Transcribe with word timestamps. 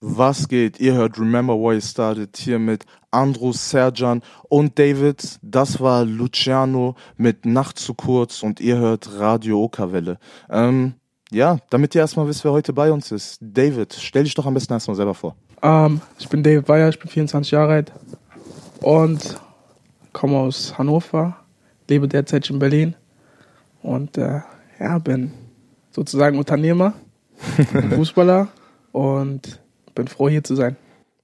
Was 0.00 0.46
geht? 0.46 0.78
Ihr 0.78 0.94
hört 0.94 1.18
Remember 1.18 1.54
Why 1.54 1.74
You 1.74 1.80
Started 1.80 2.36
hier 2.36 2.60
mit 2.60 2.84
Andrew, 3.10 3.52
Serjan 3.52 4.22
und 4.48 4.78
David. 4.78 5.40
Das 5.42 5.80
war 5.80 6.04
Luciano 6.04 6.94
mit 7.16 7.44
Nacht 7.44 7.80
zu 7.80 7.94
kurz 7.94 8.44
und 8.44 8.60
ihr 8.60 8.76
hört 8.76 9.18
Radio 9.18 9.60
Okawelle. 9.64 10.18
Ähm, 10.50 10.94
ja, 11.32 11.58
damit 11.70 11.96
ihr 11.96 12.02
erstmal 12.02 12.28
wisst, 12.28 12.44
wer 12.44 12.52
heute 12.52 12.72
bei 12.72 12.92
uns 12.92 13.10
ist. 13.10 13.38
David, 13.40 13.92
stell 13.92 14.22
dich 14.22 14.34
doch 14.34 14.46
am 14.46 14.54
besten 14.54 14.72
erstmal 14.72 14.94
selber 14.94 15.14
vor. 15.14 15.34
Ähm, 15.62 16.00
ich 16.16 16.28
bin 16.28 16.44
David 16.44 16.68
Weyer, 16.68 16.90
ich 16.90 17.00
bin 17.00 17.08
24 17.08 17.50
Jahre 17.50 17.72
alt 17.72 17.92
und 18.80 19.36
komme 20.12 20.38
aus 20.38 20.78
Hannover, 20.78 21.38
lebe 21.88 22.06
derzeit 22.06 22.48
in 22.50 22.60
Berlin 22.60 22.94
und 23.82 24.16
äh, 24.16 24.42
ja, 24.78 24.98
bin 24.98 25.32
sozusagen 25.90 26.38
Unternehmer, 26.38 26.92
Fußballer 27.96 28.46
und 28.92 29.60
bin 29.98 30.08
froh, 30.08 30.28
hier 30.28 30.44
zu 30.44 30.54
sein. 30.54 30.76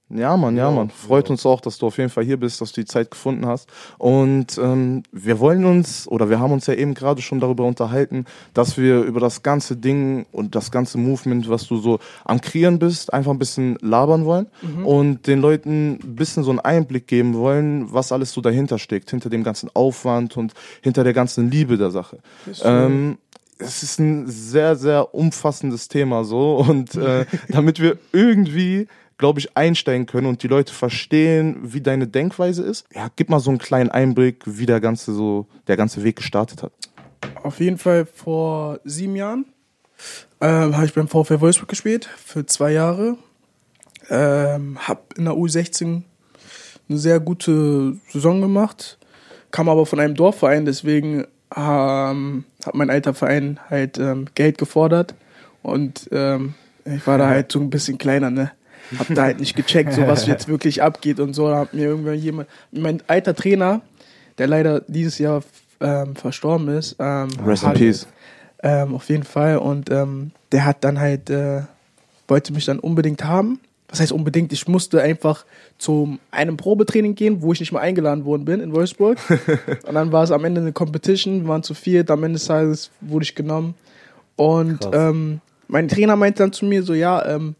Ja, 0.09 0.37
Mann, 0.37 0.55
ja, 0.55 0.69
Mann. 0.69 0.91
Freut 0.91 1.31
uns 1.31 1.47
auch, 1.47 1.61
dass 1.61 1.79
du 1.79 1.87
auf 1.87 1.97
jeden 1.97 2.11
Fall 2.11 2.23
hier 2.23 2.37
bist, 2.37 2.61
dass 2.61 2.71
du 2.71 2.81
die 2.81 2.85
Zeit 2.85 3.09
gefunden 3.09 3.47
hast. 3.47 3.67
Und 3.97 4.55
ähm, 4.59 5.01
wir 5.11 5.39
wollen 5.39 5.65
uns, 5.65 6.07
oder 6.07 6.29
wir 6.29 6.39
haben 6.39 6.51
uns 6.51 6.67
ja 6.67 6.75
eben 6.75 6.93
gerade 6.93 7.23
schon 7.23 7.39
darüber 7.39 7.63
unterhalten, 7.63 8.25
dass 8.53 8.77
wir 8.77 9.01
über 9.01 9.19
das 9.19 9.41
ganze 9.41 9.75
Ding 9.75 10.27
und 10.31 10.53
das 10.53 10.69
ganze 10.69 10.99
Movement, 10.99 11.49
was 11.49 11.65
du 11.65 11.77
so 11.77 11.97
am 12.23 12.39
Kreieren 12.39 12.77
bist, 12.77 13.13
einfach 13.13 13.31
ein 13.31 13.39
bisschen 13.39 13.79
labern 13.81 14.25
wollen 14.25 14.45
mhm. 14.61 14.85
und 14.85 15.27
den 15.27 15.41
Leuten 15.41 15.93
ein 15.93 16.15
bisschen 16.15 16.43
so 16.43 16.51
einen 16.51 16.59
Einblick 16.59 17.07
geben 17.07 17.33
wollen, 17.33 17.91
was 17.91 18.11
alles 18.11 18.31
so 18.31 18.41
dahinter 18.41 18.77
steckt, 18.77 19.09
hinter 19.09 19.31
dem 19.31 19.43
ganzen 19.43 19.71
Aufwand 19.73 20.37
und 20.37 20.53
hinter 20.81 21.03
der 21.03 21.13
ganzen 21.13 21.49
Liebe 21.49 21.77
der 21.77 21.89
Sache. 21.89 22.19
Ähm, 22.63 23.17
es 23.57 23.83
ist 23.83 23.99
ein 23.99 24.27
sehr, 24.27 24.75
sehr 24.75 25.13
umfassendes 25.13 25.87
Thema 25.87 26.23
so 26.23 26.57
und 26.57 26.95
äh, 26.95 27.25
damit 27.49 27.79
wir 27.79 27.97
irgendwie, 28.11 28.87
glaube 29.17 29.39
ich, 29.39 29.55
einsteigen 29.55 30.05
können 30.05 30.27
und 30.27 30.43
die 30.43 30.47
Leute 30.47 30.73
verstehen, 30.73 31.57
wie 31.61 31.81
deine 31.81 32.07
Denkweise 32.07 32.63
ist, 32.63 32.85
ja, 32.93 33.09
gib 33.15 33.29
mal 33.29 33.39
so 33.39 33.49
einen 33.49 33.59
kleinen 33.59 33.89
Einblick, 33.89 34.43
wie 34.45 34.65
der 34.65 34.81
ganze 34.81 35.13
so, 35.13 35.47
der 35.67 35.77
ganze 35.77 36.03
Weg 36.03 36.17
gestartet 36.17 36.63
hat. 36.63 36.71
Auf 37.43 37.59
jeden 37.59 37.77
Fall 37.77 38.05
vor 38.05 38.79
sieben 38.83 39.15
Jahren 39.15 39.45
ähm, 40.41 40.75
habe 40.75 40.85
ich 40.85 40.93
beim 40.93 41.07
VfL 41.07 41.39
Wolfsburg 41.39 41.69
gespielt 41.69 42.09
für 42.23 42.45
zwei 42.45 42.71
Jahre. 42.71 43.17
Ähm, 44.09 44.77
habe 44.87 45.01
in 45.17 45.25
der 45.25 45.33
U16 45.33 46.03
eine 46.87 46.97
sehr 46.97 47.19
gute 47.19 47.95
Saison 48.11 48.41
gemacht, 48.41 48.99
kam 49.49 49.69
aber 49.69 49.85
von 49.85 49.99
einem 49.99 50.13
Dorfverein, 50.13 50.65
deswegen 50.65 51.25
ähm, 51.55 52.45
hat 52.65 52.75
mein 52.75 52.89
alter 52.89 53.13
Verein 53.13 53.59
halt 53.69 53.97
ähm, 53.97 54.27
Geld 54.35 54.57
gefordert 54.57 55.15
und 55.61 56.09
ähm, 56.11 56.53
ich 56.85 57.05
war 57.07 57.17
da 57.17 57.27
halt 57.27 57.51
so 57.51 57.59
ein 57.59 57.69
bisschen 57.69 57.97
kleiner, 57.97 58.29
ne? 58.29 58.51
Hab 58.99 59.07
da 59.15 59.23
halt 59.23 59.39
nicht 59.39 59.55
gecheckt, 59.55 59.93
so 59.93 60.07
was 60.07 60.27
jetzt 60.27 60.47
wirklich 60.47 60.83
abgeht 60.83 61.19
und 61.19 61.33
so. 61.33 61.49
Da 61.49 61.57
hat 61.57 61.73
mir 61.73 61.85
irgendwann 61.85 62.19
jemand, 62.19 62.47
mein 62.71 63.01
alter 63.07 63.35
Trainer, 63.35 63.81
der 64.37 64.45
leider 64.45 64.81
dieses 64.81 65.17
Jahr 65.17 65.41
ähm, 65.81 66.15
verstorben 66.15 66.67
ist. 66.67 66.95
Ähm, 66.99 67.29
Rest 67.43 67.63
in 67.63 67.73
Peace. 67.73 68.07
Ähm, 68.61 68.93
auf 68.93 69.09
jeden 69.09 69.23
Fall. 69.23 69.57
Und 69.57 69.89
der 69.89 70.65
hat 70.65 70.83
dann 70.83 70.99
halt, 70.99 71.31
äh, 71.31 71.63
wollte 72.27 72.53
mich 72.53 72.65
dann 72.65 72.77
unbedingt 72.77 73.23
haben 73.23 73.59
was 73.87 73.99
heißt 73.99 74.11
unbedingt, 74.11 74.51
ich 74.51 74.67
musste 74.67 75.01
einfach 75.01 75.45
zu 75.77 76.17
einem 76.31 76.57
Probetraining 76.57 77.15
gehen, 77.15 77.41
wo 77.41 77.53
ich 77.53 77.59
nicht 77.59 77.71
mal 77.71 77.81
eingeladen 77.81 78.25
worden 78.25 78.45
bin 78.45 78.59
in 78.59 78.73
Wolfsburg. 78.73 79.17
und 79.87 79.93
dann 79.93 80.11
war 80.11 80.23
es 80.23 80.31
am 80.31 80.43
Ende 80.43 80.61
eine 80.61 80.73
Competition, 80.73 81.41
wir 81.41 81.47
waren 81.47 81.63
zu 81.63 81.73
viert, 81.73 82.09
am 82.09 82.23
Ende 82.23 82.39
des 82.39 82.47
Tages 82.47 82.89
wurde 83.01 83.23
ich 83.23 83.35
genommen. 83.35 83.75
Und 84.35 84.79
ähm, 84.91 85.39
mein 85.67 85.87
Trainer 85.87 86.15
meinte 86.15 86.43
dann 86.43 86.51
zu 86.51 86.65
mir 86.65 86.83
so, 86.83 86.93
ja, 86.93 87.25
ähm, 87.25 87.55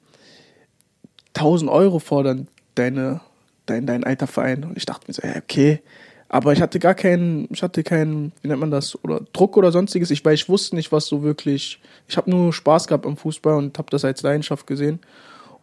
1000 1.36 1.70
Euro 1.70 2.00
fordern 2.00 2.48
deine, 2.76 3.22
dein, 3.66 3.86
dein 3.86 4.04
alter 4.04 4.28
Verein. 4.28 4.64
Und 4.64 4.78
ich 4.78 4.86
dachte 4.86 5.06
mir 5.08 5.14
so, 5.14 5.26
ja, 5.26 5.36
okay. 5.38 5.82
Aber 6.28 6.54
ich 6.54 6.62
hatte 6.62 6.80
gar 6.80 6.96
keinen, 6.96 7.48
ich 7.52 7.62
hatte 7.62 7.84
keinen, 7.84 8.32
wie 8.42 8.48
nennt 8.48 8.60
man 8.60 8.72
das, 8.72 9.02
oder 9.04 9.22
Druck 9.32 9.58
oder 9.58 9.72
sonstiges. 9.72 10.12
Ich, 10.12 10.26
weil 10.26 10.34
ich 10.34 10.50
wusste 10.50 10.76
nicht, 10.76 10.92
was 10.92 11.06
so 11.06 11.24
wirklich, 11.24 11.80
ich 12.08 12.18
habe 12.18 12.30
nur 12.30 12.52
Spaß 12.52 12.88
gehabt 12.88 13.06
am 13.06 13.16
Fußball 13.16 13.56
und 13.56 13.78
habe 13.78 13.90
das 13.92 14.04
als 14.04 14.22
Leidenschaft 14.24 14.66
gesehen. 14.66 15.00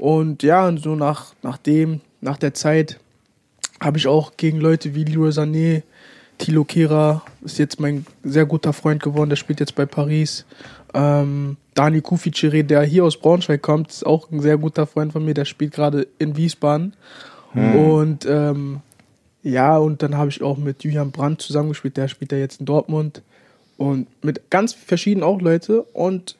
Und 0.03 0.43
ja, 0.43 0.67
und 0.67 0.79
so 0.79 0.97
nach, 0.97 1.33
nach 1.45 1.59
dem, 1.59 2.01
nach 2.21 2.37
der 2.37 2.55
Zeit 2.55 2.99
habe 3.79 3.99
ich 3.99 4.09
auch 4.09 4.33
gegen 4.37 4.59
Leute 4.59 4.97
wie 4.97 5.05
Leroy 5.05 5.31
Sané, 5.31 5.85
Thilo 6.39 6.65
Kehrer 6.65 7.23
ist 7.43 7.61
jetzt 7.61 7.79
mein 7.79 8.05
sehr 8.25 8.45
guter 8.45 8.73
Freund 8.73 9.01
geworden, 9.01 9.31
der 9.31 9.37
spielt 9.37 9.61
jetzt 9.61 9.77
bei 9.77 9.87
Paris. 9.87 10.45
Ähm, 10.93 11.57
Dani 11.75 12.01
Kuficere, 12.01 12.65
der 12.65 12.83
hier 12.83 13.05
aus 13.05 13.17
Braunschweig 13.17 13.63
kommt, 13.63 13.91
ist 13.91 14.05
auch 14.05 14.29
ein 14.33 14.41
sehr 14.41 14.59
guter 14.59 14.89
Freund 14.89 15.13
von 15.13 15.25
mir, 15.25 15.35
der 15.35 15.45
spielt 15.45 15.73
gerade 15.73 16.09
in 16.19 16.37
Wiesbaden. 16.37 16.95
Hm. 17.53 17.77
Und 17.77 18.27
ähm, 18.27 18.81
ja, 19.45 19.79
und 19.79 20.03
dann 20.03 20.17
habe 20.17 20.31
ich 20.31 20.43
auch 20.43 20.59
mit 20.59 20.83
Julian 20.83 21.13
Brandt 21.13 21.43
zusammengespielt, 21.43 21.97
der 21.97 22.09
spielt 22.09 22.33
ja 22.33 22.39
jetzt 22.39 22.59
in 22.59 22.67
Dortmund. 22.67 23.23
Und 23.77 24.09
mit 24.25 24.51
ganz 24.51 24.73
verschiedenen 24.73 25.23
auch 25.23 25.41
Leute. 25.41 25.83
Und 25.83 26.35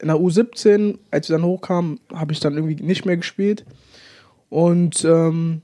in 0.00 0.08
der 0.08 0.16
U17, 0.16 0.98
als 1.10 1.28
wir 1.28 1.36
dann 1.36 1.46
hochkamen, 1.46 2.00
habe 2.12 2.32
ich 2.32 2.40
dann 2.40 2.54
irgendwie 2.54 2.82
nicht 2.82 3.04
mehr 3.04 3.16
gespielt. 3.16 3.64
Und 4.48 5.04
ähm, 5.04 5.62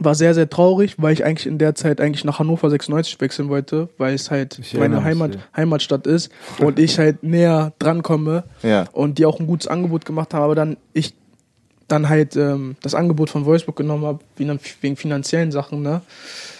war 0.00 0.14
sehr, 0.14 0.34
sehr 0.34 0.48
traurig, 0.48 0.94
weil 0.98 1.12
ich 1.12 1.24
eigentlich 1.24 1.46
in 1.46 1.58
der 1.58 1.74
Zeit 1.74 2.00
eigentlich 2.00 2.24
nach 2.24 2.38
Hannover 2.38 2.70
96 2.70 3.20
wechseln 3.20 3.48
wollte, 3.48 3.88
weil 3.98 4.14
es 4.14 4.30
halt 4.30 4.58
ich 4.58 4.74
meine 4.74 5.04
Heimat, 5.04 5.38
Heimatstadt 5.54 6.06
ist 6.06 6.32
und 6.58 6.78
ich 6.78 6.98
halt 6.98 7.22
näher 7.22 7.72
drankomme 7.78 8.44
ja. 8.62 8.88
und 8.92 9.18
die 9.18 9.26
auch 9.26 9.38
ein 9.38 9.46
gutes 9.46 9.68
Angebot 9.68 10.04
gemacht 10.06 10.32
haben, 10.32 10.42
aber 10.42 10.54
dann 10.54 10.76
ich 10.94 11.14
dann 11.86 12.08
halt 12.08 12.36
ähm, 12.36 12.76
das 12.82 12.94
Angebot 12.94 13.30
von 13.30 13.44
Wolfsburg 13.44 13.76
genommen 13.76 14.04
habe, 14.04 14.20
wegen 14.36 14.96
finanziellen 14.96 15.52
Sachen, 15.52 15.82
ne? 15.82 16.02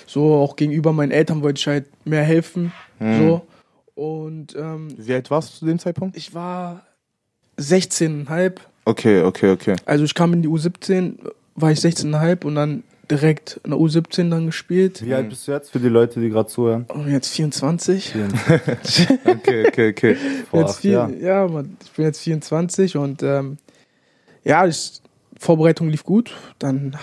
So 0.07 0.35
auch 0.35 0.57
gegenüber 0.57 0.93
meinen 0.93 1.13
Eltern 1.13 1.43
wollte 1.43 1.61
ich 1.61 1.67
halt 1.69 1.87
mehr 2.05 2.25
helfen, 2.25 2.73
mhm. 2.99 3.19
so. 3.19 3.43
Und 3.95 4.57
ähm, 4.57 4.89
wie 4.97 5.15
alt 5.15 5.31
warst 5.31 5.55
du 5.55 5.59
zu 5.61 5.67
dem 5.67 5.79
Zeitpunkt? 5.79 6.17
Ich 6.17 6.35
war 6.35 6.83
16,5. 7.61 8.53
Okay, 8.85 9.23
okay, 9.23 9.51
okay. 9.51 9.77
Also 9.85 10.05
ich 10.05 10.15
kam 10.15 10.33
in 10.33 10.43
die 10.43 10.49
U17, 10.49 11.19
war 11.55 11.71
ich 11.71 11.79
16,5 11.79 12.45
und 12.45 12.55
dann 12.55 12.83
direkt 13.11 13.61
in 13.65 13.71
der 13.71 13.81
U17 13.81 14.31
dann 14.31 14.47
gespielt. 14.47 15.05
Wie 15.05 15.15
alt 15.15 15.29
bist 15.29 15.47
du 15.47 15.53
jetzt 15.53 15.71
für 15.71 15.81
die 15.81 15.89
Leute, 15.89 16.21
die 16.21 16.31
gerade 16.31 16.49
zuhören? 16.49 16.87
Oh, 16.89 17.09
jetzt 17.09 17.29
24. 17.29 18.15
okay, 19.25 19.67
okay, 19.67 19.91
okay. 19.91 20.17
jetzt 20.53 20.79
vier, 20.79 21.11
ja, 21.21 21.47
Mann, 21.47 21.77
ich 21.85 21.91
bin 21.91 22.05
jetzt 22.05 22.21
24 22.21 22.97
und 22.97 23.23
ähm, 23.23 23.59
ja, 24.45 24.67
ich, 24.67 25.01
Vorbereitung 25.39 25.89
lief 25.89 26.05
gut. 26.05 26.35
Dann 26.59 26.97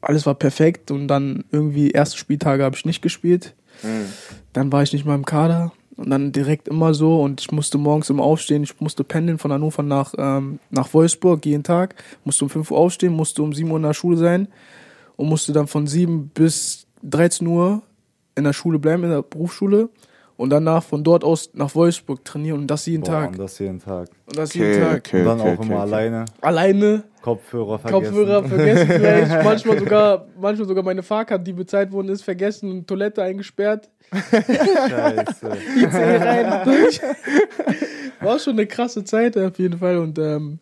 alles 0.00 0.26
war 0.26 0.34
perfekt 0.34 0.90
und 0.90 1.08
dann 1.08 1.44
irgendwie 1.52 1.90
erste 1.90 2.18
Spieltage 2.18 2.64
habe 2.64 2.76
ich 2.76 2.84
nicht 2.84 3.02
gespielt. 3.02 3.54
Mhm. 3.82 4.06
Dann 4.52 4.72
war 4.72 4.82
ich 4.82 4.92
nicht 4.92 5.04
mal 5.04 5.14
im 5.14 5.24
Kader. 5.24 5.72
Und 6.00 6.08
dann 6.08 6.32
direkt 6.32 6.66
immer 6.66 6.94
so 6.94 7.20
und 7.20 7.42
ich 7.42 7.52
musste 7.52 7.76
morgens 7.76 8.08
immer 8.08 8.22
aufstehen. 8.22 8.62
Ich 8.62 8.80
musste 8.80 9.04
pendeln 9.04 9.36
von 9.36 9.52
Hannover 9.52 9.82
nach, 9.82 10.14
ähm, 10.16 10.58
nach 10.70 10.94
Wolfsburg 10.94 11.44
jeden 11.44 11.62
Tag. 11.62 11.94
Musste 12.24 12.46
um 12.46 12.48
5 12.48 12.70
Uhr 12.70 12.78
aufstehen, 12.78 13.12
musste 13.12 13.42
um 13.42 13.52
7 13.52 13.70
Uhr 13.70 13.76
in 13.76 13.82
der 13.82 13.92
Schule 13.92 14.16
sein 14.16 14.48
und 15.16 15.28
musste 15.28 15.52
dann 15.52 15.66
von 15.66 15.86
7 15.86 16.30
bis 16.32 16.86
13 17.02 17.46
Uhr 17.46 17.82
in 18.34 18.44
der 18.44 18.54
Schule 18.54 18.78
bleiben, 18.78 19.04
in 19.04 19.10
der 19.10 19.20
Berufsschule. 19.20 19.90
Und 20.38 20.48
danach 20.48 20.82
von 20.82 21.04
dort 21.04 21.22
aus 21.22 21.50
nach 21.52 21.74
Wolfsburg 21.74 22.24
trainieren 22.24 22.60
und 22.60 22.66
das 22.66 22.86
jeden 22.86 23.02
Boah, 23.02 23.10
Tag. 23.10 23.32
Und 23.32 23.38
das 23.38 23.58
jeden 23.58 23.78
Tag. 23.78 24.08
Und 24.26 24.38
das 24.38 24.50
okay, 24.52 24.70
jeden 24.70 24.82
Tag. 24.82 24.98
Okay, 25.06 25.18
und 25.18 25.24
dann 25.26 25.40
okay, 25.42 25.54
auch 25.58 25.62
immer 25.62 25.80
alleine. 25.80 26.24
Alleine. 26.40 27.04
Kopfhörer 27.20 27.78
vergessen. 27.78 28.04
Kopfhörer 28.04 28.44
vergessen 28.44 28.86
vielleicht. 28.88 29.44
manchmal 29.44 29.78
sogar, 29.78 30.26
manchmal 30.40 30.66
sogar 30.66 30.82
meine 30.82 31.02
Fahrkarte, 31.02 31.44
die 31.44 31.52
bezahlt 31.52 31.92
worden 31.92 32.08
ist, 32.08 32.22
vergessen, 32.22 32.86
Toilette 32.86 33.22
eingesperrt. 33.22 33.90
Scheiße. 34.12 35.58
ICE 35.76 36.16
rein 36.16 36.64
durch. 36.64 37.00
War 38.20 38.38
schon 38.38 38.54
eine 38.54 38.66
krasse 38.66 39.04
Zeit 39.04 39.36
auf 39.36 39.58
jeden 39.58 39.78
Fall. 39.78 39.98
Und 39.98 40.18
ähm, 40.18 40.58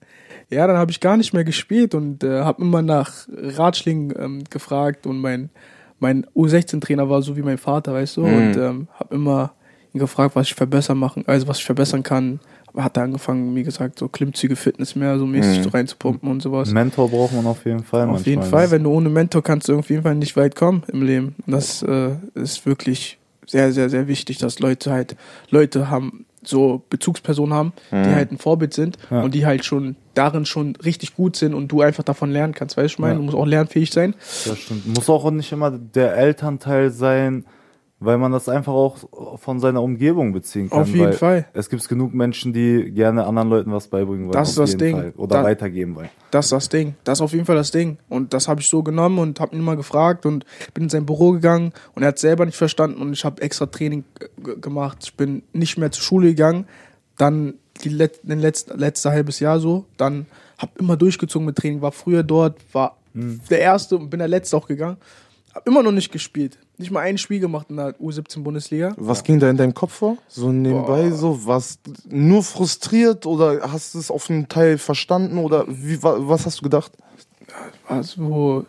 ja, 0.51 0.67
dann 0.67 0.77
habe 0.77 0.91
ich 0.91 1.01
gar 1.01 1.17
nicht 1.17 1.33
mehr 1.33 1.45
gespielt 1.45 1.95
und 1.95 2.25
äh, 2.25 2.41
habe 2.43 2.63
immer 2.63 2.83
nach 2.83 3.29
Ratschlägen 3.29 4.15
ähm, 4.19 4.45
gefragt. 4.51 5.07
Und 5.07 5.21
mein, 5.21 5.51
mein 5.99 6.27
U16-Trainer 6.35 7.09
war 7.09 7.23
so 7.23 7.37
wie 7.37 7.43
mein 7.43 7.59
Vater, 7.59 7.95
weißt 7.95 8.17
du. 8.19 8.27
Mhm. 8.27 8.37
Und 8.37 8.57
ähm, 8.57 8.89
habe 8.99 9.15
immer 9.15 9.53
ihn 9.93 10.01
gefragt, 10.01 10.37
was 10.37 10.49
ich 10.49 10.55
verbessern 10.55 10.99
machen, 10.99 11.25
also 11.27 11.47
was 11.49 11.59
ich 11.59 11.65
verbessern 11.65 12.03
kann. 12.03 12.41
Hat 12.77 12.97
er 12.99 13.05
angefangen, 13.05 13.57
wie 13.57 13.65
gesagt, 13.65 13.99
so 13.99 14.09
Klimmzüge, 14.09 14.55
Fitness 14.55 14.95
mehr 14.95 15.19
so 15.19 15.27
mäßig 15.27 15.59
mhm. 15.59 15.63
so 15.65 15.69
reinzupumpen 15.71 16.31
und 16.31 16.43
sowas. 16.43 16.71
Mentor 16.71 17.11
braucht 17.11 17.33
man 17.33 17.47
auf 17.47 17.65
jeden 17.65 17.83
Fall. 17.83 18.03
Auf 18.03 18.13
manchmal. 18.13 18.31
jeden 18.31 18.43
Fall, 18.43 18.71
wenn 18.71 18.85
du 18.85 18.93
ohne 18.93 19.09
Mentor 19.09 19.43
kannst 19.43 19.69
du 19.69 19.79
auf 19.79 19.89
jeden 19.91 20.03
Fall 20.03 20.15
nicht 20.15 20.37
weit 20.37 20.55
kommen 20.55 20.83
im 20.93 21.03
Leben. 21.03 21.35
Und 21.47 21.55
das 21.55 21.83
äh, 21.83 22.11
ist 22.35 22.67
wirklich 22.67 23.19
sehr, 23.49 23.73
sehr, 23.73 23.91
sehr 23.91 24.07
wichtig, 24.07 24.39
dass 24.39 24.61
Leute 24.61 24.93
halt 24.93 25.17
Leute 25.51 25.91
haben, 25.91 26.27
so 26.45 26.83
Bezugspersonen 26.89 27.55
haben, 27.55 27.73
mhm. 27.91 28.05
die 28.05 28.11
halt 28.11 28.33
ein 28.33 28.39
Vorbild 28.39 28.73
sind 28.73 28.97
ja. 29.11 29.23
und 29.23 29.35
die 29.35 29.45
halt 29.45 29.65
schon 29.65 29.97
darin 30.15 30.47
schon 30.47 30.77
richtig 30.77 31.15
gut 31.15 31.37
sind 31.37 31.55
und 31.55 31.69
du 31.69 31.81
einfach 31.81 32.05
davon 32.05 32.31
lernen 32.31 32.55
kannst. 32.55 32.77
Weißt 32.77 32.95
du, 32.95 32.95
ich 32.95 32.99
meine, 32.99 33.15
ja. 33.15 33.19
du 33.19 33.25
musst 33.25 33.37
auch 33.37 33.47
lernfähig 33.47 33.91
sein. 33.91 34.15
Das 34.47 34.59
stimmt. 34.59 34.87
Muss 34.87 35.11
auch 35.11 35.31
nicht 35.31 35.51
immer 35.53 35.71
der 35.71 36.17
Elternteil 36.17 36.91
sein, 36.91 37.45
Weil 38.01 38.17
man 38.17 38.31
das 38.31 38.49
einfach 38.49 38.73
auch 38.73 39.39
von 39.41 39.59
seiner 39.59 39.83
Umgebung 39.83 40.33
beziehen 40.33 40.71
kann. 40.71 40.83
Auf 40.83 40.89
jeden 40.89 41.15
Fall. 41.15 41.47
Es 41.53 41.69
gibt 41.69 41.89
genug 41.89 42.15
Menschen, 42.15 42.53
die 42.53 42.93
gerne 42.93 43.27
anderen 43.27 43.49
Leuten 43.49 43.73
was 43.73 43.89
beibringen 43.89 44.27
wollen. 44.27 44.33
Das 44.35 44.51
ist 44.51 44.59
das 44.59 44.77
Ding. 44.77 44.95
Fall. 44.97 45.13
Oder 45.17 45.39
Da- 45.39 45.43
weitergeben 45.45 45.97
wollen. 45.97 46.09
Das 46.31 46.47
ist 46.47 46.53
das 46.53 46.69
Ding. 46.69 46.95
Das 47.03 47.19
ist 47.19 47.23
auf 47.23 47.33
jeden 47.33 47.45
Fall 47.45 47.57
das 47.57 47.73
Ding. 47.73 47.99
Und 48.09 48.35
das 48.35 48.47
habe 48.47 48.61
ich 48.61 48.69
so 48.69 48.85
genommen 48.85 49.19
und 49.19 49.41
habe 49.41 49.57
ihn 49.57 49.63
mal 49.63 49.77
gefragt 49.77 50.27
und 50.27 50.45
bin 50.75 50.85
in 50.85 50.91
sein 50.91 51.07
Büro 51.07 51.33
gegangen 51.33 51.73
und 51.97 52.03
er 52.03 52.09
hat 52.09 52.21
selber 52.21 52.47
nicht 52.47 52.57
verstanden 52.57 53.03
und 53.03 53.13
ich 53.13 53.25
habe 53.25 53.43
extra 53.43 53.67
Training 53.67 54.05
gemacht. 54.61 54.99
Ich 55.03 55.15
bin 55.15 55.43
nicht 55.53 55.77
mehr 55.77 55.91
zur 55.91 56.05
Schule 56.05 56.29
gegangen. 56.29 56.67
Dann 57.17 57.55
die 57.83 57.89
Let 57.89 58.21
den 58.23 58.39
letzte, 58.39 58.75
letzte 58.75 59.11
halbes 59.11 59.41
Jahr 59.41 59.59
so. 59.59 59.87
Dann 59.97 60.27
habe 60.59 60.71
immer 60.79 60.97
durchgezogen 60.97 61.47
mit 61.47 61.57
Training. 61.57 61.81
War 61.83 61.91
früher 61.93 62.23
dort, 62.23 62.59
war 62.73 62.97
der 63.15 63.59
Erste 63.59 63.97
und 63.97 64.09
bin 64.11 64.19
der 64.19 64.29
Letzte 64.29 64.57
auch 64.57 64.69
gegangen. 64.69 64.99
Immer 65.65 65.83
noch 65.83 65.93
nicht 65.93 66.11
gespielt. 66.13 66.59
Nicht 66.77 66.91
mal 66.91 67.01
ein 67.01 67.19
Spiel 67.19 67.41
gemacht 67.41 67.67
in 67.71 67.77
der 67.77 67.95
U17 68.01 68.43
Bundesliga. 68.43 68.95
Was 68.97 69.25
ging 69.25 69.39
da 69.41 69.51
in 69.51 69.57
deinem 69.57 69.75
Kopf 69.75 69.95
vor? 69.95 70.17
So 70.29 70.53
nebenbei, 70.53 71.11
so 71.11 71.45
was 71.47 71.79
nur 72.09 72.43
frustriert 72.43 73.27
oder 73.27 73.73
hast 73.73 73.95
du 73.95 73.99
es 73.99 74.11
auf 74.11 74.31
einen 74.31 74.49
Teil 74.49 74.79
verstanden 74.79 75.39
oder 75.39 75.65
wie, 75.69 76.01
wa- 76.03 76.17
was 76.21 76.47
hast 76.47 76.59
du 76.59 76.63
gedacht? 76.63 76.93
war 77.89 78.03
so 78.05 78.67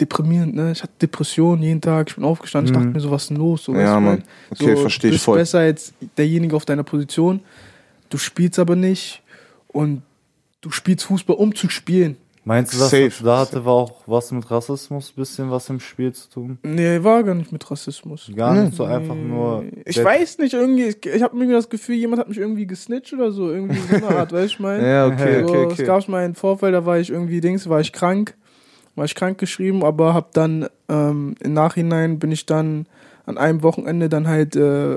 deprimierend, 0.00 0.54
ne? 0.54 0.72
Ich 0.72 0.82
hatte 0.82 0.92
Depressionen 1.00 1.62
jeden 1.62 1.80
Tag, 1.80 2.08
ich 2.10 2.16
bin 2.16 2.24
aufgestanden, 2.24 2.72
ich 2.72 2.78
dachte 2.78 2.92
mir 2.92 3.00
so, 3.00 3.10
was 3.10 3.22
ist 3.22 3.28
denn 3.30 3.36
los? 3.38 3.64
So, 3.64 3.74
Ja, 3.74 3.94
du, 3.94 4.00
Mann. 4.00 4.22
Okay, 4.50 4.74
so, 4.76 4.82
versteh 4.82 5.08
du 5.08 5.14
ich 5.14 5.14
bist 5.14 5.24
voll. 5.24 5.38
besser 5.38 5.60
als 5.60 5.92
derjenige 6.16 6.54
auf 6.54 6.64
deiner 6.64 6.82
Position, 6.84 7.40
du 8.10 8.18
spielst 8.18 8.58
aber 8.58 8.76
nicht 8.76 9.22
und 9.68 10.02
du 10.60 10.70
spielst 10.70 11.04
Fußball, 11.06 11.36
um 11.36 11.54
zu 11.54 11.68
spielen. 11.68 12.16
Meinst 12.48 12.72
du, 12.72 12.78
dass 12.78 12.88
Safe. 12.88 13.10
da 13.22 13.40
hatte 13.40 13.66
wir 13.66 13.70
auch 13.70 14.00
was 14.06 14.32
mit 14.32 14.50
Rassismus, 14.50 15.12
bisschen 15.12 15.50
was 15.50 15.68
im 15.68 15.80
Spiel 15.80 16.14
zu 16.14 16.30
tun? 16.30 16.58
Nee, 16.62 17.04
war 17.04 17.22
gar 17.22 17.34
nicht 17.34 17.52
mit 17.52 17.70
Rassismus. 17.70 18.30
Gar 18.34 18.54
nicht 18.54 18.74
so 18.74 18.84
einfach 18.84 19.14
nur. 19.14 19.64
Ich 19.84 20.02
weiß 20.02 20.38
nicht, 20.38 20.54
irgendwie, 20.54 20.84
ich, 20.84 21.04
ich 21.04 21.22
habe 21.22 21.36
irgendwie 21.36 21.52
das 21.52 21.68
Gefühl, 21.68 21.96
jemand 21.96 22.20
hat 22.20 22.28
mich 22.30 22.38
irgendwie 22.38 22.66
gesnitcht 22.66 23.12
oder 23.12 23.32
so, 23.32 23.50
irgendwie 23.50 23.78
so 23.80 23.96
eine 23.96 24.06
Art, 24.06 24.32
weißt 24.32 24.44
du, 24.44 24.46
ich 24.54 24.60
meine? 24.60 24.88
Ja, 24.88 25.06
okay, 25.08 25.40
so, 25.42 25.44
okay, 25.46 25.64
Es 25.66 25.72
okay. 25.74 25.84
gab 25.84 26.08
mal 26.08 26.24
einen 26.24 26.34
Vorfall, 26.34 26.72
da 26.72 26.86
war 26.86 26.98
ich 26.98 27.10
irgendwie, 27.10 27.42
Dings, 27.42 27.68
war 27.68 27.80
ich 27.80 27.92
krank, 27.92 28.34
war 28.94 29.04
ich 29.04 29.14
krank 29.14 29.36
geschrieben, 29.36 29.84
aber 29.84 30.14
hab 30.14 30.32
dann 30.32 30.68
ähm, 30.88 31.34
im 31.40 31.52
Nachhinein 31.52 32.18
bin 32.18 32.32
ich 32.32 32.46
dann 32.46 32.86
an 33.26 33.36
einem 33.36 33.62
Wochenende 33.62 34.08
dann 34.08 34.26
halt, 34.26 34.56
äh, 34.56 34.96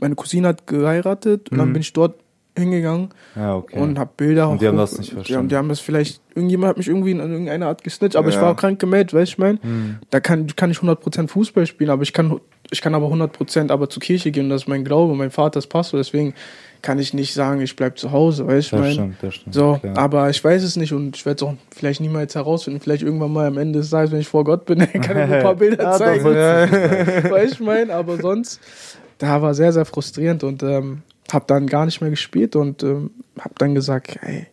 meine 0.00 0.16
Cousine 0.16 0.48
hat 0.48 0.66
geheiratet 0.66 1.50
und 1.50 1.56
dann 1.56 1.70
Mhm. 1.70 1.72
bin 1.72 1.80
ich 1.80 1.94
dort 1.94 2.16
hingegangen 2.56 3.10
Ja, 3.36 3.54
okay. 3.56 3.78
und 3.78 3.98
hab 3.98 4.16
Bilder 4.16 4.48
Und 4.48 4.60
die 4.60 4.66
haben 4.66 4.76
das 4.76 4.98
nicht 4.98 5.10
Die 5.10 5.14
verstanden. 5.14 5.48
die 5.48 5.56
haben 5.56 5.68
das 5.68 5.80
vielleicht, 5.80 6.20
irgendjemand 6.34 6.70
hat 6.70 6.76
mich 6.78 6.88
irgendwie 6.88 7.12
in 7.12 7.20
irgendeiner 7.20 7.66
Art 7.68 7.84
gesnitcht, 7.84 8.16
aber 8.16 8.28
ich 8.28 8.34
Ja. 8.34 8.42
war 8.42 8.52
auch 8.52 8.56
krank 8.56 8.78
gemeldet, 8.80 9.14
weißt 9.14 9.30
du, 9.30 9.34
ich 9.34 9.38
meine? 9.38 9.58
Hm. 9.62 9.98
Da 10.10 10.20
kann, 10.20 10.46
kann 10.56 10.70
ich 10.70 10.78
100% 10.78 11.28
Fußball 11.28 11.66
spielen, 11.66 11.90
aber 11.90 12.02
ich 12.02 12.12
kann, 12.12 12.40
ich 12.70 12.80
kann 12.82 12.94
aber 12.94 13.06
100% 13.06 13.70
aber 13.70 13.88
zur 13.88 14.02
Kirche 14.02 14.30
gehen 14.32 14.48
das 14.50 14.62
ist 14.62 14.68
mein 14.68 14.84
Glaube, 14.84 15.14
mein 15.14 15.30
Vater 15.30 15.58
ist 15.58 15.68
Pastor, 15.68 15.98
deswegen 15.98 16.34
kann 16.82 16.98
ich 16.98 17.12
nicht 17.14 17.34
sagen, 17.34 17.60
ich 17.60 17.76
bleib 17.76 17.98
zu 17.98 18.10
Hause, 18.10 18.46
weißt 18.46 18.52
du, 18.52 18.56
ich 18.56 18.70
das 18.70 18.80
meine? 18.80 18.92
stimmt, 18.94 19.16
das 19.22 19.34
stimmt. 19.34 19.54
So, 19.54 19.78
klar. 19.80 19.98
aber 19.98 20.30
ich 20.30 20.42
weiß 20.42 20.62
es 20.62 20.76
nicht 20.76 20.92
und 20.94 21.14
ich 21.16 21.26
werde 21.26 21.44
es 21.44 21.48
auch 21.50 21.54
vielleicht 21.74 22.00
niemals 22.00 22.34
herausfinden. 22.34 22.80
Vielleicht 22.80 23.02
irgendwann 23.02 23.32
mal 23.32 23.46
am 23.46 23.58
Ende 23.58 23.80
des 23.80 23.90
Tages, 23.90 24.12
wenn 24.12 24.20
ich 24.20 24.28
vor 24.28 24.44
Gott 24.44 24.64
bin, 24.64 24.78
kann 24.92 25.00
ich 25.02 25.08
mir 25.28 25.36
ein 25.36 25.42
paar 25.42 25.54
Bilder 25.56 25.82
Ja, 25.82 25.90
das 25.90 25.98
zeigen. 25.98 26.24
weißt 27.30 27.50
du, 27.50 27.54
ich 27.54 27.60
meine? 27.60 27.92
Aber 27.94 28.16
sonst, 28.16 28.60
da 29.18 29.42
war 29.42 29.52
sehr, 29.54 29.72
sehr 29.72 29.84
frustrierend 29.84 30.42
und 30.42 30.62
ähm, 30.62 31.02
habe 31.34 31.44
dann 31.46 31.66
gar 31.66 31.86
nicht 31.86 32.00
mehr 32.00 32.10
gespielt 32.10 32.56
und 32.56 32.82
ähm, 32.82 33.10
habe 33.38 33.54
dann 33.58 33.74
gesagt, 33.74 34.18
ey, 34.22 34.46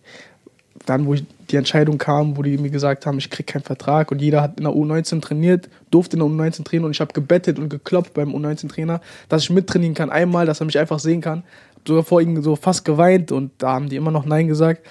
dann, 0.85 1.05
wo 1.05 1.13
ich 1.13 1.25
die 1.49 1.55
Entscheidung 1.55 1.97
kam, 1.97 2.37
wo 2.37 2.41
die 2.41 2.57
mir 2.57 2.69
gesagt 2.69 3.05
haben, 3.05 3.17
ich 3.17 3.29
krieg 3.29 3.47
keinen 3.47 3.63
Vertrag 3.63 4.11
und 4.11 4.21
jeder 4.21 4.41
hat 4.41 4.57
in 4.57 4.63
der 4.63 4.73
U19 4.73 5.21
trainiert, 5.21 5.69
durfte 5.91 6.17
in 6.17 6.19
der 6.19 6.29
U19 6.29 6.63
trainieren 6.63 6.85
und 6.85 6.91
ich 6.91 7.01
habe 7.01 7.13
gebettet 7.13 7.59
und 7.59 7.69
geklopft 7.69 8.13
beim 8.13 8.33
U19-Trainer, 8.33 9.01
dass 9.29 9.43
ich 9.43 9.49
mittrainieren 9.49 9.95
kann, 9.95 10.09
einmal, 10.09 10.45
dass 10.45 10.61
er 10.61 10.65
mich 10.65 10.79
einfach 10.79 10.99
sehen 10.99 11.21
kann. 11.21 11.43
Hab 11.75 11.87
sogar 11.87 12.03
vor 12.03 12.21
ihm 12.21 12.41
so 12.41 12.55
fast 12.55 12.85
geweint 12.85 13.31
und 13.31 13.51
da 13.57 13.73
haben 13.73 13.89
die 13.89 13.95
immer 13.95 14.11
noch 14.11 14.25
Nein 14.25 14.47
gesagt. 14.47 14.85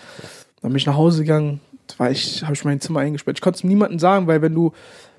Dann 0.62 0.70
bin 0.70 0.78
ich 0.78 0.86
nach 0.86 0.96
Hause 0.96 1.22
gegangen, 1.22 1.60
war 1.98 2.10
ich, 2.10 2.42
habe 2.42 2.54
ich 2.54 2.64
mein 2.64 2.80
Zimmer 2.80 3.00
eingesperrt. 3.00 3.38
Ich 3.38 3.42
konnte 3.42 3.58
es 3.58 3.64
niemandem 3.64 3.98
sagen, 3.98 4.26
weil 4.26 4.42
wenn 4.42 4.54
du, 4.54 4.72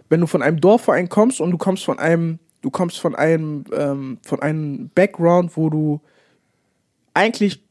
wenn 0.10 0.22
du 0.22 0.28
von 0.28 0.42
einem 0.42 0.60
Dorfverein 0.60 1.10
kommst 1.10 1.40
und 1.40 1.52
du 1.52 1.58
kommst 1.58 1.86
von 1.86 2.00
einem, 2.00 2.40
du 2.62 2.72
kommst 2.72 3.00
von 3.00 3.16
einem, 3.16 3.66
ähm, 3.76 4.18
von 4.22 4.42
einem 4.42 4.90
Background, 4.94 5.56
wo 5.56 5.70
du 5.70 6.02
eigentlich 7.18 7.64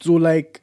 so 0.00 0.18
like, 0.18 0.62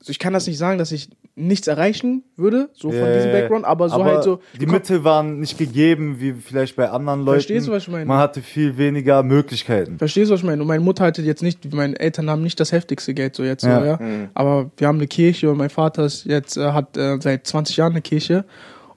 also 0.00 0.10
ich 0.10 0.18
kann 0.18 0.32
das 0.32 0.46
nicht 0.46 0.58
sagen, 0.58 0.78
dass 0.78 0.92
ich 0.92 1.10
nichts 1.36 1.68
erreichen 1.68 2.24
würde, 2.36 2.68
so 2.74 2.90
von 2.90 2.98
Ja, 2.98 3.14
diesem. 3.14 3.32
Background, 3.32 3.64
aber 3.64 3.88
so 3.88 4.04
halt 4.04 4.22
so. 4.24 4.40
Die 4.60 4.64
komm- 4.66 4.74
Mittel 4.74 5.04
waren 5.04 5.40
nicht 5.40 5.56
gegeben, 5.56 6.20
wie 6.20 6.32
vielleicht 6.34 6.76
bei 6.76 6.90
anderen 6.90 7.20
Leuten. 7.20 7.36
Verstehst 7.40 7.68
du, 7.68 7.72
was 7.72 7.84
ich 7.84 7.88
meine? 7.88 8.04
Man 8.04 8.18
hatte 8.18 8.42
viel 8.42 8.76
weniger 8.76 9.22
Möglichkeiten. 9.22 9.96
Verstehst 9.98 10.28
du, 10.30 10.34
was 10.34 10.40
ich 10.40 10.46
meine? 10.46 10.60
Und 10.60 10.68
meine 10.68 10.82
Mutter 10.82 11.04
hatte 11.04 11.22
jetzt 11.22 11.42
nicht, 11.42 11.72
meine 11.72 11.98
Eltern 11.98 12.28
haben 12.28 12.42
nicht 12.42 12.60
das 12.60 12.72
heftigste 12.72 13.14
Geld 13.14 13.36
so 13.36 13.44
jetzt, 13.44 13.62
Ja. 13.64 13.80
so, 13.80 13.86
ja. 13.86 14.28
Aber 14.34 14.70
wir 14.76 14.86
haben 14.88 14.98
eine 14.98 15.06
Kirche 15.06 15.50
und 15.50 15.56
mein 15.56 15.70
Vater 15.70 16.04
ist 16.04 16.24
jetzt, 16.26 16.56
äh, 16.58 16.72
hat 16.72 16.96
äh, 16.98 17.18
seit 17.20 17.46
20 17.46 17.76
Jahren 17.76 17.92
eine 17.92 18.02
Kirche 18.02 18.44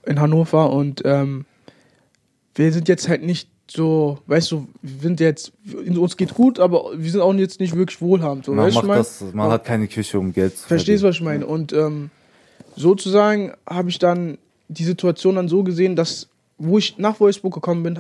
in 0.06 0.20
Hannover 0.20 0.72
und 0.74 1.02
ähm, 1.06 1.46
wir 2.56 2.74
sind 2.74 2.90
jetzt 2.90 3.08
halt 3.08 3.24
nicht 3.24 3.50
so, 3.68 4.20
weißt 4.28 4.52
du, 4.52 4.68
wir 4.82 5.02
sind 5.02 5.20
jetzt, 5.20 5.54
uns 5.96 6.18
geht 6.18 6.34
gut, 6.34 6.60
aber 6.60 6.92
wir 6.96 7.10
sind 7.10 7.22
auch 7.22 7.34
jetzt 7.34 7.60
nicht 7.60 7.76
wirklich 7.76 8.02
wohlhabend. 8.02 8.46
So, 8.46 8.54
Man, 8.54 8.66
weißt 8.66 8.76
macht 8.76 8.84
ich 8.84 8.90
mein? 8.90 8.98
das, 8.98 9.24
man 9.34 9.52
hat 9.52 9.64
keine 9.64 9.88
Küche, 9.88 10.20
um 10.20 10.34
Geld 10.34 10.58
zu 10.58 10.68
Verstehst 10.68 11.04
du, 11.04 11.08
was 11.08 11.16
ich 11.16 11.22
meine? 11.22 11.46
Und 11.46 11.72
ähm, 11.74 12.10
sozusagen 12.76 13.54
habe 13.68 13.90
ich 13.90 14.00
dann 14.00 14.38
die 14.68 14.84
Situation 14.84 15.36
dann 15.36 15.48
so 15.48 15.64
gesehen, 15.64 15.96
dass, 15.96 16.28
wo 16.58 16.78
ich 16.78 16.98
nach 16.98 17.20
Wolfsburg 17.20 17.54
gekommen 17.54 17.84
bin, 17.84 18.00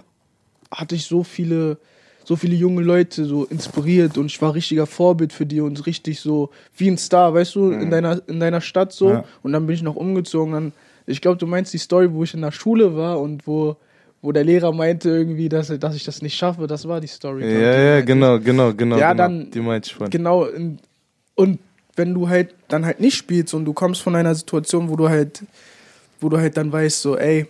hatte 0.70 0.96
ich 0.96 1.06
so 1.06 1.24
viele, 1.24 1.78
so 2.26 2.36
viele 2.36 2.56
junge 2.56 2.82
Leute 2.82 3.26
so 3.26 3.46
inspiriert 3.46 4.18
und 4.18 4.28
ich 4.28 4.42
war 4.42 4.54
richtiger 4.54 4.86
Vorbild 4.86 5.34
für 5.34 5.46
die 5.46 5.62
und 5.62 5.86
richtig 5.86 6.20
so 6.20 6.50
wie 6.76 6.90
ein 6.90 6.98
Star, 6.98 7.34
weißt 7.34 7.56
du, 7.56 7.72
in 7.72 7.90
deiner, 7.90 8.22
in 8.28 8.40
deiner 8.40 8.62
Stadt 8.62 8.92
so. 8.92 9.10
Ja. 9.10 9.26
Und 9.44 9.54
dann 9.54 9.66
bin 9.66 9.76
ich 9.76 9.82
noch 9.82 9.96
umgezogen. 9.96 10.54
Dann, 10.54 10.74
ich 11.06 11.22
glaube, 11.22 11.38
du 11.38 11.48
meinst 11.48 11.74
die 11.74 11.78
Story, 11.78 12.12
wo 12.14 12.24
ich 12.24 12.34
in 12.34 12.42
der 12.42 12.52
Schule 12.52 12.96
war 12.96 13.20
und 13.20 13.48
wo, 13.48 13.78
wo 14.24 14.32
der 14.32 14.44
Lehrer 14.44 14.72
meinte 14.72 15.10
irgendwie, 15.10 15.50
dass, 15.50 15.68
dass 15.68 15.96
ich 15.96 16.04
das 16.06 16.22
nicht 16.24 16.36
schaffe. 16.36 16.66
Das 16.66 16.88
war 16.88 17.00
die 17.00 17.08
Story. 17.08 17.44
Ja, 17.44 17.60
ja, 17.60 17.92
meinte. 17.92 18.06
genau, 18.06 18.40
genau, 18.40 18.74
genau. 18.74 18.98
Ja, 18.98 19.12
genau. 19.12 19.24
dann- 19.24 19.52
Die 19.52 19.60
meinte 19.60 19.88
ich 19.90 19.94
von. 19.96 20.10
Genau. 20.10 20.48
Und 21.36 21.60
wenn 21.96 22.14
du 22.16 22.28
halt 22.30 22.56
dann 22.70 22.86
halt 22.86 23.00
nicht 23.00 23.16
spielst 23.16 23.54
und 23.54 23.66
du 23.66 23.74
kommst 23.74 24.02
von 24.02 24.16
einer 24.16 24.34
Situation, 24.34 24.90
wo 24.90 24.96
du 24.96 25.10
halt, 25.10 25.44
wo 26.20 26.30
du 26.30 26.38
halt 26.38 26.58
dann 26.58 26.72
weißt, 26.72 27.02
so, 27.02 27.18
ey, 27.18 27.46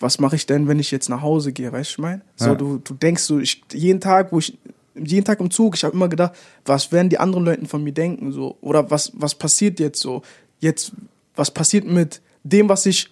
was 0.00 0.18
mache 0.18 0.34
ich 0.36 0.44
denn, 0.46 0.66
wenn 0.68 0.80
ich 0.80 0.90
jetzt 0.90 1.08
nach 1.08 1.22
Hause 1.22 1.52
gehe, 1.52 1.70
weißt 1.72 1.90
du, 1.90 1.94
ich 1.94 1.98
meine? 1.98 2.22
So, 2.36 2.46
Ja. 2.48 2.54
du, 2.56 2.78
du 2.78 2.94
denkst 2.94 3.22
so, 3.22 3.38
ich, 3.38 3.62
jeden 3.72 4.00
Tag, 4.00 4.32
wo 4.32 4.40
ich, 4.40 4.58
jeden 4.96 5.24
Tag 5.24 5.38
im 5.40 5.50
Zug, 5.50 5.76
ich 5.76 5.84
habe 5.84 5.94
immer 5.94 6.08
gedacht, 6.08 6.32
was 6.66 6.90
werden 6.92 7.08
die 7.08 7.18
anderen 7.18 7.44
Leute 7.44 7.64
von 7.66 7.82
mir 7.84 7.92
denken, 7.92 8.32
so, 8.32 8.56
oder 8.60 8.90
was, 8.90 9.12
was 9.14 9.34
passiert 9.36 9.78
jetzt 9.78 10.00
so? 10.00 10.22
Jetzt, 10.58 10.92
was 11.36 11.50
passiert 11.50 11.86
mit 11.86 12.20
dem, 12.42 12.68
was 12.68 12.84
ich 12.86 13.08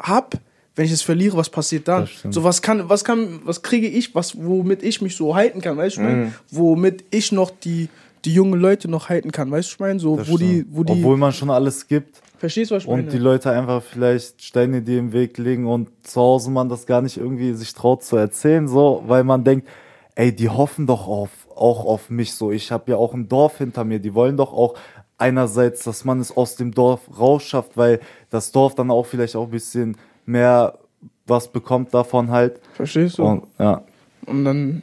hab, 0.00 0.34
wenn 0.76 0.84
ich 0.84 0.92
es 0.92 1.02
verliere, 1.02 1.36
was 1.36 1.48
passiert 1.48 1.88
dann? 1.88 2.06
So, 2.30 2.44
was 2.44 2.62
kann, 2.62 2.88
was 2.88 3.02
kann, 3.02 3.40
was 3.44 3.62
kriege 3.62 3.88
ich, 3.88 4.14
was, 4.14 4.36
womit 4.40 4.82
ich 4.82 5.00
mich 5.00 5.16
so 5.16 5.34
halten 5.34 5.60
kann, 5.60 5.76
weißt 5.76 5.96
du, 5.96 6.00
ich 6.02 6.06
Mhm. 6.06 6.16
mein? 6.22 6.34
Womit 6.50 7.04
ich 7.10 7.32
noch 7.32 7.50
die, 7.50 7.88
die 8.24 8.34
jungen 8.34 8.60
Leute 8.60 8.88
noch 8.88 9.08
halten 9.08 9.32
kann, 9.32 9.50
weißt 9.50 9.70
du, 9.70 9.72
ich 9.74 9.80
meine? 9.80 9.98
So, 9.98 10.16
Das 10.16 10.28
wo 10.28 10.36
die, 10.38 10.60
stimmt. 10.60 10.76
wo 10.76 10.84
die, 10.84 10.92
Obwohl 10.92 11.16
man 11.16 11.32
schon 11.32 11.50
alles 11.50 11.88
gibt 11.88 12.20
verstehst 12.38 12.70
du, 12.70 12.74
was 12.74 12.82
ich 12.82 12.88
meine? 12.90 13.02
und 13.04 13.12
die 13.12 13.18
Leute 13.18 13.50
einfach 13.50 13.82
vielleicht 13.82 14.42
Steine 14.42 14.82
dir 14.82 14.98
im 14.98 15.12
Weg 15.14 15.38
legen 15.38 15.66
und 15.66 15.88
zu 16.02 16.20
Hause 16.20 16.50
man 16.50 16.68
das 16.68 16.84
gar 16.84 17.00
nicht 17.00 17.16
irgendwie 17.16 17.54
sich 17.54 17.72
traut 17.72 18.04
zu 18.04 18.16
erzählen, 18.16 18.68
so, 18.68 19.02
weil 19.06 19.24
man 19.24 19.42
denkt, 19.42 19.66
ey, 20.14 20.36
die 20.36 20.50
hoffen 20.50 20.86
doch 20.86 21.08
auf, 21.08 21.30
auch 21.54 21.86
auf 21.86 22.10
mich 22.10 22.34
so. 22.34 22.50
Ich 22.52 22.70
habe 22.70 22.90
ja 22.90 22.98
auch 22.98 23.14
ein 23.14 23.28
Dorf 23.30 23.56
hinter 23.58 23.84
mir, 23.84 23.98
die 24.00 24.12
wollen 24.14 24.36
doch 24.36 24.52
auch 24.52 24.74
einerseits, 25.18 25.82
dass 25.84 26.04
man 26.04 26.20
es 26.20 26.36
aus 26.36 26.56
dem 26.56 26.72
Dorf 26.72 27.00
rausschafft, 27.18 27.76
weil 27.76 28.00
das 28.28 28.52
Dorf 28.52 28.74
dann 28.74 28.90
auch 28.90 29.06
vielleicht 29.06 29.34
auch 29.36 29.44
ein 29.44 29.50
bisschen 29.50 29.96
mehr 30.26 30.78
was 31.26 31.48
bekommt 31.48 31.92
davon 31.92 32.30
halt. 32.30 32.60
Verstehst 32.74 33.18
du? 33.18 33.24
Und, 33.24 33.44
ja. 33.58 33.82
Und 34.26 34.44
dann, 34.44 34.82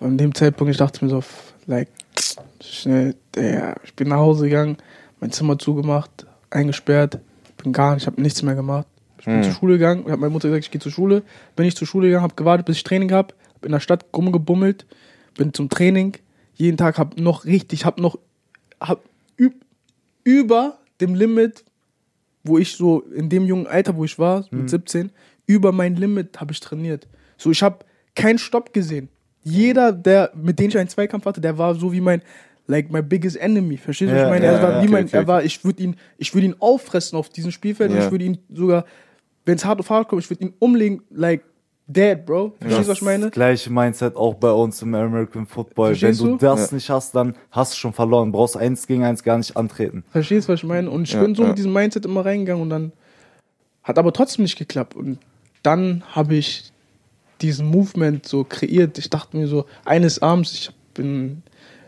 an 0.00 0.16
dem 0.16 0.34
Zeitpunkt, 0.34 0.70
ich 0.70 0.78
dachte 0.78 1.04
mir 1.04 1.10
so, 1.10 1.22
like, 1.66 1.88
schnell, 2.62 3.14
der, 3.34 3.76
ich 3.84 3.94
bin 3.94 4.08
nach 4.08 4.18
Hause 4.18 4.44
gegangen, 4.44 4.76
mein 5.20 5.32
Zimmer 5.32 5.58
zugemacht, 5.58 6.26
eingesperrt, 6.50 7.18
bin 7.62 7.72
gar 7.72 7.94
nicht, 7.94 8.02
ich 8.02 8.06
habe 8.06 8.20
nichts 8.20 8.42
mehr 8.42 8.54
gemacht. 8.54 8.86
Ich 9.18 9.24
bin 9.24 9.42
zur 9.42 9.52
Schule 9.52 9.74
gegangen, 9.74 10.04
ich 10.06 10.10
habe 10.10 10.20
meine 10.20 10.32
Mutter 10.32 10.48
gesagt, 10.48 10.64
ich 10.64 10.70
gehe 10.70 10.80
zur 10.80 10.92
Schule, 10.92 11.22
bin 11.56 11.66
ich 11.66 11.76
zur 11.76 11.88
Schule 11.88 12.06
gegangen, 12.06 12.22
habe 12.22 12.34
gewartet, 12.34 12.66
bis 12.66 12.76
ich 12.76 12.84
Training 12.84 13.10
habe, 13.12 13.34
hab 13.54 13.64
in 13.66 13.72
der 13.72 13.80
Stadt 13.80 14.06
rumgebummelt, 14.16 14.86
bin 15.36 15.52
zum 15.52 15.68
Training, 15.68 16.16
jeden 16.54 16.76
Tag 16.76 16.98
habe 16.98 17.20
noch 17.20 17.44
richtig, 17.44 17.84
habe 17.84 18.00
noch, 18.00 18.18
hab 18.80 19.00
üb, 19.38 19.54
über 20.24 20.78
dem 21.00 21.14
Limit, 21.14 21.64
wo 22.44 22.58
ich 22.58 22.72
so 22.72 23.00
in 23.00 23.28
dem 23.28 23.44
jungen 23.44 23.66
Alter, 23.66 23.96
wo 23.96 24.04
ich 24.04 24.18
war, 24.18 24.46
mit 24.50 24.70
17, 24.70 25.10
über 25.46 25.72
mein 25.72 25.96
Limit 25.96 26.40
habe 26.40 26.52
ich 26.52 26.60
trainiert. 26.60 27.08
So, 27.36 27.50
ich 27.50 27.62
habe 27.62 27.78
keinen 28.14 28.38
Stopp 28.38 28.72
gesehen. 28.72 29.08
Jeder, 29.42 29.92
der, 29.92 30.32
mit 30.34 30.58
dem 30.58 30.68
ich 30.68 30.78
einen 30.78 30.88
Zweikampf 30.88 31.24
hatte, 31.24 31.40
der 31.40 31.56
war 31.58 31.74
so 31.74 31.92
wie 31.92 32.00
mein, 32.00 32.22
like 32.66 32.90
my 32.92 33.02
biggest 33.02 33.36
enemy. 33.38 33.76
Verstehst 33.76 34.12
du, 34.12 34.16
Ja, 34.16 34.24
ich 34.24 34.30
meine? 34.30 34.44
ja, 34.46 34.52
er 34.52 34.62
war 34.62 34.70
ja, 34.72 34.76
wie 34.78 34.82
okay, 34.84 34.92
mein, 34.92 35.04
okay, 35.06 35.16
er 35.16 35.26
war, 35.26 35.42
ich 35.44 35.64
würde 35.64 35.82
ihn, 35.82 35.96
ich 36.18 36.34
würde 36.34 36.46
ihn 36.46 36.54
auffressen 36.58 37.18
auf 37.18 37.28
diesem 37.30 37.50
Spielfeld 37.50 37.90
und 37.90 37.98
ich 37.98 38.10
würde 38.10 38.24
ihn 38.24 38.38
sogar, 38.52 38.84
wenn 39.46 39.56
es 39.56 39.64
hart 39.64 39.80
auf 39.80 39.88
hart 39.90 40.08
kommt, 40.08 40.22
ich 40.22 40.30
würde 40.30 40.44
ihn 40.44 40.54
umlegen, 40.58 41.02
like, 41.10 41.42
dead, 41.88 42.24
Bro. 42.24 42.52
Verstehst 42.60 42.86
du, 42.86 42.90
was 42.92 42.98
ich 42.98 43.02
meine? 43.02 43.24
Das 43.24 43.32
gleiche 43.32 43.70
Mindset 43.70 44.14
auch 44.16 44.34
bei 44.34 44.52
uns 44.52 44.80
im 44.82 44.94
American 44.94 45.46
Football. 45.46 45.88
Verstehst 45.96 46.20
Wenn 46.20 46.26
du 46.26 46.32
du? 46.36 46.38
das 46.38 46.70
nicht 46.72 46.88
hast, 46.90 47.14
dann 47.14 47.34
hast 47.50 47.72
du 47.72 47.76
schon 47.78 47.92
verloren. 47.92 48.30
Brauchst 48.30 48.56
eins 48.56 48.86
gegen 48.86 49.04
eins 49.04 49.22
gar 49.22 49.38
nicht 49.38 49.56
antreten. 49.56 50.04
Verstehst 50.10 50.48
du, 50.48 50.52
was 50.52 50.60
ich 50.60 50.64
meine? 50.66 50.90
Und 50.90 51.04
ich 51.04 51.12
Ja, 51.14 51.22
bin 51.22 51.34
so 51.34 51.42
ja. 51.42 51.48
mit 51.48 51.58
diesem 51.58 51.72
Mindset 51.72 52.04
immer 52.04 52.24
reingegangen 52.24 52.62
und 52.62 52.70
dann 52.70 52.92
hat 53.82 53.98
aber 53.98 54.12
trotzdem 54.12 54.42
nicht 54.44 54.58
geklappt. 54.58 54.94
Und 54.94 55.18
dann 55.62 56.04
habe 56.12 56.34
ich 56.36 56.70
diesen 57.40 57.66
Movement 57.68 58.26
so 58.26 58.44
kreiert. 58.44 58.98
Ich 58.98 59.10
dachte 59.10 59.36
mir 59.36 59.48
so, 59.48 59.64
eines 59.84 60.20
Abends, 60.20 60.52
ich 60.52 60.70
bin, 60.94 61.42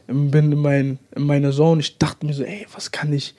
bin 0.06 0.52
in, 0.52 0.58
mein, 0.58 0.98
in 1.14 1.22
meiner 1.24 1.50
Zone, 1.52 1.80
ich 1.80 1.98
dachte 1.98 2.24
mir 2.24 2.32
so, 2.34 2.42
ey, 2.44 2.66
was 2.72 2.90
kann 2.90 3.12
ich, 3.12 3.34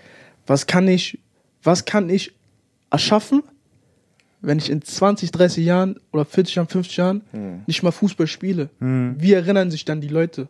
was 0.46 0.68
kann 0.68 0.88
ich, 0.88 1.20
was 1.64 1.86
kann 1.86 2.10
ich 2.10 2.34
erschaffen, 2.92 3.44
wenn 4.42 4.58
ich 4.58 4.70
in 4.70 4.82
20, 4.82 5.32
30 5.32 5.66
Jahren 5.66 6.00
oder 6.12 6.26
40 6.26 6.56
Jahren, 6.56 6.68
50 6.68 6.98
Jahren 6.98 7.22
nicht 7.68 7.84
mal 7.84 7.92
Fußball 7.92 8.28
spiele? 8.28 8.70
Wie 8.80 9.34
erinnern 9.34 9.72
sich 9.72 9.86
dann 9.86 10.02
die 10.02 10.08
Leute? 10.08 10.48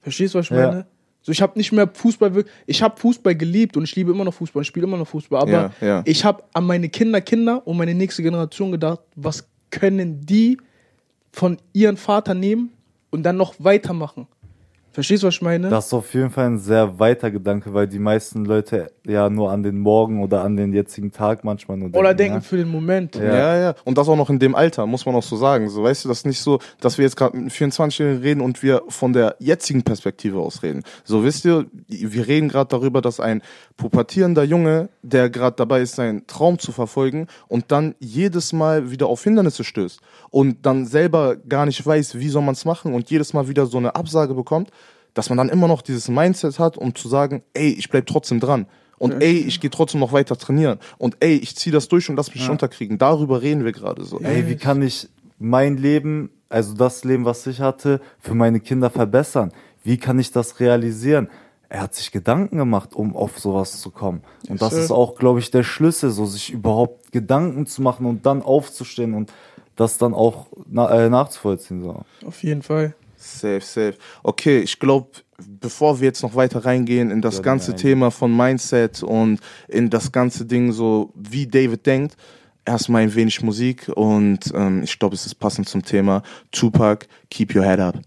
Verstehst 0.00 0.34
du, 0.34 0.38
was 0.38 0.46
ich 0.46 0.50
Ja. 0.56 0.68
meine? 0.68 0.86
So, 1.24 1.30
ich 1.30 1.40
habe 1.40 1.56
nicht 1.56 1.70
mehr 1.70 1.88
Fußball 1.92 2.34
wirklich. 2.34 2.52
Ich 2.66 2.82
habe 2.82 2.98
Fußball 2.98 3.36
geliebt 3.36 3.76
und 3.76 3.84
ich 3.84 3.94
liebe 3.94 4.10
immer 4.10 4.24
noch 4.24 4.34
Fußball. 4.34 4.62
Ich 4.62 4.68
spiele 4.68 4.86
immer 4.86 4.96
noch 4.96 5.06
Fußball. 5.06 5.40
Aber 5.40 5.50
Ja, 5.52 5.72
ja. 5.80 6.02
ich 6.04 6.24
habe 6.24 6.42
an 6.52 6.64
meine 6.66 6.88
Kinder, 6.88 7.20
Kinder 7.20 7.64
und 7.64 7.76
meine 7.76 7.94
nächste 7.94 8.24
Generation 8.24 8.72
gedacht, 8.72 9.00
was 9.14 9.46
können 9.70 10.26
die 10.26 10.58
von 11.30 11.58
ihren 11.72 11.96
Vater 11.96 12.34
nehmen 12.34 12.70
und 13.10 13.22
dann 13.22 13.36
noch 13.36 13.54
weitermachen? 13.58 14.26
Verstehst 14.92 15.22
du, 15.22 15.26
was 15.26 15.34
ich 15.34 15.42
meine? 15.42 15.70
Das 15.70 15.86
ist 15.86 15.94
auf 15.94 16.12
jeden 16.12 16.30
Fall 16.30 16.46
ein 16.46 16.58
sehr 16.58 16.98
weiter 16.98 17.30
Gedanke, 17.30 17.72
weil 17.72 17.86
die 17.88 17.98
meisten 17.98 18.44
Leute 18.44 18.92
ja 19.06 19.30
nur 19.30 19.50
an 19.50 19.62
den 19.62 19.78
Morgen 19.78 20.22
oder 20.22 20.42
an 20.42 20.56
den 20.56 20.74
jetzigen 20.74 21.10
Tag 21.10 21.44
manchmal 21.44 21.78
nur 21.78 21.88
denken. 21.88 21.98
Oder 21.98 22.14
denken 22.14 22.34
ja. 22.34 22.40
für 22.40 22.58
den 22.58 22.68
Moment. 22.68 23.14
Ja. 23.14 23.22
Ja. 23.24 23.58
ja, 23.58 23.74
Und 23.84 23.96
das 23.96 24.06
auch 24.08 24.16
noch 24.16 24.28
in 24.28 24.38
dem 24.38 24.54
Alter, 24.54 24.86
muss 24.86 25.06
man 25.06 25.14
auch 25.14 25.22
so 25.22 25.36
sagen. 25.36 25.70
So, 25.70 25.82
weißt 25.82 26.04
du, 26.04 26.08
das 26.08 26.18
ist 26.18 26.26
nicht 26.26 26.40
so, 26.40 26.58
dass 26.80 26.98
wir 26.98 27.04
jetzt 27.04 27.16
gerade 27.16 27.36
mit 27.36 27.42
einem 27.60 27.70
24-Jährigen 27.70 28.22
reden 28.22 28.40
und 28.42 28.62
wir 28.62 28.82
von 28.88 29.14
der 29.14 29.36
jetzigen 29.38 29.82
Perspektive 29.82 30.38
aus 30.38 30.62
reden. 30.62 30.82
So, 31.04 31.24
wisst 31.24 31.46
ihr, 31.46 31.64
wir 31.88 32.26
reden 32.26 32.50
gerade 32.50 32.68
darüber, 32.68 33.00
dass 33.00 33.18
ein 33.18 33.40
pubertierender 33.78 34.44
Junge, 34.44 34.90
der 35.02 35.30
gerade 35.30 35.56
dabei 35.56 35.80
ist, 35.80 35.96
seinen 35.96 36.26
Traum 36.26 36.58
zu 36.58 36.70
verfolgen 36.70 37.28
und 37.48 37.72
dann 37.72 37.94
jedes 37.98 38.52
Mal 38.52 38.90
wieder 38.90 39.06
auf 39.06 39.24
Hindernisse 39.24 39.64
stößt 39.64 40.00
und 40.30 40.66
dann 40.66 40.86
selber 40.86 41.36
gar 41.36 41.64
nicht 41.64 41.84
weiß, 41.84 42.18
wie 42.18 42.28
soll 42.28 42.42
man 42.42 42.52
es 42.52 42.64
machen 42.64 42.92
und 42.92 43.10
jedes 43.10 43.32
Mal 43.32 43.48
wieder 43.48 43.66
so 43.66 43.78
eine 43.78 43.94
Absage 43.94 44.34
bekommt, 44.34 44.70
dass 45.14 45.28
man 45.28 45.38
dann 45.38 45.48
immer 45.48 45.68
noch 45.68 45.82
dieses 45.82 46.08
Mindset 46.08 46.58
hat, 46.58 46.76
um 46.76 46.94
zu 46.94 47.08
sagen, 47.08 47.42
ey, 47.54 47.68
ich 47.68 47.90
bleib 47.90 48.06
trotzdem 48.06 48.40
dran. 48.40 48.66
Und 48.98 49.20
ey, 49.20 49.36
ich 49.36 49.60
gehe 49.60 49.70
trotzdem 49.70 49.98
noch 49.98 50.12
weiter 50.12 50.36
trainieren. 50.36 50.78
Und 50.96 51.16
ey, 51.18 51.34
ich 51.34 51.56
ziehe 51.56 51.72
das 51.72 51.88
durch 51.88 52.08
und 52.08 52.14
lass 52.14 52.28
mich 52.28 52.36
nicht 52.36 52.50
unterkriegen. 52.50 52.98
Darüber 52.98 53.42
reden 53.42 53.64
wir 53.64 53.72
gerade 53.72 54.04
so. 54.04 54.20
Ey, 54.20 54.46
wie 54.46 54.54
kann 54.54 54.80
ich 54.80 55.08
mein 55.40 55.76
Leben, 55.76 56.30
also 56.48 56.74
das 56.74 57.02
Leben, 57.02 57.24
was 57.24 57.44
ich 57.48 57.60
hatte, 57.60 58.00
für 58.20 58.34
meine 58.34 58.60
Kinder 58.60 58.90
verbessern? 58.90 59.52
Wie 59.82 59.96
kann 59.96 60.20
ich 60.20 60.30
das 60.30 60.60
realisieren? 60.60 61.28
Er 61.68 61.82
hat 61.82 61.94
sich 61.94 62.12
Gedanken 62.12 62.58
gemacht, 62.58 62.94
um 62.94 63.16
auf 63.16 63.40
sowas 63.40 63.80
zu 63.80 63.90
kommen. 63.90 64.22
Und 64.48 64.62
das 64.62 64.74
ist 64.74 64.92
auch, 64.92 65.16
glaube 65.16 65.40
ich, 65.40 65.50
der 65.50 65.64
Schlüssel, 65.64 66.10
so 66.10 66.24
sich 66.24 66.52
überhaupt 66.52 67.10
Gedanken 67.10 67.66
zu 67.66 67.82
machen 67.82 68.06
und 68.06 68.24
dann 68.24 68.42
aufzustehen 68.42 69.14
und 69.14 69.32
das 69.74 69.98
dann 69.98 70.14
auch 70.14 70.46
na, 70.66 70.88
äh, 70.90 71.08
nachzuvollziehen. 71.08 71.82
So. 71.82 72.02
Auf 72.24 72.42
jeden 72.44 72.62
Fall. 72.62 72.94
Safe, 73.22 73.60
safe. 73.60 73.94
Okay, 74.22 74.60
ich 74.60 74.78
glaube, 74.78 75.08
bevor 75.46 76.00
wir 76.00 76.06
jetzt 76.06 76.22
noch 76.22 76.34
weiter 76.34 76.64
reingehen 76.64 77.10
in 77.10 77.20
das 77.20 77.42
ganze. 77.42 77.74
Thema 77.74 78.10
von 78.10 78.36
Mindset 78.36 79.02
und 79.02 79.40
in 79.68 79.90
das 79.90 80.12
ganze 80.12 80.44
Ding 80.44 80.72
so, 80.72 81.12
wie 81.14 81.46
David 81.46 81.86
denkt, 81.86 82.16
erstmal 82.64 83.02
ein 83.02 83.14
wenig 83.14 83.42
Musik 83.42 83.90
und 83.94 84.40
ähm, 84.54 84.82
ich 84.82 84.98
glaube, 84.98 85.14
es 85.14 85.26
ist 85.26 85.36
passend 85.36 85.68
zum 85.68 85.82
Thema 85.82 86.22
Tupac, 86.50 87.06
Keep 87.30 87.54
Your 87.54 87.64
Head 87.64 87.80
Up. 87.80 88.00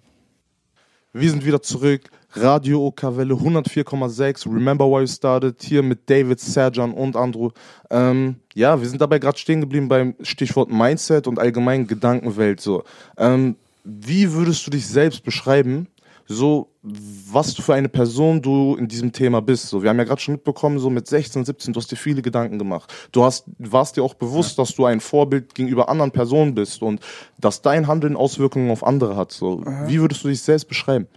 Wir 1.13 1.29
sind 1.29 1.45
wieder 1.45 1.61
zurück. 1.61 2.09
Radio 2.33 2.85
Okawelle 2.85 3.33
104,6. 3.33 4.45
Remember 4.53 4.85
why 4.85 4.99
you 4.99 5.07
started. 5.07 5.63
Hier 5.63 5.81
mit 5.81 6.09
David, 6.09 6.41
Serjan 6.41 6.91
und 6.91 7.15
Andrew. 7.15 7.51
Ähm, 7.89 8.35
ja, 8.53 8.79
wir 8.79 8.89
sind 8.89 8.99
dabei 8.99 9.19
gerade 9.19 9.37
stehen 9.37 9.61
geblieben 9.61 9.87
beim 9.87 10.15
Stichwort 10.21 10.69
Mindset 10.69 11.27
und 11.27 11.39
allgemein 11.39 11.87
Gedankenwelt. 11.87 12.59
So, 12.59 12.83
ähm, 13.17 13.55
wie 13.85 14.33
würdest 14.33 14.65
du 14.65 14.71
dich 14.71 14.87
selbst 14.87 15.23
beschreiben? 15.23 15.87
So, 16.27 16.71
was 16.81 17.53
du 17.53 17.61
für 17.61 17.75
eine 17.75 17.87
Person 17.87 18.41
du 18.41 18.75
in 18.77 18.87
diesem 18.87 19.11
Thema 19.11 19.41
bist. 19.41 19.67
So, 19.67 19.83
wir 19.83 19.91
haben 19.91 19.99
ja 19.99 20.05
gerade 20.05 20.19
schon 20.19 20.33
mitbekommen, 20.33 20.79
so 20.79 20.89
mit 20.89 21.07
16, 21.07 21.45
17, 21.45 21.71
du 21.71 21.79
hast 21.79 21.91
dir 21.91 21.97
viele 21.97 22.23
Gedanken 22.23 22.57
gemacht. 22.57 22.91
Du 23.11 23.23
hast, 23.23 23.45
warst 23.59 23.95
dir 23.95 24.03
auch 24.03 24.15
bewusst, 24.15 24.57
dass 24.57 24.73
du 24.73 24.85
ein 24.85 25.01
Vorbild 25.01 25.53
gegenüber 25.53 25.87
anderen 25.87 26.09
Personen 26.09 26.55
bist 26.55 26.81
und 26.81 26.99
dass 27.37 27.61
dein 27.61 27.85
Handeln 27.85 28.15
Auswirkungen 28.15 28.71
auf 28.71 28.83
andere 28.83 29.15
hat. 29.15 29.31
So, 29.31 29.63
wie 29.85 30.01
würdest 30.01 30.23
du 30.23 30.29
dich 30.29 30.41
selbst 30.41 30.67
beschreiben? 30.67 31.07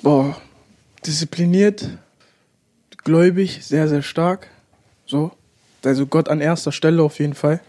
Boah, 0.00 0.34
diszipliniert, 1.04 1.98
gläubig, 3.04 3.62
sehr, 3.62 3.86
sehr 3.86 4.02
stark. 4.02 4.48
So. 5.04 5.30
Also 5.84 6.06
Gott 6.06 6.28
an 6.28 6.40
erster 6.40 6.72
Stelle 6.72 7.02
auf 7.02 7.18
jeden 7.18 7.34
Fall. 7.34 7.60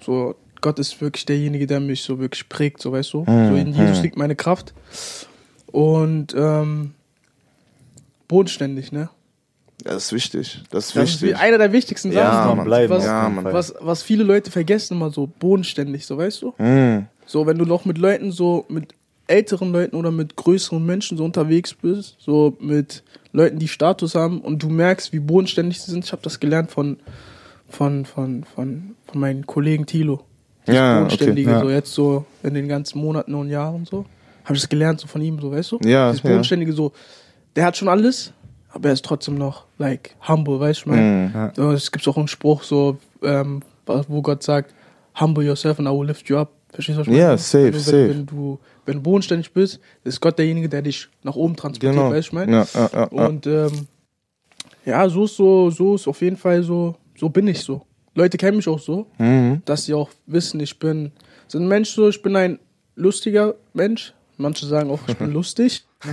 So, 0.00 0.34
Gott 0.60 0.78
ist 0.78 1.00
wirklich 1.00 1.26
derjenige, 1.26 1.66
der 1.66 1.80
mich 1.80 2.02
so 2.02 2.18
wirklich 2.18 2.48
prägt, 2.48 2.80
so 2.82 2.92
weißt 2.92 3.12
du. 3.14 3.24
So 3.26 3.32
in 3.56 3.72
Jesus 3.72 4.02
liegt 4.02 4.16
meine 4.16 4.36
Kraft. 4.36 4.74
Und 5.72 6.34
ähm, 6.36 6.92
bodenständig, 8.28 8.92
ne? 8.92 9.08
Das 9.84 10.04
ist 10.06 10.12
wichtig. 10.12 10.62
Das 10.70 10.86
ist 10.86 10.96
Das 10.96 11.10
ist 11.10 11.22
wichtig. 11.22 11.38
einer 11.38 11.58
der 11.58 11.72
wichtigsten 11.72 12.10
Ja, 12.12 12.32
Sachen. 12.44 12.56
Mann. 12.56 12.66
bleiben 12.66 12.90
was, 12.94 13.04
Ja, 13.04 13.28
Mann. 13.28 13.44
Fall. 13.44 13.52
was, 13.52 13.74
was 13.80 14.02
viele 14.02 14.24
Leute 14.24 14.50
vergessen 14.50 14.94
immer 14.94 15.10
so, 15.10 15.26
bodenständig, 15.26 16.06
so 16.06 16.16
weißt 16.18 16.42
du? 16.42 16.54
Mm. 16.62 17.06
So, 17.26 17.46
wenn 17.46 17.58
du 17.58 17.64
noch 17.66 17.84
mit 17.84 17.98
Leuten 17.98 18.32
so, 18.32 18.64
mit 18.68 18.94
älteren 19.28 19.72
Leuten 19.72 19.96
oder 19.96 20.10
mit 20.12 20.36
größeren 20.36 20.84
Menschen 20.84 21.18
so 21.18 21.24
unterwegs 21.24 21.74
bist, 21.74 22.16
so 22.18 22.56
mit 22.60 23.02
Leuten, 23.32 23.58
die 23.58 23.68
Status 23.68 24.14
haben 24.14 24.40
und 24.40 24.62
du 24.62 24.68
merkst, 24.70 25.12
wie 25.12 25.18
bodenständig 25.18 25.80
sie 25.82 25.90
sind. 25.90 26.04
Ich 26.04 26.12
habe 26.12 26.22
das 26.22 26.40
gelernt 26.40 26.70
von, 26.70 26.96
von, 27.68 28.06
von, 28.06 28.44
von, 28.44 28.94
von 29.06 29.20
meinem 29.20 29.44
Kollegen 29.46 29.84
Thilo. 29.86 30.24
Das 30.66 30.74
Ja, 30.74 30.98
Bodenständige, 31.00 31.50
okay, 31.50 31.58
ja. 31.58 31.64
so 31.64 31.70
jetzt 31.70 31.92
so 31.92 32.24
in 32.42 32.54
den 32.54 32.68
ganzen 32.68 32.98
Monaten 32.98 33.34
und 33.34 33.48
Jahren 33.48 33.84
so. 33.84 34.04
Habe 34.44 34.54
ich 34.56 34.60
das 34.62 34.68
gelernt, 34.68 35.00
so 35.00 35.06
von 35.06 35.20
ihm, 35.22 35.40
so 35.40 35.50
weißt 35.50 35.72
du? 35.72 35.78
Ja, 35.84 36.10
Das 36.10 36.22
ja. 36.22 36.28
Bodenständige, 36.30 36.72
so, 36.72 36.92
der 37.56 37.64
hat 37.64 37.76
schon 37.76 37.88
alles, 37.88 38.32
aber 38.70 38.88
er 38.88 38.92
ist 38.92 39.04
trotzdem 39.04 39.36
noch, 39.36 39.64
like, 39.78 40.14
humble, 40.28 40.60
weißt 40.60 40.86
du? 40.86 40.90
Mm. 40.90 41.50
So, 41.54 41.70
Es 41.72 41.90
gibt 41.90 42.06
auch 42.06 42.16
einen 42.16 42.28
Spruch, 42.28 42.62
so, 42.62 42.98
ähm, 43.22 43.62
wo 43.86 44.22
Gott 44.22 44.42
sagt, 44.42 44.74
humble 45.20 45.44
yourself 45.44 45.78
and 45.78 45.88
I 45.88 45.92
will 45.92 46.06
lift 46.06 46.28
you 46.28 46.36
up. 46.36 46.50
Verstehst 46.72 46.98
du, 46.98 47.00
was 47.02 47.08
ich 47.08 47.14
Ja, 47.14 47.26
meine? 47.28 47.38
safe, 47.38 47.64
wenn, 47.64 47.72
du- 47.72 47.78
safe. 47.78 47.96
Wenn, 47.96 48.08
wenn, 48.18 48.26
du, 48.26 48.58
wenn 48.84 48.94
du 48.96 49.02
bodenständig 49.02 49.52
bist, 49.52 49.80
ist 50.04 50.20
Gott 50.20 50.38
derjenige, 50.38 50.68
der 50.68 50.82
dich 50.82 51.08
nach 51.22 51.36
oben 51.36 51.56
transportiert, 51.56 51.94
Genau. 51.94 52.10
weißt 52.10 52.26
du, 52.26 52.28
ich 52.28 52.32
meine? 52.32 52.52
Ja, 52.52 52.66
ja, 52.74 52.90
ja, 52.92 53.08
ja. 53.12 53.26
Und 53.26 53.46
ähm, 53.46 53.86
ja, 54.84 55.08
so 55.08 55.24
ist 55.24 55.36
so, 55.36 55.70
so 55.70 55.94
ist 55.94 56.06
auf 56.06 56.20
jeden 56.20 56.36
Fall 56.36 56.62
so, 56.62 56.94
so 57.16 57.28
bin 57.28 57.48
ich 57.48 57.60
so. 57.60 57.85
Leute 58.16 58.36
kennen 58.38 58.56
mich 58.56 58.66
auch 58.68 58.80
so, 58.80 59.06
Mhm. 59.18 59.62
dass 59.64 59.84
sie 59.84 59.94
auch 59.94 60.10
wissen, 60.26 60.58
ich 60.60 60.78
bin, 60.78 61.12
so 61.46 61.58
ein 61.58 61.68
Mensch 61.68 61.90
so, 61.90 62.08
ich 62.08 62.20
bin 62.22 62.34
ein 62.34 62.58
lustiger 62.96 63.54
Mensch. 63.74 64.12
Manche 64.38 64.66
sagen 64.66 64.90
auch, 64.90 64.98
ich 65.06 65.16
bin 65.16 65.30
lustig. 65.38 65.84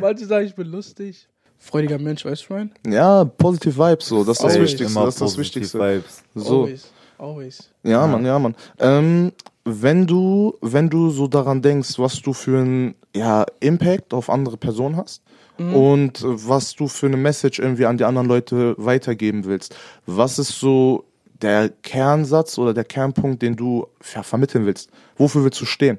Manche 0.00 0.26
sagen, 0.26 0.46
ich 0.46 0.54
bin 0.54 0.68
lustig. 0.68 1.28
Freudiger 1.58 1.98
Mensch, 1.98 2.24
weißt 2.24 2.46
du, 2.48 2.54
mein? 2.54 2.70
ja, 2.86 3.24
positive 3.24 3.76
Vibes, 3.76 4.06
so. 4.06 4.22
Das 4.24 4.36
ist 4.38 4.44
das 4.44 4.52
Always. 4.54 4.70
Wichtigste. 4.72 4.92
Immer 4.98 5.04
Das 5.06 5.14
ist 5.14 5.20
das 5.22 5.38
Wichtigste. 5.38 5.78
Vibes. 5.78 6.22
So. 6.34 6.62
Always. 6.64 6.90
Always. 7.18 7.70
Ja, 7.82 8.06
Mann, 8.06 8.24
ja, 8.26 8.38
Mann. 8.38 8.54
Ähm, 8.78 9.32
wenn 9.64 10.06
du, 10.06 10.54
wenn 10.60 10.90
du 10.90 11.10
so 11.10 11.26
daran 11.26 11.62
denkst, 11.62 11.98
was 11.98 12.20
du 12.20 12.32
für 12.34 12.58
einen 12.58 12.94
ja, 13.16 13.46
Impact 13.60 14.12
auf 14.12 14.28
andere 14.28 14.56
Personen 14.58 14.96
hast 14.96 15.22
und 15.58 16.20
äh, 16.20 16.24
was 16.48 16.74
du 16.74 16.88
für 16.88 17.06
eine 17.06 17.16
Message 17.16 17.58
irgendwie 17.60 17.86
an 17.86 17.96
die 17.96 18.04
anderen 18.04 18.26
Leute 18.26 18.74
weitergeben 18.76 19.44
willst, 19.44 19.76
was 20.06 20.38
ist 20.38 20.58
so 20.58 21.04
der 21.40 21.68
Kernsatz 21.82 22.58
oder 22.58 22.74
der 22.74 22.84
Kernpunkt, 22.84 23.42
den 23.42 23.54
du 23.56 23.86
ja, 24.14 24.22
vermitteln 24.22 24.66
willst? 24.66 24.90
Wofür 25.16 25.44
willst 25.44 25.60
du 25.60 25.64
stehen? 25.66 25.98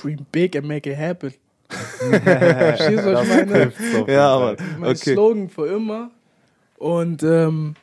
Dream 0.00 0.24
big 0.32 0.56
and 0.56 0.66
make 0.66 0.90
it 0.90 0.96
happen. 0.98 1.34
Verstehst 1.98 3.04
du, 3.04 3.12
was 3.12 3.22
ich 3.22 3.28
meine? 3.28 3.72
Jeden 3.78 4.08
Ja. 4.10 4.38
Mann. 4.38 4.56
mein 4.78 4.90
Okay. 4.90 5.14
Slogan 5.14 5.48
für 5.48 5.66
immer. 5.66 6.10
Und 6.78 7.22
ähm, 7.22 7.74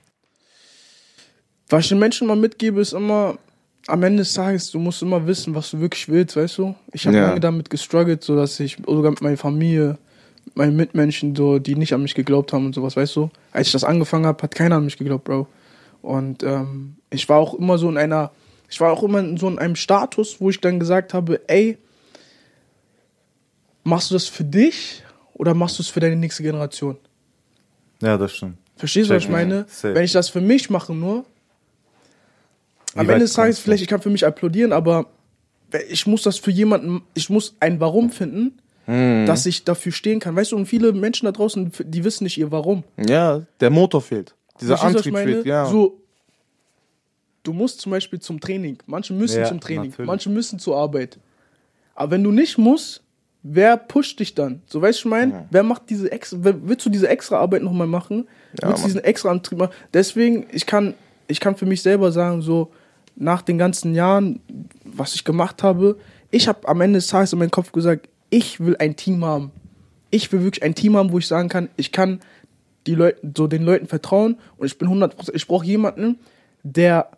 was 1.70 1.84
ich 1.84 1.89
den 1.89 2.00
Menschen 2.00 2.27
mal 2.27 2.36
mitgebe, 2.36 2.82
ist 2.82 2.94
immer, 2.94 3.38
am 3.88 4.03
Ende 4.03 4.20
des 4.24 4.34
Tages, 4.34 4.72
du 4.72 4.79
musst 4.79 5.01
immer 5.01 5.25
wissen, 5.25 5.56
was 5.56 5.72
du 5.72 5.79
wirklich 5.79 6.08
willst, 6.10 6.36
weißt 6.36 6.58
du? 6.58 6.75
Ich 6.94 7.06
habe 7.08 7.18
Ja. 7.18 7.27
lange 7.27 7.39
damit 7.39 7.70
gestruggelt, 7.70 8.24
so 8.24 8.36
dass 8.36 8.60
ich 8.60 8.77
sogar 8.86 9.12
mit 9.12 9.22
meiner 9.22 9.38
Familie, 9.38 9.98
meinen 10.55 10.75
Mitmenschen, 10.75 11.36
so, 11.36 11.60
die 11.60 11.75
nicht 11.75 11.93
an 11.93 12.01
mich 12.01 12.15
geglaubt 12.15 12.53
haben 12.53 12.65
und 12.65 12.75
sowas, 12.75 12.96
weißt 12.96 13.15
du? 13.15 13.29
Als 13.51 13.67
ich 13.67 13.74
das 13.74 13.84
angefangen 13.84 14.25
habe, 14.25 14.41
hat 14.43 14.55
keiner 14.55 14.75
an 14.75 14.86
mich 14.86 14.98
geglaubt, 14.98 15.24
Bro. 15.24 15.48
Und 16.01 16.43
ähm, 16.43 16.96
ich 17.10 17.27
war 17.29 17.38
auch 17.38 17.53
immer 17.53 17.77
so 17.77 17.89
in 17.89 17.98
einer, 17.98 18.31
ich 18.69 18.79
war 18.79 18.91
auch 18.91 19.03
immer 19.03 19.19
in 19.19 19.38
so 19.38 19.48
in 19.48 19.60
einem 19.60 19.75
Status, 19.75 20.39
wo 20.39 20.50
ich 20.50 20.62
dann 20.62 20.79
gesagt 20.79 21.13
habe, 21.13 21.41
ey, 21.48 21.77
machst 23.84 24.12
du 24.12 24.15
das 24.15 24.27
für 24.27 24.43
dich 24.43 25.03
oder 25.34 25.53
machst 25.53 25.79
du 25.79 25.84
es 25.84 25.89
für 25.89 26.00
deine 26.00 26.15
nächste 26.15 26.43
Generation? 26.43 26.98
Ja, 28.01 28.17
das 28.17 28.36
stimmt. 28.36 28.58
Verstehst 28.77 29.10
du, 29.10 29.15
was 29.15 29.24
ich 29.24 29.29
meine? 29.29 29.65
Safe. 29.67 29.93
Wenn 29.93 30.05
ich 30.05 30.13
das 30.13 30.29
für 30.29 30.41
mich 30.41 30.69
mache 30.69 30.93
nur, 30.93 31.25
am 32.96 33.08
weit 33.08 33.13
Ende 33.13 33.25
des 33.25 33.34
Tages, 33.34 33.60
vielleicht, 33.60 33.84
ich 33.84 33.89
kann 33.89 34.01
für 34.01 34.10
mich 34.10 34.25
applaudieren, 34.25 34.72
aber 34.72 35.08
ich 35.89 36.08
muss 36.08 36.24
das 36.24 36.38
für 36.38 36.51
jemanden, 36.51 37.03
ich 37.13 37.29
muss 37.29 37.55
ein 37.60 37.79
Warum 37.79 38.10
finden, 38.10 38.60
Mhm. 38.89 39.27
dass 39.27 39.46
ich 39.46 39.63
dafür 39.63 39.91
stehen 39.91 40.19
kann. 40.19 40.36
Weißt 40.36 40.51
du, 40.51 40.55
und 40.55 40.65
viele 40.65 40.93
Menschen 40.93 41.25
da 41.25 41.31
draußen, 41.31 41.72
die 41.86 42.03
wissen 42.03 42.24
nicht 42.24 42.39
ihr 42.39 42.51
Warum. 42.51 42.84
Ja, 42.98 43.43
der 43.60 43.69
Motor 43.69 44.01
fehlt. 44.01 44.34
Dieser 44.60 44.75
ich 44.75 44.81
Antrieb 44.81 45.15
fehlt, 45.15 45.46
ja. 45.46 45.67
So, 45.67 46.01
du 47.43 47.53
musst 47.53 47.81
zum 47.81 47.91
Beispiel 47.91 48.19
zum 48.19 48.39
Training. 48.39 48.79
Manche 48.88 49.13
müssen 49.13 49.41
Ja, 49.41 49.46
zum 49.46 49.60
Training, 49.60 49.91
natürlich. 49.91 50.08
manche 50.08 50.29
müssen 50.31 50.58
zur 50.58 50.75
Arbeit. 50.75 51.19
Aber 51.93 52.12
wenn 52.12 52.24
du 52.24 52.31
nicht 52.31 52.58
musst, 52.58 53.03
wer 53.43 53.77
pusht 53.77 54.19
dich 54.19 54.34
dann? 54.34 54.63
So 54.65 54.81
weißt 54.81 55.03
du, 55.03 55.08
ich 55.08 55.10
meine, 55.12 55.46
wer 55.51 55.62
macht 55.62 55.84
diese 55.91 56.12
extra, 56.12 56.39
willst 56.41 56.84
du 56.84 56.89
diese 56.89 57.08
extra 57.10 57.38
Arbeit 57.38 57.62
nochmal 57.62 57.88
machen? 57.88 58.27
Ja, 58.60 58.69
willst 58.69 58.84
du 58.84 58.88
diesen 58.88 59.03
extra 59.03 59.29
Antrieb 59.29 59.60
machen? 59.60 59.74
Deswegen, 59.93 60.48
ich 60.51 60.65
kann, 60.65 60.96
ich 61.27 61.39
kann 61.39 61.55
für 61.55 61.67
mich 61.67 61.84
selber 61.84 62.12
sagen, 62.12 62.41
so, 62.41 62.72
nach 63.15 63.43
den 63.43 63.60
ganzen 63.60 63.93
Jahren, 63.93 64.39
was 64.84 65.13
ich 65.13 65.24
gemacht 65.24 65.62
habe, 65.62 65.98
ich 66.31 66.48
habe 66.48 66.67
am 66.67 66.81
Ende 66.81 66.98
des 66.98 67.08
Tages 67.08 67.34
in 67.34 67.39
meinem 67.39 67.51
Kopf 67.51 67.72
gesagt, 67.72 68.10
ich 68.29 68.59
will 68.59 68.75
ein 68.77 68.95
Team 68.95 69.24
haben. 69.25 69.51
Ich 70.12 70.31
will 70.31 70.43
wirklich 70.43 70.63
ein 70.63 70.75
Team 70.75 70.95
haben, 70.98 71.12
wo 71.12 71.19
ich 71.19 71.27
sagen 71.27 71.50
kann, 71.50 71.69
ich 71.77 71.91
kann 71.91 72.19
die 72.88 72.95
Leute, 72.95 73.19
so 73.36 73.48
den 73.48 73.63
Leuten 73.63 73.88
vertrauen 73.88 74.38
und 74.57 74.65
ich 74.65 74.77
bin 74.77 74.88
100%, 74.88 75.31
ich 75.33 75.48
brauche 75.48 75.65
jemanden, 75.65 76.19
der 76.63 77.12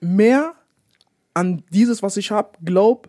mehr 0.00 0.54
an 1.34 1.62
dieses, 1.70 2.02
was 2.02 2.16
ich 2.16 2.30
habe, 2.30 2.50
glaubt, 2.64 3.08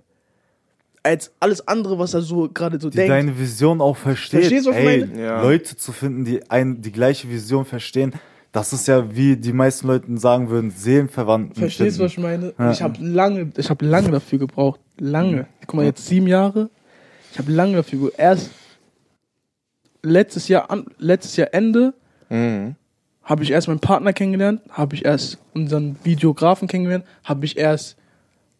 als 1.02 1.34
alles 1.40 1.68
andere, 1.68 2.00
was 2.00 2.14
er 2.14 2.22
so 2.22 2.50
gerade 2.54 2.80
so 2.80 2.90
Die 2.90 2.98
denkt. 2.98 3.12
deine 3.12 3.38
Vision 3.38 3.82
auch 3.82 3.98
versteht. 3.98 4.42
Verstehst 4.42 4.66
du, 4.66 4.70
was 4.70 4.78
ich 4.78 4.86
Ey, 4.86 5.06
meine? 5.06 5.22
Ja. 5.22 5.42
Leute 5.42 5.76
zu 5.76 5.92
finden, 5.92 6.24
die 6.24 6.50
ein, 6.50 6.82
die 6.82 6.92
gleiche 6.92 7.30
Vision 7.30 7.66
verstehen, 7.66 8.14
das 8.54 8.72
ist 8.72 8.88
ja, 8.88 9.14
wie 9.16 9.36
die 9.36 9.52
meisten 9.52 9.88
Leute 9.88 10.16
sagen 10.18 10.50
würden, 10.50 10.70
Seelenverwandten. 10.70 11.56
Verstehst 11.56 12.00
du, 12.00 12.04
was 12.04 12.12
ich 12.12 12.20
meine? 12.20 12.54
Ich 12.72 12.82
habe 12.84 13.04
lange, 13.04 13.52
ich 13.58 13.70
habe 13.70 13.84
lange 13.84 14.12
dafür 14.12 14.38
gebraucht. 14.40 14.80
Lange. 15.00 15.48
Guck 15.66 15.74
mal, 15.74 15.86
jetzt 15.86 16.06
sieben 16.06 16.28
Jahre. 16.28 16.70
Ich 17.34 17.40
habe 17.40 17.52
lange 17.52 17.76
dafür 17.78 18.00
gebraucht. 18.00 18.20
Erst 18.20 18.52
letztes 20.02 20.48
Jahr, 20.48 20.70
an, 20.72 20.86
letztes 20.98 21.36
Jahr 21.36 21.50
Ende, 21.54 21.94
Mhm. 22.30 22.76
habe 23.24 23.44
ich 23.44 23.52
erst 23.52 23.68
meinen 23.68 23.80
Partner 23.80 24.14
kennengelernt, 24.14 24.62
habe 24.70 24.96
ich 24.96 25.06
erst 25.06 25.38
unseren 25.54 25.98
Videografen 26.04 26.68
kennengelernt, 26.68 27.06
habe 27.24 27.46
ich 27.46 27.58
erst 27.58 27.96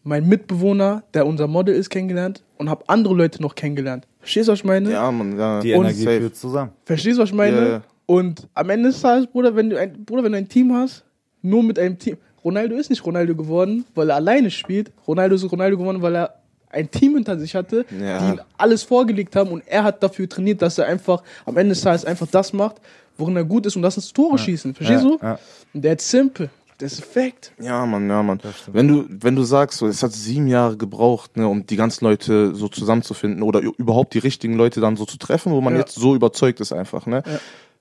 meinen 0.04 0.28
Mitbewohner, 0.28 1.02
der 1.14 1.26
unser 1.26 1.46
Model 1.46 1.74
ist, 1.74 1.88
kennengelernt 1.90 2.42
und 2.58 2.68
habe 2.70 2.84
andere 2.88 3.14
Leute 3.14 3.40
noch 3.42 3.54
kennengelernt. 3.54 4.06
Verstehst 4.20 4.48
du, 4.48 4.52
was 4.52 4.58
ich 4.60 4.64
meine? 4.64 4.90
Ja, 4.90 5.10
man, 5.10 5.38
ja. 5.38 5.60
Die 5.60 5.70
Energie 5.70 6.04
führt 6.04 6.36
zusammen. 6.36 6.72
Verstehst 6.84 7.18
du, 7.18 7.22
was 7.22 7.30
ich 7.30 7.34
meine? 7.34 7.68
Ja. 7.68 7.82
Und 8.06 8.48
am 8.54 8.70
Ende 8.70 8.90
des 8.90 9.00
Tages, 9.00 9.26
Bruder, 9.26 9.54
wenn 9.56 9.70
du 9.70 9.78
ein, 9.78 10.04
Bruder, 10.04 10.24
wenn 10.24 10.32
du 10.32 10.38
ein 10.38 10.48
Team 10.48 10.74
hast, 10.74 11.04
nur 11.42 11.62
mit 11.62 11.78
einem 11.78 11.98
Team. 11.98 12.16
Ronaldo 12.44 12.76
ist 12.76 12.90
nicht 12.90 13.04
Ronaldo 13.04 13.34
geworden, 13.34 13.84
weil 13.94 14.10
er 14.10 14.16
alleine 14.16 14.50
spielt. 14.50 14.92
Ronaldo 15.08 15.34
ist 15.36 15.50
Ronaldo 15.50 15.78
geworden, 15.78 16.02
weil 16.02 16.14
er 16.16 16.34
ein 16.74 16.90
Team 16.90 17.14
hinter 17.14 17.38
sich 17.38 17.54
hatte, 17.54 17.86
Ja. 17.98 18.18
die 18.18 18.32
ihm 18.34 18.40
alles 18.58 18.82
vorgelegt 18.82 19.34
haben 19.36 19.50
und 19.50 19.62
er 19.66 19.84
hat 19.84 20.02
dafür 20.02 20.28
trainiert, 20.28 20.60
dass 20.60 20.76
er 20.78 20.86
einfach 20.86 21.22
am 21.46 21.56
Ende 21.56 21.74
des 21.74 21.82
Tages 21.82 22.04
einfach 22.04 22.26
das 22.30 22.52
macht, 22.52 22.76
worin 23.16 23.36
er 23.36 23.44
gut 23.44 23.64
ist 23.66 23.76
und 23.76 23.82
das 23.82 23.96
ist 23.96 24.12
Tore 24.14 24.36
schießen. 24.38 24.74
Verstehst 24.74 25.04
Ja, 25.04 25.08
du? 25.10 25.18
ja. 25.22 25.38
Und 25.72 25.82
der 25.84 25.94
ist 25.96 26.08
simple. 26.10 26.50
Der 26.80 26.86
ist 26.86 27.04
Fact. 27.04 27.52
Ja, 27.60 27.86
Mann, 27.86 28.08
ja, 28.08 28.20
Mann. 28.20 28.40
Wenn 28.72 28.88
du, 28.88 29.04
wenn 29.08 29.36
du 29.36 29.44
sagst, 29.44 29.78
so, 29.78 29.86
es 29.86 30.02
hat 30.02 30.12
sieben 30.12 30.48
Jahre 30.48 30.76
gebraucht, 30.76 31.36
ne, 31.36 31.46
um 31.46 31.64
die 31.64 31.76
ganzen 31.76 32.04
Leute 32.04 32.52
so 32.56 32.66
zusammenzufinden 32.66 33.44
oder 33.44 33.60
überhaupt 33.60 34.12
die 34.12 34.18
richtigen 34.18 34.54
Leute 34.56 34.80
dann 34.80 34.96
so 34.96 35.04
zu 35.04 35.16
treffen, 35.16 35.52
wo 35.52 35.60
man 35.60 35.74
Ja. 35.74 35.80
jetzt 35.80 35.94
so 35.94 36.16
überzeugt 36.16 36.58
ist 36.60 36.72
einfach, 36.72 37.06
ne? 37.06 37.22
Ja. 37.24 37.38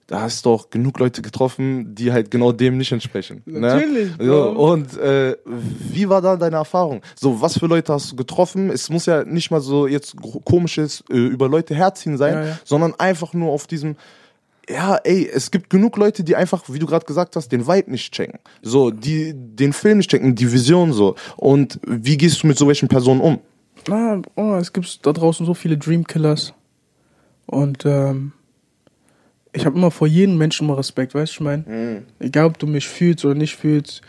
Da 0.08 0.22
hast 0.22 0.46
du 0.46 0.50
auch 0.52 0.70
genug 0.70 1.00
Leute 1.00 1.22
getroffen, 1.22 1.96
die 1.96 2.12
halt 2.12 2.30
genau 2.30 2.52
dem 2.52 2.78
nicht 2.78 2.92
entsprechen. 2.92 3.42
Natürlich, 3.46 4.18
Ne? 4.18 4.26
So, 4.26 4.50
und 4.50 4.98
äh, 4.98 5.38
wie 5.46 6.10
war 6.10 6.22
da 6.22 6.36
deine 6.36 6.58
Erfahrung? 6.58 7.02
So, 7.16 7.40
was 7.42 7.58
für 7.58 7.68
Leute 7.68 7.94
hast 7.94 8.12
du 8.12 8.16
getroffen? 8.18 8.70
Es 8.70 8.90
muss 8.90 9.06
ja 9.06 9.24
nicht 9.24 9.50
mal 9.50 9.62
so 9.62 9.88
jetzt 9.88 10.16
komisches 10.44 11.04
äh, 11.10 11.16
über 11.16 11.48
Leute 11.48 11.74
herziehen 11.74 12.18
sein, 12.18 12.34
Ja, 12.34 12.46
ja. 12.48 12.60
sondern 12.66 12.94
einfach 13.00 13.34
nur 13.34 13.52
auf 13.52 13.66
diesem 13.68 13.96
ja, 14.70 14.96
ey, 15.04 15.30
es 15.30 15.52
gibt 15.52 15.70
genug 15.70 15.98
Leute, 15.98 16.24
die 16.24 16.38
einfach, 16.38 16.64
wie 16.70 16.80
du 16.80 16.86
gerade 16.86 17.06
gesagt 17.06 17.36
hast, 17.36 17.50
den 17.52 17.68
Vibe 17.68 17.92
nicht 17.92 18.14
checken. 18.14 18.40
So, 18.62 18.92
die 18.92 19.34
den 19.36 19.74
Film 19.74 19.98
nicht 19.98 20.10
checken, 20.10 20.36
die 20.36 20.50
Vision 20.52 20.94
so. 20.94 21.16
Und 21.36 21.80
wie 21.86 22.16
gehst 22.18 22.42
du 22.44 22.48
mit 22.48 22.58
so 22.58 22.66
welchen 22.68 22.88
Personen 22.88 23.20
um? 23.20 23.40
Na, 23.90 24.22
oh, 24.36 24.56
es 24.56 24.72
gibt 24.72 25.06
da 25.06 25.12
draußen 25.12 25.46
so 25.46 25.54
viele 25.54 25.78
Dreamkillers. 25.78 26.54
Und 27.46 27.86
ähm, 27.86 28.32
ich 29.54 29.66
habe 29.66 29.78
immer 29.78 29.92
vor 29.92 30.08
jedem 30.08 30.38
Menschen 30.38 30.68
mal 30.68 30.74
Respekt, 30.74 31.14
weißt 31.14 31.34
du, 31.34 31.36
ich 31.36 31.42
meine? 31.42 31.64
Egal, 32.20 32.48
ob 32.48 32.58
du 32.58 32.68
mich 32.68 32.88
fühlst 32.88 33.24
oder 33.24 33.36
nicht 33.36 33.56
fühlst. 33.56 34.02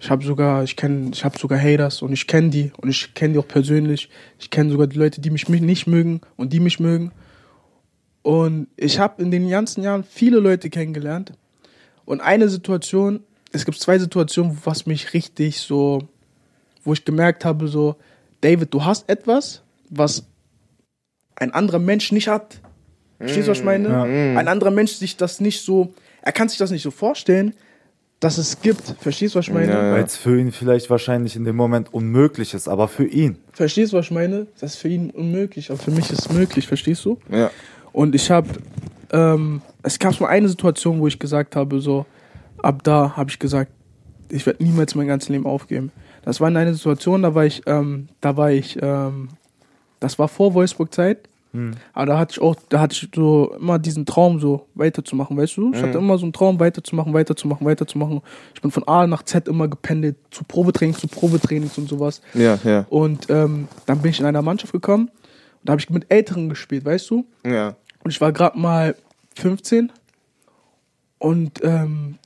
Ich 0.00 0.10
habe 0.10 0.24
sogar, 0.24 0.62
ich 0.62 0.76
kenne, 0.76 1.10
ich 1.12 1.24
habe 1.24 1.38
sogar 1.38 1.58
Haters 1.58 2.02
und 2.02 2.12
ich 2.12 2.26
kenne 2.26 2.50
die 2.50 2.72
und 2.76 2.88
ich 2.88 3.14
kenne 3.14 3.34
die 3.34 3.38
auch 3.38 3.48
persönlich. 3.48 4.08
Ich 4.38 4.50
kenne 4.50 4.70
sogar 4.70 4.86
die 4.86 4.98
Leute, 4.98 5.20
die 5.20 5.30
mich 5.30 5.48
mich 5.48 5.60
nicht 5.60 5.86
mögen 5.86 6.20
und 6.36 6.52
die 6.52 6.60
mich 6.60 6.80
mögen. 6.80 7.12
Und 8.22 8.68
ich 8.76 8.98
habe 8.98 9.22
in 9.22 9.30
den 9.30 9.48
ganzen 9.48 9.82
Jahren 9.82 10.04
viele 10.04 10.40
Leute 10.40 10.68
kennengelernt. 10.68 11.32
Und 12.04 12.20
eine 12.20 12.48
Situation, 12.48 13.20
es 13.52 13.64
gibt 13.64 13.78
zwei 13.78 13.98
Situationen, 13.98 14.58
was 14.64 14.86
mich 14.86 15.12
richtig 15.14 15.60
so, 15.60 16.08
wo 16.84 16.92
ich 16.92 17.04
gemerkt 17.04 17.44
habe, 17.44 17.68
so, 17.68 17.96
David, 18.40 18.72
du 18.74 18.84
hast 18.84 19.08
etwas, 19.08 19.62
was 19.90 20.24
ein 21.36 21.52
anderer 21.52 21.78
Mensch 21.78 22.12
nicht 22.12 22.28
hat. 22.28 22.60
Verstehst 23.18 23.48
du, 23.48 23.50
was 23.50 23.58
ich 23.58 23.64
meine? 23.64 24.02
Ein 24.02 24.48
anderer 24.48 24.70
Mensch 24.70 24.92
sich 24.92 25.16
das 25.16 25.40
nicht 25.40 25.64
so, 25.64 25.94
er 26.22 26.32
kann 26.32 26.48
sich 26.48 26.58
das 26.58 26.70
nicht 26.70 26.82
so 26.82 26.90
vorstellen, 26.90 27.54
dass 28.20 28.38
es 28.38 28.60
gibt. 28.60 28.82
Verstehst 29.00 29.34
du, 29.34 29.38
was 29.38 29.48
ich 29.48 29.54
meine? 29.54 29.72
Ja, 29.72 29.86
ja. 29.88 29.92
Weil 29.92 30.04
es 30.04 30.16
für 30.16 30.38
ihn 30.38 30.52
vielleicht 30.52 30.88
wahrscheinlich 30.90 31.36
in 31.36 31.44
dem 31.44 31.56
Moment 31.56 31.92
unmöglich 31.92 32.54
ist, 32.54 32.68
aber 32.68 32.88
für 32.88 33.04
ihn. 33.04 33.38
Verstehst 33.52 33.92
du, 33.92 33.98
was 33.98 34.06
ich 34.06 34.10
meine? 34.10 34.46
Das 34.60 34.74
ist 34.74 34.78
für 34.78 34.88
ihn 34.88 35.10
unmöglich, 35.10 35.70
aber 35.70 35.78
für 35.78 35.90
mich 35.90 36.10
ist 36.10 36.20
es 36.20 36.32
möglich, 36.32 36.66
verstehst 36.66 37.04
du? 37.04 37.18
Ja. 37.30 37.50
Und 37.92 38.14
ich 38.14 38.30
habe, 38.30 38.48
ähm, 39.12 39.62
es 39.82 39.98
gab 39.98 40.18
mal 40.20 40.28
eine 40.28 40.48
Situation, 40.48 41.00
wo 41.00 41.06
ich 41.06 41.18
gesagt 41.18 41.56
habe, 41.56 41.80
so, 41.80 42.06
ab 42.62 42.82
da 42.84 43.16
habe 43.16 43.30
ich 43.30 43.38
gesagt, 43.38 43.70
ich 44.30 44.44
werde 44.46 44.62
niemals 44.64 44.94
mein 44.94 45.06
ganzes 45.06 45.28
Leben 45.28 45.46
aufgeben. 45.46 45.92
Das 46.24 46.40
war 46.40 46.48
in 46.48 46.56
einer 46.56 46.74
Situation, 46.74 47.22
da 47.22 47.34
war 47.34 47.44
ich, 47.44 47.62
ähm, 47.66 48.08
da 48.20 48.36
war 48.36 48.50
ich, 48.50 48.78
ähm, 48.82 49.28
das 50.00 50.18
war 50.18 50.28
vor 50.28 50.54
Wolfsburg-Zeit, 50.54 51.28
aber 51.92 52.06
da 52.06 52.18
hatte 52.18 52.32
ich 52.32 52.40
auch, 52.40 52.54
da 52.68 52.80
hatte 52.80 52.94
ich 52.94 53.08
so 53.14 53.54
immer 53.58 53.78
diesen 53.78 54.04
Traum, 54.04 54.40
so 54.40 54.66
weiterzumachen, 54.74 55.36
weißt 55.36 55.56
du? 55.56 55.72
Ich 55.72 55.82
hatte 55.82 55.98
immer 55.98 56.18
so 56.18 56.24
einen 56.24 56.32
Traum, 56.32 56.60
weiterzumachen, 56.60 57.14
weiterzumachen, 57.14 57.66
weiterzumachen. 57.66 58.20
Ich 58.54 58.60
bin 58.60 58.70
von 58.70 58.86
A 58.86 59.06
nach 59.06 59.22
Z 59.22 59.48
immer 59.48 59.68
gependelt, 59.68 60.16
zu 60.30 60.44
Probetrainings, 60.44 60.98
zu 60.98 61.08
Probetrainings 61.08 61.78
und 61.78 61.88
sowas. 61.88 62.20
Ja, 62.34 62.58
ja. 62.64 62.86
Und 62.90 63.30
ähm, 63.30 63.68
dann 63.86 64.00
bin 64.00 64.10
ich 64.10 64.20
in 64.20 64.26
einer 64.26 64.42
Mannschaft 64.42 64.72
gekommen 64.72 65.08
und 65.08 65.60
da 65.64 65.72
habe 65.72 65.80
ich 65.80 65.88
mit 65.88 66.06
Älteren 66.10 66.48
gespielt, 66.48 66.84
weißt 66.84 67.10
du? 67.10 67.26
Ja. 67.44 67.76
Und 68.04 68.10
ich 68.10 68.20
war 68.20 68.32
gerade 68.32 68.58
mal 68.58 68.94
15 69.36 69.92
und 71.18 71.64
ähm, 71.64 72.18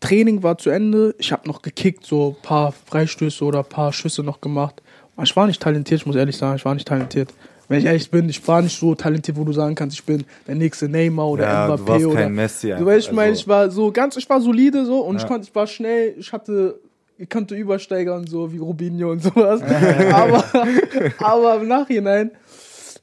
Training 0.00 0.42
war 0.42 0.58
zu 0.58 0.70
Ende. 0.70 1.14
Ich 1.18 1.32
habe 1.32 1.48
noch 1.48 1.62
gekickt, 1.62 2.04
so 2.04 2.36
ein 2.36 2.42
paar 2.42 2.72
Freistöße 2.72 3.44
oder 3.44 3.60
ein 3.60 3.68
paar 3.68 3.92
Schüsse 3.92 4.22
noch 4.22 4.40
gemacht. 4.40 4.82
Ich 5.22 5.34
war 5.34 5.46
nicht 5.46 5.62
talentiert, 5.62 6.00
ich 6.00 6.06
muss 6.06 6.16
ehrlich 6.16 6.36
sagen, 6.36 6.56
ich 6.56 6.64
war 6.64 6.74
nicht 6.74 6.86
talentiert. 6.86 7.32
Wenn 7.68 7.78
ich 7.80 7.84
ehrlich 7.86 8.10
bin, 8.10 8.28
ich 8.28 8.46
war 8.46 8.62
nicht 8.62 8.78
so 8.78 8.94
talentiert, 8.94 9.36
wo 9.36 9.44
du 9.44 9.52
sagen 9.52 9.74
kannst, 9.74 9.96
ich 9.98 10.04
bin 10.04 10.24
der 10.46 10.54
nächste 10.54 10.88
Neymar 10.88 11.28
oder 11.28 11.44
Ja, 11.44 11.66
du 11.66 11.72
Mbappé 11.82 11.88
warst 11.88 12.06
oder. 12.06 12.14
kein 12.22 12.34
Messi 12.34 12.68
Du 12.68 12.74
einfach, 12.74 12.86
weißt, 12.86 13.06
ich 13.08 13.12
meine, 13.12 13.30
also- 13.30 13.40
ich 13.40 13.48
war 13.48 13.70
so 13.70 13.92
ganz, 13.92 14.16
ich 14.16 14.28
war 14.30 14.40
solide 14.40 14.84
so 14.86 15.00
und 15.00 15.16
ich 15.16 15.22
Ja. 15.22 15.28
konnte, 15.28 15.48
ich 15.48 15.54
war 15.54 15.66
schnell, 15.66 16.14
ich 16.18 16.32
hatte, 16.32 16.78
ich 17.18 17.28
konnte 17.28 17.54
übersteigern 17.56 18.26
so 18.26 18.52
wie 18.52 18.58
Rubinho 18.58 19.10
und 19.10 19.22
sowas. 19.22 19.62
aber, 20.12 20.44
aber 21.18 21.60
im 21.60 21.68
Nachhinein 21.68 22.30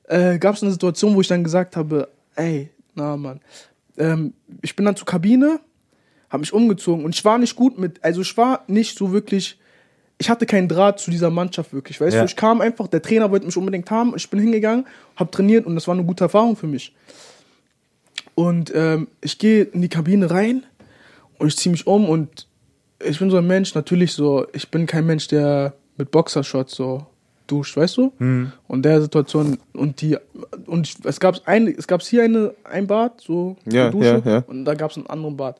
äh, 0.07 0.37
gab 0.39 0.55
es 0.55 0.61
eine 0.63 0.71
Situation, 0.71 1.13
wo 1.15 1.21
ich 1.21 1.27
dann 1.27 1.43
gesagt 1.43 1.75
habe, 1.75 2.07
ey, 2.35 2.69
na 2.95 3.17
Mann, 3.17 3.41
ähm, 3.97 4.33
ich 4.61 4.75
bin 4.75 4.85
dann 4.85 4.95
zur 4.95 5.05
Kabine, 5.05 5.59
habe 6.29 6.41
mich 6.41 6.53
umgezogen 6.53 7.03
und 7.05 7.13
ich 7.15 7.23
war 7.25 7.37
nicht 7.37 7.55
gut 7.55 7.77
mit, 7.77 8.03
also 8.03 8.21
ich 8.21 8.35
war 8.37 8.63
nicht 8.67 8.97
so 8.97 9.11
wirklich, 9.11 9.59
ich 10.19 10.29
hatte 10.29 10.45
keinen 10.45 10.67
Draht 10.69 10.99
zu 10.99 11.11
dieser 11.11 11.29
Mannschaft 11.29 11.73
wirklich, 11.73 11.99
weißt 11.99 12.13
Ja. 12.15 12.21
du, 12.21 12.25
ich 12.27 12.35
kam 12.35 12.61
einfach, 12.61 12.87
der 12.87 13.01
Trainer 13.01 13.29
wollte 13.31 13.45
mich 13.45 13.57
unbedingt 13.57 13.89
haben, 13.91 14.13
ich 14.15 14.29
bin 14.29 14.39
hingegangen, 14.39 14.85
habe 15.15 15.31
trainiert 15.31 15.65
und 15.65 15.75
das 15.75 15.87
war 15.87 15.95
eine 15.95 16.03
gute 16.03 16.23
Erfahrung 16.25 16.55
für 16.55 16.67
mich. 16.67 16.93
Und 18.35 18.71
ähm, 18.75 19.07
ich 19.21 19.37
gehe 19.37 19.63
in 19.63 19.81
die 19.81 19.89
Kabine 19.89 20.29
rein 20.31 20.63
und 21.37 21.47
ich 21.47 21.57
ziehe 21.57 21.71
mich 21.71 21.85
um 21.85 22.09
und 22.09 22.47
ich 23.05 23.19
bin 23.19 23.29
so 23.29 23.37
ein 23.37 23.47
Mensch, 23.47 23.75
natürlich 23.75 24.13
so, 24.13 24.47
ich 24.53 24.69
bin 24.71 24.85
kein 24.85 25.05
Mensch, 25.05 25.27
der 25.27 25.73
mit 25.97 26.09
Boxershots 26.09 26.73
so 26.75 27.05
duscht, 27.47 27.75
weißt 27.75 27.97
du? 27.97 28.13
Und 28.67 28.83
der 28.83 29.01
Situation 29.01 29.57
und 29.73 29.99
die 30.01 30.17
und 30.65 30.87
ich, 30.87 30.95
es 31.03 31.19
gab 31.19 31.35
eine, 31.45 31.69
es 31.71 31.85
gab 31.85 32.01
hier 32.01 32.23
eine 32.23 32.53
ein 32.63 32.87
Bad 32.87 33.19
so 33.21 33.57
Ja, 33.69 33.83
eine 33.83 33.91
Dusche 33.91 34.21
ja, 34.25 34.31
ja. 34.31 34.43
und 34.47 34.63
da 34.65 34.73
gab 34.75 34.91
es 34.91 34.97
einen 34.97 35.07
anderen 35.07 35.35
Bad. 35.35 35.57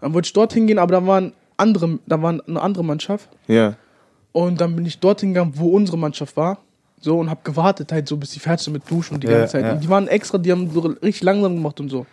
Dann 0.00 0.14
wollte 0.14 0.26
ich 0.26 0.32
dort 0.32 0.52
hingehen, 0.52 0.78
aber 0.78 0.92
da 0.92 1.06
waren 1.06 1.32
andere, 1.56 1.98
da 2.06 2.22
war 2.22 2.30
eine 2.46 2.62
andere 2.62 2.84
Mannschaft 2.84 3.28
Ja. 3.48 3.74
Und 4.34 4.60
dann 4.60 4.76
bin 4.76 4.84
ich 4.84 4.98
dort 4.98 5.20
hingegangen, 5.20 5.54
wo 5.56 5.70
unsere 5.70 5.96
Mannschaft 5.96 6.36
war. 6.36 6.58
So 7.00 7.18
und 7.18 7.30
habe 7.30 7.40
gewartet 7.44 7.90
halt 7.92 8.06
so, 8.08 8.16
bis 8.18 8.30
die 8.32 8.40
fertig 8.40 8.64
sind 8.64 8.72
mit 8.74 8.90
Duschen 8.90 9.14
und 9.14 9.22
die 9.24 9.28
Ja, 9.28 9.38
ganze 9.38 9.52
Zeit. 9.52 9.64
ja. 9.64 9.72
Und 9.72 9.80
die 9.82 9.88
waren 9.88 10.08
extra, 10.08 10.36
die 10.36 10.50
haben 10.52 10.70
so 10.70 10.80
richtig 10.80 11.22
langsam 11.22 11.54
gemacht 11.54 11.80
und 11.80 11.88
so. 11.88 12.04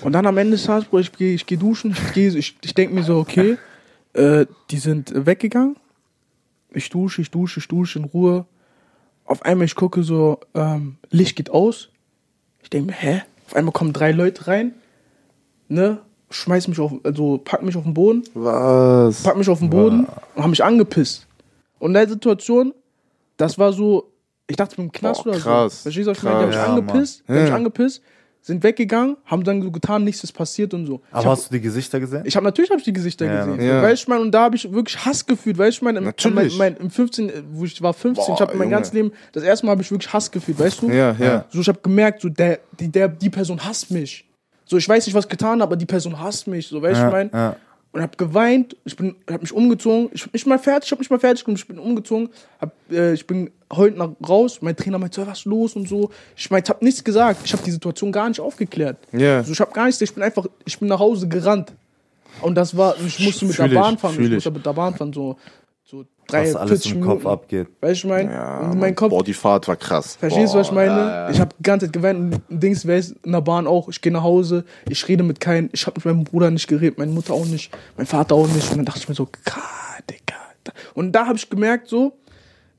Und 0.00 0.12
dann 0.12 0.26
am 0.26 0.36
Ende 0.38 0.52
des 0.52 0.64
Tages, 0.64 0.88
Bro, 0.88 0.98
ich 1.00 1.12
gehe 1.12 1.34
ich 1.34 1.46
geh 1.46 1.56
duschen, 1.56 1.90
ich, 1.92 2.12
geh, 2.14 2.28
ich, 2.28 2.56
ich 2.64 2.74
denke 2.74 2.94
mir 2.94 3.02
so, 3.04 3.18
okay, 3.18 3.58
äh, 4.14 4.46
die 4.70 4.78
sind 4.78 5.12
weggegangen 5.26 5.76
ich 6.70 6.90
dusche, 6.90 7.22
ich 7.22 7.30
dusche, 7.30 7.60
ich 7.60 7.68
dusche 7.68 7.98
in 7.98 8.04
Ruhe. 8.04 8.44
Auf 9.24 9.42
einmal, 9.42 9.64
ich 9.64 9.74
gucke 9.74 10.02
so, 10.02 10.38
ähm, 10.54 10.96
Licht 11.10 11.36
geht 11.36 11.50
aus. 11.50 11.88
Ich 12.62 12.70
denke 12.70 12.88
mir, 12.88 12.96
hä? 12.96 13.22
Auf 13.46 13.56
einmal 13.56 13.72
kommen 13.72 13.92
drei 13.92 14.12
Leute 14.12 14.46
rein, 14.46 14.74
ne? 15.68 15.98
Schmeiß 16.30 16.68
mich 16.68 16.78
auf, 16.78 16.92
also 17.04 17.38
pack 17.42 17.62
mich 17.62 17.74
auf 17.74 17.84
den 17.84 17.94
Boden, 17.94 18.22
Was? 18.34 19.22
pack 19.22 19.38
mich 19.38 19.48
auf 19.48 19.60
den 19.60 19.70
Boden 19.70 20.06
und 20.34 20.42
haben 20.42 20.50
mich 20.50 20.62
angepisst. 20.62 21.26
Und 21.78 21.90
in 21.90 21.94
der 21.94 22.08
Situation, 22.08 22.74
das 23.36 23.58
war 23.58 23.72
so, 23.72 24.10
ich 24.46 24.56
dachte, 24.56 24.72
ich 24.72 24.76
bin 24.76 24.86
im 24.86 24.92
Knast 24.92 25.24
Boah, 25.24 25.30
oder 25.32 25.38
krass, 25.40 25.78
so. 25.78 25.82
Verstehst 25.84 26.06
du, 26.06 26.10
was 26.10 26.18
ich 26.18 26.24
meine? 26.24 26.38
Die 26.38 26.44
haben 26.44 26.48
mich. 26.48 26.56
Ja, 26.56 26.64
angepisst, 26.74 27.22
die 27.28 27.32
haben 27.32 27.40
mich 27.40 27.48
Ja. 27.50 27.54
angepisst, 27.56 28.02
sind 28.40 28.62
weggegangen, 28.62 29.16
haben 29.26 29.44
dann 29.44 29.60
so 29.62 29.70
getan, 29.70 30.04
nichts 30.04 30.24
ist 30.24 30.32
passiert 30.32 30.72
und 30.72 30.86
so. 30.86 30.96
Ich 31.08 31.14
Aber 31.14 31.24
hab- 31.24 31.32
hast 31.32 31.50
du 31.50 31.54
die 31.54 31.60
Gesichter 31.60 32.00
gesehen? 32.00 32.22
ich 32.24 32.34
habe 32.34 32.44
natürlich 32.44 32.70
hab 32.70 32.78
ich 32.78 32.84
die 32.84 32.92
Gesichter 32.92 33.26
Ja, 33.26 33.44
gesehen. 33.44 33.60
ja. 33.66 33.82
Weißt 33.82 34.02
du, 34.02 34.04
ich 34.04 34.08
meine, 34.08 34.22
und 34.22 34.30
da 34.32 34.42
habe 34.44 34.56
ich 34.56 34.72
wirklich 34.72 35.04
Hass 35.04 35.26
gefühlt. 35.26 35.58
Weißt 35.58 35.76
du, 35.76 35.80
ich 35.80 35.82
meine, 35.82 35.98
im, 35.98 36.04
Natürlich. 36.04 36.56
mein, 36.56 36.72
mein, 36.74 36.76
im 36.82 36.90
15, 36.90 37.30
wo 37.52 37.64
ich 37.64 37.82
war 37.82 37.92
15, 37.92 38.22
ich 38.22 38.38
Boah, 38.38 38.40
habe 38.40 38.56
mein 38.56 38.70
ganzes 38.70 38.92
Leben, 38.94 39.12
das 39.32 39.42
erste 39.42 39.66
Mal 39.66 39.72
habe 39.72 39.82
ich 39.82 39.90
wirklich 39.90 40.12
Hass 40.12 40.30
gefühlt, 40.30 40.58
weißt 40.58 40.80
du? 40.82 40.90
Ja, 40.90 41.14
ja. 41.18 41.44
So, 41.50 41.60
ich 41.60 41.68
habe 41.68 41.80
gemerkt, 41.80 42.22
so, 42.22 42.28
der, 42.28 42.60
die, 42.78 42.88
der, 42.88 43.08
die 43.08 43.28
Person 43.30 43.62
hasst 43.62 43.90
mich. 43.90 44.24
So, 44.64 44.76
ich 44.76 44.88
weiß 44.88 45.06
nicht, 45.06 45.14
was 45.14 45.24
ich 45.24 45.30
getan 45.30 45.52
habe, 45.60 45.62
aber 45.64 45.76
die 45.76 45.86
Person 45.86 46.18
hasst 46.18 46.46
mich. 46.46 46.68
So, 46.68 46.80
weißt 46.80 47.00
du, 47.02 47.06
ich 47.06 47.12
meine? 47.12 47.56
Und 47.92 48.02
habe 48.02 48.16
geweint, 48.16 48.76
ich 48.84 48.96
bin, 48.96 49.16
habe 49.30 49.40
mich 49.40 49.52
umgezogen, 49.52 50.10
ich 50.12 50.22
bin 50.22 50.30
nicht 50.34 50.46
mal 50.46 50.58
fertig, 50.58 50.88
ich 50.88 50.92
habe 50.92 51.00
nicht 51.00 51.10
mal 51.10 51.18
fertig 51.18 51.44
gemacht, 51.44 51.62
ich 51.62 51.68
bin 51.68 51.78
umgezogen, 51.78 52.28
hab, 52.60 52.72
äh, 52.90 53.14
ich 53.14 53.26
bin 53.26 53.50
heute 53.72 53.96
nach 53.96 54.10
raus, 54.28 54.60
mein 54.60 54.76
Trainer 54.76 54.98
meinte, 54.98 55.20
so, 55.20 55.26
was 55.26 55.38
ist 55.38 55.44
los 55.46 55.74
und 55.74 55.88
so. 55.88 56.10
Ich 56.36 56.50
meinte, 56.50 56.70
habe 56.70 56.84
nichts 56.84 57.02
gesagt, 57.02 57.40
ich 57.44 57.52
habe 57.52 57.62
die 57.62 57.70
Situation 57.70 58.12
gar 58.12 58.28
nicht 58.28 58.40
aufgeklärt. 58.40 58.98
Ja. 59.12 59.38
Also 59.38 59.52
ich 59.52 59.60
habe 59.60 59.72
gar 59.72 59.86
nichts, 59.86 60.00
ich 60.02 60.12
bin 60.12 60.22
einfach, 60.22 60.46
ich 60.66 60.78
bin 60.78 60.88
nach 60.88 60.98
Hause 60.98 61.28
gerannt. 61.28 61.72
Und 62.42 62.54
das 62.54 62.76
war, 62.76 62.94
ich 63.04 63.18
musste 63.20 63.46
mit 63.46 63.56
Fühl 63.56 63.68
der 63.68 63.74
ich, 63.74 63.80
Bahn 63.80 63.98
fahren, 63.98 64.14
ich 64.18 64.26
ich. 64.26 64.34
musste 64.34 64.50
mit 64.50 64.66
der 64.66 64.72
Bahn 64.72 64.94
fahren, 64.94 65.12
so, 65.12 65.36
so 65.90 66.04
drei, 66.26 66.48
Was 66.48 66.56
alles 66.56 66.82
40 66.82 66.92
im 66.92 67.00
Minuten. 67.00 67.22
Kopf 67.22 67.26
abgeht. 67.26 67.66
Weißt 67.80 68.02
du, 68.02 68.08
ich 68.08 68.12
meine? 68.12 68.30
Ja, 68.30 68.74
mein 68.76 68.94
Kopf, 68.94 69.08
Boah, 69.08 69.24
die 69.24 69.32
Fahrt 69.32 69.68
war 69.68 69.76
krass. 69.76 70.16
Verstehst 70.16 70.52
du, 70.52 70.58
was 70.58 70.66
ich 70.66 70.72
meine? 70.74 70.90
ja, 70.90 71.08
ja. 71.08 71.30
Ich 71.30 71.40
habe 71.40 71.54
die 71.58 71.62
ganze 71.62 71.86
Zeit 71.86 71.94
geweint. 71.94 72.18
und 72.50 72.62
Dings 72.62 72.84
wäre 72.86 73.02
in 73.24 73.32
der 73.32 73.40
Bahn 73.40 73.66
auch. 73.66 73.88
Ich 73.88 74.02
gehe 74.02 74.12
nach 74.12 74.22
Hause, 74.22 74.66
ich 74.86 75.08
rede 75.08 75.22
mit 75.22 75.40
keinem. 75.40 75.70
Ich 75.72 75.86
habe 75.86 75.98
mit 75.98 76.04
meinem 76.04 76.24
Bruder 76.24 76.50
nicht 76.50 76.68
geredet, 76.68 76.98
meine 76.98 77.10
Mutter 77.12 77.32
auch 77.32 77.46
nicht, 77.46 77.74
mein 77.96 78.04
Vater 78.04 78.34
auch 78.34 78.46
nicht. 78.48 78.70
Und 78.70 78.76
dann 78.76 78.84
dachte 78.84 78.98
ich 78.98 79.08
mir 79.08 79.14
so, 79.14 79.30
Digga. 80.10 80.34
Und 80.92 81.12
da 81.12 81.26
habe 81.26 81.38
ich 81.38 81.48
gemerkt, 81.48 81.88
so, 81.88 82.12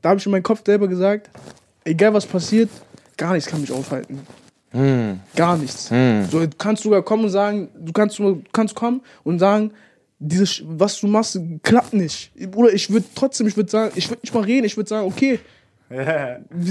da 0.03 0.09
habe 0.09 0.19
ich 0.19 0.25
in 0.27 0.31
meinem 0.31 0.43
Kopf 0.43 0.61
selber 0.63 0.87
gesagt, 0.87 1.31
egal 1.85 2.13
was 2.13 2.27
passiert, 2.27 2.69
gar 3.17 3.33
nichts 3.33 3.49
kann 3.49 3.59
mich 3.61 3.71
aufhalten. 3.71 4.19
Gar 5.35 5.57
nichts. 5.57 5.87
So, 5.87 6.41
du 6.41 6.49
kannst 6.59 6.83
sogar 6.83 7.01
kommen 7.01 7.23
und 7.23 7.31
sagen, 7.31 7.69
du 7.75 7.91
kannst, 7.91 8.19
du 8.19 8.43
kannst 8.53 8.75
kommen 8.75 9.01
und 9.23 9.39
sagen, 9.39 9.71
dieses, 10.19 10.49
Sch- 10.49 10.63
was 10.67 10.99
du 10.99 11.07
machst, 11.07 11.39
klappt 11.63 11.93
nicht. 11.93 12.31
Bruder, 12.51 12.73
ich 12.73 12.89
würde 12.89 13.05
trotzdem, 13.15 13.47
ich 13.47 13.55
würde 13.57 13.71
sagen, 13.71 13.91
ich 13.95 14.09
würde 14.09 14.21
nicht 14.21 14.33
mal 14.33 14.43
reden, 14.43 14.65
ich 14.65 14.75
würde 14.77 14.89
sagen, 14.89 15.07
okay, 15.07 15.39
wir 15.89 15.97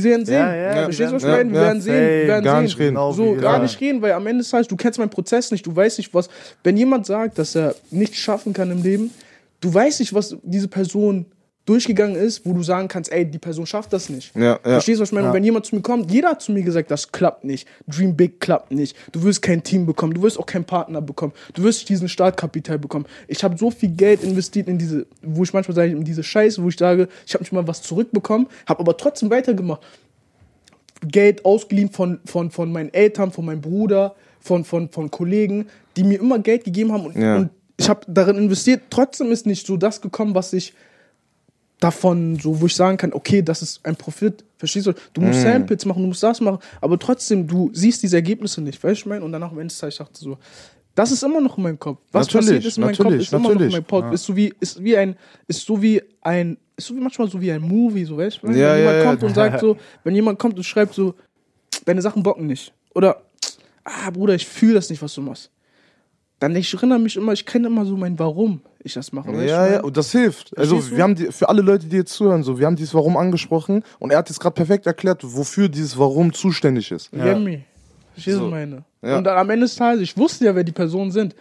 werden 0.05 0.25
sehen. 0.27 0.35
Ja, 0.35 0.55
ja, 0.55 0.83
Verstehst 0.85 1.11
du, 1.11 1.17
was 1.17 1.23
ich 1.25 1.29
ja, 1.29 1.37
meine? 1.37 1.51
Wir 1.51 1.59
ja, 1.61 1.67
werden 1.67 1.81
sehen. 1.81 1.95
safe. 1.95 2.05
Wir 2.21 2.29
werden 2.29 2.45
Gar 2.45 2.55
sehen. 2.57 2.65
nicht 2.65 2.79
reden. 2.79 2.89
Genau 2.95 3.13
so, 3.13 3.37
wie 3.37 3.41
gar 3.41 3.59
nicht 3.61 3.81
reden, 3.81 4.03
weil 4.03 4.13
am 4.13 4.27
Ende 4.27 4.43
des 4.43 4.51
Tages, 4.51 4.69
du 4.69 4.77
kennst 4.77 4.99
meinen 4.99 5.11
Prozess 5.11 5.51
nicht, 5.51 5.67
du 5.67 5.75
weißt 5.75 5.99
nicht, 5.99 6.15
was. 6.15 6.29
Wenn 6.63 6.77
jemand 6.77 7.07
sagt, 7.07 7.39
dass 7.39 7.57
er 7.57 7.75
nichts 7.91 8.17
schaffen 8.19 8.53
kann 8.53 8.71
im 8.71 8.83
Leben, 8.83 9.11
du 9.61 9.75
weißt 9.75 9.99
nicht, 10.01 10.15
was 10.15 10.37
diese 10.45 10.69
Person 10.69 11.27
durchgegangen 11.69 12.17
ist, 12.17 12.47
wo 12.47 12.53
du 12.53 12.63
sagen 12.63 12.89
kannst, 12.89 13.13
ey, 13.13 13.25
die 13.25 13.39
Person 13.39 13.67
schafft 13.67 13.93
das 13.93 14.09
nicht. 14.09 14.35
Ja, 14.35 14.43
ja. 14.43 14.59
Verstehst 14.63 14.99
du, 14.99 15.03
was 15.03 15.11
ich 15.11 15.13
meine? 15.13 15.29
Und 15.29 15.35
wenn 15.35 15.45
jemand 15.45 15.67
zu 15.67 15.75
mir 15.75 15.83
kommt, 15.83 16.11
jeder 16.11 16.31
hat 16.31 16.43
zu 16.43 16.53
mir 16.53 16.63
gesagt, 16.63 16.91
das 16.91 17.13
klappt 17.13 17.45
nicht. 17.45 17.69
Dream 17.87 18.17
Big 18.17 18.41
klappt 18.41 18.71
nicht. 18.73 18.97
Du 19.13 19.23
wirst 19.23 19.43
kein 19.43 19.63
Team 19.63 19.85
bekommen. 19.87 20.15
Du 20.15 20.23
wirst 20.23 20.39
auch 20.39 20.47
keinen 20.47 20.65
Partner 20.65 21.01
bekommen. 21.03 21.33
Du 21.55 21.63
wirst 21.63 21.89
diesen 21.89 22.09
Startkapital 22.09 22.79
bekommen. 22.79 23.07
Ich 23.27 23.45
habe 23.45 23.57
so 23.59 23.71
viel 23.71 23.91
Geld 23.91 24.23
investiert 24.23 24.69
in 24.69 24.79
diese, 24.79 25.07
wo 25.23 25.43
ich 25.43 25.53
manchmal 25.53 25.75
sage, 25.75 25.93
in 25.93 26.05
diese 26.05 26.23
Scheiße, 26.23 26.63
wo 26.63 26.69
ich 26.69 26.79
sage, 26.79 27.09
ich 27.27 27.35
habe 27.35 27.45
nicht 27.45 27.53
mal 27.53 27.67
was 27.69 27.83
zurückbekommen, 27.83 28.47
habe 28.67 28.81
aber 28.81 28.97
trotzdem 28.97 29.31
weitergemacht. 29.31 29.83
Geld 31.07 31.45
ausgeliehen 31.45 31.91
von, 31.91 32.19
von, 32.25 32.51
von 32.51 32.73
meinen 32.73 32.93
Eltern, 32.93 33.31
von 33.31 33.45
meinem 33.45 33.61
Bruder, 33.61 34.15
von, 34.41 34.65
von, 34.65 34.89
von 34.89 35.11
Kollegen, 35.11 35.67
die 35.97 36.05
mir 36.05 36.19
immer 36.21 36.39
Geld 36.39 36.65
gegeben 36.65 36.93
haben 36.93 37.07
und, 37.07 37.17
Ja. 37.17 37.37
und 37.37 37.51
ich 37.77 37.89
habe 37.89 38.01
darin 38.09 38.37
investiert. 38.37 38.83
Trotzdem 38.91 39.31
ist 39.31 39.47
nicht 39.47 39.65
so 39.65 39.77
das 39.77 40.01
gekommen, 40.01 40.35
was 40.35 40.53
ich 40.53 40.75
davon, 41.81 42.39
so 42.39 42.61
wo 42.61 42.67
ich 42.67 42.75
sagen 42.75 42.97
kann, 42.97 43.13
okay, 43.13 43.43
das 43.43 43.63
ist 43.63 43.85
ein 43.85 43.97
Profit. 43.97 44.45
Verstehst 44.57 44.87
du? 44.87 44.93
Du 45.13 45.21
musst 45.21 45.43
Samples 45.43 45.85
machen, 45.85 46.03
du 46.03 46.09
musst 46.09 46.23
das 46.23 46.41
machen, 46.41 46.59
aber 46.81 46.99
trotzdem, 46.99 47.47
du 47.47 47.71
siehst 47.73 48.03
diese 48.03 48.17
Ergebnisse 48.17 48.61
nicht, 48.61 48.83
weißt 48.83 48.97
du, 48.97 49.03
ich 49.03 49.07
meine? 49.07 49.25
Und 49.25 49.33
danach 49.33 49.53
am 49.53 49.59
Ende 49.59 49.69
des 49.69 49.79
Tages 49.79 49.97
dachte 49.97 50.13
ich 50.15 50.21
so, 50.21 50.39
das 50.95 51.13
ist 51.13 51.23
immer 51.23 51.41
noch 51.41 51.57
in 51.57 51.63
meinem 51.63 51.79
Kopf. 51.79 52.01
Was 52.11 52.27
Natürlich, 52.27 52.47
passiert 52.47 52.65
ist 52.65 52.79
in 52.79 52.85
meinem 52.85 52.97
Kopf, 52.97 53.13
ist 53.13 53.33
immer 53.33 53.55
noch 53.55 53.61
in 53.61 53.71
meinem 53.71 53.87
Kopf. 53.87 54.13
Ist 54.13 54.25
so 54.25 54.35
wie, 54.35 54.53
ist 54.59 54.83
wie 54.83 54.97
ein, 54.97 55.17
ist 55.47 55.65
so 55.65 55.81
wie 55.81 56.03
ein, 56.23 56.59
ist 56.77 56.89
so 56.89 56.97
wie 56.97 57.01
manchmal 57.01 57.31
so 57.31 57.41
wie 57.41 57.53
ein 57.53 57.63
Movie, 57.63 58.05
so 58.05 58.17
weißt 58.17 58.43
du? 58.43 58.49
Wenn 58.49 58.57
Ja, 58.57 58.75
ja, 58.75 58.79
jemand 58.79 58.97
ja. 58.97 59.05
kommt 59.05 59.23
und 59.23 59.35
sagt 59.35 59.61
so, 59.61 59.77
wenn 60.03 60.15
jemand 60.17 60.41
kommt 60.41 60.57
und 60.57 60.65
schreibt 60.65 60.95
so, 60.95 61.15
deine 61.85 62.03
Sachen 62.03 62.25
bocken 62.25 62.49
nicht. 62.49 62.73
Oder, 62.97 63.23
ah, 63.85 64.11
Bruder, 64.11 64.35
ich 64.35 64.47
fühle 64.47 64.75
das 64.75 64.91
nicht, 64.91 65.01
was 65.01 65.15
du 65.15 65.23
machst. 65.23 65.53
Dann 66.41 66.55
ich 66.57 66.73
erinnere 66.75 66.99
mich 66.99 67.17
immer, 67.17 67.33
ich 67.33 67.47
kenne 67.47 67.69
immer 67.69 67.85
so 67.85 67.97
mein 67.97 68.19
Warum 68.19 68.61
ich 68.89 68.95
das 68.95 69.13
mache. 69.13 69.31
Ja, 69.45 69.67
ich 69.67 69.73
ja, 69.75 69.81
und 69.83 69.97
das 69.97 70.13
hilft. 70.13 70.57
Also 70.59 70.91
wir 70.91 71.03
haben 71.03 71.15
die, 71.15 71.27
für 71.27 71.49
alle 71.49 71.63
Leute, 71.63 71.87
die 71.87 71.97
jetzt 71.97 72.13
zuhören, 72.13 72.43
so, 72.43 72.59
wir 72.59 72.67
haben 72.67 72.77
dieses 72.77 72.95
Warum 72.95 73.17
angesprochen 73.17 73.83
und 73.99 74.11
er 74.11 74.19
hat 74.19 74.29
jetzt 74.29 74.41
gerade 74.41 74.55
perfekt 74.55 74.87
erklärt, 74.87 75.23
wofür 75.25 75.69
dieses 75.69 75.99
Warum 75.99 76.33
zuständig 76.33 76.91
ist. 76.91 77.11
Ja. 77.13 77.39
Verstehst 78.13 78.37
du, 78.37 78.41
So. 78.41 78.45
ich 78.47 78.51
meine? 78.51 78.85
Ja. 79.03 79.19
Und 79.19 79.25
dann 79.25 79.39
am 79.39 79.49
Ende 79.51 79.65
des 79.67 79.77
Tages, 79.77 80.03
ich 80.03 80.17
wusste 80.17 80.45
ja, 80.47 80.55
wer 80.55 80.65
die 80.65 80.73
Personen 80.73 81.11
sind. 81.13 81.37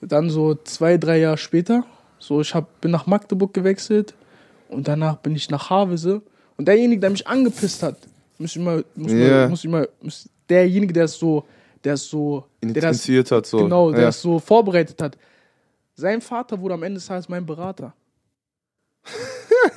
Dann 0.00 0.30
so 0.30 0.54
zwei, 0.54 0.96
drei 0.98 1.18
Jahre 1.18 1.38
später, 1.38 1.84
so 2.18 2.40
ich 2.40 2.54
hab, 2.54 2.80
bin 2.80 2.90
nach 2.90 3.06
Magdeburg 3.06 3.52
gewechselt 3.54 4.14
und 4.68 4.88
danach 4.88 5.16
bin 5.16 5.34
ich 5.34 5.50
nach 5.50 5.70
Havelse. 5.70 6.22
Und 6.56 6.68
derjenige, 6.68 7.00
der 7.00 7.10
mich 7.10 7.26
angepisst 7.26 7.82
hat, 7.82 7.96
muss 8.38 8.56
ich 8.56 8.62
mal, 8.62 8.84
muss 8.94 9.12
Ja. 9.12 9.18
mal, 9.18 9.48
muss 9.48 9.64
ich 9.64 9.70
mal, 9.70 9.88
muss, 10.00 10.28
derjenige, 10.48 10.92
der 10.92 11.04
es 11.04 11.18
so, 11.18 11.44
der 11.82 11.94
es 11.94 12.08
so, 12.08 12.44
der 12.62 12.82
das, 12.82 13.08
hat 13.30 13.46
so. 13.46 13.58
genau, 13.58 13.92
der 13.92 14.02
ja. 14.02 14.08
es 14.08 14.20
so 14.20 14.38
vorbereitet 14.38 15.00
hat. 15.02 15.16
Sein 15.94 16.20
Vater 16.20 16.60
wurde 16.60 16.74
am 16.74 16.82
Ende 16.82 16.98
des 16.98 17.06
Tages 17.06 17.28
mein 17.28 17.46
Berater. 17.46 17.94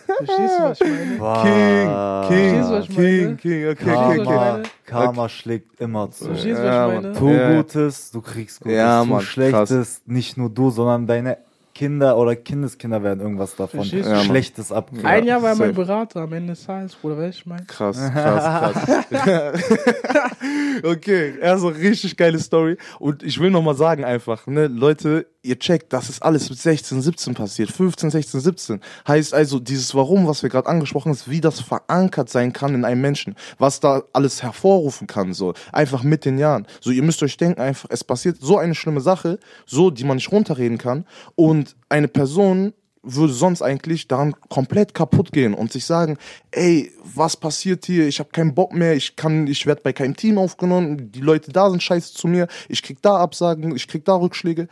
Verstehst 0.07 0.59
du, 0.59 0.63
was 0.63 0.81
ich 0.81 0.87
meine? 0.87 1.19
Wow. 1.19 2.27
King, 2.27 2.49
Verstehst 2.49 2.69
du, 2.69 2.73
was 2.73 2.83
ich 2.85 2.97
meine? 2.97 3.07
King, 3.07 3.37
King, 3.37 3.67
okay, 3.69 4.13
ich 4.13 4.19
okay. 4.19 4.23
Karma? 4.23 4.63
Karma 4.85 5.29
schlägt 5.29 5.79
immer 5.79 6.09
zu. 6.11 6.25
Verstehst 6.25 6.59
du, 6.59 6.65
Ja, 6.65 6.87
was 6.87 6.95
ich 6.95 7.01
meine? 7.03 7.13
Tu 7.17 7.29
Ja. 7.29 7.55
Gutes, 7.57 8.11
du 8.11 8.21
kriegst 8.21 8.59
Gutes. 8.61 8.75
Ja, 8.77 9.03
tu 9.03 9.09
Mann, 9.09 9.21
Schlechtes, 9.21 10.01
nicht 10.05 10.37
nur 10.37 10.49
du, 10.49 10.69
sondern 10.71 11.05
deine 11.05 11.37
Kinder 11.75 12.17
oder 12.17 12.35
Kindeskinder 12.35 13.03
werden 13.03 13.19
irgendwas 13.19 13.55
davon? 13.55 13.83
Ja. 13.83 14.23
Schlechtes 14.23 14.71
abkriegen. 14.71 15.05
Ein 15.05 15.25
Jahr 15.25 15.43
war 15.43 15.49
er 15.49 15.55
mein. 15.57 15.75
Berater 15.75 16.21
am 16.21 16.33
Ende 16.33 16.53
des 16.53 16.65
Tages, 16.65 16.95
Bruder, 16.95 17.19
weißt 17.19 17.37
du, 17.37 17.41
ich 17.41 17.45
meine? 17.45 17.65
Krass, 17.65 17.97
krass, 18.13 18.85
krass. 19.11 19.63
okay, 20.83 21.35
also 21.39 21.67
richtig 21.67 22.17
geile 22.17 22.39
Story. 22.39 22.77
Und 22.97 23.21
ich 23.21 23.39
will 23.39 23.51
nochmal 23.51 23.75
sagen 23.75 24.03
einfach, 24.03 24.47
ne, 24.47 24.65
Leute, 24.65 25.27
ihr 25.47 25.57
checkt, 25.57 25.93
das 25.93 26.09
ist 26.09 26.21
alles 26.21 26.49
mit 26.49 26.59
16, 26.59 27.01
17 27.01 27.33
passiert. 27.33 27.71
15, 27.71 28.11
16, 28.11 28.39
17. 28.39 28.81
Heißt 29.07 29.33
also, 29.33 29.59
dieses 29.59 29.95
Warum, 29.95 30.27
was 30.27 30.43
wir 30.43 30.49
gerade 30.49 30.67
angesprochen 30.67 31.11
haben, 31.11 31.21
wie 31.25 31.41
das 31.41 31.59
verankert 31.61 32.29
sein 32.29 32.53
kann 32.53 32.75
in 32.75 32.85
einem 32.85 33.01
Menschen. 33.01 33.35
Was 33.57 33.79
da 33.79 34.03
alles 34.13 34.43
hervorrufen 34.43 35.07
kann, 35.07 35.33
so. 35.33 35.53
Einfach 35.71 36.03
mit 36.03 36.25
den 36.25 36.37
Jahren. 36.37 36.67
So, 36.81 36.91
ihr 36.91 37.03
müsst 37.03 37.23
euch 37.23 37.37
denken, 37.37 37.61
einfach, 37.61 37.89
es 37.89 38.03
passiert 38.03 38.37
so 38.39 38.57
eine 38.57 38.75
schlimme 38.75 39.01
Sache, 39.01 39.39
so, 39.65 39.89
die 39.89 40.03
man 40.03 40.17
nicht 40.17 40.31
runterreden 40.31 40.77
kann. 40.77 41.05
Und 41.35 41.75
eine 41.89 42.07
Person 42.07 42.73
würde 43.03 43.33
sonst 43.33 43.61
eigentlich 43.61 44.07
daran 44.07 44.35
komplett 44.49 44.93
kaputt 44.93 45.31
gehen 45.31 45.53
und 45.53 45.71
sich 45.71 45.85
sagen, 45.85 46.17
ey, 46.51 46.91
was 47.03 47.37
passiert 47.37 47.85
hier? 47.85 48.07
Ich 48.07 48.19
habe 48.19 48.29
keinen 48.29 48.53
Bock 48.53 48.73
mehr, 48.73 48.95
ich 48.95 49.15
kann, 49.15 49.47
ich 49.47 49.65
werde 49.65 49.81
bei 49.81 49.93
keinem 49.93 50.15
Team 50.15 50.37
aufgenommen, 50.37 51.11
die 51.11 51.21
Leute 51.21 51.51
da 51.51 51.69
sind 51.69 51.81
scheiße 51.81 52.13
zu 52.13 52.27
mir, 52.27 52.47
ich 52.67 52.83
krieg 52.83 53.01
da 53.01 53.17
Absagen, 53.17 53.75
ich 53.75 53.87
krieg 53.87 54.03
da 54.05 54.15
Rückschläge. 54.15 54.67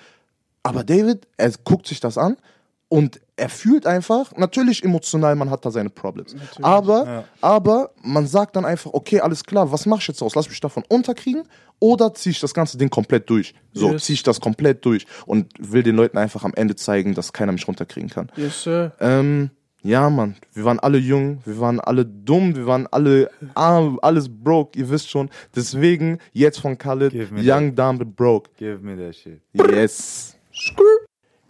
Aber 0.65 0.83
David, 0.83 1.27
er 1.37 1.51
guckt 1.63 1.87
sich 1.87 1.99
das 1.99 2.17
an 2.17 2.37
und 2.89 3.19
er 3.37 3.49
fühlt 3.49 3.85
einfach, 3.85 4.31
natürlich 4.37 4.83
emotional, 4.83 5.35
man 5.35 5.49
hat 5.49 5.65
da 5.65 5.69
seine 5.71 5.89
Problems. 5.89 6.35
Aber, 6.61 7.25
aber 7.41 7.91
man 8.01 8.27
sagt 8.27 8.55
dann 8.55 8.63
einfach, 8.65 8.93
okay, 8.93 9.19
alles 9.19 9.43
klar, 9.43 9.71
was 9.71 9.85
mach 9.85 9.99
ich 9.99 10.07
jetzt 10.07 10.21
aus? 10.21 10.35
Lass 10.35 10.47
mich 10.49 10.61
davon 10.61 10.83
unterkriegen 10.87 11.43
oder 11.79 12.13
ziehe 12.13 12.31
ich 12.31 12.39
das 12.39 12.53
ganze 12.53 12.77
Ding 12.77 12.89
komplett 12.89 13.29
durch? 13.29 13.53
So, 13.73 13.91
Yes. 13.91 14.05
ziehe 14.05 14.15
ich 14.15 14.23
das 14.23 14.39
komplett 14.39 14.85
durch 14.85 15.05
und 15.25 15.51
will 15.59 15.83
den 15.83 15.95
Leuten 15.97 16.17
einfach 16.17 16.43
am 16.45 16.53
Ende 16.55 16.75
zeigen, 16.75 17.13
dass 17.13 17.33
keiner 17.33 17.51
mich 17.51 17.67
runterkriegen 17.67 18.09
kann. 18.09 18.31
Yes, 18.37 18.63
sir. 18.63 18.93
Ähm, 19.01 19.49
ja, 19.83 20.09
Mann, 20.09 20.35
wir 20.53 20.63
waren 20.63 20.79
alle 20.79 20.97
jung, 20.97 21.41
wir 21.45 21.59
waren 21.59 21.79
alle 21.79 22.05
dumm, 22.05 22.55
wir 22.55 22.65
waren 22.65 22.87
alle 22.87 23.29
arm, 23.53 23.99
alles 24.01 24.27
broke, 24.29 24.79
ihr 24.79 24.89
wisst 24.89 25.09
schon. 25.11 25.29
Deswegen 25.55 26.17
jetzt 26.31 26.59
von 26.59 26.77
Khaled, 26.77 27.13
Young 27.35 27.75
Dumb 27.75 28.15
Broke. 28.15 28.49
Give 28.57 28.79
me 28.79 28.95
that 28.97 29.15
shit. 29.15 29.41
Yes. 29.53 30.34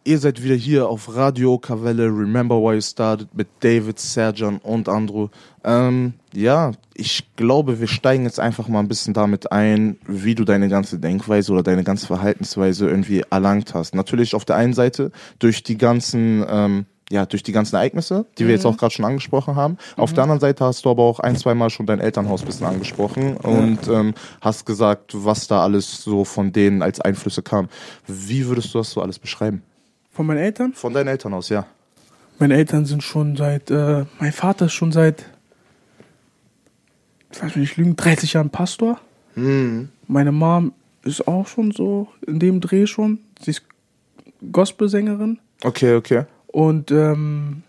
Ihr 0.08 0.20
seid 0.20 0.44
wieder 0.44 0.54
hier 0.54 0.88
auf 0.88 1.16
Radio 1.16 1.56
Okavelle, 1.56 2.06
Remember 2.06 2.58
Why 2.58 2.76
You 2.76 2.82
Started 2.82 3.34
mit 3.34 3.48
David, 3.62 3.98
Serjan 3.98 4.60
und 4.60 4.88
Andrew. 4.88 5.30
Ähm, 5.64 6.14
ja, 6.32 6.74
ich 6.94 7.36
glaube, 7.36 7.80
wir 7.80 7.88
steigen 7.88 8.24
jetzt 8.24 8.40
einfach 8.40 8.68
mal 8.68 8.82
ein 8.82 8.88
bisschen 8.88 9.16
damit 9.16 9.52
ein, 9.52 9.98
wie 10.06 10.36
du 10.36 10.46
deine 10.46 10.70
ganze 10.70 11.00
Denkweise 11.00 11.52
oder 11.52 11.64
deine 11.64 11.84
ganze 11.84 12.06
Verhaltensweise 12.06 12.88
irgendwie 12.88 13.24
erlangt 13.32 13.74
hast. 13.74 13.96
Natürlich 13.96 14.36
auf 14.36 14.46
der 14.46 14.58
einen 14.58 14.74
Seite 14.74 15.12
durch 15.40 15.64
die 15.64 15.78
ganzen 15.78 16.46
ähm, 16.48 16.86
ja, 17.12 17.26
durch 17.26 17.44
die 17.44 17.52
ganzen 17.52 17.76
Ereignisse, 17.76 18.26
die 18.38 18.46
wir 18.48 18.54
jetzt 18.54 18.66
auch 18.66 18.78
gerade 18.78 18.94
schon 18.94 19.06
angesprochen 19.06 19.56
haben. 19.56 19.78
Auf 19.96 20.14
der 20.14 20.24
anderen 20.24 20.40
Seite 20.40 20.66
hast 20.66 20.86
du 20.86 20.90
aber 20.90 21.04
auch 21.04 21.20
ein, 21.20 21.36
zwei 21.36 21.54
Mal 21.54 21.70
schon 21.70 21.86
dein 21.86 22.00
Elternhaus 22.00 22.42
ein 22.42 22.48
bisschen 22.48 22.66
angesprochen 22.66 23.38
und 23.38 23.88
ähm, 23.88 24.14
hast 24.42 24.66
gesagt, 24.66 25.12
was 25.14 25.48
da 25.48 25.62
alles 25.62 26.02
so 26.04 26.26
von 26.26 26.52
denen 26.52 26.82
als 26.82 27.00
Einflüsse 27.00 27.44
kam. 27.44 27.70
Wie 28.08 28.48
würdest 28.48 28.74
du 28.74 28.80
das 28.80 28.92
so 28.92 29.02
alles 29.02 29.20
beschreiben? 29.20 29.62
Von 30.12 30.26
meinen 30.26 30.40
Eltern? 30.40 30.74
Von 30.74 30.94
deinem 30.94 31.10
Elternhaus, 31.10 31.50
ja. 31.50 31.68
Meine 32.40 32.56
Eltern 32.56 32.86
sind 32.86 33.04
schon 33.04 33.38
seit, 33.38 33.70
äh, 33.70 34.06
mein 34.20 34.32
Vater 34.32 34.66
ist 34.66 34.74
schon 34.74 34.92
seit, 34.92 35.26
ich 37.32 37.42
weiß 37.42 37.56
nicht, 37.56 37.78
lügen, 37.78 37.96
30 37.96 38.34
Jahren 38.34 38.50
Pastor. 38.50 39.00
Mhm. 39.36 39.90
Meine 40.08 40.32
Mom 40.32 40.74
ist 41.04 41.28
auch 41.28 41.48
schon 41.48 41.72
so 41.72 42.08
in 42.26 42.40
dem 42.40 42.62
Dreh 42.62 42.88
schon. 42.88 43.20
Sie 43.42 43.52
ist 43.52 43.64
Gospelsängerin. 44.52 45.40
Okay, 45.64 45.96
okay. 45.96 46.26
Und 46.56 46.90
ähm, 46.90 47.64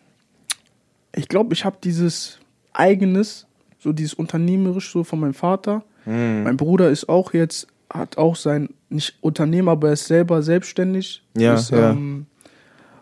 ich 1.13 1.27
glaube, 1.27 1.53
ich 1.55 1.65
habe 1.65 1.77
dieses 1.83 2.39
eigenes, 2.73 3.49
so 3.81 3.93
dieses 3.93 4.15
unternehmerisch 4.15 4.93
so 4.93 5.03
von 5.03 5.19
meinem 5.19 5.35
Vater. 5.35 5.83
Mein 6.05 6.57
Bruder 6.57 6.89
ist 6.89 7.09
auch 7.09 7.35
jetzt, 7.35 7.67
hat 7.91 8.17
auch 8.17 8.37
sein, 8.37 8.69
nicht 8.89 9.17
Unternehmen, 9.23 9.69
aber 9.69 9.89
er 9.89 9.95
ist 9.95 10.07
selber 10.07 10.41
selbstständig. 10.41 11.25
Ja, 11.37 11.55
ist, 11.55 11.73
ja. 11.73 11.91
Ähm, 11.91 12.27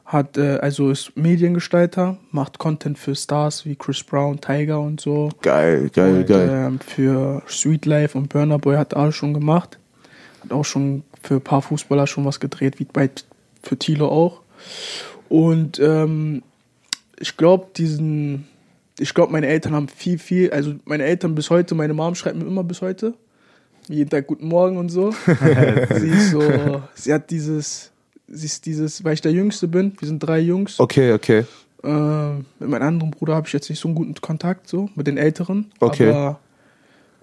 hat, 0.07 0.39
äh, 0.39 0.57
also 0.57 0.91
ist 0.91 1.15
Mediengestalter, 1.19 2.17
macht 2.31 2.59
Content 2.59 2.99
für 2.99 3.15
Stars 3.15 3.67
wie 3.67 3.77
Chris 3.77 4.03
Brown, 4.03 4.41
Tiger 4.41 4.81
und 4.81 5.03
so. 5.03 5.29
Geil, 5.43 5.91
geil, 5.93 6.21
und, 6.21 6.27
geil. 6.27 6.49
Ähm, 6.51 6.81
für 6.81 7.43
Sweet 7.47 7.85
Life 7.85 8.17
und 8.17 8.31
Burner 8.31 8.59
Boy 8.59 8.77
hat 8.77 8.95
er 8.95 9.01
alles 9.01 9.17
schon 9.17 9.35
gemacht. 9.35 9.79
Hat 10.43 10.51
auch 10.51 10.65
schon 10.65 11.03
für 11.23 11.35
ein 11.35 11.43
paar 11.43 11.61
Fußballer 11.61 12.07
schon 12.07 12.25
was 12.25 12.41
gedreht, 12.41 12.79
wie 12.79 12.85
bei 12.85 13.11
für 13.63 13.77
Thilo 13.77 14.09
auch. 14.09 14.41
Und 15.35 15.81
ähm, 15.81 16.45
ich 17.19 17.37
glaube, 17.37 17.67
diesen, 17.77 18.47
ich 19.01 19.15
glaube, 19.15 19.33
meine 19.33 19.49
Eltern 19.49 19.73
haben 19.73 19.89
viel, 19.89 20.19
viel, 20.19 20.53
also 20.53 20.77
meine 20.85 21.03
Eltern 21.03 21.35
bis 21.35 21.51
heute, 21.51 21.75
meine 21.75 21.93
Mom 21.93 22.15
schreibt 22.15 22.37
mir 22.37 22.47
immer 22.47 22.63
bis 22.63 22.83
heute, 22.83 23.15
jeden 23.89 24.09
Tag 24.09 24.29
Guten 24.29 24.47
Morgen 24.47 24.77
und 24.77 24.91
so. 24.91 25.11
sie 25.91 26.07
ist 26.07 26.31
so, 26.31 26.41
sie 26.95 27.13
hat 27.13 27.33
dieses, 27.33 27.91
sie 28.29 28.47
ist 28.47 28.65
dieses, 28.65 29.03
weil 29.03 29.15
ich 29.15 29.23
der 29.23 29.33
Jüngste 29.33 29.67
bin, 29.67 29.95
wir 29.99 30.07
sind 30.07 30.21
drei 30.21 30.39
Jungs. 30.39 30.79
Okay, 30.79 31.13
okay. 31.13 31.45
Äh, 31.83 32.35
mit 32.61 32.69
meinem 32.69 32.83
anderen 32.83 33.11
Bruder 33.11 33.35
habe 33.35 33.49
ich 33.49 33.53
jetzt 33.53 33.69
nicht 33.69 33.81
so 33.81 33.89
einen 33.89 33.97
guten 33.97 34.15
Kontakt, 34.15 34.69
so 34.69 34.89
mit 34.95 35.09
den 35.09 35.17
Älteren. 35.17 35.73
Okay. 35.81 36.11
Aber 36.11 36.39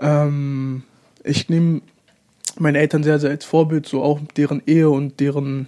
ähm, 0.02 0.84
ich 1.24 1.47
nehme 1.47 1.80
meine 2.60 2.80
Eltern 2.80 3.04
sehr, 3.04 3.19
sehr 3.19 3.30
als 3.30 3.45
Vorbild, 3.45 3.88
so 3.88 4.04
auch 4.04 4.19
deren 4.36 4.62
Ehe 4.65 4.89
und 4.89 5.21
deren, 5.21 5.67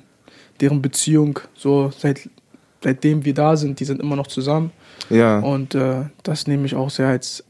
deren 0.62 0.82
Beziehung. 0.82 1.40
So 1.56 1.92
seit, 1.98 2.30
seitdem 2.84 3.24
wir 3.26 3.34
da 3.34 3.56
sind, 3.56 3.80
die 3.80 3.86
sind 3.86 4.02
immer 4.02 4.16
noch 4.16 4.28
zusammen. 4.28 4.72
Ja. 5.10 5.40
Und 5.40 5.76
äh, 5.76 6.04
das 6.24 6.48
nehme 6.48 6.66
ich 6.66 6.76
auch 6.76 6.90
sehr 6.90 7.08
als 7.08 7.44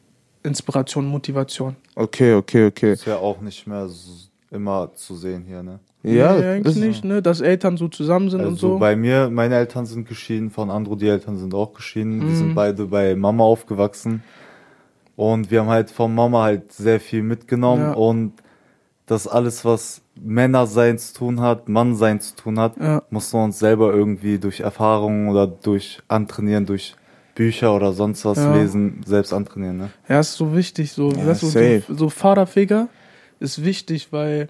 Inspiration, 0.44 1.06
Motivation. 1.08 1.76
Okay, 1.96 2.34
okay, 2.34 2.66
okay. 2.68 2.94
Ist 2.94 3.06
ja 3.06 3.18
auch 3.18 3.40
nicht 3.42 3.66
mehr 3.68 3.88
so 3.88 4.12
immer 4.52 4.92
zu 4.96 5.16
sehen 5.16 5.46
hier, 5.48 5.64
ne? 5.64 5.80
Ja, 6.06 6.36
nee, 6.38 6.46
eigentlich 6.46 6.76
nicht, 6.76 7.06
ne? 7.06 7.22
Dass 7.22 7.40
Eltern 7.40 7.78
so 7.78 7.88
zusammen 7.88 8.30
sind 8.30 8.42
Also 8.42 8.50
und 8.52 8.58
so. 8.58 8.78
bei 8.78 8.94
mir, 8.96 9.30
meine 9.30 9.56
Eltern 9.56 9.86
sind 9.86 10.06
geschieden, 10.06 10.50
von 10.52 10.70
Andro, 10.70 10.96
die 10.96 11.08
Eltern 11.08 11.38
sind 11.38 11.54
auch 11.54 11.74
geschieden. 11.74 12.20
Wir 12.22 12.30
Mhm. 12.30 12.36
sind 12.36 12.56
beide 12.56 12.86
bei 12.88 13.16
Mama 13.16 13.44
aufgewachsen. 13.46 14.22
Und 15.16 15.50
wir 15.50 15.62
haben 15.62 15.70
halt 15.70 15.92
von 15.92 16.14
Mama 16.14 16.44
halt 16.44 16.74
sehr 16.74 17.00
viel 17.00 17.22
mitgenommen. 17.24 17.84
Ja. 17.84 17.94
Und 17.94 18.34
das 19.06 19.28
alles, 19.28 19.66
was 19.66 20.02
Männersein 20.16 20.98
zu 20.98 21.14
tun 21.14 21.42
hat, 21.42 21.68
Mannsein 21.68 22.22
zu 22.22 22.36
tun 22.36 22.60
hat, 22.60 22.78
Ja. 22.80 23.02
mussten 23.10 23.38
wir 23.38 23.44
uns 23.44 23.60
selber 23.60 23.94
irgendwie 23.94 24.38
durch 24.40 24.62
Erfahrungen 24.62 25.30
oder 25.30 25.48
durch 25.48 26.00
Antrainieren, 26.08 26.66
durch 26.66 26.96
Bücher 27.36 27.76
oder 27.76 27.94
sonst 27.94 28.24
was 28.26 28.38
Ja. 28.38 28.54
lesen, 28.54 29.02
selbst 29.06 29.34
antrainieren, 29.34 29.78
ne? 29.78 29.90
Ja, 30.08 30.20
ist 30.20 30.34
so 30.34 30.56
wichtig. 30.56 30.92
So, 30.94 31.12
Ja, 31.12 31.26
weißt 31.28 31.44
du, 31.44 31.48
so, 31.48 31.94
so 31.96 32.10
Vaterfigur 32.10 32.88
ist 33.40 33.64
wichtig, 33.64 34.10
weil 34.12 34.50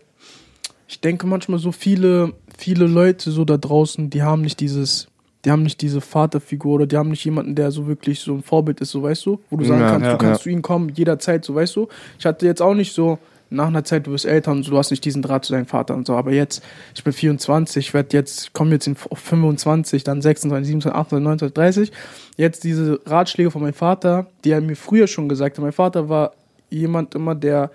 ich 0.87 0.99
denke 1.01 1.25
manchmal 1.25 1.59
so 1.59 1.71
viele, 1.71 2.33
viele 2.57 2.85
Leute 2.85 3.31
so 3.31 3.45
da 3.45 3.57
draußen, 3.57 4.09
die 4.09 4.21
haben 4.21 4.41
nicht 4.41 4.59
dieses, 4.59 5.07
die 5.45 5.51
haben 5.51 5.63
nicht 5.63 5.81
diese 5.81 6.01
Vaterfigur 6.01 6.75
oder 6.75 6.85
die 6.85 6.97
haben 6.97 7.09
nicht 7.09 7.23
jemanden, 7.25 7.55
der 7.55 7.71
so 7.71 7.87
wirklich 7.87 8.19
so 8.19 8.33
ein 8.33 8.43
Vorbild 8.43 8.81
ist, 8.81 8.91
so 8.91 9.01
weißt 9.01 9.25
du, 9.25 9.39
wo 9.49 9.57
du 9.57 9.65
sagen 9.65 9.81
Ja, 9.81 9.89
kannst, 9.89 10.05
ja, 10.07 10.11
du 10.11 10.17
kannst 10.17 10.41
ja. 10.41 10.43
zu 10.43 10.49
ihnen 10.49 10.61
kommen 10.61 10.89
jederzeit, 10.89 11.43
so 11.45 11.55
weißt 11.55 11.75
du. 11.77 11.87
Ich 12.19 12.25
hatte 12.25 12.45
jetzt 12.45 12.61
auch 12.61 12.75
nicht 12.75 12.93
so 12.93 13.17
nach 13.53 13.67
einer 13.67 13.83
Zeit, 13.83 14.07
du 14.07 14.11
bist 14.11 14.25
älter 14.25 14.51
und 14.51 14.67
du 14.67 14.77
hast 14.77 14.91
nicht 14.91 15.05
diesen 15.05 15.21
Draht 15.21 15.45
zu 15.45 15.53
deinem 15.53 15.65
Vater 15.65 15.95
und 15.95 16.07
so. 16.07 16.15
Aber 16.15 16.31
jetzt, 16.31 16.63
ich 16.95 17.03
bin 17.03 17.13
24, 17.13 17.87
ich 17.87 17.93
werde 17.93 18.17
jetzt, 18.17 18.53
komme 18.53 18.71
jetzt 18.71 18.87
in, 18.87 18.95
auf 19.09 19.19
25, 19.19 20.03
dann 20.03 20.21
26, 20.21 20.67
27, 20.67 20.99
28, 20.99 21.23
29, 21.23 21.53
30. 21.53 21.91
Jetzt 22.37 22.63
diese 22.63 22.99
Ratschläge 23.05 23.51
von 23.51 23.61
meinem 23.61 23.73
Vater, 23.73 24.27
die 24.43 24.51
er 24.51 24.61
mir 24.61 24.75
früher 24.75 25.07
schon 25.07 25.29
gesagt 25.29 25.57
hat. 25.57 25.63
Mein 25.63 25.71
Vater 25.71 26.09
war 26.09 26.33
jemand 26.69 27.15
immer, 27.15 27.35
der, 27.35 27.71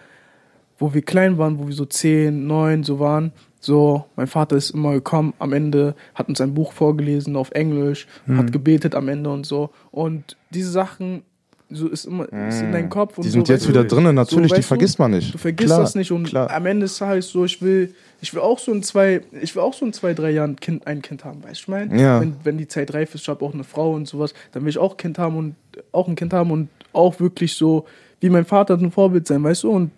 wo 0.78 0.92
wir 0.92 1.02
klein 1.02 1.38
waren, 1.38 1.58
wo 1.58 1.68
wir 1.68 1.74
so 1.74 1.84
10, 1.84 2.46
9 2.46 2.84
so 2.84 2.98
waren, 2.98 3.32
so, 3.60 4.04
mein 4.14 4.28
Vater 4.28 4.56
ist 4.56 4.70
immer 4.70 4.92
gekommen, 4.92 5.34
am 5.40 5.52
Ende 5.52 5.96
hat 6.14 6.28
uns 6.28 6.40
ein 6.40 6.54
Buch 6.54 6.72
vorgelesen 6.72 7.34
auf 7.34 7.50
Englisch, 7.50 8.06
hat 8.28 8.52
gebetet 8.52 8.94
am 8.94 9.08
Ende 9.08 9.30
und 9.30 9.46
so. 9.46 9.70
Und 9.90 10.36
diese 10.50 10.70
Sachen, 10.70 11.22
so 11.70 11.88
ist 11.88 12.06
immer 12.06 12.24
ist 12.48 12.60
in 12.62 12.72
deinem 12.72 12.88
Kopf. 12.88 13.18
Und 13.18 13.24
Die 13.24 13.28
so, 13.28 13.34
sind 13.34 13.48
jetzt 13.48 13.60
weißt 13.62 13.66
du, 13.66 13.68
wieder 13.70 13.84
drinnen, 13.84 14.14
natürlich, 14.14 14.50
so, 14.50 14.56
die 14.56 14.62
vergisst 14.62 14.98
man 14.98 15.10
nicht. 15.10 15.34
Du 15.34 15.38
vergisst 15.38 15.68
Klar, 15.68 15.80
das 15.80 15.94
nicht 15.94 16.10
und 16.12 16.24
klar. 16.24 16.50
am 16.50 16.64
Ende 16.66 16.86
ist 16.86 17.00
halt 17.00 17.24
so, 17.24 17.44
ich 17.44 17.60
will, 17.60 17.94
ich 18.20 18.32
will 18.32 18.40
auch 18.40 18.58
so 18.58 18.72
in 18.72 18.82
zwei, 18.82 19.20
ich 19.40 19.54
will 19.54 19.62
auch 19.62 19.74
so 19.74 19.84
in 19.84 19.92
zwei, 19.92 20.14
drei 20.14 20.30
Jahren 20.30 20.56
kind, 20.56 20.86
ein 20.86 21.02
Kind 21.02 21.24
haben, 21.24 21.42
weißt 21.44 21.56
du, 21.58 21.62
ich 21.62 21.68
meine? 21.68 22.00
Ja. 22.00 22.20
Wenn, 22.20 22.34
wenn 22.44 22.58
die 22.58 22.68
Zeit 22.68 22.94
reif 22.94 23.14
ist, 23.14 23.22
ich 23.22 23.28
habe 23.28 23.44
auch 23.44 23.52
eine 23.52 23.64
Frau 23.64 23.92
und 23.92 24.08
sowas, 24.08 24.32
dann 24.52 24.62
will 24.64 24.70
ich 24.70 24.78
auch 24.78 24.92
ein 24.92 24.96
Kind 24.96 25.18
haben 25.18 25.36
und 25.36 25.54
auch 25.92 26.08
ein 26.08 26.14
Kind 26.16 26.32
haben 26.32 26.50
und 26.50 26.68
auch 26.92 27.20
wirklich 27.20 27.54
so 27.54 27.86
wie 28.20 28.30
mein 28.30 28.44
Vater 28.46 28.74
ein 28.74 28.90
Vorbild 28.90 29.26
sein, 29.26 29.44
weißt 29.44 29.62
du? 29.64 29.70
Und 29.70 29.90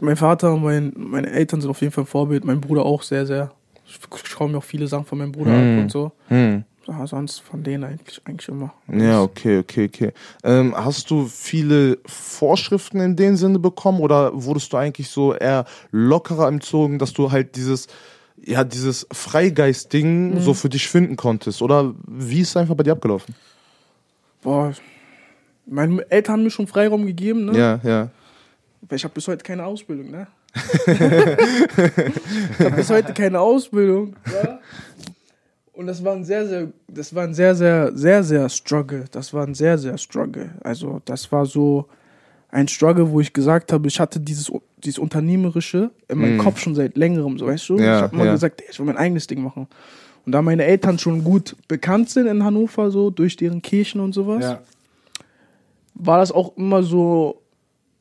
mein 0.00 0.16
Vater 0.16 0.52
und 0.52 0.62
mein, 0.62 0.92
meine 0.96 1.30
Eltern 1.30 1.60
sind 1.60 1.70
auf 1.70 1.80
jeden 1.80 1.92
Fall 1.92 2.04
ein 2.04 2.06
Vorbild, 2.06 2.44
mein 2.44 2.60
Bruder 2.60 2.84
auch 2.84 3.02
sehr, 3.02 3.26
sehr. 3.26 3.50
Ich 3.86 3.98
schaue 4.28 4.48
mir 4.48 4.58
auch 4.58 4.64
viele 4.64 4.86
Sachen 4.86 5.04
von 5.04 5.18
meinem 5.18 5.32
Bruder 5.32 5.50
Hm. 5.52 5.76
ab 5.78 5.82
und 5.82 5.90
so. 5.90 6.12
Hm. 6.28 6.64
Ja, 6.90 7.06
sonst 7.06 7.38
von 7.38 7.62
denen 7.62 7.84
eigentlich, 7.84 8.20
eigentlich 8.24 8.48
immer. 8.48 8.74
Ja, 8.92 9.22
okay, 9.22 9.60
okay, 9.60 9.84
okay. 9.86 10.12
Ähm, 10.42 10.74
hast 10.76 11.08
du 11.10 11.26
viele 11.26 11.98
Vorschriften 12.04 12.98
in 12.98 13.14
dem 13.14 13.36
Sinne 13.36 13.60
bekommen 13.60 14.00
oder 14.00 14.32
wurdest 14.34 14.72
du 14.72 14.76
eigentlich 14.76 15.08
so 15.08 15.32
eher 15.32 15.66
lockerer 15.92 16.48
entzogen, 16.48 16.98
dass 16.98 17.12
du 17.12 17.30
halt 17.30 17.54
dieses, 17.54 17.86
ja, 18.42 18.64
dieses 18.64 19.06
Freigeist-Ding 19.12 20.34
Mhm. 20.34 20.40
so 20.40 20.52
für 20.52 20.68
dich 20.68 20.88
finden 20.88 21.14
konntest? 21.14 21.62
Oder 21.62 21.94
wie 22.08 22.40
ist 22.40 22.48
es 22.48 22.56
einfach 22.56 22.74
bei 22.74 22.82
dir 22.82 22.92
abgelaufen? 22.92 23.36
Boah, 24.42 24.72
meine 25.66 26.10
Eltern 26.10 26.32
haben 26.32 26.42
mir 26.42 26.50
schon 26.50 26.66
Freiraum 26.66 27.06
gegeben, 27.06 27.44
ne? 27.44 27.56
Ja, 27.56 27.80
ja. 27.84 28.08
Weil 28.88 28.96
ich 28.96 29.04
habe 29.04 29.14
bis 29.14 29.28
heute 29.28 29.44
keine 29.44 29.64
Ausbildung, 29.64 30.10
ne? 30.10 30.26
ich 30.54 31.00
habe 32.60 32.76
bis 32.76 32.90
heute 32.90 33.12
keine 33.14 33.38
Ausbildung. 33.38 34.16
Ja? 34.26 34.59
Und 35.72 35.86
das 35.86 36.04
war 36.04 36.14
ein 36.14 36.24
sehr, 36.24 36.46
sehr, 36.46 36.68
das 36.88 37.14
war 37.14 37.24
ein 37.24 37.34
sehr, 37.34 37.54
sehr, 37.54 37.96
sehr, 37.96 38.22
sehr 38.22 38.48
Struggle. 38.48 39.04
Das 39.10 39.32
war 39.32 39.46
ein 39.46 39.54
sehr, 39.54 39.78
sehr 39.78 39.96
Struggle. 39.98 40.50
Also 40.62 41.00
das 41.04 41.30
war 41.30 41.46
so 41.46 41.86
ein 42.50 42.68
Struggle, 42.68 43.10
wo 43.10 43.20
ich 43.20 43.32
gesagt 43.32 43.72
habe, 43.72 43.86
ich 43.88 44.00
hatte 44.00 44.20
dieses, 44.20 44.50
dieses 44.78 44.98
Unternehmerische 44.98 45.90
in 46.08 46.18
meinem 46.18 46.38
Kopf 46.38 46.58
schon 46.60 46.74
seit 46.74 46.96
längerem, 46.96 47.38
so 47.38 47.46
weißt 47.46 47.68
du? 47.68 47.78
Ja, 47.78 47.96
ich 47.96 48.02
habe 48.02 48.16
immer 48.16 48.24
ja. 48.26 48.32
gesagt, 48.32 48.60
ey, 48.60 48.68
ich 48.70 48.78
will 48.78 48.86
mein 48.86 48.96
eigenes 48.96 49.26
Ding 49.26 49.42
machen. 49.42 49.68
Und 50.26 50.32
da 50.32 50.42
meine 50.42 50.64
Eltern 50.64 50.98
schon 50.98 51.24
gut 51.24 51.56
bekannt 51.68 52.10
sind 52.10 52.26
in 52.26 52.44
Hannover, 52.44 52.90
so 52.90 53.10
durch 53.10 53.36
deren 53.36 53.62
Kirchen 53.62 54.00
und 54.00 54.12
sowas, 54.12 54.58
war 55.94 56.18
das 56.18 56.32
auch 56.32 56.56
immer 56.56 56.82
so, 56.82 57.40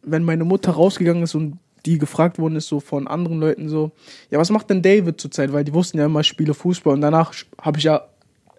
wenn 0.02 0.24
meine 0.24 0.46
Mutter 0.46 0.72
rausgegangen 0.72 1.24
ist 1.24 1.36
und 1.36 1.60
die 1.86 1.98
gefragt 1.98 2.40
worden 2.40 2.56
ist, 2.56 2.68
so 2.68 2.80
von 2.80 3.08
anderen 3.08 3.40
Leuten 3.40 3.70
so, 3.70 3.92
ja, 4.30 4.40
was 4.40 4.50
macht 4.52 4.70
denn 4.70 4.82
David 4.82 5.20
zurzeit? 5.20 5.54
Weil 5.54 5.64
die 5.64 5.74
wussten 5.74 5.98
ja 5.98 6.06
immer, 6.06 6.20
ich 6.22 6.28
spiele 6.28 6.54
Fußball 6.54 6.94
und 6.94 7.02
danach 7.02 7.34
habe 7.62 7.78
ich 7.78 7.86
ja 7.86 8.06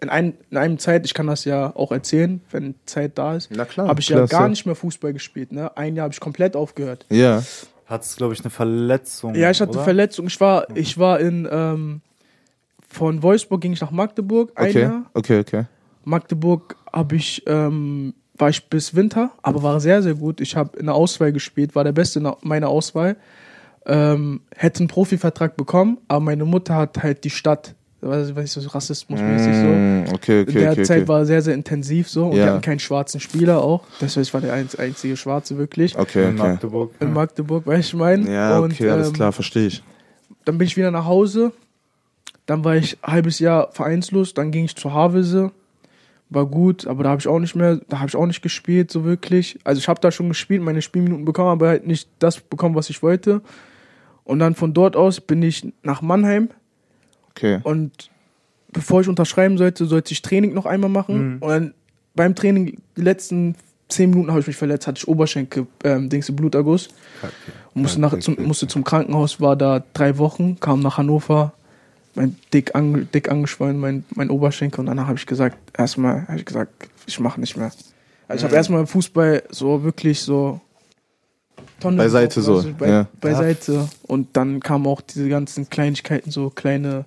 in, 0.01 0.09
ein, 0.09 0.33
in 0.49 0.57
einem 0.57 0.79
Zeit, 0.79 1.05
ich 1.05 1.13
kann 1.13 1.27
das 1.27 1.45
ja 1.45 1.75
auch 1.75 1.91
erzählen, 1.91 2.41
wenn 2.49 2.73
Zeit 2.85 3.17
da 3.19 3.35
ist, 3.35 3.49
Na 3.51 3.65
klar, 3.65 3.87
habe 3.87 3.99
ich 3.99 4.09
ja 4.09 4.17
klasse. 4.17 4.31
gar 4.31 4.49
nicht 4.49 4.65
mehr 4.65 4.75
Fußball 4.75 5.13
gespielt. 5.13 5.51
Ne? 5.51 5.75
Ein 5.77 5.95
Jahr 5.95 6.05
habe 6.05 6.13
ich 6.13 6.19
komplett 6.19 6.55
aufgehört. 6.55 7.05
Ja. 7.09 7.43
Hattest, 7.85 8.17
glaube 8.17 8.33
ich, 8.33 8.39
eine 8.39 8.49
Verletzung. 8.49 9.35
Ja, 9.35 9.51
ich 9.51 9.59
hatte 9.61 9.71
oder? 9.73 9.83
Verletzung. 9.83 10.25
Ich 10.27 10.39
war, 10.39 10.65
ich 10.75 10.97
war 10.97 11.19
in, 11.19 11.47
ähm, 11.51 12.01
von 12.89 13.21
Wolfsburg 13.21 13.61
ging 13.61 13.73
ich 13.73 13.81
nach 13.81 13.91
Magdeburg 13.91 14.51
ein 14.55 14.69
Okay, 14.69 14.81
Jahr. 14.81 15.05
okay, 15.13 15.39
okay. 15.39 15.65
Magdeburg 16.03 16.77
habe 16.91 17.15
ich, 17.17 17.43
ähm, 17.47 18.13
war 18.41 18.49
ich 18.49 18.65
bis 18.65 18.95
Winter, 18.95 19.31
aber 19.43 19.61
war 19.63 19.79
sehr, 19.79 20.01
sehr 20.01 20.15
gut. 20.15 20.41
Ich 20.41 20.55
habe 20.55 20.77
in 20.79 20.87
der 20.87 20.95
Auswahl 20.95 21.31
gespielt, 21.31 21.75
war 21.75 21.83
der 21.83 21.91
Beste 21.91 22.19
in 22.19 22.29
meiner 22.41 22.67
Auswahl. 22.69 23.15
Ähm, 23.85 24.41
hätte 24.55 24.79
einen 24.79 24.87
Profivertrag 24.89 25.55
bekommen, 25.55 25.97
aber 26.07 26.19
meine 26.19 26.45
Mutter 26.45 26.75
hat 26.75 27.01
halt 27.01 27.23
die 27.23 27.29
Stadt, 27.31 27.73
weiß 28.01 28.29
ich 28.35 28.51
so 28.51 28.67
rassismusmäßig 28.67 29.55
so. 29.55 29.67
Mm, 29.67 30.05
okay, 30.13 30.41
In 30.41 30.49
okay, 30.49 30.59
der 30.59 30.71
okay. 30.71 30.83
Zeit 30.83 30.97
okay. 31.01 31.07
war 31.07 31.25
sehr, 31.25 31.41
sehr 31.41 31.53
intensiv 31.55 32.09
so 32.09 32.27
und 32.27 32.35
Ja. 32.37 32.43
die 32.45 32.49
hatten 32.51 32.61
keinen 32.61 32.79
schwarzen 32.79 33.19
Spieler 33.19 33.63
auch. 33.63 33.83
Deswegen 33.99 34.31
war 34.33 34.41
der 34.41 34.53
einz- 34.53 34.75
einzige 34.77 35.17
Schwarze 35.17 35.57
wirklich 35.57 35.97
Okay, 35.97 36.25
In 36.29 36.39
okay. 36.39 36.49
Magdeburg. 36.49 36.91
in 36.99 37.13
Magdeburg, 37.13 37.65
weißt 37.67 37.93
du, 37.93 37.97
ich 37.97 37.99
meine. 37.99 38.31
Ja, 38.31 38.59
Und, 38.59 38.73
okay, 38.73 38.89
alles 38.89 39.07
ähm, 39.09 39.13
klar, 39.13 39.31
verstehe 39.31 39.67
ich. 39.67 39.83
dann 40.45 40.57
bin 40.57 40.67
ich 40.67 40.77
wieder 40.77 40.91
nach 40.91 41.05
Hause. 41.05 41.51
Dann 42.47 42.63
war 42.63 42.75
ich 42.75 42.97
ein 43.03 43.13
halbes 43.13 43.39
Jahr 43.39 43.71
vereinslos. 43.71 44.33
Dann 44.33 44.51
ging 44.51 44.65
ich 44.65 44.75
zu 44.75 44.93
Havelse. 44.93 45.51
War 46.31 46.45
gut, 46.47 46.87
aber 46.87 47.03
da 47.03 47.09
habe 47.09 47.19
ich 47.19 47.27
auch 47.27 47.39
nicht 47.39 47.55
mehr, 47.55 47.81
da 47.89 47.99
habe 47.99 48.07
ich 48.07 48.15
auch 48.15 48.25
nicht 48.25 48.41
gespielt 48.41 48.89
so 48.89 49.03
wirklich. 49.03 49.59
Also 49.63 49.79
ich 49.79 49.87
habe 49.87 49.99
da 49.99 50.11
schon 50.11 50.29
gespielt, 50.29 50.61
meine 50.63 50.81
Spielminuten 50.81 51.25
bekommen, 51.25 51.49
aber 51.49 51.67
halt 51.67 51.85
nicht 51.85 52.09
das 52.19 52.39
bekommen, 52.39 52.73
was 52.73 52.89
ich 52.89 53.03
wollte. 53.03 53.41
Und 54.23 54.39
dann 54.39 54.55
von 54.55 54.73
dort 54.73 54.95
aus 54.95 55.19
bin 55.21 55.43
ich 55.43 55.71
nach 55.83 56.01
Mannheim 56.01 56.49
Okay. 57.31 57.59
und 57.63 58.09
bevor 58.73 59.01
ich 59.01 59.07
unterschreiben 59.07 59.57
sollte, 59.57 59.85
sollte 59.85 60.13
ich 60.13 60.21
Training 60.21 60.53
noch 60.53 60.65
einmal 60.65 60.89
machen. 60.89 61.37
Und 61.39 61.49
dann 61.49 61.73
beim 62.15 62.35
Training, 62.35 62.77
die 62.97 63.01
letzten 63.01 63.55
zehn 63.89 64.09
Minuten 64.09 64.29
habe 64.31 64.39
ich 64.39 64.47
mich 64.47 64.55
verletzt, 64.55 64.87
hatte 64.87 64.99
ich 64.99 65.07
Oberschenkel, 65.07 65.67
ähm, 65.83 66.09
Dings, 66.09 66.33
Bluterguss. 66.33 66.87
Und 67.73 67.83
musste, 67.83 67.99
nach, 68.01 68.17
zum, 68.19 68.37
musste 68.41 68.67
zum 68.67 68.83
Krankenhaus, 68.83 69.41
war 69.41 69.55
da 69.55 69.83
drei 69.93 70.17
Wochen, 70.17 70.59
kam 70.59 70.79
nach 70.79 70.97
Hannover, 70.97 71.53
mein 72.15 72.35
dick, 72.53 72.75
ange, 72.75 73.05
dick 73.05 73.29
angeschwollen, 73.29 73.79
mein, 73.79 74.03
mein 74.15 74.29
Oberschenkel. 74.29 74.79
Und 74.81 74.87
danach 74.87 75.07
habe 75.07 75.17
ich 75.17 75.25
gesagt, 75.25 75.57
erstmal, 75.77 76.27
habe 76.27 76.37
ich 76.37 76.45
gesagt, 76.45 76.89
ich 77.05 77.19
mache 77.19 77.39
nicht 77.39 77.57
mehr. 77.57 77.71
Also 78.27 78.39
ich 78.39 78.43
habe 78.43 78.55
erstmal 78.55 78.85
Fußball 78.87 79.43
so 79.49 79.83
wirklich 79.83 80.21
so 80.21 80.61
Tonne 81.81 81.97
Beiseite 81.97 82.41
so, 82.41 82.57
also 82.57 82.73
bei, 82.77 82.87
ja. 82.87 83.07
Beiseite. 83.19 83.89
Und 84.03 84.29
dann 84.33 84.59
kamen 84.59 84.85
auch 84.87 85.01
diese 85.01 85.27
ganzen 85.27 85.69
Kleinigkeiten, 85.69 86.31
so 86.31 86.49
kleine, 86.49 87.05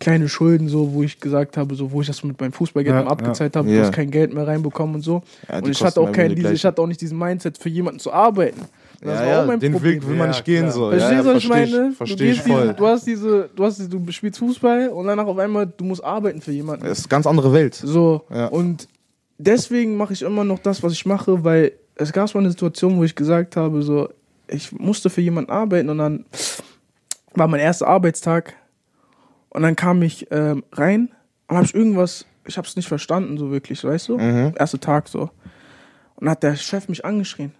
kleine 0.00 0.28
Schulden, 0.28 0.68
so, 0.68 0.92
wo 0.92 1.02
ich 1.02 1.20
gesagt 1.20 1.56
habe, 1.56 1.74
so, 1.74 1.92
wo 1.92 2.00
ich 2.00 2.06
das 2.06 2.24
mit 2.24 2.40
meinem 2.40 2.52
Fußballgeld 2.52 2.94
Ja, 2.94 3.06
abgezahlt 3.06 3.54
habe, 3.54 3.68
ja. 3.68 3.76
du 3.76 3.82
hast 3.82 3.92
kein 3.92 4.10
Geld 4.10 4.32
mehr 4.32 4.46
reinbekommen 4.46 4.96
und 4.96 5.02
so. 5.02 5.22
Ja, 5.48 5.58
und 5.58 5.68
ich 5.68 5.82
hatte 5.84 6.00
auch 6.00 6.10
kein, 6.10 6.34
diese, 6.34 6.52
ich 6.52 6.64
hatte 6.64 6.80
auch 6.80 6.86
nicht 6.86 7.00
diesen 7.00 7.18
Mindset, 7.18 7.58
für 7.58 7.68
jemanden 7.68 8.00
zu 8.00 8.12
arbeiten. 8.12 8.62
Das 9.00 9.20
ja, 9.20 9.26
war 9.26 9.32
ja, 9.32 9.42
auch 9.42 9.46
mein 9.46 9.60
den 9.60 9.72
Problem. 9.72 9.94
Weg 9.94 10.08
will 10.08 10.16
man 10.16 10.28
nicht 10.28 10.44
gehen 10.44 10.62
klar. 10.62 10.72
so. 10.72 10.90
Verstehst 10.90 11.24
du, 11.24 11.34
was 11.34 11.42
ich 11.42 11.48
meine? 11.48 11.92
Verstehe 11.92 12.32
ich 12.32 12.42
voll. 12.42 12.62
Diese, 12.62 12.74
du 12.74 12.86
hast 12.86 13.06
diese, 13.06 13.50
du 13.54 13.64
hast 13.64 13.78
diese, 13.78 13.88
du 13.88 14.12
spielst 14.12 14.38
Fußball 14.38 14.88
und 14.88 15.06
danach 15.06 15.26
auf 15.26 15.38
einmal, 15.38 15.66
du 15.66 15.84
musst 15.84 16.02
arbeiten 16.02 16.40
für 16.40 16.52
jemanden. 16.52 16.86
Es 16.86 16.98
ist 16.98 17.04
eine 17.04 17.10
ganz 17.10 17.26
andere 17.26 17.52
Welt. 17.52 17.74
So, 17.74 18.24
Ja. 18.30 18.46
und 18.46 18.88
deswegen 19.38 19.96
mache 19.96 20.12
ich 20.12 20.22
immer 20.22 20.44
noch 20.44 20.58
das, 20.58 20.82
was 20.82 20.92
ich 20.92 21.06
mache, 21.06 21.44
weil 21.44 21.72
es 21.96 22.12
gab 22.12 22.32
mal 22.34 22.40
eine 22.40 22.50
Situation, 22.50 22.96
wo 22.98 23.04
ich 23.04 23.14
gesagt 23.14 23.56
habe, 23.56 23.82
so, 23.82 24.08
ich 24.48 24.72
musste 24.72 25.10
für 25.10 25.20
jemanden 25.20 25.50
arbeiten 25.50 25.88
und 25.88 25.98
dann 25.98 26.24
war 27.34 27.48
mein 27.48 27.60
erster 27.60 27.86
Arbeitstag 27.88 28.54
und 29.50 29.62
dann 29.62 29.76
kam 29.76 30.02
ich 30.02 30.28
ähm, 30.30 30.64
rein 30.72 31.10
und 31.48 31.56
habe 31.56 31.66
ich 31.66 31.74
irgendwas, 31.74 32.26
ich 32.46 32.56
habe 32.56 32.66
es 32.66 32.76
nicht 32.76 32.88
verstanden, 32.88 33.38
so 33.38 33.50
wirklich, 33.50 33.82
weißt 33.82 34.08
du? 34.08 34.18
Mhm. 34.18 34.54
Erster 34.58 34.80
Tag 34.80 35.08
so. 35.08 35.30
Und 36.16 36.26
dann 36.26 36.30
hat 36.30 36.42
der 36.42 36.56
Chef 36.56 36.88
mich 36.88 37.04
angeschrien. 37.04 37.52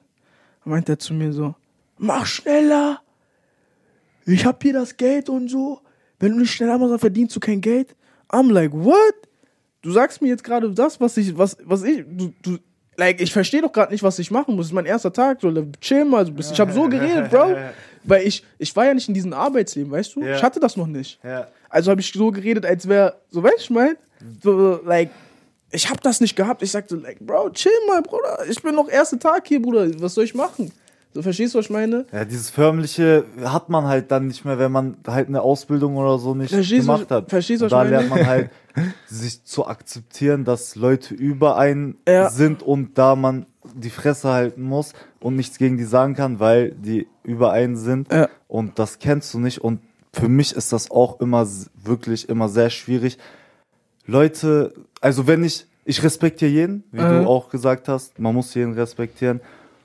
Dann 0.64 0.72
meinte 0.72 0.92
er 0.92 0.98
zu 0.98 1.14
mir 1.14 1.32
so, 1.32 1.54
mach 1.98 2.26
schneller, 2.26 3.00
ich 4.26 4.44
hab 4.44 4.62
hier 4.62 4.72
das 4.72 4.96
Geld 4.96 5.28
und 5.28 5.48
so. 5.48 5.80
Wenn 6.18 6.32
du 6.32 6.38
nicht 6.38 6.52
schneller 6.52 6.78
machst, 6.78 6.92
dann 6.92 6.98
verdienst 6.98 7.36
du 7.36 7.40
kein 7.40 7.60
Geld. 7.60 7.94
I'm 8.30 8.50
like, 8.50 8.72
what? 8.72 9.14
Du 9.82 9.90
sagst 9.90 10.22
mir 10.22 10.28
jetzt 10.28 10.44
gerade 10.44 10.70
das, 10.70 11.00
was 11.00 11.16
ich, 11.16 11.36
was, 11.36 11.56
was 11.64 11.82
ich, 11.82 12.04
du, 12.08 12.32
du, 12.40 12.58
like, 12.96 13.20
ich 13.20 13.32
verstehe 13.32 13.60
doch 13.60 13.72
gerade 13.72 13.92
nicht, 13.92 14.02
was 14.02 14.18
ich 14.18 14.30
machen 14.30 14.54
muss. 14.54 14.66
Das 14.66 14.70
ist 14.70 14.74
mein 14.74 14.86
erster 14.86 15.12
Tag, 15.12 15.40
so, 15.42 15.52
chill 15.80 16.04
mal, 16.06 16.24
so 16.24 16.32
ein 16.32 16.36
bisschen. 16.36 16.54
Ich 16.54 16.60
habe 16.60 16.72
so 16.72 16.88
geredet, 16.88 17.30
Bro. 17.30 17.56
Weil 18.04 18.26
ich, 18.26 18.44
ich 18.58 18.74
war 18.76 18.86
ja 18.86 18.94
nicht 18.94 19.08
in 19.08 19.14
diesem 19.14 19.32
Arbeitsleben, 19.32 19.90
weißt 19.90 20.16
du? 20.16 20.22
Ja. 20.22 20.36
Ich 20.36 20.42
hatte 20.42 20.60
das 20.60 20.76
noch 20.76 20.86
nicht. 20.86 21.18
Ja. 21.22 21.48
Also 21.68 21.90
habe 21.90 22.00
ich 22.00 22.12
so 22.12 22.30
geredet, 22.30 22.64
als 22.64 22.88
wäre, 22.88 23.16
so 23.30 23.42
weißt 23.42 23.56
du, 23.56 23.62
ich 23.62 23.70
mein? 23.70 23.96
So, 24.42 24.80
like, 24.84 25.10
ich 25.74 25.90
habe 25.90 26.00
das 26.02 26.20
nicht 26.20 26.36
gehabt. 26.36 26.62
Ich 26.62 26.70
sagte, 26.70 26.96
like, 26.96 27.18
Bro, 27.20 27.50
chill 27.50 27.72
mal, 27.88 28.02
Bruder. 28.02 28.38
Ich 28.48 28.62
bin 28.62 28.74
noch 28.74 28.88
erster 28.88 29.18
Tag 29.18 29.46
hier, 29.48 29.60
Bruder. 29.60 29.88
Was 30.00 30.14
soll 30.14 30.24
ich 30.24 30.34
machen? 30.34 30.70
So, 31.12 31.22
verstehst 31.22 31.54
du, 31.54 31.58
was 31.58 31.66
ich 31.66 31.70
meine? 31.70 32.06
Ja, 32.12 32.24
dieses 32.24 32.50
förmliche 32.50 33.24
hat 33.44 33.68
man 33.68 33.84
halt 33.84 34.10
dann 34.10 34.26
nicht 34.26 34.44
mehr, 34.44 34.58
wenn 34.58 34.72
man 34.72 34.96
halt 35.06 35.28
eine 35.28 35.42
Ausbildung 35.42 35.96
oder 35.96 36.18
so 36.18 36.34
nicht 36.34 36.52
Verstehst 36.52 36.88
du, 36.88 36.92
gemacht 36.92 37.08
hat. 37.10 37.30
verstehst 37.30 37.60
du, 37.60 37.66
was 37.66 37.70
da 37.70 37.84
ich 37.84 37.90
meine? 37.92 37.96
lernt 38.08 38.10
man 38.10 38.26
halt, 38.26 38.50
sich 39.06 39.44
zu 39.44 39.64
akzeptieren, 39.66 40.44
dass 40.44 40.74
Leute 40.74 41.14
über 41.14 41.56
einen 41.56 41.98
Ja. 42.08 42.30
sind 42.30 42.64
und 42.64 42.98
da 42.98 43.14
man 43.14 43.46
die 43.74 43.90
Fresse 43.90 44.28
halten 44.30 44.62
muss 44.62 44.92
und 45.20 45.36
nichts 45.36 45.58
gegen 45.58 45.76
die 45.76 45.84
sagen 45.84 46.14
kann, 46.14 46.40
weil 46.40 46.72
die 46.72 47.06
über 47.22 47.52
einen 47.52 47.76
sind. 47.76 48.12
Ja. 48.12 48.28
Und 48.48 48.80
das 48.80 48.98
kennst 48.98 49.32
du 49.34 49.38
nicht. 49.38 49.58
Und 49.58 49.80
für 50.12 50.28
mich 50.28 50.52
ist 50.56 50.72
das 50.72 50.90
auch 50.90 51.20
immer 51.20 51.46
wirklich 51.82 52.28
immer 52.28 52.48
sehr 52.48 52.70
schwierig. 52.70 53.18
Leute, 54.06 54.72
also 55.00 55.26
wenn 55.26 55.44
ich, 55.44 55.66
ich 55.84 56.02
respektiere 56.02 56.50
jeden, 56.50 56.84
wie 56.92 57.02
Äh. 57.02 57.08
du 57.08 57.26
auch 57.26 57.48
gesagt 57.50 57.88
hast, 57.88 58.18
man 58.18 58.34
muss 58.34 58.54
jeden 58.54 58.74
respektieren. 58.74 59.40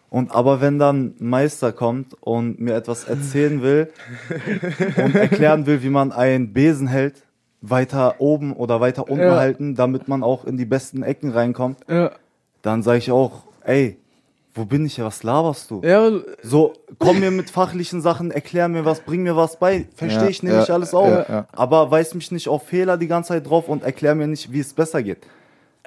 Und 0.10 0.32
aber 0.32 0.60
wenn 0.60 0.80
dann 0.80 1.14
ein 1.20 1.30
Meister 1.30 1.72
kommt 1.72 2.16
und 2.22 2.60
mir 2.60 2.74
etwas 2.76 3.04
erzählen 3.04 3.62
will 3.62 3.92
und 4.98 5.16
erklären 5.16 5.66
will, 5.68 5.84
wie 5.84 5.90
man 5.90 6.12
einen 6.12 6.52
Besen 6.52 6.88
hält, 6.88 7.24
weiter 7.62 8.16
oben 8.20 8.54
oder 8.54 8.80
weiter 8.82 9.08
unten 9.10 9.26
Ja. 9.28 9.36
halten, 9.36 9.76
damit 9.76 10.08
man 10.08 10.24
auch 10.24 10.46
in 10.46 10.58
die 10.58 10.66
besten 10.66 11.04
Ecken 11.04 11.32
reinkommt, 11.32 11.78
Ja. 11.88 12.12
dann 12.64 12.82
sage 12.84 12.98
ich 13.00 13.12
auch, 13.12 13.44
ey, 13.64 13.98
wo 14.60 14.66
bin 14.66 14.86
ich 14.86 14.96
hier, 14.96 15.06
was 15.06 15.24
laberst 15.24 15.72
du? 15.72 15.82
Ja, 15.84 16.12
So, 16.44 16.74
komm 17.00 17.22
mir 17.22 17.32
mit 17.32 17.50
fachlichen 17.50 18.02
Sachen, 18.02 18.30
erklär 18.30 18.68
mir 18.68 18.84
was, 18.84 19.00
bring 19.00 19.24
mir 19.24 19.36
was 19.36 19.58
bei. 19.58 19.88
Verstehe 19.96 20.24
Ja, 20.24 20.30
ich, 20.30 20.44
nehme 20.44 20.62
ich 20.62 20.68
ja, 20.68 20.74
alles 20.74 20.94
auf. 20.94 21.08
ja, 21.08 21.26
ja. 21.30 21.48
Aber 21.54 21.90
weiß 21.90 22.14
mich 22.16 22.32
nicht 22.32 22.48
auf 22.50 22.68
Fehler 22.68 22.98
die 22.98 23.08
ganze 23.08 23.30
Zeit 23.30 23.50
drauf 23.50 23.70
und 23.70 23.84
erklär 23.84 24.16
mir 24.16 24.28
nicht, 24.28 24.52
wie 24.52 24.60
es 24.60 24.74
besser 24.74 25.02
geht. 25.02 25.20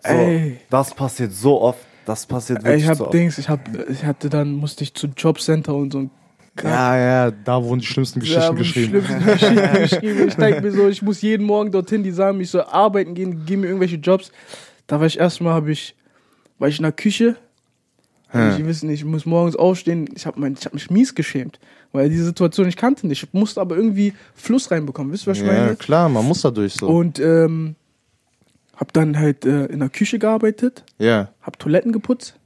So, 0.02 0.08
Ey. 0.14 0.58
das 0.70 0.94
passiert 0.94 1.32
so 1.32 1.60
oft. 1.60 1.78
Das 2.06 2.26
passiert 2.26 2.64
wirklich 2.64 2.82
ich 2.84 2.88
hab 2.88 2.96
so 2.96 3.04
oft. 3.04 3.14
Dings, 3.14 3.38
ich 3.38 3.48
hab, 3.48 3.60
ich 3.88 4.04
hatte 4.04 4.28
dann, 4.28 4.52
musste 4.52 4.82
ich 4.84 4.94
zu 4.94 5.06
Jobcenter 5.16 5.74
und 5.74 5.92
so 5.92 5.98
ein 6.00 6.10
Ja, 6.62 6.96
ja, 6.96 7.30
da 7.30 7.62
wurden 7.62 7.80
die 7.80 7.86
schlimmsten 7.86 8.20
Geschichten 8.20 8.40
Ja, 8.40 8.50
geschrieben. 8.52 8.88
schlimmsten 9.04 9.24
Geschichten 9.26 9.72
geschrieben. 9.82 10.28
Ich 10.28 10.34
denke 10.34 10.60
mir 10.62 10.72
so, 10.72 10.88
ich 10.88 11.02
muss 11.02 11.22
jeden 11.22 11.46
Morgen 11.46 11.70
dorthin, 11.70 12.02
die 12.02 12.10
sagen, 12.10 12.40
ich 12.40 12.50
soll 12.50 12.62
arbeiten 12.62 13.14
gehen, 13.14 13.44
geben 13.46 13.60
mir 13.60 13.68
irgendwelche 13.68 13.96
Jobs. 13.96 14.32
Da 14.86 14.98
war 14.98 15.06
ich 15.06 15.18
erstmal, 15.20 15.52
habe 15.52 15.70
ich, 15.70 15.94
war 16.58 16.68
ich 16.68 16.78
in 16.78 16.82
der 16.82 16.92
Küche. 16.92 17.36
Hm. 18.32 18.50
Ich 18.50 18.64
wissen 18.66 18.90
ich 18.90 19.04
muss 19.04 19.26
morgens 19.26 19.56
aufstehen. 19.56 20.08
Ich 20.14 20.26
habe 20.26 20.40
hab 20.44 20.72
mich 20.74 20.90
mies 20.90 21.14
geschämt, 21.14 21.58
weil 21.92 22.08
diese 22.08 22.24
Situation 22.24 22.66
ich 22.68 22.76
kannte 22.76 23.06
nicht. 23.06 23.22
Ich 23.22 23.32
musste 23.32 23.60
aber 23.60 23.76
irgendwie 23.76 24.14
Fluss 24.34 24.70
reinbekommen. 24.70 25.12
Wisst 25.12 25.26
ihr, 25.26 25.30
was 25.32 25.38
ich 25.38 25.44
Ja, 25.46 25.52
meine? 25.52 25.76
klar, 25.76 26.08
man 26.08 26.24
muss 26.24 26.40
da 26.42 26.50
durch 26.50 26.74
so. 26.74 26.88
Und 26.88 27.18
ähm, 27.20 27.76
habe 28.76 28.90
dann 28.92 29.18
halt 29.18 29.44
äh, 29.44 29.66
in 29.66 29.80
der 29.80 29.90
Küche 29.90 30.18
gearbeitet, 30.18 30.82
Ja. 30.98 31.28
habe 31.42 31.58
Toiletten 31.58 31.92
geputzt. 31.92 32.36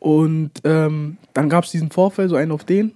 Und 0.00 0.52
ähm, 0.64 1.16
dann 1.34 1.48
gab 1.48 1.64
es 1.64 1.70
diesen 1.70 1.90
Vorfall, 1.90 2.28
so 2.28 2.36
einen 2.36 2.52
auf 2.52 2.64
den. 2.64 2.92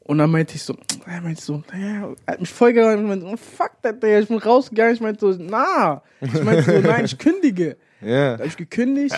Und 0.00 0.18
dann 0.18 0.30
meinte 0.30 0.54
ich 0.54 0.62
so, 0.62 0.76
er 1.06 1.20
meinte 1.20 1.42
so, 1.42 1.62
naja, 1.72 2.14
er 2.26 2.32
hat 2.34 2.40
mich 2.40 2.50
voll 2.52 2.72
gerannt 2.72 3.00
und 3.00 3.08
meinte, 3.08 3.26
so, 3.28 3.36
fuck 3.36 3.72
that, 3.82 4.02
Digga, 4.02 4.20
ich 4.20 4.28
bin 4.28 4.38
rausgegangen. 4.38 4.94
Ich 4.94 5.00
meinte 5.00 5.20
so, 5.32 5.36
na. 5.42 6.02
Ich 6.20 6.42
meinte 6.42 6.62
so, 6.62 6.78
nein, 6.88 7.04
ich 7.04 7.18
kündige. 7.18 7.76
Ja. 8.00 8.32
Da 8.34 8.38
habe 8.38 8.46
ich 8.48 8.56
gekündigt. 8.56 9.16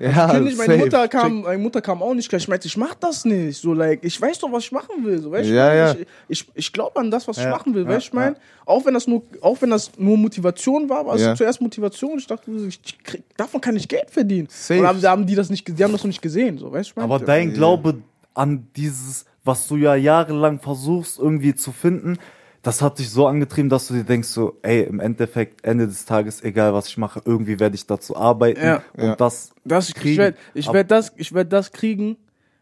Ja 0.00 0.26
gekündigt. 0.28 0.56
Meine. 0.58 0.76
Mutter 0.78 1.08
kam, 1.08 1.42
meine 1.42 1.58
Mutter 1.62 1.80
kam 1.82 2.02
auch 2.02 2.14
nicht 2.14 2.28
gleich. 2.28 2.42
Ich 2.42 2.48
meinte, 2.48 2.66
ich 2.66 2.76
mach 2.76 2.94
das 2.94 3.24
nicht. 3.24 3.60
So, 3.60 3.74
like, 3.74 4.02
ich 4.02 4.20
weiß 4.20 4.38
doch, 4.38 4.50
was 4.50 4.64
ich 4.64 4.72
machen 4.72 5.04
will. 5.04 5.20
So, 5.20 5.30
weißt 5.30 5.48
Ja, 5.50 5.74
ja. 5.74 5.92
ich, 5.94 6.06
ich, 6.28 6.46
ich 6.54 6.72
glaube 6.72 6.98
an 6.98 7.10
das, 7.10 7.28
was 7.28 7.36
ich 7.38 7.44
Ja, 7.44 7.50
machen 7.50 7.74
will. 7.74 7.82
ja, 7.82 7.88
weißt 7.90 8.06
du, 8.06 8.08
ich 8.08 8.12
meine? 8.14 8.36
Auch 8.64 8.84
wenn 8.86 8.94
das 8.94 9.06
nur, 9.06 9.22
auch 9.42 9.60
wenn 9.60 9.70
das 9.70 9.90
nur 9.98 10.16
Motivation 10.16 10.88
war, 10.88 11.04
war 11.06 11.16
es 11.16 11.22
Ja. 11.22 11.34
zuerst 11.34 11.60
Motivation. 11.60 12.18
Ich 12.18 12.26
dachte, 12.26 12.50
ich 12.50 12.80
krieg, 13.04 13.22
davon 13.36 13.60
kann 13.60 13.76
ich 13.76 13.86
Geld 13.88 14.10
verdienen. 14.10 14.48
Safe. 14.50 14.80
Und 14.80 14.86
haben, 14.86 15.02
haben 15.02 15.26
die 15.26 15.34
das 15.34 15.50
nicht, 15.50 15.66
die 15.68 15.84
haben 15.84 15.92
das 15.92 16.02
noch 16.02 16.08
nicht 16.08 16.22
gesehen. 16.22 16.56
So, 16.58 16.72
weißt 16.72 16.92
ich? 16.96 17.02
Aber 17.02 17.18
dein 17.18 17.52
Glaube 17.52 17.98
an 18.34 18.68
dieses, 18.76 19.26
was 19.44 19.66
du 19.68 19.76
ja 19.76 19.94
jahrelang 19.94 20.60
versuchst 20.60 21.18
irgendwie 21.18 21.54
zu 21.54 21.72
finden, 21.72 22.18
das 22.62 22.82
hat 22.82 22.98
dich 22.98 23.08
so 23.10 23.26
angetrieben, 23.26 23.68
dass 23.70 23.86
du 23.88 23.94
dir 23.94 24.04
denkst 24.04 24.28
so, 24.28 24.58
ey, 24.62 24.82
im 24.82 25.00
Endeffekt, 25.00 25.64
Ende 25.64 25.86
des 25.86 26.04
Tages, 26.04 26.42
egal 26.42 26.74
was 26.74 26.88
ich 26.88 26.96
mache, 26.98 27.20
irgendwie 27.24 27.60
werde 27.60 27.76
ich 27.76 27.86
dazu 27.86 28.16
arbeiten 28.16 28.60
Ja. 28.62 28.82
und 28.96 29.04
Ja. 29.04 29.16
das 29.16 29.50
Das, 29.64 29.88
ich 29.88 29.94
kriegen. 29.94 30.18
werde 30.18 30.36
ich 30.54 30.72
werd 30.72 30.90
das, 30.90 31.12
ich 31.16 31.32
werd 31.32 31.52
das 31.52 31.70
kriegen, 31.72 32.16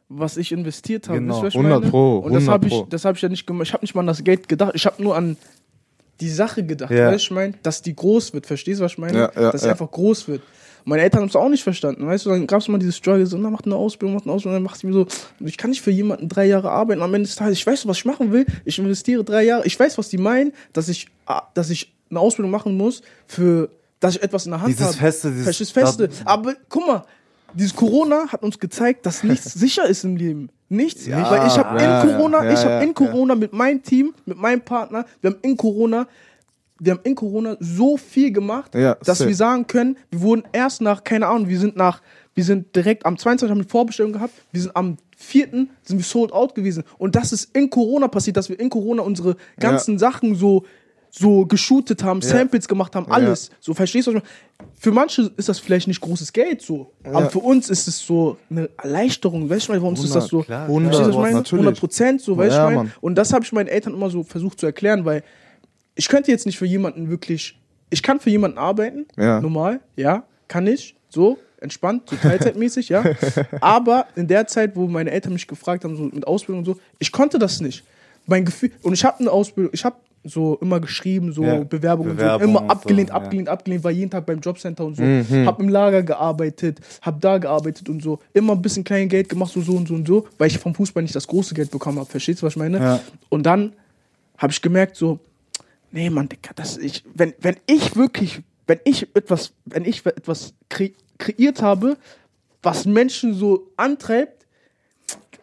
was 0.09 0.37
ich 0.37 0.53
investiert 0.53 1.09
habe. 1.09 1.19
Genau. 1.21 1.43
Wisst 1.43 1.43
ihr, 1.43 1.47
was 1.47 1.55
ich 1.55 1.59
100 1.61 1.81
meine? 1.81 1.91
Pro, 1.91 2.19
Und 2.19 2.35
das 2.35 2.43
100 2.49 2.53
habe 2.53 2.67
ich, 2.69 2.89
das 2.91 3.05
hab 3.05 3.17
ich 3.17 3.23
ja 3.23 3.29
nicht 3.29 3.47
gemacht. 3.47 3.67
Ich 3.69 3.73
habe 3.73 3.83
nicht 3.83 3.95
mal 3.95 4.03
an 4.03 4.07
das 4.07 4.23
Geld 4.23 4.49
gedacht. 4.49 4.73
Ich 4.75 4.87
habe 4.87 5.03
nur 5.03 5.17
an 5.17 5.37
die 6.21 6.31
Sache 6.31 6.65
gedacht. 6.65 6.91
Ja. 6.91 7.09
Weißt 7.09 7.25
du, 7.25 7.27
ich 7.27 7.31
meine? 7.33 7.55
Dass 7.63 7.83
die 7.83 7.95
groß 7.97 8.33
wird. 8.35 8.47
Verstehst 8.47 8.81
du, 8.81 8.85
was 8.85 8.93
ich 8.93 8.99
meine? 8.99 9.19
Ja, 9.19 9.33
ja, 9.35 9.51
Dass 9.51 9.63
sie 9.63 9.67
ja. 9.67 9.73
einfach 9.73 9.91
groß 9.91 10.29
wird. 10.29 10.43
Meine 10.89 11.03
Eltern 11.03 11.23
haben 11.23 11.29
es 11.29 11.35
auch 11.35 11.49
nicht 11.49 11.65
verstanden. 11.65 12.07
Weißt 12.07 12.25
du, 12.27 12.31
dann 12.31 12.47
gab 12.47 12.61
es 12.61 12.69
mal 12.69 12.79
dieses 12.79 12.97
Struggle, 12.97 13.27
so, 13.27 13.37
na, 13.37 13.51
mach 13.51 13.63
eine 13.65 13.75
Ausbildung, 13.75 14.15
mach 14.15 14.23
eine 14.23 14.33
Ausbildung. 14.33 14.55
Dann 14.55 14.63
macht 14.63 14.79
sie 14.79 14.87
mir 14.87 14.93
so, 14.93 15.07
ich 15.41 15.57
kann 15.57 15.71
nicht 15.71 15.83
für 15.83 15.91
jemanden 15.91 16.29
drei 16.29 16.47
Jahre 16.47 16.71
arbeiten. 16.71 17.03
Am 17.03 17.13
Ende 17.13 17.27
des 17.27 17.35
Tages, 17.35 17.59
ich 17.59 17.67
weiß, 17.67 17.89
was 17.89 17.99
ich 17.99 18.05
machen 18.05 18.31
will. 18.31 18.47
Ich 18.65 18.79
investiere 18.79 19.25
drei 19.25 19.43
Jahre. 19.43 19.67
Ich 19.67 19.79
weiß, 19.79 19.99
was 19.99 20.09
die 20.09 20.19
meinen, 20.19 20.53
dass 20.73 20.89
ich, 20.89 21.09
ah, 21.27 21.43
dass 21.55 21.71
ich 21.71 21.93
eine 22.09 22.21
Ausbildung 22.21 22.53
machen 22.53 22.77
muss, 22.77 23.03
für, 23.27 23.69
dass 23.99 24.15
ich 24.15 24.23
etwas 24.23 24.47
in 24.47 24.53
der 24.53 24.61
Hand 24.61 24.71
Dieses 24.71 24.87
habe. 24.87 24.97
Feste, 24.97 25.33
dieses- 25.33 25.59
du, 25.59 25.65
Feste. 25.65 26.09
Aber 26.25 26.55
guck 26.69 26.87
mal, 26.87 27.05
dieses 27.53 27.75
Corona 27.75 28.29
hat 28.29 28.43
uns 28.45 28.59
gezeigt, 28.59 29.07
dass 29.07 29.25
nichts 29.25 29.55
sicher 29.55 29.87
ist 29.89 30.05
im 30.05 30.17
Leben. 30.17 30.51
Nichts. 30.69 31.07
Ja, 31.07 31.31
Weil 31.31 31.47
ich 31.47 31.59
habe 31.59 31.81
ja, 31.81 32.03
in 32.03 32.09
Corona, 32.11 32.45
ja, 32.45 32.53
ich 32.53 32.65
habe 32.65 32.85
in 32.85 32.95
Corona 32.95 33.35
mit 33.35 33.53
meinem 33.53 33.83
Team, 33.83 34.15
mit 34.25 34.37
meinem 34.37 34.61
Partner, 34.61 35.05
wir 35.21 35.31
haben 35.31 35.39
in 35.43 35.57
Corona, 35.57 36.07
wir 36.79 36.93
haben 36.93 37.01
in 37.05 37.15
Corona 37.15 37.57
so 37.61 37.97
viel 37.97 38.33
gemacht, 38.33 38.75
Ja, 38.75 38.95
dass 39.05 39.19
safe. 39.19 39.29
wir 39.29 39.37
sagen 39.37 39.67
können, 39.67 39.97
wir 40.11 40.21
wurden 40.21 40.45
erst 40.53 40.81
nach, 40.81 41.05
keine 41.05 41.27
Ahnung, 41.27 41.49
wir 41.49 41.59
sind 41.59 41.77
nach, 41.77 42.03
wir 42.35 42.45
sind 42.45 42.75
direkt 42.77 43.07
am 43.07 43.17
22. 43.17 43.51
haben 43.51 43.59
wir 43.59 43.69
Vorbestellung 43.69 44.13
gehabt, 44.13 44.35
wir 44.53 44.61
sind 44.61 44.77
am 44.77 44.97
4. 45.17 45.49
sind 45.49 45.69
wir 45.99 46.03
sold 46.05 46.33
out 46.33 46.55
gewesen. 46.55 46.85
Und 46.99 47.17
das 47.17 47.33
ist 47.33 47.57
in 47.57 47.71
Corona 47.71 48.09
passiert, 48.09 48.37
dass 48.37 48.49
wir 48.51 48.61
in 48.61 48.69
Corona 48.69 49.03
unsere 49.03 49.37
ganzen 49.59 49.99
Sachen 49.99 50.35
so 50.35 50.65
so 51.09 51.47
geshootet 51.47 52.03
haben, 52.03 52.21
Samples 52.21 52.69
gemacht 52.69 52.95
haben, 52.95 53.11
alles. 53.11 53.51
So, 53.61 53.73
verstehst 53.73 54.07
du? 54.07 54.15
was 54.15 54.23
ich 54.23 54.29
meine? 54.59 54.71
Für 54.79 54.93
manche 54.93 55.31
ist 55.39 55.49
das 55.49 55.59
vielleicht 55.59 55.89
nicht 55.89 56.01
großes 56.03 56.31
Geld 56.33 56.61
so, 56.61 56.93
aber 57.05 57.31
für 57.31 57.39
uns 57.39 57.71
ist 57.71 57.89
es 57.89 58.01
so 58.01 58.37
eine 58.51 58.69
Erleichterung, 58.83 59.49
weißt 59.49 59.69
du, 59.69 59.73
für 59.75 59.81
uns 59.81 60.05
ist 60.05 60.15
das 60.15 60.27
so, 60.27 60.43
klar, 60.43 60.67
klar. 60.67 60.81
verstehst 60.81 61.01
du, 61.01 61.07
was 61.07 61.15
ich 61.15 61.17
meine? 61.23 61.35
Natürlich. 61.37 61.53
100 61.65 61.81
Prozent, 61.81 62.21
so, 62.21 62.37
weißt 62.37 62.53
du, 62.53 62.57
Ja, 62.59 62.69
ich 62.69 62.75
meine? 62.75 62.89
Mann. 62.89 62.93
Und 63.01 63.15
das 63.15 63.33
habe 63.33 63.45
ich 63.45 63.53
meinen 63.53 63.69
Eltern 63.69 63.95
immer 63.95 64.11
so 64.11 64.25
versucht 64.25 64.61
zu 64.61 64.67
erklären, 64.67 65.07
weil 65.07 65.23
ich 65.97 66.09
könnte 66.09 66.31
jetzt 66.31 66.47
nicht 66.47 66.59
für 66.59 66.67
jemanden 66.67 67.11
wirklich, 67.11 67.59
ich 67.91 68.03
kann 68.03 68.21
für 68.21 68.31
jemanden 68.31 68.59
arbeiten, 68.59 69.07
Ja. 69.17 69.41
normal, 69.41 69.81
ja, 69.97 70.23
kann 70.49 70.67
ich, 70.67 70.95
so, 71.09 71.39
entspannt, 71.61 72.03
so 72.11 72.17
teilzeitmäßig, 72.17 72.89
ja. 72.91 73.03
Aber 73.61 74.07
in 74.15 74.29
der 74.29 74.47
Zeit, 74.47 74.77
wo 74.77 74.87
meine 74.87 75.11
Eltern 75.11 75.33
mich 75.33 75.47
gefragt 75.49 75.85
haben, 75.85 75.97
so 75.97 76.05
mit 76.05 76.27
Ausbildung 76.27 76.61
und 76.61 76.65
so, 76.67 76.77
ich 76.99 77.11
konnte 77.11 77.39
das 77.39 77.61
nicht. 77.61 77.83
Mein 78.27 78.45
Gefühl, 78.45 78.71
und 78.83 78.93
ich 78.93 79.05
habe 79.05 79.19
eine 79.21 79.31
Ausbildung, 79.31 79.73
ich 79.73 79.85
habe 79.85 79.97
so 80.29 80.59
immer 80.61 80.81
geschrieben, 80.81 81.33
so 81.33 81.45
Ja, 81.45 81.63
Bewerbungen 81.63 82.11
und 82.11 82.17
so, 82.19 82.25
Bewerbung 82.25 82.49
immer 82.49 82.61
und 82.63 82.67
so, 82.67 82.73
abgelehnt, 82.73 83.09
ja. 83.11 83.15
abgelehnt, 83.15 83.49
abgelehnt, 83.49 83.85
war 83.85 83.91
jeden 83.93 84.11
Tag 84.11 84.27
beim 84.27 84.41
Jobcenter 84.41 84.85
und 84.85 84.97
so, 84.97 85.03
Mhm. 85.05 85.47
hab 85.47 85.61
im 85.61 85.69
Lager 85.69 86.03
gearbeitet, 86.03 86.81
hab 87.01 87.21
da 87.21 87.39
gearbeitet 87.39 87.89
und 87.89 88.03
so, 88.03 88.19
immer 88.35 88.53
ein 88.55 88.61
bisschen 88.63 88.83
klein 88.83 89.09
Geld 89.09 89.29
gemacht, 89.29 89.53
so, 89.53 89.61
so 89.61 89.73
und 89.77 89.87
so 89.87 89.95
und 89.95 90.07
so, 90.07 90.27
weil 90.39 90.49
ich 90.49 90.59
vom 90.59 90.75
Fußball 90.75 91.03
nicht 91.05 91.15
das 91.15 91.27
große 91.29 91.55
Geld 91.55 91.71
bekommen 91.71 91.99
habe, 92.01 92.11
verstehst 92.11 92.43
du, 92.43 92.47
was 92.47 92.55
ich 92.55 92.59
meine? 92.59 92.79
Ja. 92.79 93.01
Und 93.29 93.45
dann 93.47 93.73
habe 94.37 94.53
ich 94.53 94.61
gemerkt, 94.61 94.97
so, 94.97 95.21
nee, 95.91 96.11
Mann, 96.11 96.29
Digga, 96.29 96.51
das 96.55 96.77
ich, 96.77 97.05
wenn, 97.15 97.35
wenn 97.41 97.57
ich 97.67 97.97
wirklich, 97.97 98.43
wenn 98.67 98.81
ich 98.85 99.15
etwas, 99.15 99.53
wenn 99.65 99.85
ich 99.85 100.05
etwas 100.05 100.55
kre 100.69 100.93
kreiert 101.19 101.63
habe, 101.63 101.97
was 102.63 102.85
Menschen 102.85 103.33
so 103.35 103.71
antreibt, 103.77 104.47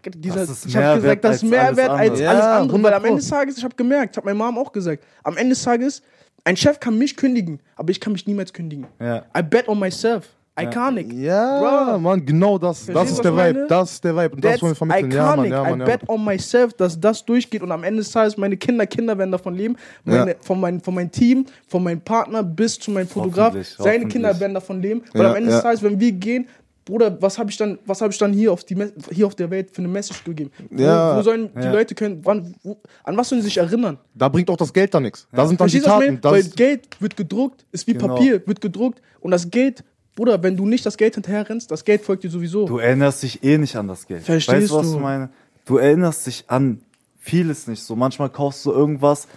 dieser, 0.06 0.46
Das 0.46 0.50
ist 0.50 0.66
ich 0.66 0.76
habe 0.76 1.00
gesagt, 1.02 1.24
das 1.24 1.32
als 1.32 1.44
ist 1.44 1.50
Mehrwert 1.50 1.90
alles 1.90 2.12
als 2.12 2.22
andere. 2.22 2.30
alles 2.30 2.44
Ja, 2.44 2.58
andere, 2.60 2.84
weil 2.84 2.94
am 2.94 3.04
100 3.04 3.06
Ende 3.06 3.22
des 3.22 3.30
Tages, 3.30 3.58
ich 3.58 3.64
habe 3.64 3.76
gemerkt, 3.76 4.14
ich 4.14 4.18
habe 4.18 4.34
meiner 4.34 4.52
Mom 4.52 4.58
auch 4.58 4.72
gesagt, 4.72 5.04
am 5.24 5.38
Ende 5.38 5.56
des 5.56 5.64
Tages, 5.64 6.02
ein 6.44 6.58
Chef 6.58 6.80
kann 6.80 6.98
mich 6.98 7.16
kündigen, 7.16 7.60
aber 7.76 7.92
ich 7.92 8.00
kann 8.02 8.12
mich 8.14 8.28
niemals 8.28 8.52
kündigen. 8.52 8.86
Ja. 9.00 9.26
I 9.38 9.42
bet 9.42 9.68
on 9.70 9.80
myself. 9.80 10.28
Iconic. 10.60 11.12
Ja, 11.14 11.90
Bro. 11.94 12.00
Mann, 12.00 12.26
genau 12.26 12.58
das. 12.60 12.84
Verstehst 12.86 12.96
Das 12.96 13.12
ist 13.12 13.24
der 13.24 13.32
ich 13.32 13.38
Vibe. 13.38 13.54
meine? 13.54 13.68
Das 13.68 13.92
ist 13.94 14.04
der 14.04 14.16
Vibe. 14.16 14.36
Und 14.36 14.44
das 14.44 14.52
That's 14.52 14.62
wollen 14.62 14.72
wir 14.72 14.76
vermitteln. 14.76 15.12
Ja, 15.12 15.24
Mann, 15.26 15.34
iconic. 15.46 15.52
ja, 15.52 15.64
Mann, 15.64 15.80
I 15.80 15.80
ja, 15.80 15.86
bet 15.98 16.10
on 16.10 16.24
myself, 16.26 16.74
dass 16.74 17.00
das 17.00 17.26
durchgeht 17.26 17.64
und 17.64 17.72
am 17.72 17.84
Ende 17.84 18.00
des 18.00 18.12
Tages 18.12 18.38
meine 18.38 18.56
Kinder, 18.58 18.86
Kinder 18.86 19.18
werden 19.18 19.32
davon 19.32 19.56
leben. 19.56 19.76
Meine, 20.04 20.32
Ja. 20.32 20.38
von, 20.42 20.60
mein, 20.60 20.80
von 20.80 20.94
meinem 20.94 21.12
Team, 21.12 21.46
von 21.68 21.84
meinem 21.84 22.02
Partner 22.02 22.44
bis 22.44 22.78
zu 22.78 22.92
meinem 22.92 23.08
Fotograf. 23.08 23.48
Hoffentlich, 23.48 23.70
Seine 23.70 23.90
hoffentlich. 23.90 24.14
Kinder 24.14 24.40
werden 24.40 24.54
davon 24.54 24.82
leben. 24.82 25.02
Weil 25.14 25.22
Ja, 25.24 25.30
am 25.32 25.36
Ende 25.38 25.50
ja. 25.50 25.56
des 25.56 25.64
Tages, 25.64 25.82
wenn 25.84 26.00
wir 26.00 26.12
gehen, 26.12 26.48
Bruder, 26.86 27.18
was 27.22 27.40
habe 27.40 27.50
ich 27.50 27.56
dann, 27.56 27.80
was 27.86 28.02
habe 28.02 28.12
ich 28.12 28.18
dann 28.20 28.34
hier 28.34 28.52
auf 28.52 28.66
die 28.66 28.76
hier 29.10 29.26
auf 29.26 29.36
der 29.36 29.50
Welt 29.50 29.72
für 29.72 29.78
eine 29.80 29.88
Message 29.88 30.22
gegeben? 30.26 30.52
Ja. 30.70 31.14
Wo, 31.14 31.20
wo 31.20 31.22
sollen 31.24 31.50
die 31.56 31.62
Ja. 31.64 31.72
Leute 31.72 31.96
können, 31.96 32.20
wann, 32.24 32.54
wo, 32.62 32.78
an 33.06 33.16
was 33.16 33.30
sollen 33.30 33.40
sie 33.42 33.46
sich 33.48 33.58
erinnern? 33.58 33.98
Da 34.14 34.28
bringt 34.28 34.50
auch 34.50 34.58
das 34.58 34.74
Geld 34.74 34.94
dann 34.94 35.04
nichts. 35.04 35.26
Da 35.32 35.48
sind 35.48 35.62
dann 35.62 35.68
die 35.70 35.80
Verstehst 35.80 35.86
ich 35.86 35.92
Taten. 35.92 36.20
meine? 36.22 36.36
Weil 36.36 36.44
Das, 36.44 36.56
Geld 36.56 36.88
wird 37.00 37.16
gedruckt, 37.16 37.66
ist 37.72 37.88
wie 37.88 37.94
Genau. 37.94 38.08
Papier, 38.16 38.46
wird 38.46 38.60
gedruckt 38.60 39.02
und 39.22 39.32
das 39.32 39.50
Geld, 39.50 39.82
Bruder, 40.16 40.42
wenn 40.44 40.56
du 40.56 40.66
nicht 40.66 40.86
das 40.86 40.98
Geld 40.98 41.16
hinterher 41.16 41.50
rennst, 41.50 41.72
das 41.72 41.84
Geld 41.84 42.02
folgt 42.02 42.24
dir 42.24 42.30
sowieso. 42.30 42.66
Du 42.66 42.78
erinnerst 42.78 43.24
dich 43.24 43.44
eh 43.44 43.58
nicht 43.58 43.76
an 43.76 43.88
das 43.88 44.06
Geld. 44.06 44.24
Verstehst 44.24 44.56
weißt 44.56 44.72
du, 44.72 44.76
was 44.76 44.92
du? 44.92 44.98
ich 44.98 45.02
meine? 45.02 45.30
Du 45.66 45.78
erinnerst 45.78 46.28
dich 46.28 46.46
an 46.48 46.82
vieles 47.20 47.68
nicht 47.68 47.82
so. 47.84 47.96
Manchmal 47.96 48.30
kaufst 48.30 48.66
du 48.66 48.72
irgendwas 48.72 49.28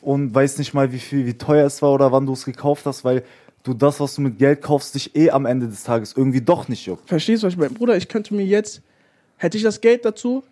und 0.00 0.34
weißt 0.34 0.58
nicht 0.58 0.74
mal, 0.74 0.92
wie 0.92 0.98
viel, 0.98 1.26
wie 1.26 1.34
teuer 1.34 1.66
es 1.66 1.82
war 1.82 1.92
oder 1.92 2.10
wann 2.10 2.26
du 2.26 2.32
es 2.32 2.44
gekauft 2.44 2.84
hast, 2.86 3.04
weil 3.04 3.22
du 3.62 3.74
das, 3.74 4.00
was 4.00 4.14
du 4.16 4.22
mit 4.22 4.38
Geld 4.38 4.60
kaufst, 4.60 4.94
dich 4.94 5.14
eh 5.14 5.30
am 5.30 5.46
Ende 5.46 5.68
des 5.68 5.84
Tages 5.84 6.14
irgendwie 6.16 6.40
doch 6.40 6.68
nicht 6.68 6.86
juckt. 6.86 7.08
Verstehst 7.08 7.42
du, 7.42 7.46
was 7.46 7.54
ich 7.54 7.58
meine? 7.58 7.72
Bruder, 7.72 7.96
ich 7.96 8.08
könnte 8.08 8.34
mir 8.34 8.44
jetzt, 8.44 8.82
hätte 9.36 9.56
ich 9.56 9.62
das 9.62 9.80
Geld 9.80 10.04
dazu 10.04 10.42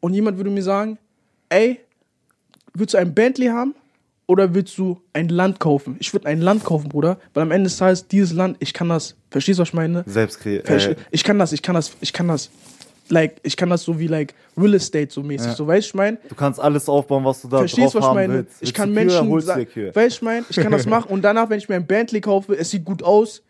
und 0.00 0.14
jemand 0.14 0.36
würde 0.36 0.50
mir 0.50 0.62
sagen, 0.62 0.98
ey, 1.48 1.80
willst 2.74 2.94
du 2.94 2.98
ein 2.98 3.14
Bentley 3.14 3.46
haben 3.46 3.74
oder 4.32 4.54
willst 4.54 4.78
du 4.78 5.00
ein 5.12 5.28
Land 5.28 5.60
kaufen? 5.60 5.96
Ich 6.00 6.12
würde 6.14 6.26
ein 6.26 6.40
Land 6.40 6.64
kaufen, 6.64 6.88
Bruder, 6.88 7.18
weil 7.34 7.42
am 7.42 7.50
Ende 7.50 7.68
des 7.68 7.76
Tages 7.76 8.08
dieses 8.08 8.32
Land, 8.32 8.56
ich 8.60 8.72
kann 8.72 8.88
das, 8.88 9.14
verstehst 9.30 9.58
du, 9.58 9.60
was 9.60 9.68
ich 9.68 9.74
meine? 9.74 10.02
Selbst 10.06 10.40
kre- 10.40 10.62
Verste- 10.64 10.92
äh, 10.92 10.96
ich 11.10 11.22
kann 11.22 11.38
das, 11.38 11.52
ich 11.52 11.60
kann 11.60 11.74
das, 11.74 11.92
ich 12.00 12.12
kann 12.14 12.28
das, 12.28 12.50
like, 13.10 13.36
ich 13.42 13.56
kann 13.58 13.68
das 13.68 13.82
so 13.82 13.98
wie, 13.98 14.06
like, 14.06 14.34
Real 14.56 14.72
Estate 14.74 15.08
so 15.12 15.22
mäßig, 15.22 15.48
Ja. 15.48 15.54
so, 15.54 15.66
weißt 15.66 15.86
du, 15.86 15.88
ich 15.90 15.94
meine? 15.94 16.16
Du 16.30 16.34
kannst 16.34 16.58
alles 16.58 16.88
aufbauen, 16.88 17.24
was 17.26 17.42
du 17.42 17.48
da 17.48 17.58
Verstehst 17.58 17.86
drauf 17.86 17.92
du, 17.92 17.98
was 17.98 18.04
ich 18.04 18.08
haben 18.08 18.14
meine? 18.16 18.32
willst. 18.34 18.52
Ich 18.54 18.60
Willst 18.62 18.74
kann 18.74 18.92
Menschen 18.92 19.30
weißt 19.30 19.96
du, 19.96 20.00
ich 20.16 20.22
meine, 20.22 20.44
ich 20.48 20.56
kann 20.56 20.72
das 20.72 20.86
machen 20.86 21.10
und 21.10 21.22
danach, 21.22 21.50
wenn 21.50 21.58
ich 21.58 21.68
mir 21.68 21.74
ein 21.76 21.86
Bentley 21.86 22.20
kaufe, 22.22 22.54
es 22.54 22.70
sieht 22.70 22.84
gut 22.84 23.02
aus, 23.02 23.42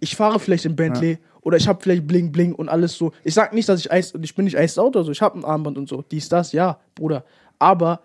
ich 0.00 0.14
fahre 0.14 0.38
vielleicht 0.38 0.66
im 0.66 0.76
Bentley 0.76 1.16
oder 1.40 1.56
ich 1.56 1.66
habe 1.66 1.82
vielleicht 1.82 2.06
Bling 2.06 2.30
Bling 2.30 2.54
und 2.54 2.68
alles 2.68 2.92
so. 2.94 3.12
Ich 3.24 3.32
sag 3.32 3.54
nicht, 3.54 3.68
dass 3.68 3.80
ich 3.80 3.90
Eis, 3.90 4.12
ich 4.20 4.34
bin 4.34 4.44
nicht 4.44 4.58
Eis 4.58 4.76
oder 4.78 5.02
so, 5.02 5.10
ich 5.12 5.22
habe 5.22 5.38
ein 5.38 5.44
Armband 5.44 5.78
und 5.78 5.88
so, 5.88 6.02
dies, 6.10 6.28
das, 6.28 6.52
ja, 6.52 6.78
Bruder. 6.94 7.24
Aber 7.58 8.00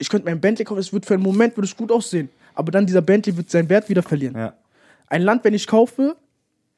ich 0.00 0.08
könnte 0.08 0.24
mir 0.24 0.32
ein 0.32 0.40
Bentley 0.40 0.64
kaufen, 0.64 0.80
es 0.80 0.92
wird 0.92 1.06
für 1.06 1.14
einen 1.14 1.22
Moment 1.22 1.56
würde 1.56 1.66
es 1.66 1.76
gut 1.76 1.92
aussehen, 1.92 2.30
aber 2.54 2.72
dann 2.72 2.86
dieser 2.86 3.02
Bentley 3.02 3.36
wird 3.36 3.50
seinen 3.50 3.68
Wert 3.68 3.88
wieder 3.88 4.02
verlieren. 4.02 4.34
Ja. 4.34 4.54
Ein 5.06 5.22
Land, 5.22 5.44
wenn 5.44 5.54
ich 5.54 5.66
kaufe, 5.66 6.16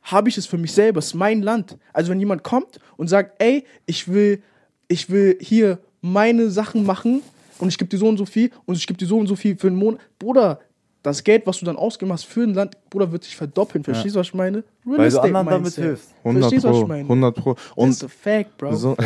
habe 0.02 0.28
ich 0.28 0.36
es 0.36 0.46
für 0.46 0.58
mich 0.58 0.72
selber. 0.72 0.98
Es 0.98 1.06
ist 1.06 1.14
mein 1.14 1.42
Land. 1.42 1.78
Also 1.92 2.10
wenn 2.10 2.18
jemand 2.18 2.42
kommt 2.42 2.80
und 2.96 3.06
sagt, 3.06 3.40
ey, 3.40 3.64
ich 3.86 4.08
will, 4.08 4.42
ich 4.88 5.08
will 5.08 5.38
hier 5.40 5.78
meine 6.00 6.50
Sachen 6.50 6.84
machen 6.84 7.22
und 7.58 7.68
ich 7.68 7.78
gebe 7.78 7.88
dir 7.88 7.98
so 7.98 8.08
und 8.08 8.16
so 8.16 8.26
viel 8.26 8.50
und 8.64 8.76
ich 8.76 8.86
gebe 8.86 8.98
dir 8.98 9.06
so 9.06 9.18
und 9.18 9.28
so 9.28 9.36
viel 9.36 9.56
für 9.56 9.68
einen 9.68 9.76
Monat. 9.76 10.00
Bruder, 10.18 10.60
das 11.02 11.24
Geld, 11.24 11.46
was 11.46 11.58
du 11.58 11.64
dann 11.64 11.76
ausgegeben 11.76 12.12
hast 12.12 12.24
für 12.24 12.42
ein 12.42 12.54
Land, 12.54 12.76
Bruder, 12.88 13.10
wird 13.10 13.24
sich 13.24 13.36
verdoppeln. 13.36 13.82
Verstehst 13.82 14.14
du, 14.14 14.20
was 14.20 14.28
ich 14.28 14.34
meine? 14.34 14.58
Real 14.86 14.98
Weil 14.98 14.98
du 14.98 15.04
Estate 15.16 15.26
anderen 15.26 15.46
damit 15.48 15.74
hilfst. 15.74 16.14
100 16.18 16.42
Verstehst 16.42 16.64
du, 16.64 16.68
was 16.68 16.76
ich 16.78 16.86
meine? 16.86 17.02
100 17.02 17.34
Pro. 17.36 17.54
That's 17.54 17.72
Und 17.74 18.04
a 18.04 18.08
fact, 18.08 18.56
Bro. 18.58 18.76
so, 18.76 18.96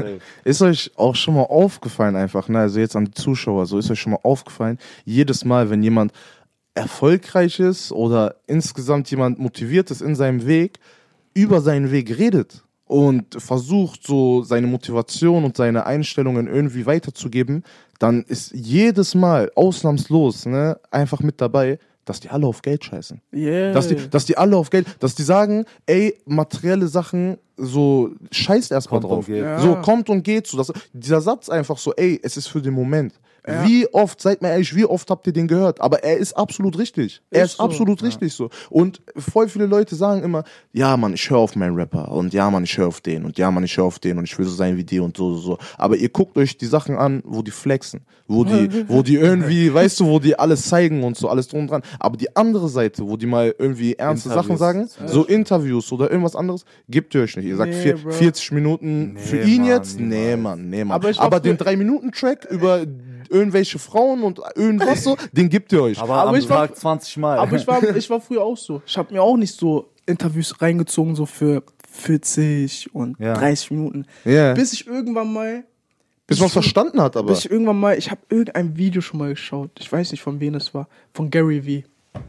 ist 0.44 0.62
euch 0.62 0.90
auch 0.96 1.14
schon 1.14 1.34
mal 1.34 1.42
aufgefallen 1.42 2.16
einfach, 2.16 2.48
ne, 2.48 2.60
also 2.60 2.78
jetzt 2.78 2.94
an 2.94 3.06
die 3.06 3.12
Zuschauer, 3.12 3.66
so 3.66 3.78
ist 3.78 3.90
euch 3.90 4.00
schon 4.00 4.12
mal 4.12 4.20
aufgefallen, 4.22 4.78
jedes 5.04 5.44
Mal, 5.44 5.70
wenn 5.70 5.82
jemand 5.82 6.12
erfolgreich 6.74 7.58
ist 7.58 7.90
oder 7.90 8.36
insgesamt 8.46 9.10
jemand 9.10 9.38
motiviert 9.38 9.90
ist 9.90 10.02
in 10.02 10.14
seinem 10.14 10.46
Weg, 10.46 10.78
über 11.32 11.62
seinen 11.62 11.90
Weg 11.90 12.18
redet 12.18 12.65
und 12.86 13.40
versucht 13.40 14.06
so 14.06 14.42
seine 14.42 14.66
Motivation 14.66 15.44
und 15.44 15.56
seine 15.56 15.86
Einstellungen 15.86 16.46
irgendwie 16.46 16.86
weiterzugeben, 16.86 17.64
dann 17.98 18.22
ist 18.22 18.52
jedes 18.54 19.14
Mal 19.14 19.50
ausnahmslos 19.54 20.46
ne, 20.46 20.78
einfach 20.90 21.20
mit 21.20 21.40
dabei, 21.40 21.78
dass 22.04 22.20
die 22.20 22.28
alle 22.30 22.46
auf 22.46 22.62
Geld 22.62 22.84
scheißen. 22.84 23.20
yeah. 23.34 23.72
Dass 23.72 23.88
die, 23.88 23.96
dass 24.08 24.24
die 24.24 24.38
alle 24.38 24.56
auf 24.56 24.70
Geld, 24.70 24.86
dass 25.00 25.14
die 25.16 25.24
sagen, 25.24 25.64
ey, 25.86 26.16
materielle 26.24 26.86
Sachen, 26.86 27.38
so 27.56 28.10
scheißt 28.30 28.70
erstmal 28.70 29.00
drauf. 29.00 29.26
geht. 29.26 29.42
Ja. 29.42 29.58
So 29.58 29.76
kommt 29.76 30.08
und 30.08 30.22
geht 30.22 30.46
so. 30.46 30.56
Das, 30.56 30.72
dieser 30.92 31.20
Satz 31.20 31.48
einfach 31.48 31.78
so, 31.78 31.92
ey, 31.94 32.20
es 32.22 32.36
ist 32.36 32.46
für 32.46 32.62
den 32.62 32.74
Moment. 32.74 33.14
Ja. 33.46 33.64
Wie 33.66 33.86
oft, 33.92 34.20
seid 34.20 34.42
mir 34.42 34.48
ehrlich, 34.50 34.74
wie 34.74 34.84
oft 34.84 35.08
habt 35.10 35.26
ihr 35.26 35.32
den 35.32 35.46
gehört? 35.46 35.80
Aber 35.80 36.02
er 36.02 36.16
ist 36.16 36.32
absolut 36.36 36.76
richtig. 36.78 37.22
Er 37.30 37.44
Ist 37.44 37.52
ist 37.52 37.56
so. 37.58 37.62
absolut 37.62 38.02
richtig 38.02 38.32
so. 38.32 38.50
Und 38.70 39.00
voll 39.16 39.48
viele 39.48 39.66
Leute 39.66 39.94
sagen 39.94 40.22
immer, 40.24 40.42
ja, 40.72 40.96
Mann, 40.96 41.14
ich 41.14 41.30
höre 41.30 41.38
auf 41.38 41.54
meinen 41.54 41.76
Rapper 41.76 42.10
und 42.10 42.34
ja, 42.34 42.50
Mann, 42.50 42.64
ich 42.64 42.76
höre 42.76 42.88
auf 42.88 43.00
den 43.00 43.24
und 43.24 43.38
ja, 43.38 43.50
Mann, 43.52 43.62
ich 43.64 43.76
höre 43.76 43.84
auf 43.84 43.98
den 44.00 44.18
und 44.18 44.24
ich 44.24 44.36
will 44.38 44.46
so 44.46 44.54
sein 44.54 44.76
wie 44.76 44.84
die 44.84 44.98
und 44.98 45.16
so, 45.16 45.34
so, 45.34 45.40
so. 45.40 45.58
Aber 45.78 45.96
ihr 45.96 46.08
guckt 46.08 46.36
euch 46.38 46.58
die 46.58 46.66
Sachen 46.66 46.96
an, 46.96 47.22
wo 47.24 47.42
die 47.42 47.52
flexen, 47.52 48.00
wo 48.26 48.44
die, 48.44 48.68
wo 48.88 49.02
die 49.02 49.14
irgendwie, 49.16 49.72
weißt 49.72 50.00
du, 50.00 50.06
wo 50.06 50.18
die 50.18 50.36
alles 50.38 50.68
zeigen 50.68 51.04
und 51.04 51.16
so, 51.16 51.28
alles 51.28 51.46
drum 51.48 51.60
und 51.60 51.70
dran. 51.70 51.82
Aber 52.00 52.16
die 52.16 52.34
andere 52.36 52.68
Seite, 52.68 53.06
wo 53.06 53.16
die 53.16 53.26
mal 53.26 53.54
irgendwie 53.58 53.94
ernste 53.94 54.28
Sachen 54.30 54.52
Interviews. 54.52 54.94
sagen, 54.94 55.08
so 55.08 55.24
Interviews 55.24 55.92
oder 55.92 56.10
irgendwas 56.10 56.34
anderes, 56.34 56.64
gibt 56.88 57.14
ihr 57.14 57.22
euch 57.22 57.36
nicht. 57.36 57.46
Ihr 57.46 57.56
sagt 57.56 57.70
Nee, 57.70 57.80
vier, 57.82 57.96
Bro. 57.96 58.10
40 58.10 58.52
Minuten 58.52 59.12
Nee, 59.12 59.20
für 59.20 59.40
ihn 59.42 59.62
Mann, 59.62 59.70
jetzt? 59.70 60.00
Nee, 60.00 60.36
Mann, 60.36 60.68
nee, 60.68 60.84
Mann. 60.84 60.94
Aber 60.96 61.06
Aber, 61.06 61.10
ich 61.10 61.18
war 61.18 61.40
den 61.40 61.56
früher- 61.56 61.68
3-Minuten-Track 61.68 62.46
über 62.50 62.84
irgendwelche 63.30 63.78
Frauen 63.78 64.22
und 64.22 64.40
irgendwas 64.54 65.02
so, 65.04 65.16
den 65.32 65.48
gibt 65.48 65.72
ihr 65.72 65.82
euch. 65.82 65.98
Aber, 66.00 66.14
Aber 66.14 66.30
am 66.30 66.36
ich 66.36 66.48
war- 66.48 66.66
Tag 66.68 66.76
20 66.76 67.16
Mal. 67.18 67.38
Aber 67.38 67.56
ich 67.56 67.66
war, 67.66 67.82
ich 67.96 68.10
war 68.10 68.20
früher 68.20 68.42
auch 68.42 68.56
so. 68.56 68.82
Ich 68.86 68.96
habe 68.96 69.12
mir 69.12 69.22
auch 69.22 69.36
nicht 69.36 69.54
so 69.58 69.88
Interviews 70.06 70.60
reingezogen, 70.62 71.14
so 71.16 71.26
für 71.26 71.62
40 71.90 72.94
und 72.94 73.18
Ja. 73.18 73.34
30 73.34 73.70
Minuten. 73.72 74.06
Ja. 74.24 74.52
Bis 74.54 74.72
ich 74.72 74.86
irgendwann 74.86 75.32
mal, 75.32 75.64
Bis 76.26 76.38
man 76.38 76.46
es 76.46 76.52
verstanden 76.52 77.00
hat, 77.00 77.16
aber. 77.16 77.28
bis 77.28 77.40
ich 77.44 77.50
irgendwann 77.50 77.78
mal, 77.80 77.96
ich 77.98 78.10
habe 78.10 78.20
irgendein 78.28 78.76
Video 78.76 79.00
schon 79.00 79.18
mal 79.18 79.30
geschaut. 79.30 79.70
Ich 79.78 79.90
weiß 79.90 80.10
nicht, 80.12 80.20
von 80.22 80.40
wem 80.40 80.54
es 80.54 80.74
war. 80.74 80.88
Von 81.14 81.30
Gary 81.30 81.64
Vee. 81.66 81.84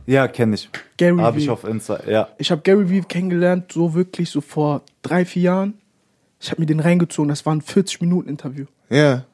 ja, 0.05 0.27
kenne 0.27 0.55
ich. 0.55 0.69
Gary 0.97 1.17
Habe 1.17 1.37
Vee. 1.37 1.43
ich 1.43 1.49
auf 1.49 1.63
Insta, 1.63 1.99
ja. 2.07 2.27
Ich 2.37 2.51
habe 2.51 2.61
Gary 2.61 2.89
Vee 2.89 3.01
kennengelernt, 3.01 3.71
so 3.71 3.93
wirklich 3.93 4.29
so 4.29 4.41
vor 4.41 4.81
drei, 5.01 5.25
vier 5.25 5.43
Jahren. 5.43 5.73
Ich 6.39 6.51
habe 6.51 6.61
mir 6.61 6.65
den 6.67 6.79
reingezogen, 6.79 7.29
das 7.29 7.45
war 7.45 7.53
ein 7.55 7.61
40-Minuten-Interview. 7.61 8.65
Ja. 8.89 9.25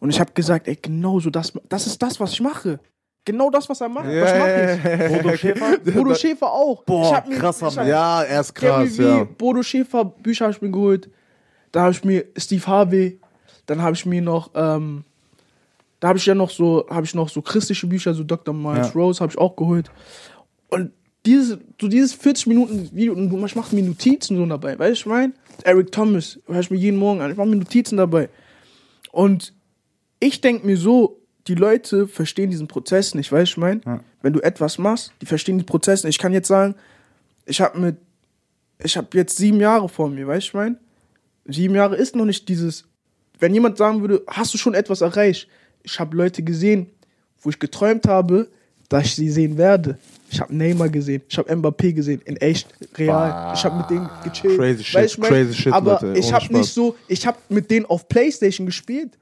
Und 0.00 0.10
ich 0.10 0.18
habe 0.18 0.32
gesagt, 0.32 0.66
ey, 0.66 0.76
genau 0.80 1.20
so, 1.20 1.30
das, 1.30 1.52
das 1.68 1.86
ist 1.86 2.02
das, 2.02 2.18
was 2.18 2.32
ich 2.32 2.40
mache. 2.40 2.80
Genau 3.24 3.50
das, 3.50 3.68
was 3.68 3.80
er 3.82 3.88
macht. 3.90 4.06
was 4.06 4.14
Ja, 4.32 4.38
mache 4.38 5.08
ich? 5.12 5.22
Bodo 5.22 5.36
Schäfer? 5.36 5.78
Bodo 5.78 6.14
Schäfer 6.14 6.50
auch. 6.50 6.82
Boah, 6.84 7.22
mir, 7.28 7.36
krasser 7.36 7.66
hab, 7.74 7.86
Ja, 7.86 8.22
er 8.22 8.40
ist 8.40 8.54
krass, 8.54 8.96
ja. 8.96 9.24
Bodo 9.24 9.62
Schäfer 9.62 10.04
Bücher 10.06 10.46
habe 10.46 10.54
ich 10.54 10.62
mir 10.62 10.70
geholt. 10.70 11.10
Da 11.70 11.82
habe 11.82 11.92
ich 11.92 12.02
mir 12.02 12.24
Steve 12.36 12.66
Harvey, 12.66 13.20
dann 13.66 13.82
habe 13.82 13.94
ich 13.94 14.06
mir 14.06 14.22
noch, 14.22 14.50
ähm, 14.54 15.04
da 16.00 16.08
habe 16.08 16.18
ich 16.18 16.24
ja 16.26 16.34
noch 16.34 16.50
so, 16.50 16.86
habe 16.88 17.04
ich 17.04 17.14
noch 17.14 17.28
so 17.28 17.42
christliche 17.42 17.86
Bücher, 17.86 18.14
so 18.14 18.24
Dr. 18.24 18.54
Miles 18.54 18.88
Ja. 18.88 18.92
Rose 18.94 19.20
habe 19.20 19.30
ich 19.32 19.38
auch 19.38 19.54
geholt. 19.54 19.90
Und 20.68 20.92
dieses, 21.26 21.58
so 21.78 21.88
dieses 21.88 22.14
40 22.14 22.46
Minuten 22.46 22.90
Video, 22.92 23.12
und 23.12 23.44
ich 23.44 23.54
mache 23.54 23.74
mir 23.76 23.82
Notizen 23.82 24.36
so 24.38 24.46
dabei, 24.46 24.78
weißt 24.78 24.88
du, 24.88 24.94
ich 24.94 25.06
meine? 25.06 25.32
Eric 25.62 25.92
Thomas, 25.92 26.38
höre 26.46 26.60
ich 26.60 26.70
mir 26.70 26.78
jeden 26.78 26.98
Morgen 26.98 27.20
an, 27.20 27.30
ich 27.30 27.36
mache 27.36 27.48
mir 27.48 27.56
Notizen 27.56 27.98
dabei. 27.98 28.30
Und 29.12 29.52
ich 30.20 30.40
denke 30.40 30.66
mir 30.66 30.76
so, 30.76 31.20
die 31.46 31.54
Leute 31.54 32.06
verstehen 32.06 32.50
diesen 32.50 32.68
Prozess 32.68 33.14
nicht, 33.14 33.32
weißt 33.32 33.52
du, 33.52 33.54
ich 33.54 33.56
mein? 33.56 33.82
Ja. 33.84 34.00
Wenn 34.22 34.32
du 34.32 34.40
etwas 34.40 34.78
machst, 34.78 35.12
die 35.20 35.26
verstehen 35.26 35.58
den 35.58 35.66
Prozess 35.66 36.04
nicht. 36.04 36.16
Ich 36.16 36.18
kann 36.18 36.32
jetzt 36.32 36.48
sagen, 36.48 36.74
ich 37.46 37.60
habe 37.60 37.78
mit, 37.78 37.96
ich 38.78 38.96
habe 38.96 39.08
jetzt 39.14 39.36
sieben 39.36 39.58
Jahre 39.58 39.88
vor 39.88 40.08
mir, 40.08 40.26
weißt 40.26 40.44
du, 40.44 40.48
ich 40.48 40.54
mein? 40.54 40.76
Sieben 41.46 41.74
Jahre 41.74 41.96
ist 41.96 42.14
noch 42.14 42.26
nicht 42.26 42.48
dieses, 42.48 42.84
wenn 43.38 43.54
jemand 43.54 43.78
sagen 43.78 44.02
würde, 44.02 44.22
hast 44.26 44.54
du 44.54 44.58
schon 44.58 44.74
etwas 44.74 45.00
erreicht? 45.00 45.48
Ich 45.82 45.98
habe 45.98 46.16
Leute 46.16 46.42
gesehen, 46.42 46.90
wo 47.40 47.50
ich 47.50 47.58
geträumt 47.58 48.06
habe, 48.06 48.48
dass 48.90 49.06
ich 49.06 49.14
sie 49.14 49.30
sehen 49.30 49.56
werde. 49.56 49.98
Ich 50.30 50.40
habe 50.40 50.54
Neymar 50.54 50.90
gesehen, 50.90 51.22
ich 51.28 51.38
habe 51.38 51.52
Mbappé 51.52 51.92
gesehen, 51.92 52.20
in 52.24 52.36
echt, 52.36 52.68
real. 52.96 53.30
Bah. 53.30 53.54
ich 53.54 53.64
habe 53.64 53.78
mit 53.78 53.90
denen 53.90 54.08
gechillt. 54.22 54.58
Crazy 54.58 54.84
shit, 54.84 54.94
Weißt 54.94 55.14
ich 55.14 55.18
mein? 55.18 55.30
crazy 55.30 55.54
shit, 55.54 55.72
Aber 55.72 55.98
Leute, 56.02 56.18
ich 56.18 56.32
habe 56.32 56.52
nicht 56.52 56.72
so, 56.72 56.96
ich 57.08 57.26
habe 57.26 57.38
mit 57.48 57.70
denen 57.70 57.86
auf 57.86 58.08
Playstation 58.08 58.66
gespielt. 58.66 59.16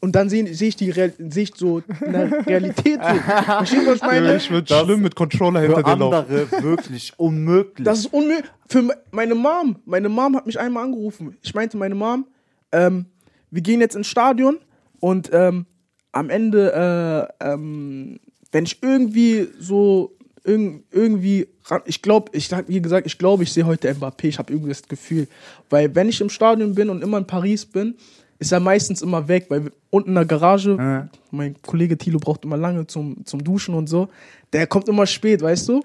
Und 0.00 0.12
dann 0.14 0.28
sehe 0.28 0.54
seh 0.54 0.68
ich 0.68 0.76
die 0.76 0.90
Real, 0.90 1.12
seh 1.18 1.42
ich 1.42 1.52
so 1.56 1.82
in 2.04 2.12
der 2.12 2.46
Realität 2.46 3.00
so. 3.02 3.14
Verstehst 3.44 3.82
du, 3.82 3.86
was 3.88 3.96
ich 3.96 4.02
meine? 4.02 4.36
Ich 4.36 4.50
würde 4.50 4.72
schlimm 4.74 5.02
mit 5.02 5.16
Controller 5.16 5.60
hinter 5.60 5.82
dir 5.82 5.96
laufen. 5.96 6.14
andere 6.14 6.62
wirklich 6.62 7.12
unmöglich. 7.16 7.84
Das 7.84 7.98
ist 8.00 8.12
unmöglich. 8.12 8.50
Für 8.68 8.82
me- 8.82 8.96
meine 9.10 9.34
Mom, 9.34 9.76
meine 9.86 10.08
Mom 10.08 10.36
hat 10.36 10.46
mich 10.46 10.58
einmal 10.60 10.84
angerufen. 10.84 11.36
Ich 11.42 11.52
meinte, 11.54 11.76
meine 11.76 11.96
Mom, 11.96 12.26
ähm, 12.70 13.06
wir 13.50 13.62
gehen 13.62 13.80
jetzt 13.80 13.96
ins 13.96 14.06
Stadion 14.06 14.58
und 15.00 15.30
ähm, 15.32 15.66
am 16.12 16.30
Ende, 16.30 17.28
äh, 17.40 17.52
ähm, 17.52 18.20
wenn 18.52 18.64
ich 18.64 18.78
irgendwie 18.82 19.48
so 19.58 20.16
irg 20.44 20.80
irgendwie, 20.92 21.48
ich 21.86 22.02
glaube, 22.02 22.30
ich 22.34 22.52
hab 22.52 22.68
wie 22.68 22.80
gesagt, 22.80 23.06
ich 23.06 23.18
glaube, 23.18 23.42
ich 23.42 23.52
sehe 23.52 23.66
heute 23.66 23.92
Mbappé. 23.92 24.24
Ich 24.28 24.38
habe 24.38 24.52
irgendwie 24.52 24.70
das 24.70 24.82
Gefühl, 24.82 25.26
weil 25.70 25.94
wenn 25.94 26.08
ich 26.08 26.20
im 26.20 26.30
Stadion 26.30 26.74
bin 26.74 26.88
und 26.88 27.02
immer 27.02 27.18
in 27.18 27.26
Paris 27.26 27.66
bin, 27.66 27.96
ist 28.38 28.52
er 28.52 28.60
meistens 28.60 29.02
immer 29.02 29.26
weg, 29.28 29.46
weil 29.48 29.70
unten 29.90 30.10
in 30.10 30.14
der 30.14 30.24
Garage, 30.24 30.76
Ja. 30.78 31.08
mein 31.30 31.60
Kollege 31.62 31.98
Thilo 31.98 32.18
braucht 32.18 32.44
immer 32.44 32.56
lange 32.56 32.86
zum, 32.86 33.24
zum 33.24 33.42
Duschen 33.42 33.74
und 33.74 33.88
so, 33.88 34.08
der 34.52 34.66
kommt 34.66 34.88
immer 34.88 35.06
spät, 35.06 35.42
weißt 35.42 35.68
du? 35.68 35.82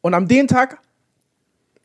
Und 0.00 0.14
am 0.14 0.26
den 0.26 0.48
Tag 0.48 0.78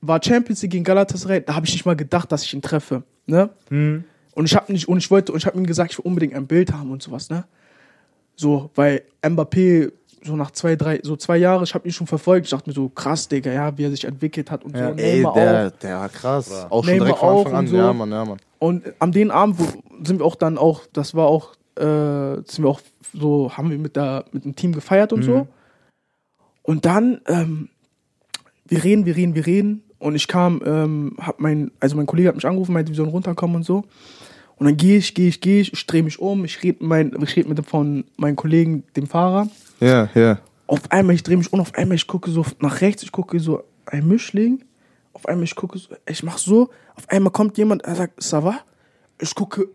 war 0.02 0.22
Champions 0.24 0.62
League 0.62 0.72
gegen 0.72 0.84
Galatasaray, 0.84 1.42
da 1.46 1.56
habe 1.56 1.66
ich 1.66 1.74
nicht 1.74 1.86
mal 1.86 1.96
gedacht, 1.96 2.32
dass 2.32 2.44
ich 2.44 2.54
ihn 2.54 2.62
treffe, 2.62 3.04
ne? 3.26 3.50
Und 3.70 4.46
ich 4.46 4.56
habe 4.56 4.72
nicht 4.72 4.88
und 4.88 4.98
ich 5.00 5.10
wollte 5.12 5.32
und 5.32 5.40
ich 5.40 5.46
habe 5.46 5.58
ihm 5.58 5.66
gesagt, 5.66 5.92
ich 5.92 5.98
will 5.98 6.06
unbedingt 6.06 6.36
ein 6.36 6.46
Bild 6.48 6.72
haben 6.72 6.92
und 6.92 7.02
sowas, 7.04 7.30
ne? 7.30 7.46
So, 8.36 8.70
weil 8.76 9.02
Mbappé 9.24 9.92
so 10.28 10.36
nach 10.36 10.52
zwei, 10.52 10.76
drei, 10.76 11.00
so 11.04 11.16
zwei 11.16 11.38
Jahre, 11.38 11.64
ich 11.64 11.74
habe 11.74 11.88
ihn 11.88 11.92
schon 11.92 12.08
verfolgt, 12.08 12.46
ich 12.46 12.52
dachte 12.52 12.70
mir 12.70 12.74
so 12.74 12.90
krass, 12.90 13.28
Digga, 13.28 13.52
ja, 13.52 13.78
wie 13.78 13.84
er 13.86 13.92
sich 13.92 14.04
entwickelt 14.06 14.52
hat 14.52 14.64
und 14.64 14.76
Ja. 14.76 14.90
so. 14.92 15.00
Ey, 15.00 15.18
Neymar 15.18 15.34
der, 15.34 15.68
auch. 15.68 15.80
der 15.80 15.98
war 16.00 16.10
krass. 16.10 16.68
Auch 16.70 16.84
schon 16.84 16.94
direkt 16.94 17.18
von 17.18 17.38
Anfang 17.38 17.54
an. 17.54 17.60
und 17.60 17.68
so. 17.68 17.78
Ja, 17.78 17.94
Mann, 17.94 18.12
ja, 18.12 18.26
Mann. 18.26 18.38
Und 18.60 18.84
am 19.00 19.12
den 19.12 19.32
Abend 19.32 19.58
wo, 19.60 19.66
sind 20.04 20.20
wir 20.20 20.26
auch 20.26 20.36
dann 20.36 20.58
auch, 20.58 20.82
das 20.94 21.16
war 21.16 21.28
auch, 21.28 21.54
äh, 21.76 22.42
sind 22.46 22.60
wir 22.60 22.68
auch 22.70 22.82
so, 23.14 23.52
haben 23.56 23.70
wir 23.70 23.78
mit 23.78 23.96
der 23.96 24.26
mit 24.32 24.46
dem 24.46 24.56
Team 24.56 24.74
gefeiert 24.74 25.14
und 25.14 25.24
so. 25.24 25.48
Und 26.64 26.86
dann, 26.86 27.22
ähm, 27.28 27.70
wir 28.66 28.84
reden, 28.84 29.06
wir 29.06 29.16
reden, 29.16 29.36
wir 29.36 29.46
reden. 29.46 29.84
Und 30.00 30.16
ich 30.16 30.28
kam, 30.28 30.62
ähm, 30.66 31.16
hab 31.20 31.40
mein, 31.40 31.72
also 31.80 31.96
mein 31.96 32.06
Kollege 32.06 32.28
hat 32.28 32.36
mich 32.36 32.46
angerufen, 32.46 32.74
meinte, 32.74 32.92
wir 32.92 32.96
sollen 32.98 33.10
runterkommen 33.10 33.56
und 33.56 33.64
so. 33.64 33.84
Und 34.58 34.66
dann 34.66 34.76
gehe 34.78 34.98
ich, 34.98 35.14
gehe 35.14 35.30
ich, 35.30 35.40
gehe 35.40 35.62
ich, 35.62 35.72
ich 35.72 35.86
drehe 35.88 36.04
mich 36.04 36.20
um, 36.20 36.44
ich 36.46 36.62
rede 36.64 36.84
mein, 36.84 37.16
ich 37.22 37.36
red 37.36 37.48
mit 37.48 37.58
dem 37.58 37.66
von 37.66 38.04
meinem 38.18 38.36
Kollegen, 38.36 38.84
dem 38.96 39.08
Fahrer. 39.08 39.48
Ja, 39.80 40.10
ja. 40.16 40.40
Auf 40.66 40.92
einmal, 40.92 41.16
ich 41.16 41.24
drehe 41.24 41.38
mich 41.38 41.52
um, 41.54 41.60
auf 41.60 41.74
einmal, 41.76 41.96
ich 41.96 42.08
gucke 42.08 42.30
so 42.30 42.46
nach 42.60 42.82
rechts, 42.82 43.04
ich 43.04 43.12
gucke 43.12 43.40
so 43.40 43.64
ein 43.86 44.08
Mischling. 44.08 44.64
Auf 45.14 45.26
einmal, 45.26 45.46
ich 45.46 45.56
gucke 45.56 45.78
so, 45.78 45.96
ich 46.06 46.24
mach 46.24 46.38
so, 46.38 46.70
auf 46.96 47.08
einmal 47.10 47.32
kommt 47.32 47.58
jemand, 47.58 47.84
er 47.84 47.96
sagt, 47.96 48.22
ça 48.22 48.44
va? 48.44 48.60
Ich 49.20 49.34
gucke? 49.34 49.70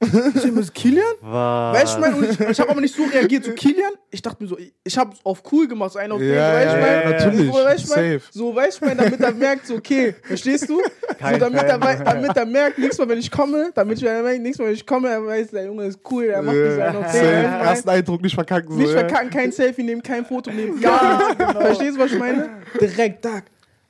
Ich 0.00 0.42
sag 0.42 0.52
mir, 0.52 0.62
Kilian? 0.72 1.04
Was? 1.20 1.74
Weißt 1.82 1.94
du, 1.94 1.98
ich 1.98 2.00
meine, 2.00 2.16
und 2.16 2.30
ich, 2.30 2.40
ich 2.50 2.60
habe 2.60 2.70
aber 2.70 2.80
nicht 2.80 2.94
so 2.94 3.02
reagiert, 3.04 3.44
so 3.44 3.50
Kilian. 3.52 3.92
Ich 4.10 4.22
dachte 4.22 4.40
mir 4.42 4.48
so, 4.48 4.56
ich, 4.84 4.96
habe 4.96 5.10
auf 5.24 5.42
cool 5.50 5.66
gemacht, 5.66 5.92
so 5.92 5.98
einen 5.98 6.12
auf 6.12 6.20
den, 6.20 6.34
Ja, 6.34 6.52
weißt 6.54 6.72
du, 6.74 6.78
ja, 6.78 6.86
mein, 6.86 7.10
natürlich, 7.10 7.46
So, 7.52 7.64
weißt 7.64 7.84
du, 7.84 7.94
mein, 7.94 8.12
safe. 8.12 8.20
so, 8.30 8.54
weißt 8.54 8.80
du, 8.80 8.84
mein, 8.86 8.96
damit 8.96 9.20
er 9.20 9.32
merkt, 9.34 9.66
so, 9.66 9.74
okay, 9.74 10.14
verstehst 10.22 10.68
du? 10.68 10.80
Kein 11.18 11.34
so, 11.34 11.40
damit, 11.40 11.62
er, 11.64 11.68
Fan. 11.70 11.82
wei- 11.82 12.04
damit 12.04 12.36
er 12.36 12.46
merkt, 12.46 12.78
nächstes 12.78 12.98
Mal, 12.98 13.08
wenn 13.12 13.18
ich 13.18 13.30
komme, 13.30 13.70
damit 13.74 14.00
er 14.00 14.22
merkt, 14.22 14.40
nächstes 14.40 14.58
Mal, 14.60 14.66
wenn 14.68 14.74
ich 14.74 14.86
komme, 14.86 15.08
er 15.08 15.26
weiß, 15.26 15.50
der 15.50 15.64
Junge 15.66 15.86
ist 15.86 15.98
cool, 16.10 16.24
er 16.26 16.42
macht 16.42 16.56
Ja, 16.56 16.64
das 16.64 16.78
einen 16.78 16.96
auf 17.04 17.12
den, 17.12 17.22
weißt 17.22 17.42
mein? 17.42 17.60
Ersten 17.66 17.88
Eindruck 17.88 18.22
nicht 18.22 18.34
verkacken. 18.34 18.72
So, 18.72 18.78
Nicht 18.78 18.92
ja. 18.92 18.98
verkacken, 19.00 19.30
kein 19.30 19.50
Selfie 19.52 19.82
nehmen, 19.82 20.02
kein 20.02 20.24
Foto 20.24 20.52
nehmen, 20.52 20.80
gar 20.80 21.08
nichts. 21.36 21.52
Verstehst 21.58 21.96
du, 21.96 22.00
was 22.00 22.12
ich 22.12 22.18
meine? 22.18 22.48
Direkt, 22.80 23.24
da. 23.24 23.40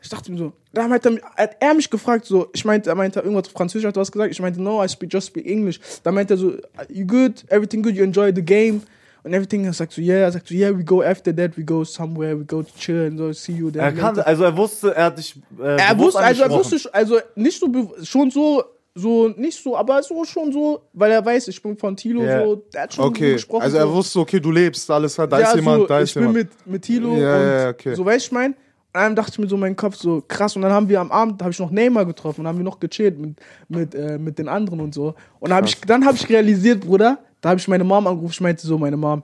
Ich 0.08 0.10
dachte 0.10 0.32
mir 0.32 0.38
so, 0.38 0.52
da 0.72 0.88
hat 0.88 1.04
er, 1.04 1.18
hat 1.36 1.56
er 1.60 1.74
mich 1.74 1.90
gefragt, 1.90 2.24
so, 2.24 2.48
ich 2.54 2.64
meinte, 2.64 2.88
er 2.88 2.96
meinte 2.96 3.20
irgendwas 3.20 3.48
auf 3.48 3.52
Französisch, 3.52 3.86
hat 3.86 3.94
er 3.94 4.00
was 4.00 4.10
gesagt. 4.10 4.32
Ich 4.32 4.40
meinte, 4.40 4.58
no, 4.62 4.82
I 4.82 4.88
speak, 4.88 5.12
just 5.12 5.26
speak 5.26 5.44
English. 5.44 5.78
Da 6.02 6.10
meinte 6.10 6.32
er 6.32 6.38
so, 6.38 6.52
you 6.88 7.04
good, 7.06 7.44
everything 7.48 7.82
good, 7.82 7.94
you 7.94 8.02
enjoy 8.04 8.32
the 8.34 8.40
game. 8.42 8.80
Und 9.22 9.34
everything, 9.34 9.66
er 9.66 9.74
sagt 9.74 9.92
so, 9.92 10.00
yeah, 10.00 10.20
er 10.22 10.32
sagt 10.32 10.48
so, 10.48 10.54
yeah, 10.54 10.74
we 10.74 10.82
go 10.82 11.02
after 11.02 11.30
that, 11.36 11.58
we 11.58 11.62
go 11.62 11.84
somewhere, 11.84 12.38
we 12.38 12.44
go 12.46 12.62
to 12.62 12.70
chill 12.78 13.04
and 13.06 13.18
so, 13.18 13.34
see 13.34 13.52
you 13.52 13.70
there. 13.70 13.84
Er 13.84 13.92
kann, 13.92 14.18
also 14.20 14.44
er 14.44 14.56
wusste, 14.56 14.94
er 14.96 15.04
hat 15.04 15.18
dich. 15.18 15.34
Äh, 15.60 15.76
er 15.76 15.98
wusste, 15.98 16.20
also 16.20 16.42
er 16.42 16.50
wusste, 16.52 16.94
also 16.94 17.18
nicht 17.34 17.60
so, 17.60 17.66
schon 18.02 18.30
so, 18.30 18.64
so, 18.94 19.28
nicht 19.36 19.62
so, 19.62 19.76
aber 19.76 20.02
so 20.02 20.24
schon 20.24 20.50
so, 20.52 20.80
weil 20.94 21.10
er 21.12 21.22
weiß, 21.22 21.48
ich 21.48 21.62
bin 21.62 21.76
von 21.76 21.94
Tilo, 21.94 22.22
Ja. 22.24 22.44
so, 22.46 22.54
der 22.72 22.82
hat 22.84 22.94
schon 22.94 23.04
so 23.04 23.10
Okay, 23.10 23.32
gesprochen. 23.34 23.62
also 23.62 23.76
er 23.76 23.86
so. 23.86 23.92
wusste, 23.92 24.20
okay, 24.20 24.40
du 24.40 24.50
lebst, 24.52 24.90
alles 24.90 25.16
da 25.16 25.24
ist 25.24 25.32
ja, 25.50 25.54
jemand, 25.56 25.80
so, 25.82 25.86
da 25.86 26.00
ist 26.00 26.08
ich 26.08 26.14
bin 26.14 26.22
jemand. 26.22 26.36
mit, 26.38 26.66
mit 26.66 26.82
Tilo 26.82 27.14
Ja, 27.18 27.36
und 27.36 27.46
ja, 27.46 27.68
okay. 27.68 27.94
so, 27.94 28.06
weißt 28.06 28.24
du, 28.24 28.28
ich 28.28 28.32
mein? 28.32 28.54
Und 28.94 29.02
dann 29.02 29.14
dachte 29.14 29.32
ich 29.32 29.38
mir 29.38 29.46
so 29.46 29.56
in 29.56 29.60
meinem 29.60 29.76
Kopf 29.76 29.96
so, 29.96 30.22
krass, 30.26 30.56
und 30.56 30.62
dann 30.62 30.72
haben 30.72 30.88
wir 30.88 31.00
am 31.00 31.12
Abend, 31.12 31.42
habe 31.42 31.50
ich 31.50 31.58
noch 31.58 31.70
Neymar 31.70 32.06
getroffen 32.06 32.40
und 32.40 32.48
haben 32.48 32.58
wir 32.58 32.64
noch 32.64 32.80
gechillt 32.80 33.18
mit, 33.18 33.38
mit, 33.68 33.94
äh, 33.94 34.18
mit 34.18 34.38
den 34.38 34.48
anderen 34.48 34.80
und 34.80 34.94
so. 34.94 35.14
Und 35.40 35.52
hab 35.52 35.66
ich, 35.66 35.78
dann 35.82 36.06
habe 36.06 36.16
ich 36.16 36.28
realisiert, 36.28 36.80
Bruder, 36.80 37.18
da 37.40 37.50
habe 37.50 37.60
ich 37.60 37.68
meine 37.68 37.84
Mom 37.84 38.06
angerufen, 38.06 38.32
ich 38.32 38.40
meinte 38.40 38.66
so, 38.66 38.78
meine 38.78 38.96
Mom, 38.96 39.22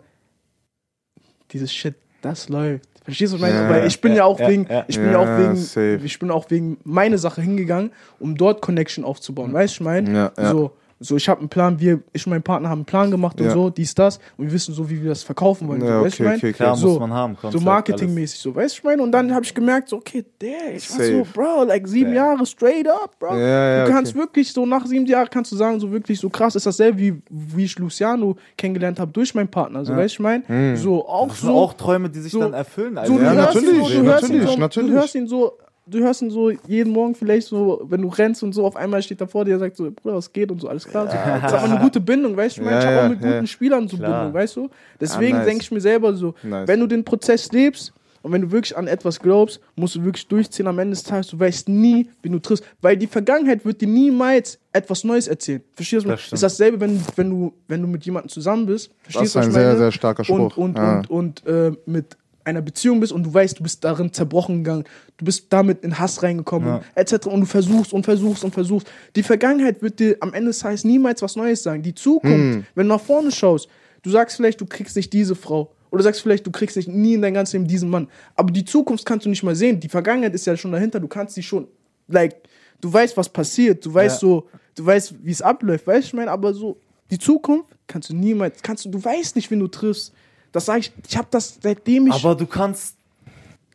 dieses 1.50 1.72
Shit, 1.72 1.94
das 2.20 2.48
läuft. 2.48 2.88
Verstehst 3.04 3.32
du, 3.32 3.40
was 3.40 3.48
ich 3.48 3.54
meine? 3.54 3.64
Ja, 3.64 3.70
Weil 3.70 3.86
ich 3.86 4.00
bin 4.00 4.12
ja, 4.12 4.18
ja, 4.18 4.24
auch 4.24 4.40
ja, 4.40 4.48
wegen, 4.48 4.66
ich 4.86 4.96
bin 4.96 5.10
ja 5.10 5.18
auch 5.18 5.38
wegen, 5.38 5.56
safe. 5.56 6.00
ich 6.02 6.18
bin 6.18 6.30
auch 6.30 6.50
wegen 6.50 6.78
meine 6.84 7.18
Sache 7.18 7.42
hingegangen, 7.42 7.90
um 8.18 8.36
dort 8.36 8.62
Connection 8.62 9.04
aufzubauen. 9.04 9.52
Weißt 9.52 9.74
du, 9.74 9.76
ich 9.76 9.84
meine? 9.84 10.12
Ja, 10.12 10.32
ja. 10.36 10.50
So, 10.50 10.72
so, 11.04 11.16
ich 11.16 11.28
habe 11.28 11.40
einen 11.40 11.48
Plan, 11.48 11.78
wir, 11.80 12.00
ich 12.12 12.26
und 12.26 12.30
mein 12.30 12.42
Partner 12.42 12.70
haben 12.70 12.78
einen 12.78 12.84
Plan 12.86 13.10
gemacht 13.10 13.38
und 13.40 13.46
Ja. 13.46 13.52
so, 13.52 13.68
dies, 13.68 13.94
das, 13.94 14.18
und 14.38 14.46
wir 14.46 14.52
wissen 14.52 14.72
so, 14.74 14.88
wie 14.88 15.02
wir 15.02 15.10
das 15.10 15.22
verkaufen 15.22 15.68
wollen. 15.68 15.82
Ja, 15.84 15.98
so, 15.98 16.04
weißt 16.06 16.18
du, 16.18 16.22
okay, 16.22 16.24
ich 16.24 16.28
mein? 16.28 16.36
okay, 16.38 16.52
Klar, 16.54 16.76
so, 16.76 16.88
muss 16.88 16.98
man 17.00 17.12
haben. 17.12 17.34
so 17.34 17.40
Konzept, 17.42 17.64
marketingmäßig 17.64 18.40
so, 18.40 18.54
weißt 18.54 18.74
du, 18.74 18.78
ich 18.78 18.84
meine? 18.84 19.02
Und 19.02 19.12
dann 19.12 19.34
habe 19.34 19.44
ich 19.44 19.54
gemerkt, 19.54 19.88
so, 19.90 19.96
okay, 19.96 20.24
der, 20.40 20.74
ich 20.74 20.90
war 20.98 21.04
so. 21.04 21.26
Bro, 21.32 21.64
like 21.64 21.86
sieben 21.86 22.10
Ja. 22.14 22.30
Jahre 22.30 22.46
straight 22.46 22.88
up, 22.88 23.18
Bro. 23.18 23.34
Ja, 23.36 23.76
ja, 23.78 23.84
du 23.84 23.90
kannst 23.92 24.12
okay. 24.12 24.20
wirklich 24.20 24.52
so, 24.52 24.64
nach 24.64 24.86
sieben 24.86 25.06
Jahren 25.06 25.28
kannst 25.30 25.52
du 25.52 25.56
sagen, 25.56 25.78
so 25.78 25.92
wirklich 25.92 26.18
so 26.18 26.30
krass 26.30 26.54
ist 26.56 26.66
dasselbe, 26.66 26.98
wie, 26.98 27.22
wie 27.28 27.64
ich 27.64 27.78
Luciano 27.78 28.36
kennengelernt 28.56 28.98
habe 28.98 29.12
durch 29.12 29.34
meinen 29.34 29.48
Partner, 29.48 29.84
so, 29.84 29.94
weißt 29.94 30.18
du, 30.18 30.22
ich 30.22 30.44
meine? 30.48 30.76
So, 30.76 31.06
auch 31.06 31.28
Das 31.28 31.40
sind 31.40 31.48
so. 31.50 31.54
auch 31.56 31.74
Träume, 31.74 32.08
die 32.08 32.20
sich 32.20 32.32
so- 32.32 32.40
dann 32.40 32.54
erfüllen. 32.54 32.94
So, 32.94 33.00
Also, 33.00 33.18
du 33.18 33.22
Ja, 33.22 33.34
natürlich, 33.34 33.68
ihn 33.74 33.82
so, 33.82 33.88
du 33.88 33.94
ihn 33.94 34.04
natürlich, 34.04 34.50
so, 34.50 34.56
natürlich. 34.58 34.90
Du 34.90 34.96
hörst 34.96 35.14
ihn 35.14 35.26
so, 35.26 35.52
du 35.86 35.98
hörst 35.98 36.22
ihn 36.22 36.30
so 36.30 36.50
jeden 36.50 36.92
Morgen 36.92 37.14
vielleicht 37.14 37.46
so, 37.48 37.82
wenn 37.88 38.02
du 38.02 38.08
rennst 38.08 38.42
und 38.42 38.52
so, 38.52 38.64
auf 38.64 38.76
einmal 38.76 39.02
steht 39.02 39.20
er 39.20 39.28
vor 39.28 39.44
dir 39.44 39.54
und 39.54 39.60
sagt 39.60 39.76
so, 39.76 39.90
Bruder, 39.90 40.16
was 40.16 40.32
geht 40.32 40.50
und 40.50 40.60
so, 40.60 40.68
alles 40.68 40.86
klar. 40.86 41.06
So. 41.06 41.16
Das 41.16 41.52
ist 41.52 41.58
aber 41.58 41.72
eine 41.72 41.80
gute 41.80 42.00
Bindung, 42.00 42.36
weißt 42.36 42.56
du? 42.56 42.60
Ich, 42.62 42.64
meine, 42.64 42.78
ich 42.78 42.84
Ja, 42.84 42.90
habe 42.90 42.98
auch 43.00 43.02
ja, 43.04 43.08
mit 43.10 43.18
guten 43.20 43.32
ja. 43.32 43.46
Spielern 43.46 43.88
so 43.88 43.96
Klar. 43.96 44.10
Bindung, 44.20 44.34
weißt 44.34 44.56
du? 44.56 44.70
Deswegen 45.00 45.34
Ah, 45.36 45.38
nice. 45.38 45.46
denke 45.46 45.62
ich 45.62 45.70
mir 45.70 45.80
selber 45.80 46.14
so, 46.14 46.34
Nice. 46.42 46.68
wenn 46.68 46.80
du 46.80 46.86
den 46.86 47.04
Prozess 47.04 47.52
lebst 47.52 47.92
und 48.22 48.32
wenn 48.32 48.40
du 48.40 48.50
wirklich 48.50 48.74
an 48.74 48.86
etwas 48.86 49.20
glaubst, 49.20 49.60
musst 49.76 49.96
du 49.96 50.04
wirklich 50.04 50.26
durchziehen 50.26 50.66
am 50.66 50.78
Ende 50.78 50.92
des 50.94 51.02
Tages. 51.02 51.26
Du 51.26 51.38
weißt 51.38 51.68
nie, 51.68 52.08
wen 52.22 52.32
du 52.32 52.38
triffst, 52.38 52.64
weil 52.80 52.96
die 52.96 53.06
Vergangenheit 53.06 53.66
wird 53.66 53.82
dir 53.82 53.88
niemals 53.88 54.58
etwas 54.72 55.04
Neues 55.04 55.28
erzählen. 55.28 55.60
Verstehst 55.74 56.06
du? 56.06 56.08
Das 56.08 56.20
Das 56.30 56.32
ist 56.32 56.42
dasselbe, 56.42 56.80
wenn, 56.80 56.98
wenn, 57.16 57.28
du, 57.28 57.52
wenn 57.68 57.82
du 57.82 57.86
mit 57.88 58.02
jemandem 58.06 58.30
zusammen 58.30 58.64
bist. 58.64 58.90
Verstehst 59.02 59.26
ist 59.26 59.34
du, 59.34 59.38
was 59.40 59.46
ein 59.48 59.52
sehr, 59.52 59.76
sehr 59.76 59.92
starker 59.92 60.24
Spruch. 60.24 60.56
Und, 60.56 60.74
und, 60.74 60.78
Ja. 60.78 60.98
und, 61.00 61.10
und 61.10 61.46
äh, 61.46 61.72
mit 61.84 62.16
einer 62.44 62.60
Beziehung 62.62 63.00
bist 63.00 63.12
und 63.12 63.22
du 63.24 63.32
weißt, 63.32 63.58
du 63.58 63.62
bist 63.62 63.82
darin 63.84 64.12
zerbrochen 64.12 64.62
gegangen, 64.64 64.84
du 65.16 65.24
bist 65.24 65.46
damit 65.50 65.82
in 65.82 65.98
Hass 65.98 66.22
reingekommen, 66.22 66.68
Ja. 66.68 66.82
etc. 66.94 67.26
Und 67.26 67.40
du 67.40 67.46
versuchst 67.46 67.92
und 67.92 68.04
versuchst 68.04 68.44
und 68.44 68.52
versuchst. 68.52 68.86
Die 69.16 69.22
Vergangenheit 69.22 69.80
wird 69.82 69.98
dir 70.00 70.16
am 70.20 70.32
Ende 70.34 70.48
des 70.50 70.58
Tages 70.58 70.84
niemals 70.84 71.22
was 71.22 71.36
Neues 71.36 71.62
sagen. 71.62 71.82
Die 71.82 71.94
Zukunft, 71.94 72.36
Hm. 72.36 72.66
wenn 72.74 72.88
du 72.88 72.94
nach 72.94 73.00
vorne 73.00 73.30
schaust, 73.32 73.68
du 74.02 74.10
sagst 74.10 74.36
vielleicht, 74.36 74.60
du 74.60 74.66
kriegst 74.66 74.94
nicht 74.96 75.12
diese 75.12 75.34
Frau. 75.34 75.70
Oder 75.90 76.02
sagst 76.02 76.22
vielleicht, 76.22 76.44
du 76.46 76.50
kriegst 76.50 76.76
nicht 76.76 76.88
nie 76.88 77.14
in 77.14 77.22
dein 77.22 77.34
ganzes 77.34 77.52
Leben 77.52 77.68
diesen 77.68 77.88
Mann. 77.88 78.08
Aber 78.34 78.52
die 78.52 78.64
Zukunft 78.64 79.06
kannst 79.06 79.26
du 79.26 79.30
nicht 79.30 79.44
mal 79.44 79.54
sehen. 79.54 79.78
Die 79.78 79.88
Vergangenheit 79.88 80.34
ist 80.34 80.44
ja 80.44 80.56
schon 80.56 80.72
dahinter. 80.72 80.98
Du 80.98 81.06
kannst 81.06 81.36
sie 81.36 81.42
schon, 81.42 81.68
like, 82.08 82.34
du 82.80 82.92
weißt, 82.92 83.16
was 83.16 83.28
passiert. 83.28 83.86
Du 83.86 83.94
weißt 83.94 84.16
Ja. 84.16 84.28
so, 84.28 84.48
du 84.74 84.84
weißt, 84.84 85.14
wie 85.22 85.30
es 85.30 85.40
abläuft. 85.40 85.86
Weißt 85.86 86.02
du, 86.02 86.06
ich 86.08 86.12
meine, 86.14 86.32
aber 86.32 86.52
so, 86.52 86.76
die 87.12 87.18
Zukunft 87.18 87.66
kannst 87.86 88.10
du 88.10 88.14
niemals, 88.16 88.60
kannst 88.60 88.84
du, 88.84 88.88
du 88.90 89.04
weißt 89.04 89.36
nicht, 89.36 89.48
wen 89.52 89.60
du 89.60 89.68
triffst. 89.68 90.12
Das 90.54 90.66
sage 90.66 90.78
ich, 90.80 90.92
ich 91.08 91.16
habe 91.16 91.26
das 91.32 91.58
seitdem 91.60 92.06
ich. 92.06 92.14
Aber 92.14 92.36
du 92.36 92.46
kannst 92.46 92.94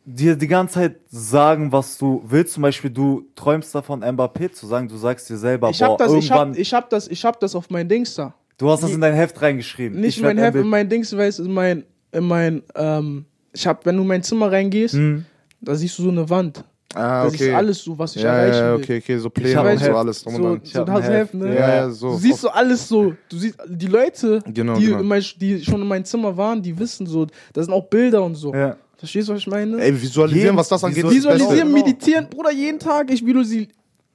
dir 0.06 0.34
die 0.34 0.46
ganze 0.48 0.74
Zeit 0.74 0.96
sagen, 1.10 1.70
was 1.70 1.98
du 1.98 2.22
willst. 2.26 2.54
Zum 2.54 2.62
Beispiel, 2.62 2.90
du 2.90 3.26
träumst 3.36 3.74
davon, 3.74 4.02
Mbappé 4.02 4.50
zu 4.50 4.66
sagen. 4.66 4.88
Du 4.88 4.96
sagst 4.96 5.28
dir 5.28 5.36
selber, 5.36 5.68
ich 5.68 5.78
boah, 5.78 5.90
habe 5.90 5.96
das, 5.98 6.12
ich 6.14 6.24
irgendwann. 6.30 6.48
hab, 6.52 6.58
ich 6.58 6.72
hab 6.74 6.88
das, 6.90 7.06
ich 7.08 7.24
hab 7.24 7.38
das 7.38 7.54
auf 7.54 7.68
mein 7.68 7.86
Dings 7.86 8.14
da. 8.14 8.32
du 8.56 8.70
hast 8.70 8.82
das 8.82 8.92
in 8.92 9.00
dein 9.02 9.14
Heft 9.14 9.40
reingeschrieben. 9.42 10.00
Nicht 10.00 10.16
Ich 10.16 10.18
in 10.22 10.24
mein 10.24 10.38
Heft, 10.38 10.56
in 10.56 10.66
mein 10.68 10.88
Dings, 10.88 11.14
weißt 11.14 11.40
du, 11.40 11.44
in 11.44 11.52
mein, 11.52 11.84
in 12.12 12.24
mein, 12.24 12.62
ähm, 12.74 13.26
ich 13.52 13.66
hab, 13.66 13.84
wenn 13.84 13.96
du 13.96 14.02
in 14.02 14.08
mein 14.08 14.22
Zimmer 14.22 14.50
reingehst, 14.50 14.94
Hm. 14.94 15.26
da 15.60 15.74
siehst 15.74 15.98
du 15.98 16.04
so 16.04 16.08
eine 16.08 16.30
Wand. 16.30 16.64
Ah, 16.94 17.24
Das 17.24 17.34
okay. 17.34 17.48
ist 17.50 17.54
alles 17.54 17.78
so, 17.84 17.96
was 17.98 18.16
ich 18.16 18.22
ja, 18.22 18.32
erreichen 18.34 18.58
ja, 18.64 18.72
will. 18.76 18.82
okay, 18.82 18.98
okay, 18.98 19.18
so 19.18 19.28
Ich 19.28 19.34
Pläne 19.34 19.56
hab 19.56 19.66
und 19.72 19.78
so 19.78 19.94
alles 19.96 20.22
drum 20.24 20.34
und 20.34 20.66
So, 20.66 20.84
dran. 20.84 20.86
So 20.86 21.00
das 21.00 21.04
ein 21.06 21.12
Heft, 21.12 21.34
ne? 21.34 21.54
Ja, 21.54 21.68
ja, 21.76 21.90
so. 21.90 22.10
Du 22.10 22.16
siehst 22.18 22.40
so 22.40 22.48
alles 22.50 22.88
so. 22.88 23.14
Du 23.28 23.38
siehst 23.38 23.56
die 23.68 23.86
Leute, 23.86 24.40
Genau, 24.52 24.74
die, 24.76 24.86
genau. 24.86 24.98
In 25.00 25.06
mein, 25.06 25.24
die 25.40 25.64
schon 25.64 25.80
in 25.82 25.86
meinem 25.86 26.04
Zimmer 26.04 26.36
waren, 26.36 26.60
die 26.60 26.76
wissen 26.76 27.06
so, 27.06 27.26
da 27.52 27.62
sind 27.62 27.72
auch 27.72 27.84
Bilder 27.86 28.24
und 28.24 28.34
so. 28.34 28.52
Ja. 28.52 28.76
Verstehst 28.96 29.28
du, 29.28 29.32
was 29.32 29.40
ich 29.40 29.46
meine? 29.46 29.80
Ey, 29.80 30.02
visualisieren, 30.02 30.46
Jeden- 30.46 30.56
was 30.58 30.68
das 30.68 30.82
angeht, 30.82 30.98
ist 30.98 31.06
das 31.06 31.14
Visualisieren, 31.14 31.72
Beste. 31.72 31.86
meditieren, 31.86 32.26
Bruder, 32.28 32.50
jeden 32.52 32.78
Tag. 32.80 33.10
Ich 33.12 33.24
visualisiere, 33.24 33.68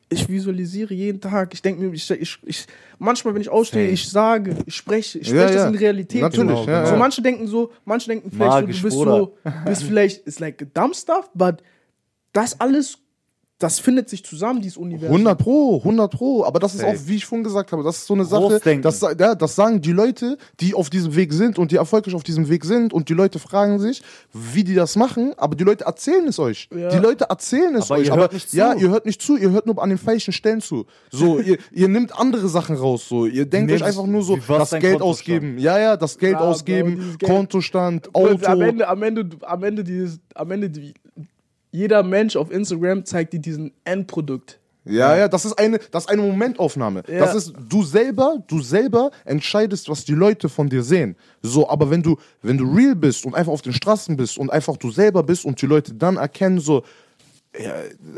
ich 0.09 0.29
visualisiere 0.29 0.93
jeden 0.93 1.19
Tag. 1.21 1.53
Ich 1.53 1.61
denke 1.61 1.81
mir, 1.81 1.93
ich, 1.93 2.11
ich, 2.11 2.37
ich, 2.43 2.65
manchmal, 2.99 3.33
wenn 3.33 3.41
ich 3.41 3.49
ausstehe, 3.49 3.87
ich 3.89 4.07
sage, 4.09 4.53
ich 4.65 4.75
spreche, 4.75 5.17
ich 5.19 5.27
Ja, 5.29 5.33
spreche 5.35 5.53
das 5.53 5.63
ja. 5.63 5.67
in 5.69 5.75
Realität. 5.75 6.21
Natürlich, 6.21 6.47
Genau, 6.49 6.59
ja, 6.65 6.79
genau. 6.79 6.85
So 6.87 6.91
ja. 6.93 6.99
manche 6.99 7.21
denken 7.21 7.47
so, 7.47 7.71
manche 7.85 8.09
denken 8.09 8.29
vielleicht 8.29 8.51
Magisch, 8.51 8.75
so, 8.75 8.81
du 8.81 8.87
bist 8.87 8.97
Bruder. 8.97 9.17
so, 9.17 9.37
bist 9.65 9.83
vielleicht, 9.83 10.27
it's 10.27 10.39
like 10.39 10.67
dumb 10.73 10.93
stuff, 10.93 11.29
but 11.33 11.63
das 12.35 12.59
alles, 12.59 12.99
das 13.57 13.79
findet 13.79 14.09
sich 14.09 14.25
zusammen, 14.25 14.61
dieses 14.61 14.75
Universum. 14.75 15.15
100 15.15 15.37
Pro, 15.39 15.77
100 15.77 16.11
Pro. 16.11 16.43
Aber 16.43 16.59
das 16.59 16.73
ist 16.75 16.81
Safe. 16.81 16.91
auch, 16.97 17.07
wie 17.07 17.15
ich 17.15 17.25
vorhin 17.25 17.45
gesagt 17.45 17.71
habe, 17.71 17.83
das 17.83 17.99
ist 17.99 18.07
so 18.07 18.13
eine 18.13 18.25
Sache, 18.25 18.41
Großdenken. 18.49 18.81
das, 18.81 18.99
ja, 18.99 19.33
das 19.33 19.55
sagen 19.55 19.79
die 19.79 19.93
Leute, 19.93 20.37
die 20.59 20.73
auf 20.73 20.89
diesem 20.89 21.15
Weg 21.15 21.31
sind 21.31 21.57
und 21.57 21.71
die 21.71 21.77
erfolgreich 21.77 22.13
auf 22.15 22.23
diesem 22.23 22.49
Weg 22.49 22.65
sind 22.65 22.91
und 22.91 23.07
die 23.07 23.13
Leute 23.13 23.39
fragen 23.39 23.79
sich, 23.79 24.01
wie 24.33 24.65
die 24.65 24.73
das 24.75 24.97
machen, 24.97 25.33
aber 25.37 25.55
die 25.55 25.63
Leute 25.63 25.85
erzählen 25.85 26.27
es 26.27 26.37
euch. 26.37 26.67
Ja. 26.75 26.89
Die 26.89 26.97
Leute 26.97 27.27
erzählen 27.29 27.73
es 27.75 27.89
Aber 27.89 28.01
euch, 28.01 28.07
ihr 28.07 28.11
aber 28.11 28.21
hört 28.23 28.33
nicht 28.33 28.49
zu. 28.49 28.57
ja, 28.57 28.73
ihr 28.73 28.89
hört 28.89 29.05
nicht 29.05 29.21
zu, 29.21 29.37
ihr 29.37 29.51
hört 29.51 29.67
nur 29.67 29.81
an 29.81 29.87
den 29.87 29.99
falschen 29.99 30.33
Stellen 30.33 30.59
zu. 30.59 30.85
So, 31.09 31.39
ihr, 31.39 31.57
ihr 31.71 31.87
nehmt 31.87 32.19
andere 32.19 32.49
Sachen 32.49 32.75
raus, 32.75 33.07
so. 33.07 33.25
Ihr 33.25 33.45
denkt 33.45 33.69
nehmt 33.71 33.81
euch 33.81 33.87
einfach 33.87 34.05
nur 34.05 34.21
so, 34.21 34.35
wie 34.35 34.41
was 34.49 34.57
das 34.57 34.69
dein 34.71 34.81
Geld 34.81 34.99
Kontostand. 34.99 35.37
ausgeben. 35.39 35.57
Ja, 35.59 35.79
ja, 35.79 35.95
das 35.95 36.17
Geld 36.17 36.33
Ja, 36.33 36.39
Bro, 36.39 36.47
ausgeben, 36.49 36.95
dieses 36.97 37.17
Geld- 37.19 37.31
Kontostand, 37.31 38.13
Auto. 38.13 38.45
am 38.47 38.61
Ende, 38.61 38.85
am 38.89 39.01
Ende, 39.01 39.29
am 39.43 39.63
Ende 39.63 39.81
dieses, 39.85 40.19
am 40.33 40.51
Ende 40.51 40.69
die, 40.69 40.93
jeder 41.75 42.03
Mensch 42.03 42.35
auf 42.35 42.51
Instagram 42.51 43.05
zeigt 43.05 43.33
dir 43.33 43.39
diesen 43.39 43.71
Endprodukt. 43.83 44.59
Ja, 44.85 45.17
ja, 45.17 45.27
das 45.27 45.45
ist 45.45 45.53
eine, 45.53 45.79
das 45.91 46.03
ist 46.03 46.09
eine 46.09 46.21
Momentaufnahme. 46.21 47.01
Ja. 47.07 47.19
Das 47.19 47.33
ist, 47.33 47.53
du 47.67 47.83
selber, 47.83 48.37
du 48.47 48.61
selber 48.61 49.09
entscheidest, 49.25 49.89
was 49.89 50.05
die 50.05 50.13
Leute 50.13 50.47
von 50.47 50.69
dir 50.69 50.83
sehen. 50.83 51.15
So, 51.41 51.67
aber 51.67 51.89
wenn 51.89 52.03
du, 52.03 52.17
wenn 52.43 52.57
du 52.57 52.71
real 52.71 52.95
bist 52.95 53.25
und 53.25 53.33
einfach 53.33 53.51
auf 53.51 53.63
den 53.63 53.73
Straßen 53.73 54.15
bist 54.15 54.37
und 54.37 54.51
einfach 54.51 54.77
du 54.77 54.91
selber 54.91 55.23
bist 55.23 55.43
und 55.43 55.59
die 55.59 55.65
Leute 55.65 55.95
dann 55.95 56.17
erkennen, 56.17 56.59
so, 56.59 56.83
ja, 57.61 57.73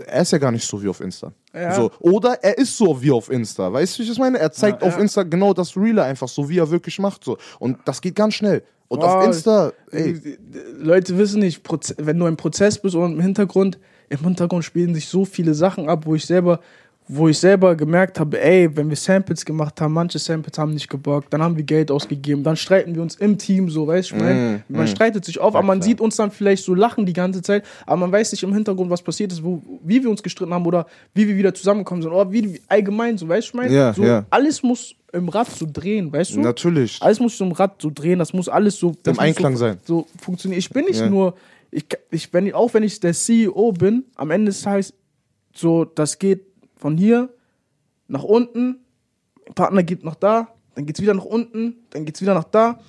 er 0.06 0.22
ist 0.22 0.32
ja 0.32 0.38
gar 0.38 0.52
nicht 0.52 0.66
so 0.68 0.82
wie 0.82 0.88
auf 0.88 1.02
Insta. 1.02 1.32
Ja. 1.54 1.74
So, 1.76 1.92
oder 2.00 2.44
er 2.44 2.58
ist 2.58 2.78
so 2.78 3.02
wie 3.02 3.12
auf 3.12 3.30
Insta. 3.30 3.72
Weißt 3.72 3.96
du, 3.96 4.00
wie 4.00 4.04
ich 4.04 4.10
das 4.10 4.18
meine? 4.18 4.38
Er 4.40 4.52
zeigt 4.52 4.82
Ja, 4.82 4.88
auf. 4.88 4.98
Insta 5.00 5.24
genau 5.24 5.54
das 5.54 5.76
Reale 5.76 6.04
einfach 6.04 6.28
so, 6.28 6.48
wie 6.50 6.58
er 6.60 6.70
wirklich 6.70 7.00
macht. 7.00 7.24
So. 7.24 7.38
Und 7.60 7.78
das 7.86 8.02
geht 8.02 8.16
ganz 8.16 8.34
schnell. 8.36 8.64
Und 8.88 9.02
Wow. 9.02 9.16
auf 9.16 9.26
Insta, 9.26 9.74
ey, 9.92 10.38
Leute 10.80 11.18
wissen 11.18 11.40
nicht, 11.42 11.62
wenn 11.98 12.18
du 12.20 12.26
im 12.26 12.38
Prozess 12.38 12.78
bist 12.80 12.96
und 12.96 13.14
im 13.14 13.22
Hintergrund, 13.22 13.78
im 14.10 14.20
Hintergrund 14.20 14.64
spielen 14.64 14.94
sich 14.96 15.08
so 15.08 15.26
viele 15.26 15.54
Sachen 15.54 15.90
ab, 15.90 16.06
wo 16.06 16.16
ich 16.16 16.26
selber, 16.26 16.62
wo 17.10 17.30
ich 17.30 17.38
selber 17.40 17.76
gemerkt 17.76 18.20
habe, 18.20 18.42
ey, 18.42 18.70
wenn 18.76 18.90
wir 18.90 18.98
Samples 18.98 19.46
gemacht 19.46 19.80
haben, 19.80 19.94
manche 19.94 20.20
Samples 20.20 20.58
haben 20.58 20.74
nicht 20.74 20.90
gebockt, 20.90 21.32
dann 21.32 21.42
haben 21.42 21.56
wir 21.56 21.64
Geld 21.64 21.90
ausgegeben, 21.90 22.44
dann 22.44 22.58
streiten 22.58 22.94
wir 22.96 23.02
uns 23.02 23.16
im 23.16 23.38
Team 23.38 23.70
so, 23.70 23.88
weißt 23.88 24.12
du, 24.12 24.16
ich 24.18 24.22
Mm, 24.24 24.56
man 24.68 24.88
streitet 24.88 25.24
sich 25.24 25.40
auf, 25.40 25.56
aber 25.56 25.66
man 25.66 25.82
sieht 25.82 26.02
uns 26.02 26.18
dann 26.18 26.32
vielleicht 26.32 26.66
so 26.66 26.74
lachen 26.74 27.06
die 27.06 27.14
ganze 27.14 27.42
Zeit, 27.42 27.64
aber 27.86 27.98
man 27.98 28.12
weiß 28.12 28.32
nicht 28.34 28.44
im 28.44 28.54
Hintergrund, 28.54 28.90
was 28.90 29.02
passiert 29.02 29.32
ist, 29.32 29.42
wo, 29.44 29.62
wie 29.84 30.04
wir 30.04 30.10
uns 30.10 30.22
gestritten 30.22 30.54
haben 30.54 30.66
oder 30.66 30.86
wie 31.14 31.28
wir 31.28 31.38
wieder 31.38 31.54
zusammengekommen 31.54 32.02
sind 32.02 32.12
oder 32.12 32.30
wie 32.32 32.60
allgemein 32.68 33.18
so, 33.18 33.28
weißt 33.28 33.48
du, 33.48 33.50
ich 33.50 33.54
mein, 33.54 33.72
Ja, 33.72 33.94
so, 33.94 34.04
ja. 34.04 34.26
alles 34.30 34.62
muss 34.62 34.94
im 35.14 35.30
Rad 35.30 35.50
so 35.50 35.66
drehen, 35.72 36.12
weißt 36.12 36.36
du? 36.36 36.42
natürlich. 36.42 37.02
Alles 37.02 37.22
muss 37.22 37.40
im 37.40 37.54
Rad 37.54 37.82
so 37.82 37.90
drehen, 37.94 38.20
das 38.20 38.34
muss 38.34 38.50
alles 38.50 38.78
so 38.78 38.94
muss 39.06 39.18
Einklang 39.20 39.54
so, 39.54 39.60
sein. 39.60 39.78
So 39.86 40.08
funktionieren. 40.22 40.60
Ich 40.60 40.70
bin 40.70 40.84
nicht 40.86 41.00
Ja. 41.00 41.10
nur, 41.10 41.36
ich, 41.72 41.86
ich 42.12 42.34
wenn, 42.34 42.54
auch 42.54 42.74
wenn 42.74 42.84
ich 42.84 43.00
der 43.00 43.14
CEO 43.14 43.72
bin, 43.72 44.04
am 44.16 44.30
Ende 44.32 44.52
des 44.52 44.62
Tages, 44.62 44.94
so, 45.54 45.86
das 45.86 46.20
geht 46.20 46.42
von 46.88 46.96
hier 46.98 47.28
nach 48.08 48.24
unten, 48.24 48.78
mein 49.46 49.56
Partner 49.56 49.84
geht 49.84 50.06
nach 50.06 50.16
da, 50.16 50.48
dann 50.74 50.86
geht's 50.86 51.02
wieder 51.02 51.14
nach 51.14 51.26
unten, 51.26 51.76
dann 51.90 52.06
geht's 52.06 52.22
wieder 52.22 52.34
nach 52.34 52.46
da 52.46 52.80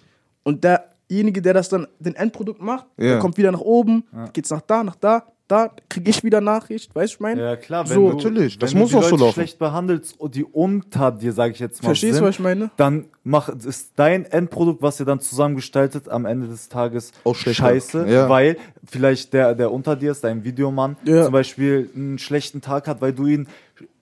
und 0.44 0.62
derjenige, 0.62 1.42
der 1.42 1.52
das 1.54 1.68
dann 1.68 1.88
den 1.98 2.14
Endprodukt 2.14 2.62
macht, 2.62 2.86
Ja. 2.96 3.06
der 3.14 3.18
kommt 3.18 3.36
wieder 3.38 3.50
nach 3.50 3.60
oben, 3.60 4.04
geht's 4.32 4.50
nach 4.50 4.60
da, 4.60 4.84
nach 4.84 4.94
da, 4.94 5.24
da 5.48 5.70
kriege 5.88 6.10
ich 6.10 6.22
wieder 6.22 6.40
Nachricht, 6.42 6.94
weißt 6.94 7.14
du, 7.14 7.16
ich 7.16 7.20
meine? 7.20 7.40
Ja, 7.42 7.56
klar, 7.56 7.88
wenn 7.88 7.94
So, 7.94 8.10
du, 8.10 8.16
natürlich, 8.16 8.58
das 8.58 8.72
wenn 8.72 8.80
muss 8.80 8.90
du 8.90 8.98
die 8.98 9.02
auch 9.02 9.04
so 9.08 9.10
Leute 9.12 9.22
laufen. 9.24 9.32
schlecht 9.32 9.58
behandelst 9.58 10.20
und 10.20 10.34
die 10.36 10.44
unter 10.44 11.10
dir, 11.10 11.32
sag 11.32 11.52
ich 11.52 11.58
jetzt 11.58 11.82
mal, 11.82 11.88
Verstehst 11.88 12.12
du, 12.12 12.16
sind, 12.16 12.24
was 12.26 12.34
ich 12.34 12.40
meine? 12.40 12.70
dann 12.76 13.06
mach, 13.24 13.48
ist 13.48 13.92
dein 13.96 14.26
Endprodukt, 14.26 14.82
was 14.82 15.00
ihr 15.00 15.06
dann 15.06 15.20
zusammengestaltet, 15.20 16.08
am 16.10 16.26
Ende 16.26 16.46
des 16.48 16.68
Tages 16.68 17.12
Auch 17.24 17.34
scheiße, 17.34 18.06
Ja. 18.06 18.28
weil 18.28 18.58
vielleicht 18.84 19.32
der, 19.32 19.54
der 19.54 19.72
unter 19.72 19.96
dir 19.96 20.10
ist, 20.12 20.22
dein 20.22 20.44
Videomann, 20.44 20.98
Ja. 21.04 21.24
zum 21.24 21.32
Beispiel 21.32 21.90
einen 21.96 22.18
schlechten 22.18 22.60
Tag 22.60 22.86
hat, 22.86 23.00
weil 23.00 23.14
du 23.14 23.24
ihn 23.26 23.48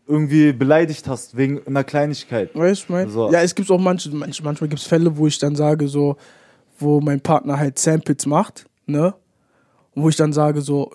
irgendwie 0.06 0.52
beleidigt 0.52 1.08
hast 1.08 1.36
wegen 1.36 1.66
einer 1.66 1.84
Kleinigkeit. 1.84 2.54
Weißt 2.54 2.82
du, 2.82 2.84
ich 2.84 2.88
mein? 2.88 3.10
So. 3.10 3.30
Ja, 3.32 3.40
es 3.42 3.54
gibt 3.54 3.70
auch 3.70 3.80
manche, 3.80 4.10
manch, 4.10 4.42
manchmal 4.42 4.68
gibt 4.68 4.80
es 4.80 4.86
Fälle, 4.86 5.16
wo 5.16 5.26
ich 5.26 5.38
dann 5.38 5.56
sage, 5.56 5.88
so, 5.88 6.16
wo 6.78 7.00
mein 7.00 7.20
Partner 7.20 7.58
halt 7.58 7.78
Samples 7.78 8.26
macht, 8.26 8.66
ne? 8.86 9.14
Und 9.94 10.02
wo 10.02 10.08
ich 10.08 10.16
dann 10.16 10.32
sage, 10.32 10.60
so, 10.60 10.92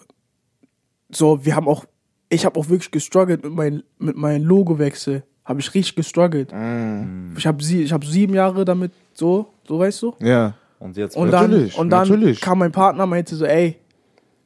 so, 1.09 1.43
wir 1.43 1.55
haben 1.55 1.67
auch, 1.67 1.85
ich 2.29 2.45
habe 2.45 2.57
auch 2.59 2.69
wirklich 2.69 2.91
gestruggelt 2.91 3.43
mit 3.43 3.53
meinem 3.53 3.83
mit 3.99 4.15
meinem 4.15 4.45
Logowechsel. 4.45 5.23
Habe 5.43 5.59
ich 5.59 5.73
richtig 5.73 5.95
gestruggelt. 5.95 6.53
Mm. 6.53 7.33
Ich 7.35 7.47
habe 7.47 7.63
sie, 7.63 7.81
ich 7.81 7.91
habe 7.91 8.05
sieben 8.05 8.33
Jahre 8.33 8.63
damit, 8.63 8.91
so, 9.13 9.47
so 9.67 9.79
weißt 9.79 10.01
du. 10.03 10.13
Ja. 10.19 10.53
Und 10.79 10.97
jetzt 10.97 11.17
Und 11.17 11.31
dann, 11.31 11.49
Natürlich, 11.51 11.77
und 11.77 11.89
dann 11.89 12.07
natürlich. 12.07 12.41
kam 12.41 12.59
mein 12.59 12.71
Partner, 12.71 13.05
meinte 13.05 13.35
so, 13.35 13.45
ey, 13.45 13.77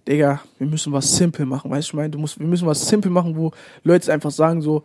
Digga, 0.08 0.42
wir 0.60 0.68
müssen 0.68 0.94
was 0.94 1.16
simpel 1.16 1.46
machen, 1.46 1.72
weißt 1.72 1.88
du, 1.88 1.90
ich 1.90 1.94
meine, 1.96 2.10
du 2.12 2.20
musst, 2.20 2.40
wir 2.40 2.46
müssen 2.48 2.68
was 2.68 2.88
simpel 2.88 3.12
machen, 3.12 3.36
wo 3.36 3.52
Leute 3.84 4.12
einfach 4.14 4.32
sagen 4.32 4.62
so, 4.62 4.84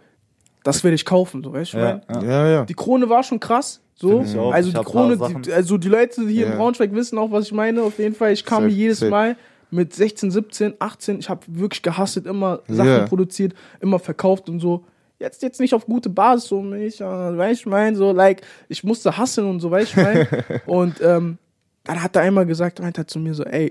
das 0.64 0.82
werde 0.82 0.94
ich 0.94 1.04
kaufen, 1.04 1.42
so, 1.44 1.52
weißt 1.52 1.74
du, 1.74 1.76
ich 1.78 1.82
ja, 1.82 2.00
meine. 2.08 2.26
ja. 2.26 2.30
Ja, 2.46 2.48
ja. 2.48 2.64
Die 2.64 2.74
Krone 2.74 3.08
war 3.08 3.22
schon 3.22 3.38
krass. 3.40 3.80
So. 3.96 4.20
Auch. 4.38 4.52
Also 4.52 4.70
Ich 4.70 4.74
die 4.74 4.82
Krone, 4.84 5.18
die, 5.44 5.52
also 5.52 5.76
die 5.76 5.88
Leute 5.88 6.26
hier 6.26 6.46
Ja. 6.46 6.52
in 6.52 6.58
Braunschweig 6.58 6.94
wissen 6.94 7.18
auch, 7.18 7.30
was 7.30 7.44
ich 7.46 7.52
meine. 7.52 7.82
Auf 7.82 7.98
jeden 7.98 8.14
Fall. 8.14 8.32
Ich 8.32 8.44
kam 8.46 8.62
Safe, 8.64 8.74
jedes 8.74 9.00
safe. 9.00 9.10
Mal 9.10 9.36
mit 9.70 9.94
16, 9.94 10.30
17, 10.30 10.74
18. 10.78 11.18
Ich 11.18 11.28
habe 11.28 11.42
wirklich 11.46 11.82
gehasselt, 11.82 12.24
immer 12.24 12.60
Sachen 12.66 12.88
Ja. 12.88 13.06
produziert, 13.06 13.52
immer 13.80 13.98
verkauft 13.98 14.48
und 14.48 14.58
so. 14.58 14.84
Jetzt, 15.18 15.42
jetzt 15.42 15.60
nicht 15.60 15.74
auf 15.74 15.84
gute 15.84 16.08
Basis, 16.08 16.48
so 16.48 16.62
mich, 16.62 16.98
äh, 16.98 17.04
weißt 17.04 17.60
du, 17.66 17.68
ich 17.68 17.70
mein, 17.70 17.94
so, 17.94 18.10
like, 18.12 18.40
ich 18.70 18.82
musste 18.84 19.18
hasseln 19.18 19.46
und 19.50 19.60
so, 19.60 19.70
weißt 19.70 19.94
du, 19.94 20.00
ich 20.00 20.06
mein. 20.06 20.60
und 20.66 21.00
ähm, 21.02 21.36
dann 21.84 22.02
hat 22.02 22.16
er 22.16 22.22
einmal 22.22 22.46
gesagt, 22.46 22.80
meinte 22.80 23.02
er 23.02 23.06
zu 23.06 23.18
mir 23.18 23.34
so, 23.34 23.44
ey, 23.44 23.70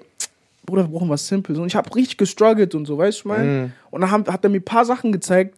Bruder, 0.69 0.83
wir 0.83 0.91
brauchen 0.91 1.09
was 1.09 1.27
Simples. 1.27 1.57
Und 1.57 1.67
ich 1.67 1.75
habe 1.75 1.93
richtig 1.95 2.17
gestruggelt 2.17 2.75
und 2.75 2.85
so, 2.85 2.97
weißt 2.97 3.17
du, 3.17 3.21
ich 3.21 3.25
mein. 3.25 3.61
Mhm. 3.61 3.71
Und 3.91 4.01
dann 4.01 4.11
hat, 4.11 4.43
er 4.43 4.49
mir 4.49 4.59
ein 4.59 4.65
paar 4.65 4.85
Sachen 4.85 5.11
gezeigt. 5.11 5.57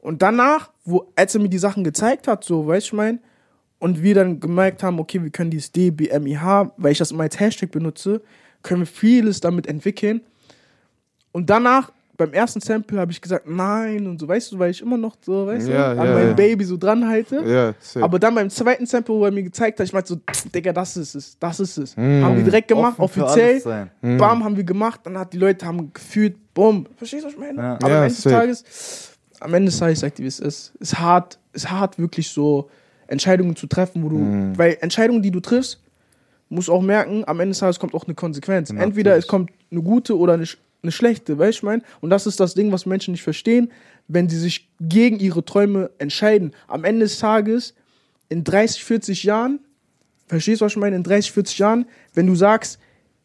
Und 0.00 0.22
danach, 0.22 0.70
wo, 0.84 1.10
als 1.16 1.34
er 1.34 1.40
mir 1.40 1.48
die 1.48 1.58
Sachen 1.58 1.84
gezeigt 1.84 2.28
hat, 2.28 2.44
so, 2.44 2.66
weißt 2.66 2.86
du, 2.86 2.90
ich 2.90 2.92
mein, 2.92 3.20
und 3.78 4.02
wir 4.02 4.14
dann 4.14 4.40
gemerkt 4.40 4.82
haben, 4.82 4.98
okay, 4.98 5.22
wir 5.22 5.30
können 5.30 5.50
dieses 5.50 5.72
DBMIH, 5.72 6.72
weil 6.76 6.92
ich 6.92 6.98
das 6.98 7.10
immer 7.10 7.24
als 7.24 7.38
Hashtag 7.38 7.70
benutze, 7.70 8.22
können 8.62 8.80
wir 8.80 8.86
vieles 8.86 9.40
damit 9.40 9.66
entwickeln. 9.66 10.20
Und 11.32 11.50
danach, 11.50 11.92
beim 12.18 12.32
ersten 12.34 12.60
Sample, 12.60 12.98
habe 13.00 13.12
ich 13.12 13.20
gesagt, 13.22 13.48
nein 13.48 14.06
und 14.06 14.18
so, 14.20 14.28
weißt 14.28 14.52
du, 14.52 14.58
weil 14.58 14.72
ich 14.72 14.82
immer 14.82 14.98
noch 14.98 15.16
so, 15.22 15.46
weißt 15.46 15.68
Ja, 15.68 15.94
du, 15.94 16.00
an 16.00 16.06
ja, 16.08 16.14
meinem 16.14 16.28
ja. 16.28 16.34
Baby 16.34 16.64
so 16.64 16.76
dran 16.76 17.06
halte. 17.08 17.74
Aber 18.00 18.18
dann 18.18 18.34
beim 18.34 18.50
zweiten 18.50 18.84
Sample, 18.86 19.14
wo 19.14 19.24
er 19.24 19.30
mir 19.30 19.44
gezeigt 19.44 19.78
hat, 19.80 19.86
ich 19.86 19.92
meinte 19.92 20.08
so, 20.08 20.20
Digga, 20.54 20.72
das 20.72 20.96
ist 20.96 21.14
es, 21.14 21.38
das 21.38 21.60
ist 21.60 21.78
es. 21.78 21.96
Haben 21.96 22.36
wir 22.36 22.44
direkt 22.44 22.68
gemacht, 22.68 22.98
Offen 22.98 23.22
offiziell. 23.22 23.60
sein. 23.60 23.90
Bam, 24.02 24.44
haben 24.44 24.56
wir 24.56 24.64
gemacht, 24.64 25.00
dann 25.04 25.16
hat 25.16 25.32
die 25.32 25.38
Leute 25.38 25.64
haben 25.64 25.92
gefühlt, 25.94 26.36
bumm. 26.52 26.86
Verstehst 26.96 27.22
du, 27.22 27.28
was 27.28 27.34
ich 27.34 27.38
meine? 27.40 27.62
Aber 27.62 27.86
am 27.86 27.92
Ende 27.92 28.08
des 28.08 28.20
safe. 28.22 28.34
Tages, 28.36 28.64
am 29.40 29.54
Ende 29.54 29.70
des 29.70 29.78
Tages, 29.78 30.00
sagt 30.00 30.18
die, 30.18 30.24
wie 30.24 30.26
es 30.28 30.40
ist. 30.40 30.74
Ist 30.80 30.98
hart, 30.98 31.38
ist 31.52 31.70
hart, 31.70 31.98
wirklich 31.98 32.28
so 32.28 32.68
Entscheidungen 33.06 33.54
zu 33.56 33.66
treffen, 33.68 34.02
wo 34.02 34.08
du, 34.08 34.16
Mhm. 34.18 34.58
weil 34.58 34.76
Entscheidungen, 34.80 35.22
die 35.22 35.30
du 35.30 35.38
triffst, 35.40 35.80
musst 36.48 36.68
auch 36.68 36.82
merken, 36.82 37.22
am 37.26 37.38
Ende 37.40 37.50
des 37.52 37.58
Tages 37.60 37.78
kommt 37.78 37.94
auch 37.94 38.06
eine 38.06 38.14
Konsequenz. 38.14 38.70
Entweder 38.70 39.16
es 39.16 39.26
kommt 39.28 39.50
eine 39.70 39.82
gute 39.82 40.18
oder 40.18 40.32
eine, 40.34 40.44
eine 40.82 40.92
schlechte, 40.92 41.38
weißt 41.38 41.56
du, 41.56 41.58
ich 41.58 41.62
meine? 41.64 41.82
Und 42.00 42.10
das 42.10 42.26
ist 42.26 42.38
das 42.40 42.54
Ding, 42.54 42.70
was 42.72 42.86
Menschen 42.86 43.12
nicht 43.12 43.22
verstehen, 43.22 43.72
wenn 44.06 44.28
sie 44.28 44.38
sich 44.38 44.70
gegen 44.80 45.18
ihre 45.18 45.44
Träume 45.44 45.90
entscheiden. 45.98 46.52
Am 46.66 46.84
Ende 46.84 47.00
des 47.04 47.18
Tages, 47.18 47.74
in 48.28 48.44
30, 48.44 48.84
40 48.84 49.24
Jahren, 49.24 49.60
verstehst 50.26 50.60
du, 50.60 50.64
was 50.66 50.72
ich 50.72 50.78
meine? 50.78 50.96
In 50.96 51.02
30, 51.02 51.32
40 51.32 51.58
Jahren, 51.58 51.86
wenn 52.14 52.26
du 52.26 52.34
sagst, 52.34 52.78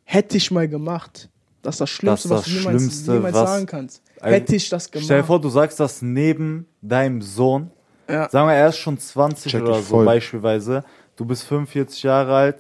hätte 0.04 0.38
ich 0.38 0.49
mal 0.51 0.68
gemacht, 0.68 1.30
das 1.62 1.76
ist 1.76 1.82
das 1.82 1.89
Schlimmste, 1.91 2.28
Das 2.30 2.38
was 2.39 2.47
ist 2.47 2.51
du 2.51 2.56
das 2.56 2.64
jemals, 2.64 2.82
Schlimmste, 2.82 3.14
jemals 3.14 3.36
was- 3.36 3.49
sagen 3.49 3.66
kannst. 3.66 4.01
Hätte 4.22 4.56
ich 4.56 4.70
das 4.70 4.89
gemacht. 4.89 5.06
Stell 5.06 5.22
dir 5.22 5.28
vor, 5.28 5.39
du 5.41 5.49
sagst 5.49 5.80
das 5.80 6.01
neben 6.01 6.66
deinem 6.82 7.22
Sohn. 7.22 7.70
Ja. 8.10 8.30
Sagen 8.30 8.47
wir, 8.47 8.54
er 8.54 8.70
ist 8.70 8.78
schon 8.78 8.97
20 8.97 9.51
Check 9.51 9.62
oder 9.62 9.76
so 9.76 9.82
voll. 9.82 10.06
beispielsweise. 10.06 10.84
Du 11.16 11.26
bist 11.26 11.43
45 11.43 12.04
Jahre 12.04 12.34
alt, 12.36 12.56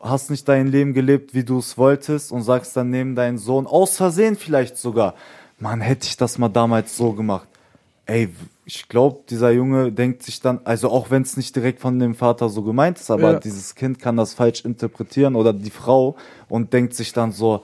hast 0.00 0.30
nicht 0.30 0.48
dein 0.48 0.68
Leben 0.68 0.94
gelebt, 0.94 1.34
wie 1.34 1.44
du 1.44 1.58
es 1.58 1.76
wolltest 1.78 2.32
und 2.32 2.42
sagst 2.42 2.76
dann 2.76 2.90
neben 2.90 3.14
deinen 3.14 3.38
Sohn, 3.38 3.66
aus 3.66 3.96
Versehen 3.96 4.36
vielleicht 4.36 4.76
sogar, 4.78 5.14
Mann, 5.58 5.80
hätte 5.80 6.06
ich 6.06 6.16
das 6.16 6.38
mal 6.38 6.48
damals 6.48 6.96
so 6.96 7.12
gemacht. 7.12 7.46
Ey, 8.06 8.30
ich 8.64 8.88
glaube, 8.88 9.20
dieser 9.28 9.50
Junge 9.50 9.92
denkt 9.92 10.22
sich 10.22 10.40
dann, 10.40 10.60
also 10.64 10.90
auch 10.90 11.10
wenn 11.10 11.22
es 11.22 11.36
nicht 11.36 11.54
direkt 11.54 11.80
von 11.80 11.98
dem 11.98 12.14
Vater 12.14 12.48
so 12.48 12.62
gemeint 12.62 12.98
ist, 12.98 13.10
aber 13.10 13.32
Ja. 13.32 13.38
dieses 13.40 13.74
Kind 13.74 13.98
kann 13.98 14.16
das 14.16 14.34
falsch 14.34 14.64
interpretieren 14.64 15.36
oder 15.36 15.52
die 15.52 15.70
Frau 15.70 16.16
und 16.48 16.72
denkt 16.72 16.94
sich 16.94 17.12
dann 17.12 17.32
so, 17.32 17.62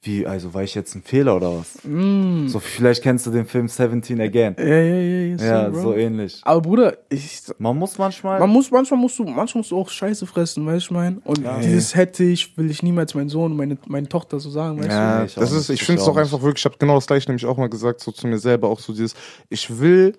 Wie, 0.00 0.24
also 0.26 0.54
war 0.54 0.62
ich 0.62 0.76
jetzt 0.76 0.94
ein 0.94 1.02
Fehler 1.02 1.34
oder 1.34 1.58
was? 1.58 1.78
Mm. 1.82 2.46
So, 2.46 2.60
vielleicht 2.60 3.02
kennst 3.02 3.26
du 3.26 3.32
den 3.32 3.46
Film 3.46 3.66
17 3.66 4.20
Again. 4.20 4.54
Ja, 4.56 4.64
ja, 4.64 4.96
ja, 4.96 5.36
Ja, 5.64 5.68
Bro. 5.70 5.82
so 5.82 5.94
ähnlich. 5.94 6.40
Aber 6.44 6.60
Bruder, 6.60 6.98
ich, 7.08 7.42
Man 7.58 7.76
muss 7.76 7.98
manchmal. 7.98 8.38
man 8.38 8.48
muss, 8.48 8.70
manchmal 8.70 9.00
musst 9.00 9.18
du, 9.18 9.24
manchmal 9.24 9.60
musst 9.60 9.72
du 9.72 9.76
auch 9.76 9.88
Scheiße 9.88 10.24
fressen, 10.26 10.64
weißt 10.64 10.74
du, 10.74 10.78
ich 10.84 10.90
mein? 10.92 11.18
Und 11.18 11.44
dieses 11.64 11.96
hätte 11.96 12.22
ich, 12.22 12.56
will 12.56 12.70
ich 12.70 12.82
niemals 12.84 13.14
meinen 13.14 13.28
Sohn, 13.28 13.56
meine, 13.56 13.76
meine 13.86 14.08
Tochter 14.08 14.38
so 14.38 14.50
sagen, 14.50 14.78
weißt 14.78 14.88
Ja, 14.88 15.18
Nee, 15.20 15.26
ich 15.26 15.34
das 15.34 15.50
ist, 15.50 15.68
ich 15.68 15.80
Ich 15.80 15.86
finde 15.86 16.00
es 16.00 16.06
auch 16.06 16.12
auch 16.12 16.16
einfach 16.18 16.42
wirklich, 16.42 16.60
ich 16.60 16.64
habe 16.64 16.76
genau 16.78 16.94
das 16.94 17.06
gleiche 17.08 17.28
nämlich 17.28 17.46
auch 17.46 17.56
mal 17.56 17.68
gesagt, 17.68 18.00
so 18.00 18.12
zu 18.12 18.28
mir 18.28 18.38
selber, 18.38 18.68
auch 18.68 18.78
so 18.78 18.92
dieses, 18.92 19.14
ich 19.48 19.80
will, 19.80 20.14